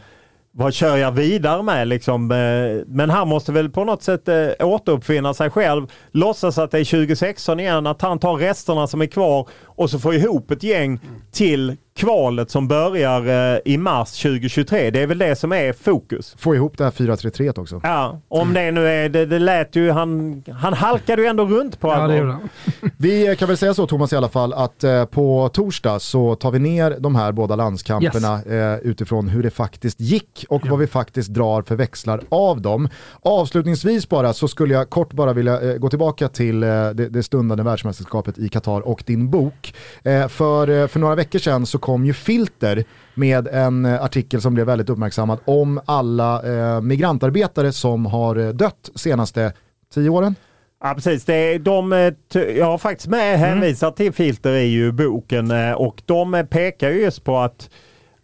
vad 0.58 0.74
kör 0.74 0.98
jag 0.98 1.12
vidare 1.12 1.64
med? 1.64 1.88
Liksom, 1.88 2.32
eh, 2.32 2.84
men 2.88 3.10
han 3.10 3.28
måste 3.28 3.52
väl 3.52 3.70
på 3.70 3.84
något 3.84 4.04
sätt 4.04 4.28
eh, 4.28 4.50
återuppfinna 4.60 5.34
sig 5.34 5.50
själv. 5.50 5.88
Låtsas 6.12 6.58
att 6.58 6.72
det 6.72 6.80
är 6.80 6.86
2016 6.86 7.60
igen, 7.60 7.88
att 7.88 8.02
han 8.02 8.20
tar 8.20 8.36
resterna 8.36 8.88
som 8.88 9.02
är 9.02 9.06
kvar 9.06 9.50
och 9.76 9.90
så 9.90 10.00
får 10.00 10.16
ihop 10.16 10.52
ett 10.52 10.64
gäng 10.64 11.00
till 11.32 11.78
kvalet 11.96 12.50
som 12.52 12.68
börjar 12.68 13.54
eh, 13.56 13.60
i 13.66 13.78
mars 13.78 14.22
2023. 14.22 14.92
Det 14.92 15.02
är 15.02 15.08
väl 15.08 15.18
det 15.18 15.36
som 15.36 15.52
är 15.52 15.74
fokus. 15.74 16.36
Få 16.38 16.56
ihop 16.56 16.78
det 16.78 16.84
här 16.84 16.92
4-3-3 16.92 17.60
också. 17.60 17.82
Ja, 17.84 18.20
om 18.28 18.54
det 18.54 18.72
nu 18.72 18.88
är, 18.88 19.10
det, 19.10 19.26
det 19.26 19.40
lät 19.40 19.76
ju, 19.76 19.92
han, 19.92 20.44
han 20.52 20.74
halkade 20.74 21.22
ju 21.22 21.28
ändå 21.28 21.46
runt 21.46 21.80
på 21.80 21.88
Ja, 21.88 22.08
det. 22.08 22.38
Vi 22.98 23.36
kan 23.36 23.48
väl 23.48 23.58
säga 23.58 23.74
så 23.74 23.88
Thomas 23.88 24.14
i 24.14 24.16
alla 24.16 24.30
fall 24.30 24.54
att 24.54 24.84
eh, 24.84 25.06
på 25.06 25.50
torsdag 25.54 26.00
så 26.00 26.36
tar 26.36 26.52
vi 26.52 26.60
ner 26.60 26.96
de 27.00 27.16
här 27.16 27.32
båda 27.32 27.56
landskamperna 27.56 28.44
eh, 28.44 28.80
utifrån 28.80 29.28
hur 29.28 29.44
det 29.44 29.52
faktiskt 29.52 30.00
gick 30.00 30.46
och 30.50 30.68
vad 30.68 30.80
vi 30.80 30.88
faktiskt 30.88 31.30
drar 31.30 31.62
för 31.62 31.76
växlar 31.76 32.22
av 32.30 32.62
dem. 32.62 32.90
Avslutningsvis 33.22 34.10
bara 34.10 34.34
så 34.34 34.48
skulle 34.48 34.74
jag 34.74 34.90
kort 34.90 35.14
bara 35.14 35.34
vilja 35.34 35.62
eh, 35.62 35.78
gå 35.78 35.90
tillbaka 35.90 36.28
till 36.30 36.60
det, 36.60 36.94
det 36.94 37.24
stundande 37.24 37.64
världsmästerskapet 37.64 38.38
i 38.38 38.50
Qatar 38.50 38.82
och 38.82 39.04
din 39.06 39.30
bok. 39.30 39.65
Eh, 40.04 40.28
för, 40.28 40.70
eh, 40.70 40.88
för 40.88 41.00
några 41.00 41.16
veckor 41.16 41.40
sedan 41.40 41.66
så 41.66 41.78
kom 41.78 42.06
ju 42.06 42.14
Filter 42.14 42.84
med 43.14 43.48
en 43.48 43.86
eh, 43.86 44.04
artikel 44.04 44.42
som 44.42 44.54
blev 44.54 44.66
väldigt 44.66 44.90
uppmärksammad 44.90 45.40
om 45.46 45.82
alla 45.86 46.42
migrantarbetare 46.82 47.72
som 47.72 48.06
har 48.06 48.54
dött 48.54 48.90
senaste 48.96 49.54
tio 49.94 50.10
åren. 50.10 50.36
Ja 50.84 50.94
precis, 50.94 51.26
det 51.26 51.34
är 51.34 51.60
de, 51.60 52.12
jag 52.58 52.66
har 52.66 52.78
faktiskt 52.78 53.08
med 53.08 53.40
hänvisat 53.40 53.96
till 53.96 54.14
filter 54.14 54.54
i 54.54 54.66
ju 54.66 54.92
boken 54.92 55.52
och 55.76 56.02
de 56.06 56.48
pekar 56.50 56.90
ju 56.90 57.02
just 57.02 57.24
på 57.24 57.38
att 57.38 57.70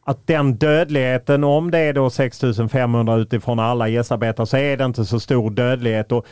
att 0.06 0.28
den 0.28 0.56
dödligheten, 0.56 1.44
om 1.44 1.72
det 1.72 1.80
är 1.80 1.94
då 1.94 2.10
6500 2.10 3.16
utifrån 3.16 3.60
alla 3.60 3.88
gästarbetare 3.88 4.48
så 4.48 4.58
är 4.58 4.78
det 4.78 4.86
inte 4.86 5.06
så 5.06 5.20
stor 5.20 5.52
dödlighet. 5.52 6.12
Och 6.12 6.26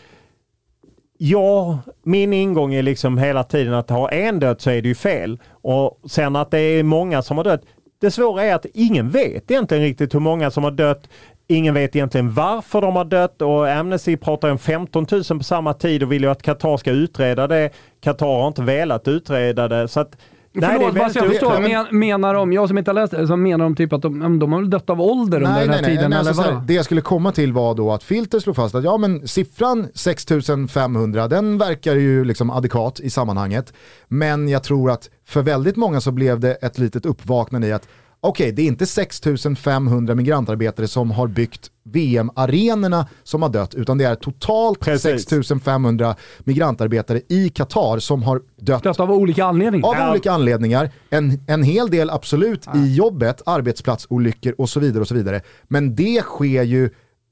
ja, 1.22 1.80
min 2.04 2.34
ingång 2.34 2.74
är 2.74 2.84
liksom 2.84 3.18
hela 3.18 3.44
tiden 3.44 3.74
att 3.74 3.90
ha 3.90 4.10
en 4.10 4.40
död 4.40 4.62
så 4.62 4.70
är 4.70 4.82
det 4.82 4.88
ju 4.88 4.96
fel. 4.96 5.40
Och 5.52 6.00
sen 6.06 6.36
att 6.36 6.52
det 6.52 6.60
är 6.60 6.84
många 6.84 7.22
som 7.22 7.38
har 7.38 7.44
dött. 7.44 7.62
Det 8.02 8.12
svåra 8.12 8.44
är 8.44 8.56
att 8.56 8.66
ingen 8.74 9.10
vet 9.10 9.52
egentligen 9.52 9.84
riktigt 9.84 10.16
hur 10.16 10.20
många 10.20 10.52
som 10.52 10.64
har 10.64 10.72
dött. 10.72 11.10
Ingen 11.48 11.74
vet 11.74 11.96
egentligen 11.96 12.34
varför 12.34 12.82
de 12.82 12.96
har 12.96 13.06
dött 13.06 13.42
och 13.42 13.70
Amnesty 13.70 14.18
pratar 14.18 14.50
om 14.50 14.58
15 14.58 15.08
000 15.12 15.24
på 15.24 15.44
samma 15.44 15.74
tid 15.74 16.04
och 16.04 16.12
vill 16.12 16.24
ju 16.24 16.30
att 16.30 16.42
Qatar 16.42 16.78
ska 16.78 16.92
utreda 16.92 17.48
det. 17.48 17.70
Qatar 18.02 18.26
har 18.26 18.48
inte 18.48 18.62
velat 18.62 19.08
utreda 19.08 19.68
det. 19.68 19.88
Så 19.88 20.00
att, 20.00 20.18
nej, 20.54 20.70
Förlåt, 20.78 20.96
bara 20.96 21.10
så 21.10 21.18
jag 21.18 21.24
väldigt- 21.24 21.40
förstår. 21.40 21.54
Ja, 21.54 21.60
men- 21.60 21.86
Men, 21.92 22.00
menar 22.00 22.34
de, 22.34 22.54
jag 22.54 22.68
som 22.68 22.78
inte 22.78 22.92
har 22.92 22.94
läst 22.96 23.12
det, 23.28 23.36
menar 23.38 23.66
de 23.66 23.76
typ 23.76 23.94
att 23.94 24.02
de, 24.02 24.40
de 24.40 24.54
har 24.54 24.62
dött 24.64 24.90
av 24.90 25.02
ålder 25.02 25.38
under 25.38 25.52
Nej, 25.52 25.62
den 25.66 25.74
här 25.74 25.82
nej, 25.82 25.82
nej. 25.82 25.98
tiden? 25.98 26.10
nej 26.10 26.20
eller 26.20 26.30
alltså, 26.30 26.44
vadå? 26.44 26.64
det 26.68 26.74
jag 26.74 26.86
skulle 26.86 27.02
komma 27.02 27.32
till 27.32 27.54
var 27.54 27.76
då 27.76 27.92
att 27.92 28.04
Filter 28.04 28.40
slog 28.40 28.56
fast 28.56 28.76
att 28.76 28.84
ja, 28.84 28.98
men 28.98 29.28
siffran 29.28 29.88
6500 29.94 31.28
den 31.28 31.58
verkar 31.58 31.96
ju 31.96 32.24
liksom 32.26 32.50
adekvat 32.50 33.00
i 33.00 33.10
sammanhanget. 33.10 33.74
Men 34.08 34.48
jag 34.50 34.64
tror 34.64 34.92
att 34.92 35.10
för 35.28 35.42
väldigt 35.42 35.76
många 35.76 36.02
så 36.02 36.12
blev 36.12 36.40
det 36.40 36.54
ett 36.54 36.78
litet 36.78 37.06
uppvaknande 37.06 37.68
i 37.68 37.72
att 37.74 37.88
okej, 38.22 38.52
det 38.52 38.62
är 38.62 38.66
inte 38.68 38.86
6500 38.86 40.16
migrantarbetare 40.16 40.88
som 40.88 41.12
har 41.12 41.28
byggt 41.28 41.72
VM-arenorna 41.84 43.08
som 43.24 43.42
har 43.42 43.50
dött, 43.50 43.76
utan 43.76 43.98
det 43.98 44.06
är 44.06 44.16
totalt 44.16 44.80
Precis. 44.80 45.04
6500 45.04 46.16
migrantarbetare 46.40 47.22
i 47.28 47.50
Qatar 47.50 48.00
som 48.00 48.24
har 48.24 48.42
dött 48.62 48.84
Dött 48.84 49.00
av 49.00 49.12
olika 49.12 49.46
anledningar? 49.46 49.88
av 49.88 49.96
Ja. 49.96 50.12
olika 50.12 50.32
anledningar. 50.32 50.90
En, 51.10 51.40
en 51.48 51.64
hel 51.64 51.90
del 51.90 52.10
absolut 52.10 52.66
i 52.76 52.96
jobbet, 52.96 53.42
arbetsplatsolyckor 53.46 54.56
och 54.58 54.70
så 54.70 54.80
vidare. 54.80 55.02
och 55.02 55.08
så 55.08 55.16
vidare. 55.16 55.42
Men 55.68 55.96
det 55.96 56.22
sker 56.22 56.64
ju 56.64 56.90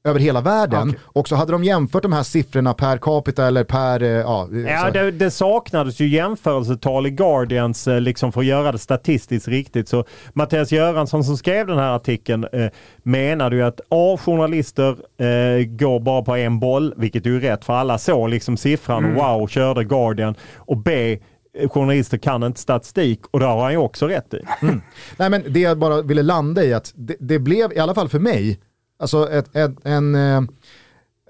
över 0.10 0.20
hela 0.20 0.42
världen. 0.42 0.96
Och 1.02 1.28
så 1.28 1.36
hade 1.36 1.52
de 1.52 1.64
jämfört 1.64 2.04
de 2.04 2.14
här 2.14 2.24
siffrorna 2.24 2.74
per 2.74 2.98
capita 2.98 3.48
eller 3.48 3.64
per... 3.64 4.04
eh, 4.04 4.10
Ja, 4.10 4.48
Ja, 4.68 4.86
så- 4.86 4.92
det, 4.94 5.12
det 5.12 5.32
saknades 5.32 6.00
ju 6.00 6.08
jämförelsetal 6.08 7.08
i 7.08 7.10
Guardians 7.10 7.88
eh, 7.88 8.02
liksom 8.02 8.32
för 8.32 8.40
att 8.42 8.46
göra 8.48 8.72
det 8.72 8.78
statistiskt 8.78 9.48
riktigt. 9.48 9.90
Så 9.90 10.06
Mattias 10.34 10.72
Göransson 10.72 11.24
som 11.24 11.38
skrev 11.38 11.68
den 11.68 11.78
här 11.78 11.96
artikeln 11.96 12.46
eh, 12.54 12.68
menade 13.04 13.56
ju 13.56 13.64
att 13.64 13.82
A. 13.90 14.18
Journalister 14.26 14.90
eh, 15.18 15.66
går 15.66 16.00
bara 16.00 16.22
på 16.22 16.36
en 16.36 16.60
boll, 16.60 16.94
vilket 16.98 17.26
är 17.26 17.30
ju 17.30 17.40
rätt 17.40 17.66
för 17.66 17.74
alla 17.74 17.98
såg 17.98 18.30
liksom 18.30 18.58
siffran 18.58 19.06
och 19.06 19.14
wow, 19.40 19.48
körde 19.48 19.84
Guardian. 19.84 20.36
Och 20.56 20.78
B. 20.78 21.20
eh, 21.60 21.70
Journalister 21.70 22.18
kan 22.18 22.44
inte 22.44 22.60
statistik 22.60 23.22
och 23.32 23.40
det 23.40 23.46
har 23.46 23.62
han 23.64 23.72
ju 23.72 23.78
också 23.78 24.08
rätt 24.08 24.34
i. 24.34 24.40
Nej 25.18 25.30
men 25.30 25.44
det 25.50 25.60
jag 25.60 25.78
bara 25.78 26.02
ville 26.02 26.24
landa 26.24 26.64
i 26.64 26.74
att 26.74 26.92
det, 26.96 27.16
det 27.20 27.40
blev, 27.40 27.74
i 27.74 27.80
alla 27.80 27.96
fall 27.96 28.10
för 28.10 28.20
mig, 28.20 28.60
alltså 29.00 29.32
ett, 29.32 29.56
ett, 29.56 29.72
en, 29.84 30.16
eh, 30.16 30.42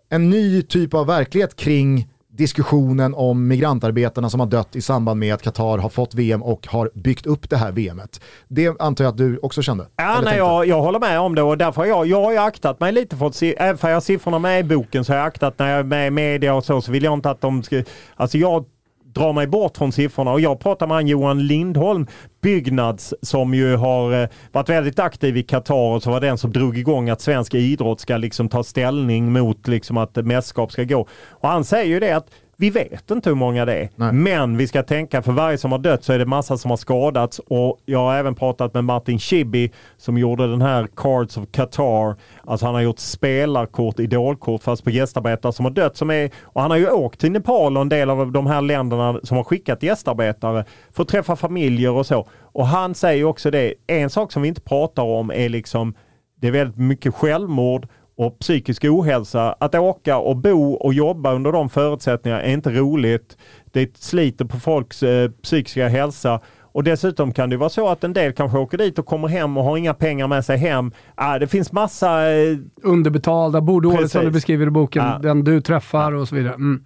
en 0.09 0.30
ny 0.30 0.61
typ 0.61 0.93
av 0.93 1.07
verklighet 1.07 1.55
kring 1.55 2.07
diskussionen 2.38 3.13
om 3.13 3.47
migrantarbetarna 3.47 4.30
som 4.30 4.39
har 4.39 4.47
dött 4.47 4.76
i 4.76 4.82
samband 4.82 5.20
med 5.20 5.34
att 5.34 5.41
Qatar 5.41 5.78
har 5.78 5.89
fått 5.89 6.13
VM 6.13 6.43
och 6.43 6.68
har 6.68 6.91
byggt 6.93 7.26
upp 7.26 7.49
det 7.49 7.57
här 7.57 7.72
VMet. 7.72 8.22
Det 8.47 8.82
antar 8.82 9.03
jag 9.03 9.11
att 9.11 9.18
du 9.18 9.38
också 9.38 9.61
kände? 9.61 9.88
Ja, 9.95 10.22
nej, 10.24 10.38
jag, 10.38 10.65
jag 10.65 10.82
håller 10.82 10.99
med 10.99 11.20
om 11.20 11.36
det 11.36 11.41
och 11.41 11.57
därför 11.57 11.82
har 11.82 11.88
jag, 11.88 12.07
jag 12.07 12.24
har 12.24 12.32
ju 12.32 12.38
aktat 12.38 12.80
mig 12.80 12.91
lite 12.91 13.18
för 13.18 13.26
att 13.26 13.41
även 13.41 13.78
för 13.78 13.88
jag 13.88 13.95
har 13.95 14.01
siffrorna 14.01 14.39
med 14.39 14.59
i 14.59 14.63
boken 14.63 15.05
så 15.05 15.11
har 15.13 15.18
jag 15.18 15.28
aktat 15.28 15.59
när 15.59 15.70
jag 15.70 15.80
är 15.80 15.84
med 15.84 16.07
i 16.07 16.11
media 16.11 16.53
och 16.53 16.65
så, 16.65 16.82
så 16.82 16.91
vill 16.91 17.03
jag 17.03 17.13
inte 17.13 17.30
att 17.30 17.41
de 17.41 17.63
ska, 17.63 17.84
alltså 18.15 18.38
jag 18.38 18.65
drar 19.14 19.34
mig 19.34 19.47
bort 19.47 19.78
från 19.78 19.91
siffrorna 19.91 20.32
och 20.32 20.41
jag 20.41 20.60
pratar 20.60 20.88
med 20.88 20.97
han 20.97 21.08
Johan 21.08 21.47
Lindholm, 21.47 22.08
Byggnads, 22.41 23.14
som 23.22 23.53
ju 23.53 23.76
har 23.76 24.22
eh, 24.22 24.30
varit 24.51 24.70
väldigt 24.70 24.99
aktiv 24.99 25.38
i 25.38 25.43
Qatar 25.43 25.95
och 25.95 26.03
som 26.03 26.14
var 26.14 26.22
den 26.22 26.38
som 26.38 26.51
drog 26.51 26.78
igång 26.78 27.10
att 27.10 27.22
svensk 27.22 27.53
idrott 27.53 27.99
ska 27.99 28.18
liksom 28.18 28.49
ta 28.49 28.64
ställning 28.64 29.32
mot 29.32 29.68
liksom 29.68 29.97
att 29.97 30.16
mästerskap 30.16 30.72
ska 30.72 30.84
gå. 30.84 31.08
Och 31.30 31.49
han 31.49 31.64
säger 31.64 31.86
ju 31.86 31.99
det 31.99 32.12
att 32.12 32.28
vi 32.60 32.70
vet 32.70 33.12
inte 33.12 33.30
hur 33.30 33.36
många 33.36 33.66
det 33.66 33.76
är, 33.76 33.89
Nej. 33.95 34.12
men 34.12 34.58
vi 34.58 34.68
ska 34.68 34.84
tänka 34.84 35.22
för 35.22 35.32
varje 35.32 35.58
som 35.58 35.72
har 35.72 35.80
dött 35.80 36.03
så 36.03 36.14
är 36.14 36.20
det 36.20 36.26
massa 36.26 36.58
som 36.58 36.70
har 36.70 36.78
skadats 36.78 37.39
och 37.39 37.80
jag 37.86 37.99
har 37.99 38.16
även 38.16 38.36
pratat 38.36 38.74
med 38.74 38.84
Martin 38.84 39.20
Schibbye 39.20 39.70
som 39.97 40.18
gjorde 40.18 40.47
den 40.47 40.62
här 40.62 40.88
Cards 40.95 41.38
of 41.38 41.45
Qatar. 41.51 42.16
Alltså 42.43 42.66
han 42.66 42.76
har 42.76 42.82
gjort 42.82 42.99
spelarkort, 42.99 43.99
idolkort 43.99 44.64
fast 44.64 44.84
på 44.84 44.89
gästarbetare 44.89 45.53
som 45.53 45.66
har 45.66 45.72
dött. 45.72 45.97
Som 45.97 46.10
är, 46.10 46.32
och 46.43 46.62
han 46.62 46.72
har 46.72 46.78
ju 46.78 46.89
åkt 46.89 47.20
till 47.20 47.32
Nepal 47.32 47.78
och 47.78 47.82
en 47.82 47.89
del 47.89 48.10
av 48.10 48.32
de 48.32 48.47
här 48.47 48.62
länderna 48.62 49.20
som 49.24 49.38
har 49.38 49.43
skickat 49.43 49.84
gästarbetare 49.84 50.66
för 50.91 51.03
att 51.03 51.10
träffa 51.10 51.36
familjer 51.36 51.91
och 51.91 52.05
så. 52.05 52.28
Och 52.41 52.68
han 52.68 52.95
säger 52.95 53.24
också 53.24 53.51
det, 53.51 53.74
en 53.88 54.10
sak 54.10 54.32
som 54.32 54.41
vi 54.41 54.47
inte 54.47 54.62
pratar 54.62 55.03
om 55.03 55.32
är 55.32 55.49
liksom 55.49 55.93
det 56.41 56.47
är 56.47 56.51
väldigt 56.51 56.78
mycket 56.78 57.16
självmord 57.16 57.88
och 58.18 58.39
psykisk 58.39 58.84
ohälsa. 58.86 59.55
Att 59.59 59.76
åka 59.76 60.18
och 60.18 60.38
bo 60.38 60.74
och 60.74 60.93
jobba 60.93 61.34
under 61.34 61.51
de 61.51 61.70
förutsättningarna 61.70 62.41
är 62.41 62.53
inte 62.53 62.70
roligt. 62.70 63.38
Det 63.72 63.97
sliter 63.97 64.45
på 64.45 64.59
folks 64.59 65.03
eh, 65.03 65.30
psykiska 65.43 65.88
hälsa. 65.88 66.39
Och 66.72 66.84
dessutom 66.84 67.32
kan 67.32 67.49
det 67.49 67.57
vara 67.57 67.70
så 67.70 67.89
att 67.89 68.03
en 68.03 68.13
del 68.13 68.34
kanske 68.34 68.57
åker 68.57 68.78
dit 68.78 68.99
och 68.99 69.05
kommer 69.05 69.28
hem 69.28 69.57
och 69.57 69.63
har 69.63 69.78
inga 69.78 69.93
pengar 69.93 70.28
med 70.28 70.45
sig 70.45 70.57
hem. 70.57 70.91
Ah, 71.15 71.39
det 71.39 71.47
finns 71.47 71.72
massa... 71.72 72.32
Eh, 72.32 72.57
Underbetalda, 72.84 73.61
bor 73.61 73.82
dåligt 73.82 74.11
som 74.11 74.26
du 74.26 74.32
beskriver 74.32 74.68
i 74.68 74.70
boken, 74.70 75.03
Ja. 75.05 75.20
den 75.22 75.43
du 75.43 75.61
träffar 75.61 76.11
och 76.11 76.28
så 76.28 76.36
vidare. 76.36 76.53
Mm. 76.53 76.84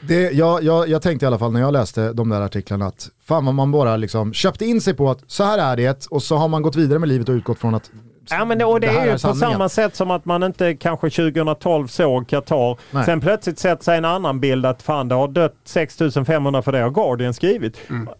Det, 0.00 0.30
jag, 0.30 0.62
jag, 0.62 0.88
jag 0.88 1.02
tänkte 1.02 1.24
i 1.24 1.26
alla 1.26 1.38
fall 1.38 1.52
när 1.52 1.60
jag 1.60 1.72
läste 1.72 2.12
de 2.12 2.28
där 2.28 2.40
artiklarna 2.40 2.86
att 2.86 3.08
fan 3.24 3.44
vad 3.44 3.54
man 3.54 3.72
bara 3.72 3.96
liksom 3.96 4.32
köpte 4.32 4.64
in 4.66 4.80
sig 4.80 4.94
på 4.94 5.10
att 5.10 5.18
så 5.26 5.44
här 5.44 5.58
är 5.58 5.76
det 5.76 6.06
och 6.10 6.22
så 6.22 6.36
har 6.36 6.48
man 6.48 6.62
gått 6.62 6.76
vidare 6.76 6.98
med 6.98 7.08
livet 7.08 7.28
och 7.28 7.32
utgått 7.32 7.58
från 7.58 7.74
att 7.74 7.90
Ja 8.30 8.44
men 8.44 8.58
det, 8.58 8.64
och 8.64 8.80
det, 8.80 8.86
här 8.86 9.00
är 9.00 9.06
ju 9.06 9.12
på 9.12 9.18
sanningen. 9.18 9.52
samma 9.52 9.68
sätt 9.68 9.96
som 9.96 10.10
att 10.10 10.24
man 10.24 10.42
inte 10.42 10.74
kanske 10.74 11.10
2012 11.10 11.86
såg 11.86 12.28
Qatar. 12.28 12.78
Nej. 12.90 13.04
Sen 13.04 13.20
plötsligt 13.20 13.58
sett 13.58 13.82
sig 13.82 13.98
en 13.98 14.04
annan 14.04 14.40
bild 14.40 14.66
att 14.66 14.82
fan 14.82 15.08
det 15.08 15.14
har 15.14 15.28
dött 15.28 15.54
6500 15.64 16.62
för 16.62 16.72
det 16.72 16.78
har 16.78 16.90
Guardian 16.90 17.34
skrivit. 17.34 17.76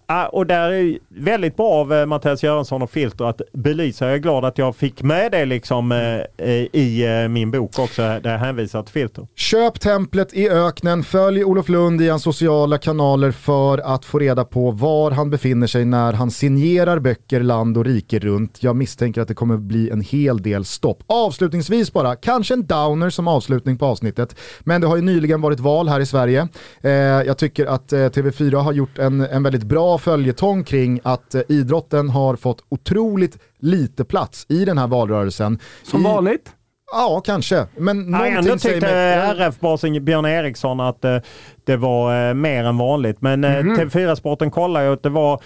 Ja, 0.06 0.28
och 0.28 0.46
där 0.46 0.70
är 0.70 0.98
väldigt 1.08 1.56
bra 1.56 1.72
av 1.72 1.92
eh, 1.92 2.06
Mattias 2.06 2.42
Göransson 2.42 2.82
och 2.82 2.90
Filter 2.90 3.24
att 3.24 3.40
belysa. 3.52 4.06
Jag 4.06 4.14
är 4.14 4.18
glad 4.18 4.44
att 4.44 4.58
jag 4.58 4.76
fick 4.76 5.02
med 5.02 5.32
det 5.32 5.44
liksom 5.44 5.92
eh, 5.92 6.48
i 6.72 7.20
eh, 7.22 7.28
min 7.28 7.50
bok 7.50 7.78
också 7.78 8.02
där 8.02 8.30
jag 8.32 8.38
hänvisar 8.38 8.82
till 8.82 8.92
Filter. 8.92 9.26
Köp 9.34 9.80
templet 9.80 10.34
i 10.34 10.48
öknen, 10.48 11.04
följ 11.04 11.44
Olof 11.44 11.68
Lund 11.68 12.02
i 12.02 12.08
hans 12.08 12.22
sociala 12.22 12.78
kanaler 12.78 13.30
för 13.30 13.78
att 13.78 14.04
få 14.04 14.18
reda 14.18 14.44
på 14.44 14.70
var 14.70 15.10
han 15.10 15.30
befinner 15.30 15.66
sig 15.66 15.84
när 15.84 16.12
han 16.12 16.30
signerar 16.30 16.98
böcker 16.98 17.40
land 17.40 17.78
och 17.78 17.84
rike 17.84 18.18
runt. 18.18 18.62
Jag 18.62 18.76
misstänker 18.76 19.20
att 19.20 19.28
det 19.28 19.34
kommer 19.34 19.56
bli 19.56 19.90
en 19.90 19.95
hel 20.00 20.42
del 20.42 20.64
stopp. 20.64 21.02
Avslutningsvis 21.06 21.92
bara, 21.92 22.16
kanske 22.16 22.54
en 22.54 22.66
downer 22.66 23.10
som 23.10 23.28
avslutning 23.28 23.78
på 23.78 23.86
avsnittet, 23.86 24.36
men 24.60 24.80
det 24.80 24.86
har 24.86 24.96
ju 24.96 25.02
nyligen 25.02 25.40
varit 25.40 25.60
val 25.60 25.88
här 25.88 26.00
i 26.00 26.06
Sverige. 26.06 26.48
Eh, 26.80 26.90
jag 26.90 27.38
tycker 27.38 27.66
att 27.66 27.92
eh, 27.92 27.98
TV4 27.98 28.56
har 28.56 28.72
gjort 28.72 28.98
en, 28.98 29.20
en 29.20 29.42
väldigt 29.42 29.64
bra 29.64 29.98
följetong 29.98 30.64
kring 30.64 31.00
att 31.02 31.34
eh, 31.34 31.42
idrotten 31.48 32.10
har 32.10 32.36
fått 32.36 32.64
otroligt 32.68 33.38
lite 33.58 34.04
plats 34.04 34.46
i 34.48 34.64
den 34.64 34.78
här 34.78 34.86
valrörelsen. 34.86 35.58
Som 35.82 36.00
I, 36.00 36.04
vanligt. 36.04 36.50
Ja, 36.92 37.22
kanske. 37.24 37.66
Men 37.76 38.12
Ja, 38.12 38.26
ändå 38.26 38.58
tyckte 38.58 38.80
mig... 38.80 39.14
RF-basen 39.14 40.04
Björn 40.04 40.26
Eriksson 40.26 40.80
att 40.80 41.04
eh, 41.04 41.18
det 41.64 41.76
var 41.76 42.28
eh, 42.28 42.34
mer 42.34 42.64
än 42.64 42.78
vanligt. 42.78 43.22
Men 43.22 43.44
eh, 43.44 43.50
TV4-sporten 43.50 44.50
kollar 44.50 44.82
ju 44.82 44.92
att 44.92 45.02
det 45.02 45.08
var 45.08 45.40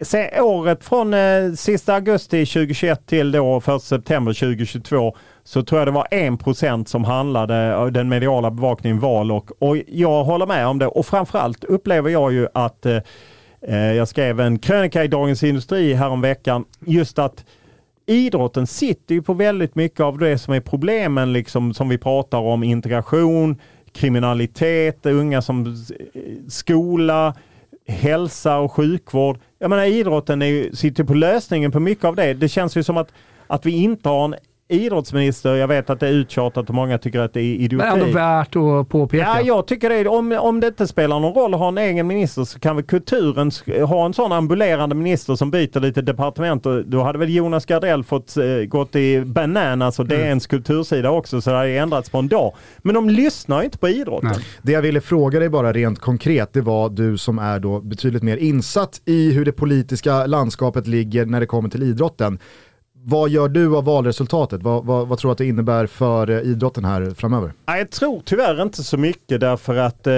se, 0.00 0.40
året 0.40 0.84
från 0.84 1.14
eh, 1.14 1.52
sista 1.56 1.94
augusti 1.94 2.46
2021 2.46 3.06
till 3.06 3.32
då 3.32 3.62
1 3.76 3.82
september 3.82 4.32
2022 4.32 5.16
så 5.44 5.62
tror 5.62 5.80
jag 5.80 5.88
det 5.88 5.92
var 5.92 6.06
1% 6.10 6.84
som 6.84 7.04
handlade 7.04 7.76
av 7.76 7.92
den 7.92 8.08
mediala 8.08 8.50
bevakningen 8.50 9.00
val 9.00 9.32
och, 9.32 9.50
och 9.58 9.76
jag 9.88 10.24
håller 10.24 10.46
med 10.46 10.66
om 10.66 10.78
det 10.78 10.86
och 10.86 11.06
framförallt 11.06 11.64
upplever 11.64 12.10
jag 12.10 12.32
ju 12.32 12.48
att 12.54 12.86
eh, 12.86 12.98
Eh, 13.68 13.92
jag 13.92 14.08
skrev 14.08 14.40
en 14.40 14.58
krönika 14.58 15.04
i 15.04 15.08
Dagens 15.08 15.42
Industri 15.42 15.94
häromveckan 15.94 16.64
just 16.86 17.18
att 17.18 17.44
idrotten 18.12 18.66
sitter 18.66 19.14
ju 19.14 19.22
på 19.22 19.34
väldigt 19.34 19.74
mycket 19.74 20.00
av 20.00 20.18
det 20.18 20.38
som 20.38 20.54
är 20.54 20.60
problemen 20.60 21.32
liksom, 21.32 21.74
som 21.74 21.88
vi 21.88 21.98
pratar 21.98 22.38
om. 22.38 22.62
Integration, 22.62 23.56
kriminalitet, 23.92 25.06
unga 25.06 25.42
som 25.42 25.66
eh, 25.66 26.22
skola, 26.48 27.34
hälsa 27.86 28.58
och 28.58 28.72
sjukvård. 28.72 29.38
Jag 29.58 29.70
menar 29.70 29.84
idrotten 29.84 30.42
är 30.42 30.46
ju, 30.46 30.76
sitter 30.76 31.04
på 31.04 31.14
lösningen 31.14 31.72
på 31.72 31.80
mycket 31.80 32.04
av 32.04 32.16
det. 32.16 32.34
Det 32.34 32.48
känns 32.48 32.76
ju 32.76 32.82
som 32.82 32.96
att, 32.96 33.12
att 33.46 33.66
vi 33.66 33.70
inte 33.72 34.08
har 34.08 34.24
en 34.24 34.34
idrottsminister, 34.72 35.54
jag 35.54 35.68
vet 35.68 35.90
att 35.90 36.00
det 36.00 36.08
är 36.08 36.12
uttjatat 36.12 36.68
och 36.68 36.74
många 36.74 36.98
tycker 36.98 37.20
att 37.20 37.32
det 37.32 37.40
är 37.40 37.54
idioti. 37.54 37.76
Men 37.76 38.00
ändå 38.00 38.14
värt 38.14 38.56
att 38.56 38.88
påpeka. 38.88 39.24
Ja, 39.24 39.40
jag 39.40 39.66
tycker 39.66 39.88
det. 39.88 40.08
Om, 40.08 40.32
om 40.32 40.60
det 40.60 40.66
inte 40.66 40.86
spelar 40.86 41.20
någon 41.20 41.34
roll 41.34 41.54
att 41.54 41.60
ha 41.60 41.68
en 41.68 41.78
egen 41.78 42.06
minister 42.06 42.44
så 42.44 42.58
kan 42.58 42.76
väl 42.76 42.84
kulturen 42.84 43.50
ha 43.86 44.06
en 44.06 44.14
sån 44.14 44.32
ambulerande 44.32 44.94
minister 44.94 45.34
som 45.34 45.50
byter 45.50 45.80
lite 45.80 46.02
departement. 46.02 46.66
Och 46.66 46.86
då 46.86 47.02
hade 47.02 47.18
väl 47.18 47.34
Jonas 47.34 47.66
Gardell 47.66 48.04
fått 48.04 48.36
eh, 48.36 48.44
gått 48.44 48.96
i 48.96 49.20
bananas 49.20 49.98
och 49.98 50.06
DNs 50.06 50.46
kultursida 50.46 51.10
också 51.10 51.40
så 51.40 51.50
det 51.50 51.56
hade 51.56 51.70
ändrats 51.70 52.10
på 52.10 52.18
en 52.18 52.28
dag. 52.28 52.54
Men 52.78 52.94
de 52.94 53.10
lyssnar 53.10 53.58
ju 53.58 53.64
inte 53.64 53.78
på 53.78 53.88
idrotten. 53.88 54.30
Nej. 54.32 54.46
Det 54.62 54.72
jag 54.72 54.82
ville 54.82 55.00
fråga 55.00 55.38
dig 55.38 55.48
bara 55.48 55.72
rent 55.72 55.98
konkret, 55.98 56.52
det 56.52 56.60
var 56.60 56.88
du 56.88 57.18
som 57.18 57.38
är 57.38 57.58
då 57.58 57.80
betydligt 57.80 58.22
mer 58.22 58.36
insatt 58.36 59.00
i 59.04 59.32
hur 59.32 59.44
det 59.44 59.52
politiska 59.52 60.26
landskapet 60.26 60.86
ligger 60.86 61.26
när 61.26 61.40
det 61.40 61.46
kommer 61.46 61.68
till 61.68 61.82
idrotten. 61.82 62.38
Vad 63.04 63.30
gör 63.30 63.48
du 63.48 63.76
av 63.76 63.84
valresultatet? 63.84 64.62
Vad, 64.62 64.84
vad, 64.84 65.08
vad 65.08 65.18
tror 65.18 65.28
du 65.28 65.32
att 65.32 65.38
det 65.38 65.46
innebär 65.46 65.86
för 65.86 66.30
eh, 66.30 66.38
idrotten 66.38 66.84
här 66.84 67.10
framöver? 67.10 67.52
Jag 67.66 67.90
tror 67.90 68.22
tyvärr 68.24 68.62
inte 68.62 68.82
så 68.82 68.98
mycket 68.98 69.40
därför 69.40 69.76
att 69.76 70.06
eh, 70.06 70.12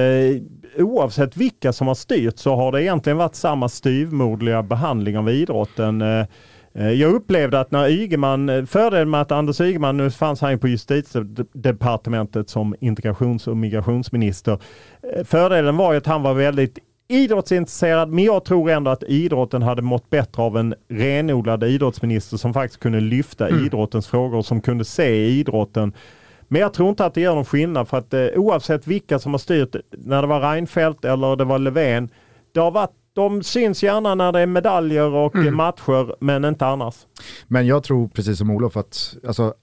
oavsett 0.78 1.36
vilka 1.36 1.72
som 1.72 1.86
har 1.86 1.94
styrt 1.94 2.38
så 2.38 2.56
har 2.56 2.72
det 2.72 2.82
egentligen 2.82 3.16
varit 3.16 3.34
samma 3.34 3.68
styvmoderliga 3.68 4.62
behandling 4.62 5.18
av 5.18 5.30
idrotten. 5.30 6.02
Eh, 6.02 6.26
eh 6.74 6.90
jag 6.90 7.12
upplevde 7.12 7.60
att 7.60 7.70
när 7.70 7.88
Ygeman, 7.88 8.48
eh, 8.48 8.64
fördelen 8.64 9.10
med 9.10 9.20
att 9.20 9.32
Anders 9.32 9.60
Ygeman, 9.60 9.96
nu 9.96 10.10
fanns 10.10 10.40
han 10.40 10.50
ju 10.50 10.58
på 10.58 10.68
justitiedepartementet 10.68 12.50
som 12.50 12.74
integrations 12.80 13.46
och 13.46 13.56
migrationsminister. 13.56 14.58
Fördelen 15.24 15.76
var 15.76 15.92
ju 15.92 15.98
att 15.98 16.06
han 16.06 16.22
var 16.22 16.34
väldigt 16.34 16.78
idrottsintresserad, 17.08 18.08
men 18.08 18.24
jag 18.24 18.44
tror 18.44 18.70
ändå 18.70 18.90
att 18.90 19.02
idrotten 19.02 19.62
hade 19.62 19.82
mått 19.82 20.10
bättre 20.10 20.42
av 20.42 20.56
en 20.56 20.74
renodlad 20.88 21.64
idrottsminister 21.64 22.36
som 22.36 22.54
faktiskt 22.54 22.80
kunde 22.80 23.00
lyfta 23.00 23.50
idrottens 23.50 24.06
frågor 24.06 24.38
och 24.38 24.46
som 24.46 24.60
kunde 24.60 24.84
se 24.84 25.26
idrotten. 25.26 25.92
Men 26.48 26.60
jag 26.60 26.74
tror 26.74 26.88
inte 26.88 27.04
att 27.04 27.14
det 27.14 27.20
gör 27.20 27.34
någon 27.34 27.44
skillnad 27.44 27.88
för 27.88 27.98
att 27.98 28.14
eh, 28.14 28.26
oavsett 28.36 28.86
vilka 28.86 29.18
som 29.18 29.32
har 29.32 29.38
styrt, 29.38 29.76
när 29.90 30.22
det 30.22 30.28
var 30.28 30.40
Reinfeldt 30.40 31.04
eller 31.04 31.36
det 31.36 31.44
var 31.44 31.58
Löfven, 31.58 32.08
det 32.52 32.60
har 32.60 32.70
varit, 32.70 32.90
de 33.12 33.42
syns 33.42 33.82
gärna 33.82 34.14
när 34.14 34.32
det 34.32 34.40
är 34.40 34.46
medaljer 34.46 35.10
och 35.10 35.36
eh, 35.36 35.50
matcher, 35.50 36.14
men 36.20 36.44
inte 36.44 36.66
annars. 36.66 36.94
Men 37.46 37.66
jag 37.66 37.82
tror 37.82 38.08
precis 38.08 38.38
som 38.38 38.50
Olof 38.50 38.76
att 38.76 39.16
alltså, 39.26 39.54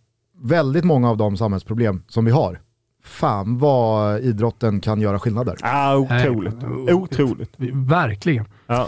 väldigt 0.44 0.84
många 0.84 1.10
av 1.10 1.18
de 1.18 1.38
samhällsproblem 1.38 2.04
som 2.08 2.26
vi 2.26 2.32
har, 2.32 2.60
fan 3.04 3.58
vad 3.58 4.20
idrotten 4.20 4.80
kan 4.80 5.02
göra 5.02 5.20
skillnad 5.20 5.46
där. 5.46 5.58
Ah, 5.62 5.96
otroligt. 5.96 6.56
Nej. 6.62 6.94
Otroligt. 6.94 7.52
Verkligen. 7.74 8.46
Ja. 8.68 8.88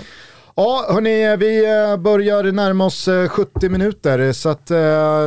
Ja, 0.56 0.86
hörni, 0.90 1.38
vi 1.38 1.66
eh, 1.66 1.98
börjar 1.98 2.44
närma 2.52 2.86
oss 2.86 3.08
eh, 3.08 3.28
70 3.28 3.70
minuter 3.70 4.32
så 4.32 4.50
att 4.50 4.72
eh, 4.72 4.78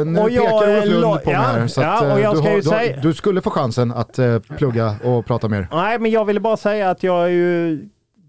nu 0.07 0.21
Och 0.21 0.31
jag 0.31 0.61
pekar 0.61 0.77
Olof 0.77 0.85
Lund 0.87 1.03
på 1.23 1.31
mig 1.31 1.35
ja, 1.35 1.41
här. 1.41 1.67
Så 1.67 1.81
ja, 1.81 1.93
att, 1.97 2.03
eh, 2.03 2.13
och 2.13 2.21
jag 2.21 2.45
du, 2.45 2.51
ju 2.51 2.57
du, 2.57 2.63
säga- 2.63 3.01
du 3.03 3.15
skulle 3.15 3.41
få 3.41 3.51
chansen 3.51 3.93
att 3.93 4.19
eh, 4.19 4.39
plugga 4.39 4.95
och 5.05 5.27
prata 5.27 5.49
mer. 5.49 5.69
Nej, 5.73 5.99
men 5.99 6.11
jag 6.11 6.25
ville 6.25 6.41
bara 6.41 6.57
säga 6.57 6.91
att 6.91 7.03
jag 7.03 7.25
är 7.25 7.29
ju, 7.29 7.79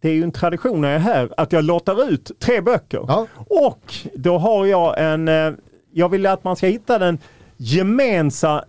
det 0.02 0.10
är 0.10 0.14
ju 0.14 0.24
en 0.24 0.32
tradition 0.32 0.82
när 0.82 0.88
jag 0.88 0.96
är 0.96 1.00
här, 1.00 1.30
att 1.38 1.52
jag 1.52 1.64
lottar 1.64 2.10
ut 2.10 2.32
tre 2.40 2.62
böcker. 2.62 3.06
Ja. 3.08 3.28
Och 3.50 3.94
då 4.16 4.38
har 4.38 4.66
jag 4.66 4.96
en, 5.14 5.28
eh, 5.28 5.52
jag 5.94 6.10
vill 6.10 6.26
att 6.26 6.44
man 6.44 6.56
ska 6.56 6.68
hitta 6.68 6.98
den 7.00 7.18
gemensa, 7.58 8.66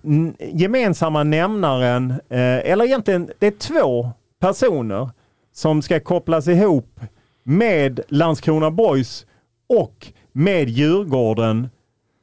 gemensamma 0.52 1.24
nämnaren, 1.24 2.10
eh, 2.10 2.70
eller 2.70 2.84
egentligen 2.84 3.30
det 3.38 3.46
är 3.46 3.50
två 3.50 4.10
personer 4.40 5.10
som 5.54 5.82
ska 5.82 6.00
kopplas 6.00 6.48
ihop 6.48 7.00
med 7.42 8.00
Landskrona 8.08 8.70
Boys 8.70 9.26
och 9.68 10.06
med 10.32 10.68
Djurgården 10.68 11.68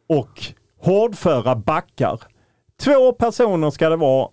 och 0.09 0.41
hårdföra 0.81 1.55
backar. 1.55 2.19
Två 2.81 3.11
personer 3.11 3.69
ska 3.69 3.89
det 3.89 3.95
vara. 3.95 4.29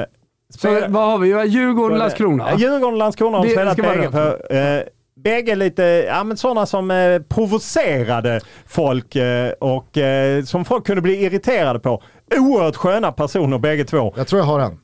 Eh, 0.00 0.04
Så 0.48 0.68
vad 0.88 1.06
har 1.10 1.18
vi? 1.18 1.28
Djurgården, 1.48 1.98
Landskrona. 1.98 2.50
Ja, 2.50 2.58
Djurgården 2.58 2.92
och 2.94 2.98
Landskrona 2.98 3.38
har 3.38 3.44
Det 3.44 3.50
spelat 3.50 3.72
ska 3.78 3.82
vara 3.82 4.82
bägge. 5.16 5.54
lite, 5.54 5.82
ja 5.82 6.24
men 6.24 6.36
sådana 6.36 6.66
som 6.66 6.90
eh, 6.90 7.22
provocerade 7.22 8.40
folk 8.66 9.16
eh, 9.16 9.52
och 9.52 9.98
eh, 9.98 10.44
som 10.44 10.64
folk 10.64 10.86
kunde 10.86 11.02
bli 11.02 11.24
irriterade 11.24 11.78
på. 11.80 12.02
Oerhört 12.38 12.76
sköna 12.76 13.12
personer 13.12 13.58
bägge 13.58 13.84
två. 13.84 14.14
Jag 14.16 14.26
tror 14.26 14.40
jag 14.40 14.46
har 14.46 14.60
en. 14.60 14.78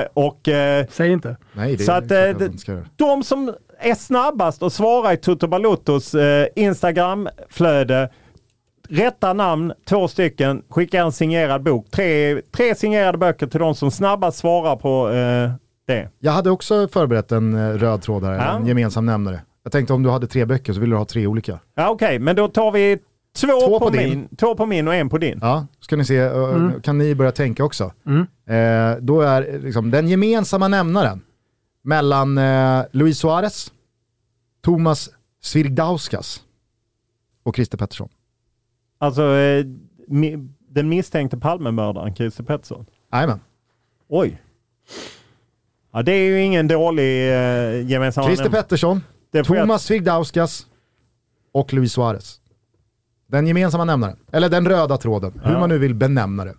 Eh, 0.00 0.06
och 0.14 0.48
eh, 0.48 0.86
Säg 0.90 1.12
inte. 1.12 1.36
Nej, 1.52 1.76
det 1.76 1.84
så 1.84 1.92
är 1.92 1.96
att, 1.96 2.10
eh, 2.68 2.78
de 2.96 3.22
som 3.22 3.54
är 3.80 3.94
snabbast 3.94 4.62
att 4.62 4.72
svara 4.72 5.12
i 5.12 5.16
Toto 5.16 5.46
Balottos 5.48 6.14
eh, 6.14 6.46
Instagramflöde, 6.56 8.10
rätta 8.88 9.32
namn, 9.32 9.72
två 9.88 10.08
stycken, 10.08 10.62
skicka 10.70 11.00
en 11.00 11.12
signerad 11.12 11.62
bok. 11.62 11.90
Tre, 11.90 12.40
tre 12.56 12.74
signerade 12.74 13.18
böcker 13.18 13.46
till 13.46 13.60
de 13.60 13.74
som 13.74 13.90
snabbast 13.90 14.38
svarar 14.38 14.76
på 14.76 15.10
eh, 15.10 15.50
det. 15.86 16.08
Jag 16.18 16.32
hade 16.32 16.50
också 16.50 16.88
förberett 16.88 17.32
en 17.32 17.54
eh, 17.54 17.78
röd 17.78 18.02
tråd 18.02 18.24
här, 18.24 18.34
Ja. 18.34 18.56
en 18.56 18.66
gemensam 18.66 19.06
nämnare. 19.06 19.40
Jag 19.62 19.72
tänkte 19.72 19.92
om 19.92 20.02
du 20.02 20.10
hade 20.10 20.26
tre 20.26 20.44
böcker 20.44 20.72
så 20.72 20.80
ville 20.80 20.92
du 20.94 20.98
ha 20.98 21.04
tre 21.04 21.26
olika. 21.26 21.58
Ja, 21.74 21.90
Okej, 21.90 22.18
men 22.18 22.36
då 22.36 22.48
tar 22.48 22.72
vi 22.72 22.98
två, 23.36 23.46
Två 23.60 23.78
på, 23.78 23.90
på 23.90 23.96
min, 23.96 24.28
två 24.36 24.54
på 24.54 24.66
min 24.66 24.88
och 24.88 24.94
en 24.94 25.08
på 25.08 25.18
din. 25.18 25.38
Ja, 25.42 25.66
ska 25.80 25.96
ni 25.96 26.04
se, 26.04 26.16
eh, 26.18 26.70
kan 26.82 26.98
ni 26.98 27.14
börja 27.14 27.32
tänka 27.32 27.64
också. 27.64 27.84
Eh, 28.46 28.96
då 29.00 29.20
är 29.20 29.54
eh, 29.54 29.60
liksom, 29.60 29.90
den 29.90 30.08
gemensamma 30.08 30.68
nämnaren 30.68 31.20
mellan 31.82 32.38
eh, 32.38 32.82
Luis 32.92 33.18
Suarez, 33.18 33.72
Thomas 34.62 35.10
Svirdauskas 35.42 36.42
och 37.42 37.56
Christer 37.56 37.78
Pettersson. 37.78 38.08
Alltså 38.98 39.22
eh, 39.22 39.64
mi, 40.08 40.48
den 40.68 40.88
misstänkte 40.88 41.38
Palmemördaren 41.38 42.14
Christer 42.14 42.44
Pettersson. 42.44 42.86
Jajamän. 43.12 43.40
Oj. 44.08 44.42
Ja, 45.92 46.02
det 46.02 46.12
är 46.12 46.24
ju 46.30 46.42
ingen 46.42 46.68
dålig 46.68 47.30
eh, 47.32 47.86
gemensam 47.90 48.24
Christer 48.24 48.44
nämnare. 48.44 48.62
Pettersson, 48.62 49.00
Det 49.30 49.44
får 49.44 49.56
jag- 49.56 49.62
Thomas 49.66 49.84
Svirdauskas 49.84 50.66
och 51.52 51.72
Luis 51.72 51.92
Suarez. 51.92 52.40
Den 53.26 53.46
gemensamma 53.46 53.84
nämnaren, 53.84 54.16
eller 54.32 54.48
den 54.48 54.68
röda 54.68 54.96
tråden, 54.96 55.40
hur 55.44 55.58
man 55.58 55.68
nu 55.68 55.78
vill 55.78 55.94
benämna 55.94 56.44
det. 56.44 56.54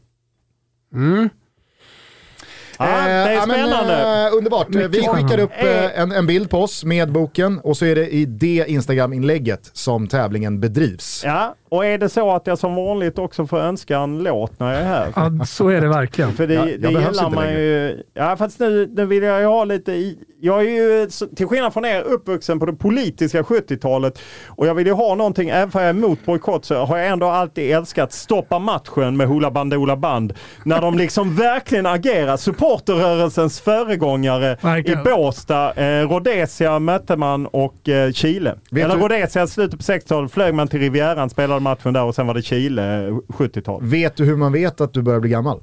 Ja, 2.79 2.85
det 2.85 2.91
Eh, 2.91 3.05
är 3.27 3.31
ja, 3.33 3.45
men, 3.45 3.55
spännande. 3.69 4.27
eh, 4.27 4.37
underbart. 4.37 4.67
Vi 4.69 5.07
skickar 5.07 5.39
upp 5.39 5.51
eh, 5.57 5.99
en, 6.01 6.11
en 6.11 6.27
bild 6.27 6.49
på 6.49 6.57
oss 6.63 6.83
med 6.83 7.11
boken 7.11 7.59
och 7.63 7.77
så 7.77 7.85
är 7.85 7.95
det 7.95 8.09
i 8.09 8.25
det 8.25 8.65
Instagram-inlägget 8.67 9.69
som 9.73 10.07
tävlingen 10.07 10.59
bedrivs. 10.59 11.21
Ja, 11.25 11.55
och 11.69 11.85
är 11.85 11.97
det 11.97 12.09
så 12.09 12.31
att 12.35 12.47
jag 12.47 12.57
som 12.57 12.75
vanligt 12.75 13.19
också 13.19 13.47
får 13.47 13.59
önska 13.59 13.97
en 13.97 14.23
låt 14.23 14.59
när 14.59 14.71
jag 14.73 14.81
är 14.81 14.85
här? 14.85 15.07
Ja, 15.15 15.45
så 15.45 15.67
är 15.69 15.81
det 15.81 15.87
verkligen. 15.87 16.33
För 16.33 16.47
det, 16.47 16.53
Ja, 16.53 16.69
jag 16.69 16.81
det 16.81 16.87
gillar 16.87 17.07
inte 17.09 17.23
man 17.35 17.43
längre. 17.43 17.61
ju. 17.61 18.03
Ja, 18.13 18.37
fast 18.37 18.59
nu, 18.59 18.87
nu 18.95 19.05
vill 19.05 19.23
jag 19.23 19.39
ju 19.39 19.45
ha 19.45 19.63
lite 19.63 19.91
i, 19.91 20.17
Jag 20.41 20.59
är 20.61 20.69
ju, 20.69 21.09
till 21.35 21.47
skillnad 21.47 21.73
från 21.73 21.85
er, 21.85 22.01
uppvuxen 22.01 22.59
på 22.59 22.65
det 22.65 22.73
politiska 22.73 23.41
70-talet. 23.41 24.19
Och 24.47 24.67
jag 24.67 24.73
vill 24.75 24.87
ju 24.87 24.93
ha 24.93 25.15
någonting, 25.15 25.49
även 25.49 25.71
för 25.71 25.79
jag 25.79 25.85
är 25.89 25.93
emot 25.93 26.25
bojkott, 26.25 26.65
så 26.65 26.75
har 26.85 26.97
jag 26.97 27.07
ändå 27.07 27.27
alltid 27.27 27.71
älskat 27.71 28.13
Stoppa 28.13 28.59
matchen 28.59 29.17
med 29.17 29.27
Hoola 29.27 29.51
Bandoola 29.51 29.95
Band. 29.97 30.33
När 30.65 30.81
de 30.81 30.97
liksom 30.97 31.35
verkligen 31.35 31.85
agerar. 31.85 32.37
Supporterrörelsens 32.77 33.59
föregångare 33.61 34.57
Verkligen. 34.61 34.99
i 34.99 35.03
Båstad. 35.03 35.73
Eh, 35.73 36.09
Rhodesia 36.09 36.79
mötte 36.79 37.15
man 37.17 37.45
och 37.47 37.89
eh, 37.89 38.11
Chile. 38.11 38.55
Vet 38.71 38.83
Eller 38.85 38.95
du- 38.95 39.01
Rhodesia, 39.01 39.47
slutet 39.47 39.79
på 39.79 39.83
60-talet 39.83 40.31
flög 40.31 40.53
man 40.53 40.67
till 40.67 40.79
Rivieran, 40.79 41.29
spelade 41.29 41.59
matchen 41.59 41.93
där 41.93 42.03
och 42.03 42.15
sen 42.15 42.27
var 42.27 42.33
det 42.33 42.41
Chile, 42.41 43.07
eh, 43.07 43.13
70-tal. 43.27 43.83
Vet 43.83 44.15
du 44.15 44.25
hur 44.25 44.35
man 44.37 44.51
vet 44.51 44.81
att 44.81 44.93
du 44.93 45.01
börjar 45.01 45.19
bli 45.19 45.29
gammal? 45.29 45.57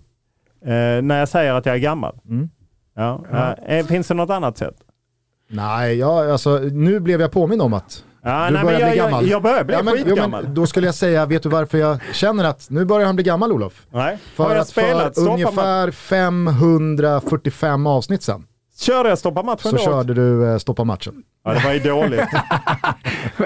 Eh, 0.65 0.71
när 1.03 1.19
jag 1.19 1.29
säger 1.29 1.55
att 1.55 1.67
jag 1.67 1.75
är 1.75 1.79
gammal. 1.81 2.15
Mm. 2.29 2.49
Ja. 2.97 3.25
eh, 3.67 3.87
finns 3.87 4.09
det 4.09 4.15
något 4.15 4.31
annat 4.31 4.59
sätt? 4.59 4.75
Nej, 5.51 5.99
ja, 5.99 6.33
alltså, 6.33 6.59
nu 6.59 7.01
blev 7.01 7.21
jag 7.21 7.33
påminn 7.33 7.61
om 7.61 7.75
att 7.75 8.05
Du 8.29 8.53
nej, 8.55 8.65
börjar 8.65 8.79
men 8.81 8.89
bli 8.91 8.99
jag, 8.99 9.07
gammal. 9.07 9.25
Jag, 9.25 9.31
jag 9.33 9.43
börjar 9.43 9.65
bli 9.65 9.75
Ja, 9.75 9.83
men, 9.83 9.95
jo, 9.99 10.05
skitgammal. 10.05 10.43
men, 10.45 10.55
då 10.55 10.67
skulle 10.67 10.87
jag 10.87 10.95
säga, 10.95 11.27
vet 11.27 11.43
du 11.43 11.49
varför 11.49 11.79
jag 11.79 11.99
känner 12.13 12.45
att 12.45 12.67
nu 12.71 12.85
börjar 12.85 13.07
han 13.07 13.15
bli 13.17 13.25
gammal 13.25 13.53
Olof? 13.53 13.87
nej. 13.93 14.19
För 14.35 14.45
har 14.45 14.51
jag 14.51 14.61
att 14.61 14.69
spelat 14.69 15.15
för 15.15 15.21
stoppa 15.21 15.33
ungefär 15.33 15.91
545 15.91 17.87
avsnitt 17.87 18.23
sen 18.23 18.45
Körde 18.81 19.09
jag 19.09 19.19
stoppa 19.19 19.43
matchen 19.43 19.71
så 19.71 19.77
då? 19.77 19.83
körde 19.83 20.15
du 20.15 20.53
eh, 20.53 20.59
Stoppa 20.59 20.85
matchen. 20.85 21.15
Ja, 21.45 21.53
det 21.55 21.61
var 21.65 21.73
ju 21.73 21.79
dåligt. 21.79 22.21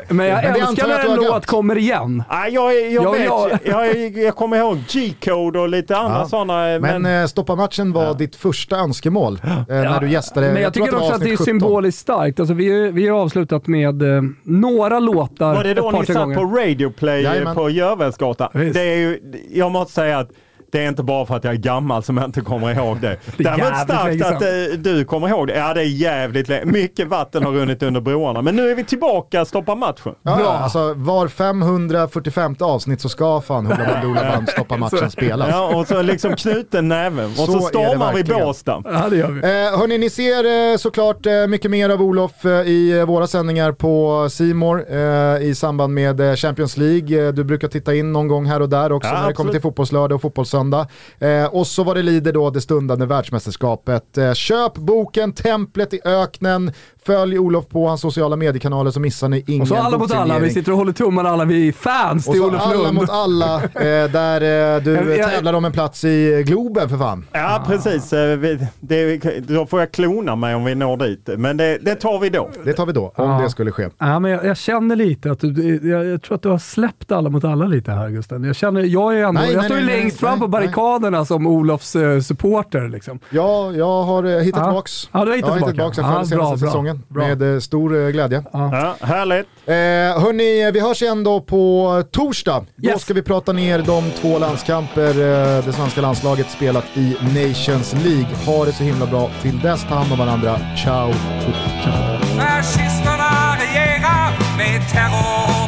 Men 0.09 0.27
jag 0.27 0.35
Men 0.35 0.53
det 0.53 0.61
älskar 0.61 0.67
antar 0.67 0.89
jag 0.89 0.89
när 0.89 0.95
att 0.99 1.05
en 1.05 1.07
du 1.07 1.11
har 1.11 1.17
låt 1.17 1.29
glömt. 1.29 1.47
kommer 1.47 1.79
igen. 1.79 2.23
Ja, 2.31 2.49
jag, 2.49 2.75
jag, 2.91 3.05
Ja, 3.05 3.13
vet, 3.13 3.61
ja. 3.65 3.87
Jag, 3.87 4.17
jag 4.19 4.37
kommer 4.37 4.57
ihåg 4.57 4.79
G-code 4.89 5.59
och 5.61 5.69
lite 5.69 5.97
andra 5.97 6.19
Ja. 6.19 6.29
sådana. 6.29 6.55
Men, 6.79 7.03
Men, 7.03 7.21
eh, 7.23 7.27
stoppa 7.27 7.55
matchen 7.57 7.93
var 7.93 8.15
ditt 8.15 8.37
första 8.37 8.77
önskemål 8.77 9.41
eh, 9.45 9.63
när 9.69 10.01
du 10.01 10.11
gästade. 10.11 10.53
Men 10.53 10.63
jag, 10.63 10.75
tror 10.75 10.85
tycker 10.87 10.97
det 10.97 11.01
var 11.01 11.07
också 11.07 11.15
att 11.15 11.21
det 11.21 11.29
är 11.29 11.33
avsnitt 11.33 11.39
17. 11.39 11.61
symboliskt 11.61 12.01
starkt. 12.01 12.41
Alltså, 12.41 12.55
vi, 12.55 12.91
vi 12.91 13.09
har 13.09 13.19
avslutat 13.21 13.67
med 13.67 14.03
eh, 14.03 14.23
några 14.43 14.99
låtar 14.99 15.55
var 15.55 15.65
det 15.65 15.75
då 15.75 15.87
ett 15.89 15.93
par, 15.95 16.01
ni 16.01 16.07
tre 16.07 16.15
satt 16.15 16.23
gånger. 16.25 16.37
på 16.37 16.43
Radio 16.45 16.91
Play 16.91 17.23
Jajamän. 17.23 17.55
på 17.55 17.71
Görvelsgatan? 17.71 18.49
Visst. 18.55 18.75
Det 18.75 18.81
är 18.83 18.97
ju, 18.97 19.21
jag 19.53 19.71
måste 19.73 19.93
säga 19.93 20.19
att 20.19 20.31
det 20.73 20.85
är 20.85 20.89
inte 20.89 21.03
bara 21.03 21.27
för 21.27 21.37
att 21.37 21.45
jag 21.45 21.53
är 21.53 21.59
gammal 21.59 22.03
som 22.03 22.17
jag 22.17 22.25
inte 22.27 22.41
kommer 22.41 22.71
ihåg 22.75 23.01
det. 23.01 23.17
Det 23.37 23.45
är 23.45 23.57
Däremot 23.57 23.79
starkt 23.81 24.25
att 24.25 24.43
eh, 24.43 24.79
du 24.79 25.05
kommer 25.05 25.29
ihåg 25.29 25.47
det. 25.47 25.57
Ja, 25.57 25.75
det 25.75 25.81
är 25.81 25.85
jävligt 25.85 26.49
länge. 26.49 26.65
Mycket 26.65 27.09
vatten 27.09 27.45
har 27.45 27.53
runnit 27.53 27.83
under 27.83 28.01
broarna. 28.01 28.43
Men 28.43 28.57
nu 28.57 28.71
är 28.71 28.75
vi 28.75 28.85
tillbaka, 28.85 29.45
stoppa 29.45 29.75
matchen. 29.75 30.15
Ja, 30.23 30.37
Bra. 30.37 30.45
ja, 30.45 30.51
alltså 30.59 30.95
var 30.95 31.29
545 31.29 32.57
avsnitt 32.61 33.01
så 33.01 33.09
ska 33.09 33.41
fan 33.41 33.67
Hoola 33.67 33.87
Bandoola 33.95 34.21
Band 34.23 34.49
stoppa 34.49 34.77
matchen 34.77 35.11
spelas. 35.11 35.49
Ja, 35.51 35.77
och 35.77 35.87
så 35.87 36.03
liksom 36.03 36.37
knuten 36.37 36.89
näven. 36.89 37.25
Och 37.31 37.37
så, 37.37 37.53
Så 37.53 37.61
stormar 37.61 38.13
vi. 38.15 38.25
Båstad. 38.25 38.83
Ja, 38.85 39.09
det 39.11 39.17
gör 39.17 39.29
vi. 39.31 39.41
Eh, 39.41 39.79
hörni, 39.79 39.99
ni 39.99 40.11
ser 40.11 40.71
eh, 40.73 40.77
såklart 40.77 41.27
eh, 41.27 41.47
mycket 41.47 41.71
mer 41.71 41.91
av 41.91 42.03
Olof 42.03 42.45
eh, 42.45 42.51
i 42.51 42.99
eh, 42.99 43.05
våra 43.07 43.27
sändningar 43.27 43.73
på 43.73 44.27
Simor 44.31 44.85
eh, 44.91 45.43
i 45.43 45.55
samband 45.57 45.95
med 45.95 46.21
eh, 46.21 46.35
Champions 46.35 46.77
League. 46.77 47.33
Du 47.33 47.45
brukar 47.45 47.69
titta 47.69 47.95
in 47.95 48.13
någon 48.13 48.29
gång 48.29 48.47
här 48.47 48.63
och 48.63 48.69
där 48.69 48.93
också 48.93 49.09
Ja, 49.11 49.21
när 49.21 49.29
det 49.29 49.35
kommer 49.35 49.49
absolut. 49.51 49.53
till 49.53 49.61
fotbollslördag 49.63 50.17
och 50.17 50.23
fotbollssöndag. 50.23 50.62
Eh, 51.19 51.45
och 51.45 51.67
så 51.67 51.85
vad 51.85 51.97
det 51.97 52.03
lider 52.03 52.33
då 52.33 52.51
det 52.51 52.61
stundande 52.61 53.07
världsmästerskapet. 53.07 54.19
Eh, 54.19 54.33
köp 54.33 54.75
boken 54.75 55.33
Templet 55.33 55.95
i 55.95 56.01
öknen. 56.05 56.73
Följ 57.07 57.39
Olof 57.39 57.69
på 57.69 57.89
hans 57.89 58.01
sociala 58.01 58.37
mediekanaler 58.37 58.91
så 58.91 59.01
missar 59.01 59.29
ni 59.29 59.45
ingen 59.47 59.63
Och 59.63 59.69
så 59.69 59.77
alla 59.77 59.99
mot 59.99 60.13
alla. 60.13 60.39
Vi 60.39 60.51
sitter 60.51 60.73
och 60.73 60.79
håller 60.79 60.93
tummarna 60.93 61.29
alla. 61.31 61.45
Vi 61.45 61.69
är 61.69 61.73
fans 61.73 62.27
Och 62.27 62.33
till 62.33 62.43
så 62.43 62.49
Olof 62.49 62.63
alla 62.63 62.83
Lund. 62.83 62.95
mot 62.95 63.11
alla, 63.11 63.57
eh, 63.65 64.11
där 64.13 64.41
eh, 64.77 64.83
du 64.83 64.95
Jag- 64.95 65.19
jag- 65.19 65.31
tävlar 65.31 65.53
om 65.55 65.65
en 65.65 65.73
plats 65.73 66.05
i 66.05 66.43
Globen 66.47 66.89
för 66.89 66.99
fan. 66.99 67.25
Ja, 67.33 67.63
precis. 67.67 68.13
Eh, 68.13 68.37
vi- 68.39 68.67
Det, 68.81 69.21
då 69.49 69.67
får 69.67 69.81
jag 69.81 69.93
klona 69.93 70.37
mig 70.37 70.55
om 70.55 70.65
vi 70.65 70.75
når 70.75 70.97
dit. 70.97 71.29
Men 71.39 71.57
det, 71.57 71.79
det 71.83 71.95
tar 71.95 72.19
vi 72.19 72.29
då. 72.29 72.51
Det 72.65 72.73
tar 72.73 72.87
vi 72.87 72.93
då, 72.93 73.13
om 73.17 73.31
Ja. 73.31 73.41
det 73.43 73.51
skulle 73.51 73.71
ske. 73.73 73.89
Ja, 73.99 74.19
men 74.19 74.31
jag, 74.31 74.45
jag 74.45 74.57
känner 74.57 74.97
lite 74.97 75.31
att 75.31 75.41
du, 75.41 75.81
jag, 75.91 76.05
jag 76.07 76.23
tror 76.23 76.35
att 76.35 76.43
du 76.43 76.49
har 76.49 76.59
släppt 76.59 77.13
alla 77.13 77.31
mot 77.31 77.45
alla 77.45 77.65
lite 77.67 77.93
här 77.93 78.09
Gusten. 78.11 78.45
Jag, 78.45 78.57
känner, 78.57 78.81
jag, 78.81 79.19
är 79.19 79.25
ändå, 79.25 79.41
Nej, 79.41 79.51
jag 79.53 79.57
nej, 79.61 79.65
står 79.71 79.79
ju 79.79 79.87
längst 79.87 80.21
fram 80.21 80.31
nej, 80.31 80.41
på 80.41 80.49
barrikaderna 80.49 81.25
som 81.25 81.47
Olofs 81.47 81.97
eh, 81.97 82.21
supporter. 82.21 82.89
Liksom. 82.89 83.19
Ja, 83.31 83.73
jag 83.73 84.03
har 84.03 84.25
eh, 84.25 84.39
hittat 84.43 84.61
Ja. 84.61 84.67
tillbaks. 84.67 85.09
Ja, 85.13 85.25
du 85.25 85.31
har 85.31 85.37
hittat 85.37 85.49
jag 85.49 85.61
har 85.61 85.69
tillbaka. 85.69 85.73
hittat 85.73 85.95
tillbaks 85.95 85.99
Ja, 85.99 86.03
bra, 86.05 86.25
senaste 86.25 86.37
bra, 86.37 86.69
säsongen 86.69 86.92
bra. 87.09 87.27
med 87.27 87.55
eh, 87.55 87.61
stor 87.61 88.03
eh, 88.05 88.09
glädje. 88.09 88.43
Ja, 88.53 88.97
härligt. 89.01 89.47
Eh, 89.67 89.75
hörni, 90.23 90.71
vi 90.73 90.81
hörs 90.81 91.03
igen 91.03 91.25
då 91.25 91.41
på 91.41 92.03
torsdag. 92.11 92.65
Då 92.77 92.89
Yes. 92.91 93.03
ska 93.03 93.15
vi 93.15 93.23
prata 93.23 93.53
ner 93.53 93.79
de 93.79 94.11
två 94.11 94.39
landskamper 94.39 95.09
eh, 95.09 95.65
det 95.65 95.73
svenska 95.73 96.01
landslaget 96.01 96.51
spelat 96.51 96.85
i 96.95 97.17
Nations 97.21 97.93
League. 98.05 98.27
Ha 98.47 98.65
det 98.65 98.73
så 98.73 98.83
himla 98.85 99.07
bra. 99.07 99.31
Till 99.43 99.61
dess, 99.61 99.85
ta 99.89 99.95
hand 99.95 100.13
om 100.13 100.19
varandra. 100.19 100.61
Ciao! 100.85 101.13
Fascisterna 102.39 103.57
regerar 103.61 104.31
med 104.59 104.89
terror 104.93 105.62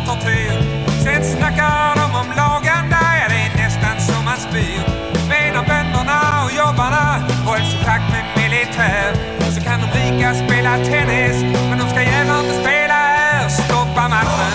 spela 10.74 10.84
tennis, 10.84 11.42
men 11.70 11.78
de 11.78 11.88
ska 11.88 12.02
gärna 12.02 12.40
inte 12.40 12.54
spela 12.54 12.94
här. 12.94 13.48
Stoppa 13.48 14.08
matchen. 14.08 14.52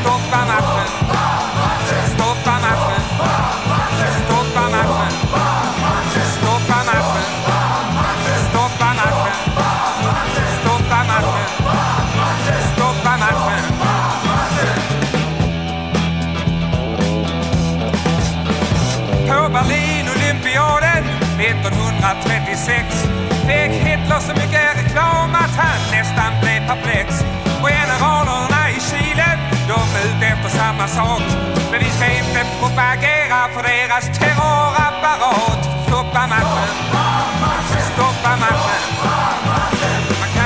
Stoppa 0.00 0.44
matchen. 0.46 0.88
Stoppa 2.14 2.58
matchen. 2.60 3.02
Stoppa 4.24 4.68
matchen. 4.70 5.12
Stoppa 6.38 6.84
matchen. 6.84 7.24
Stoppa 8.50 8.94
matchen. 8.94 9.34
Stoppa 10.60 11.04
matchen! 11.04 11.46
Stoppa 12.74 13.12
matchen! 13.18 13.62
På 19.28 19.48
Berlin-olympiaden 19.52 21.04
1936 21.38 23.17
sak. 30.88 31.22
Men 31.70 31.80
vi 31.80 31.90
ska 31.90 32.06
inte 32.06 32.46
propagera 32.60 33.48
för 33.54 33.62
deras 33.62 34.18
terrorapparat. 34.18 35.62
Stoppa 35.86 36.26
matchen! 36.26 36.74
Stoppa 37.92 38.36
matchen! 38.36 40.37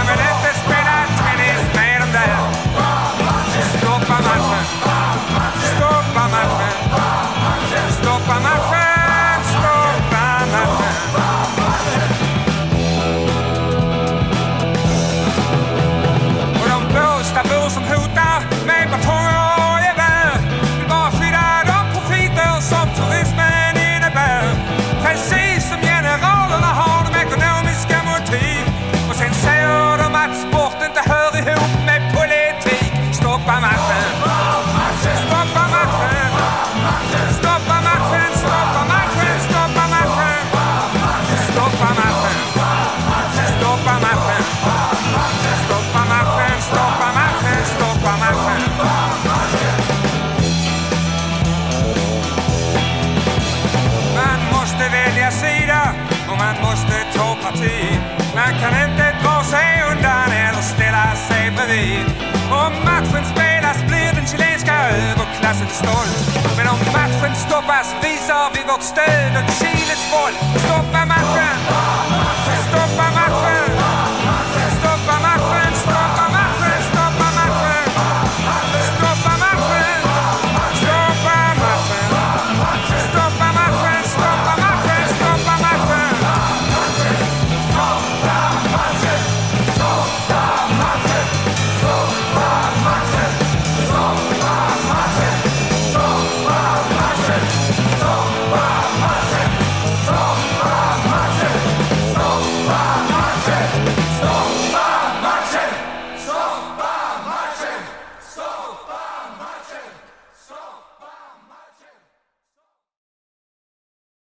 Överklassen 65.53 65.69
stolt. 65.69 66.57
Men 66.57 66.67
om 66.69 66.79
matchen 66.93 67.37
stoppas 67.37 67.95
visar 68.03 68.51
vi 68.55 68.63
vårt 68.69 68.83
stöd 68.83 69.33
åt 69.37 69.53
Chiles 69.59 70.03
folk. 70.11 70.37
Stoppa 70.65 71.07
matchen! 71.07 72.22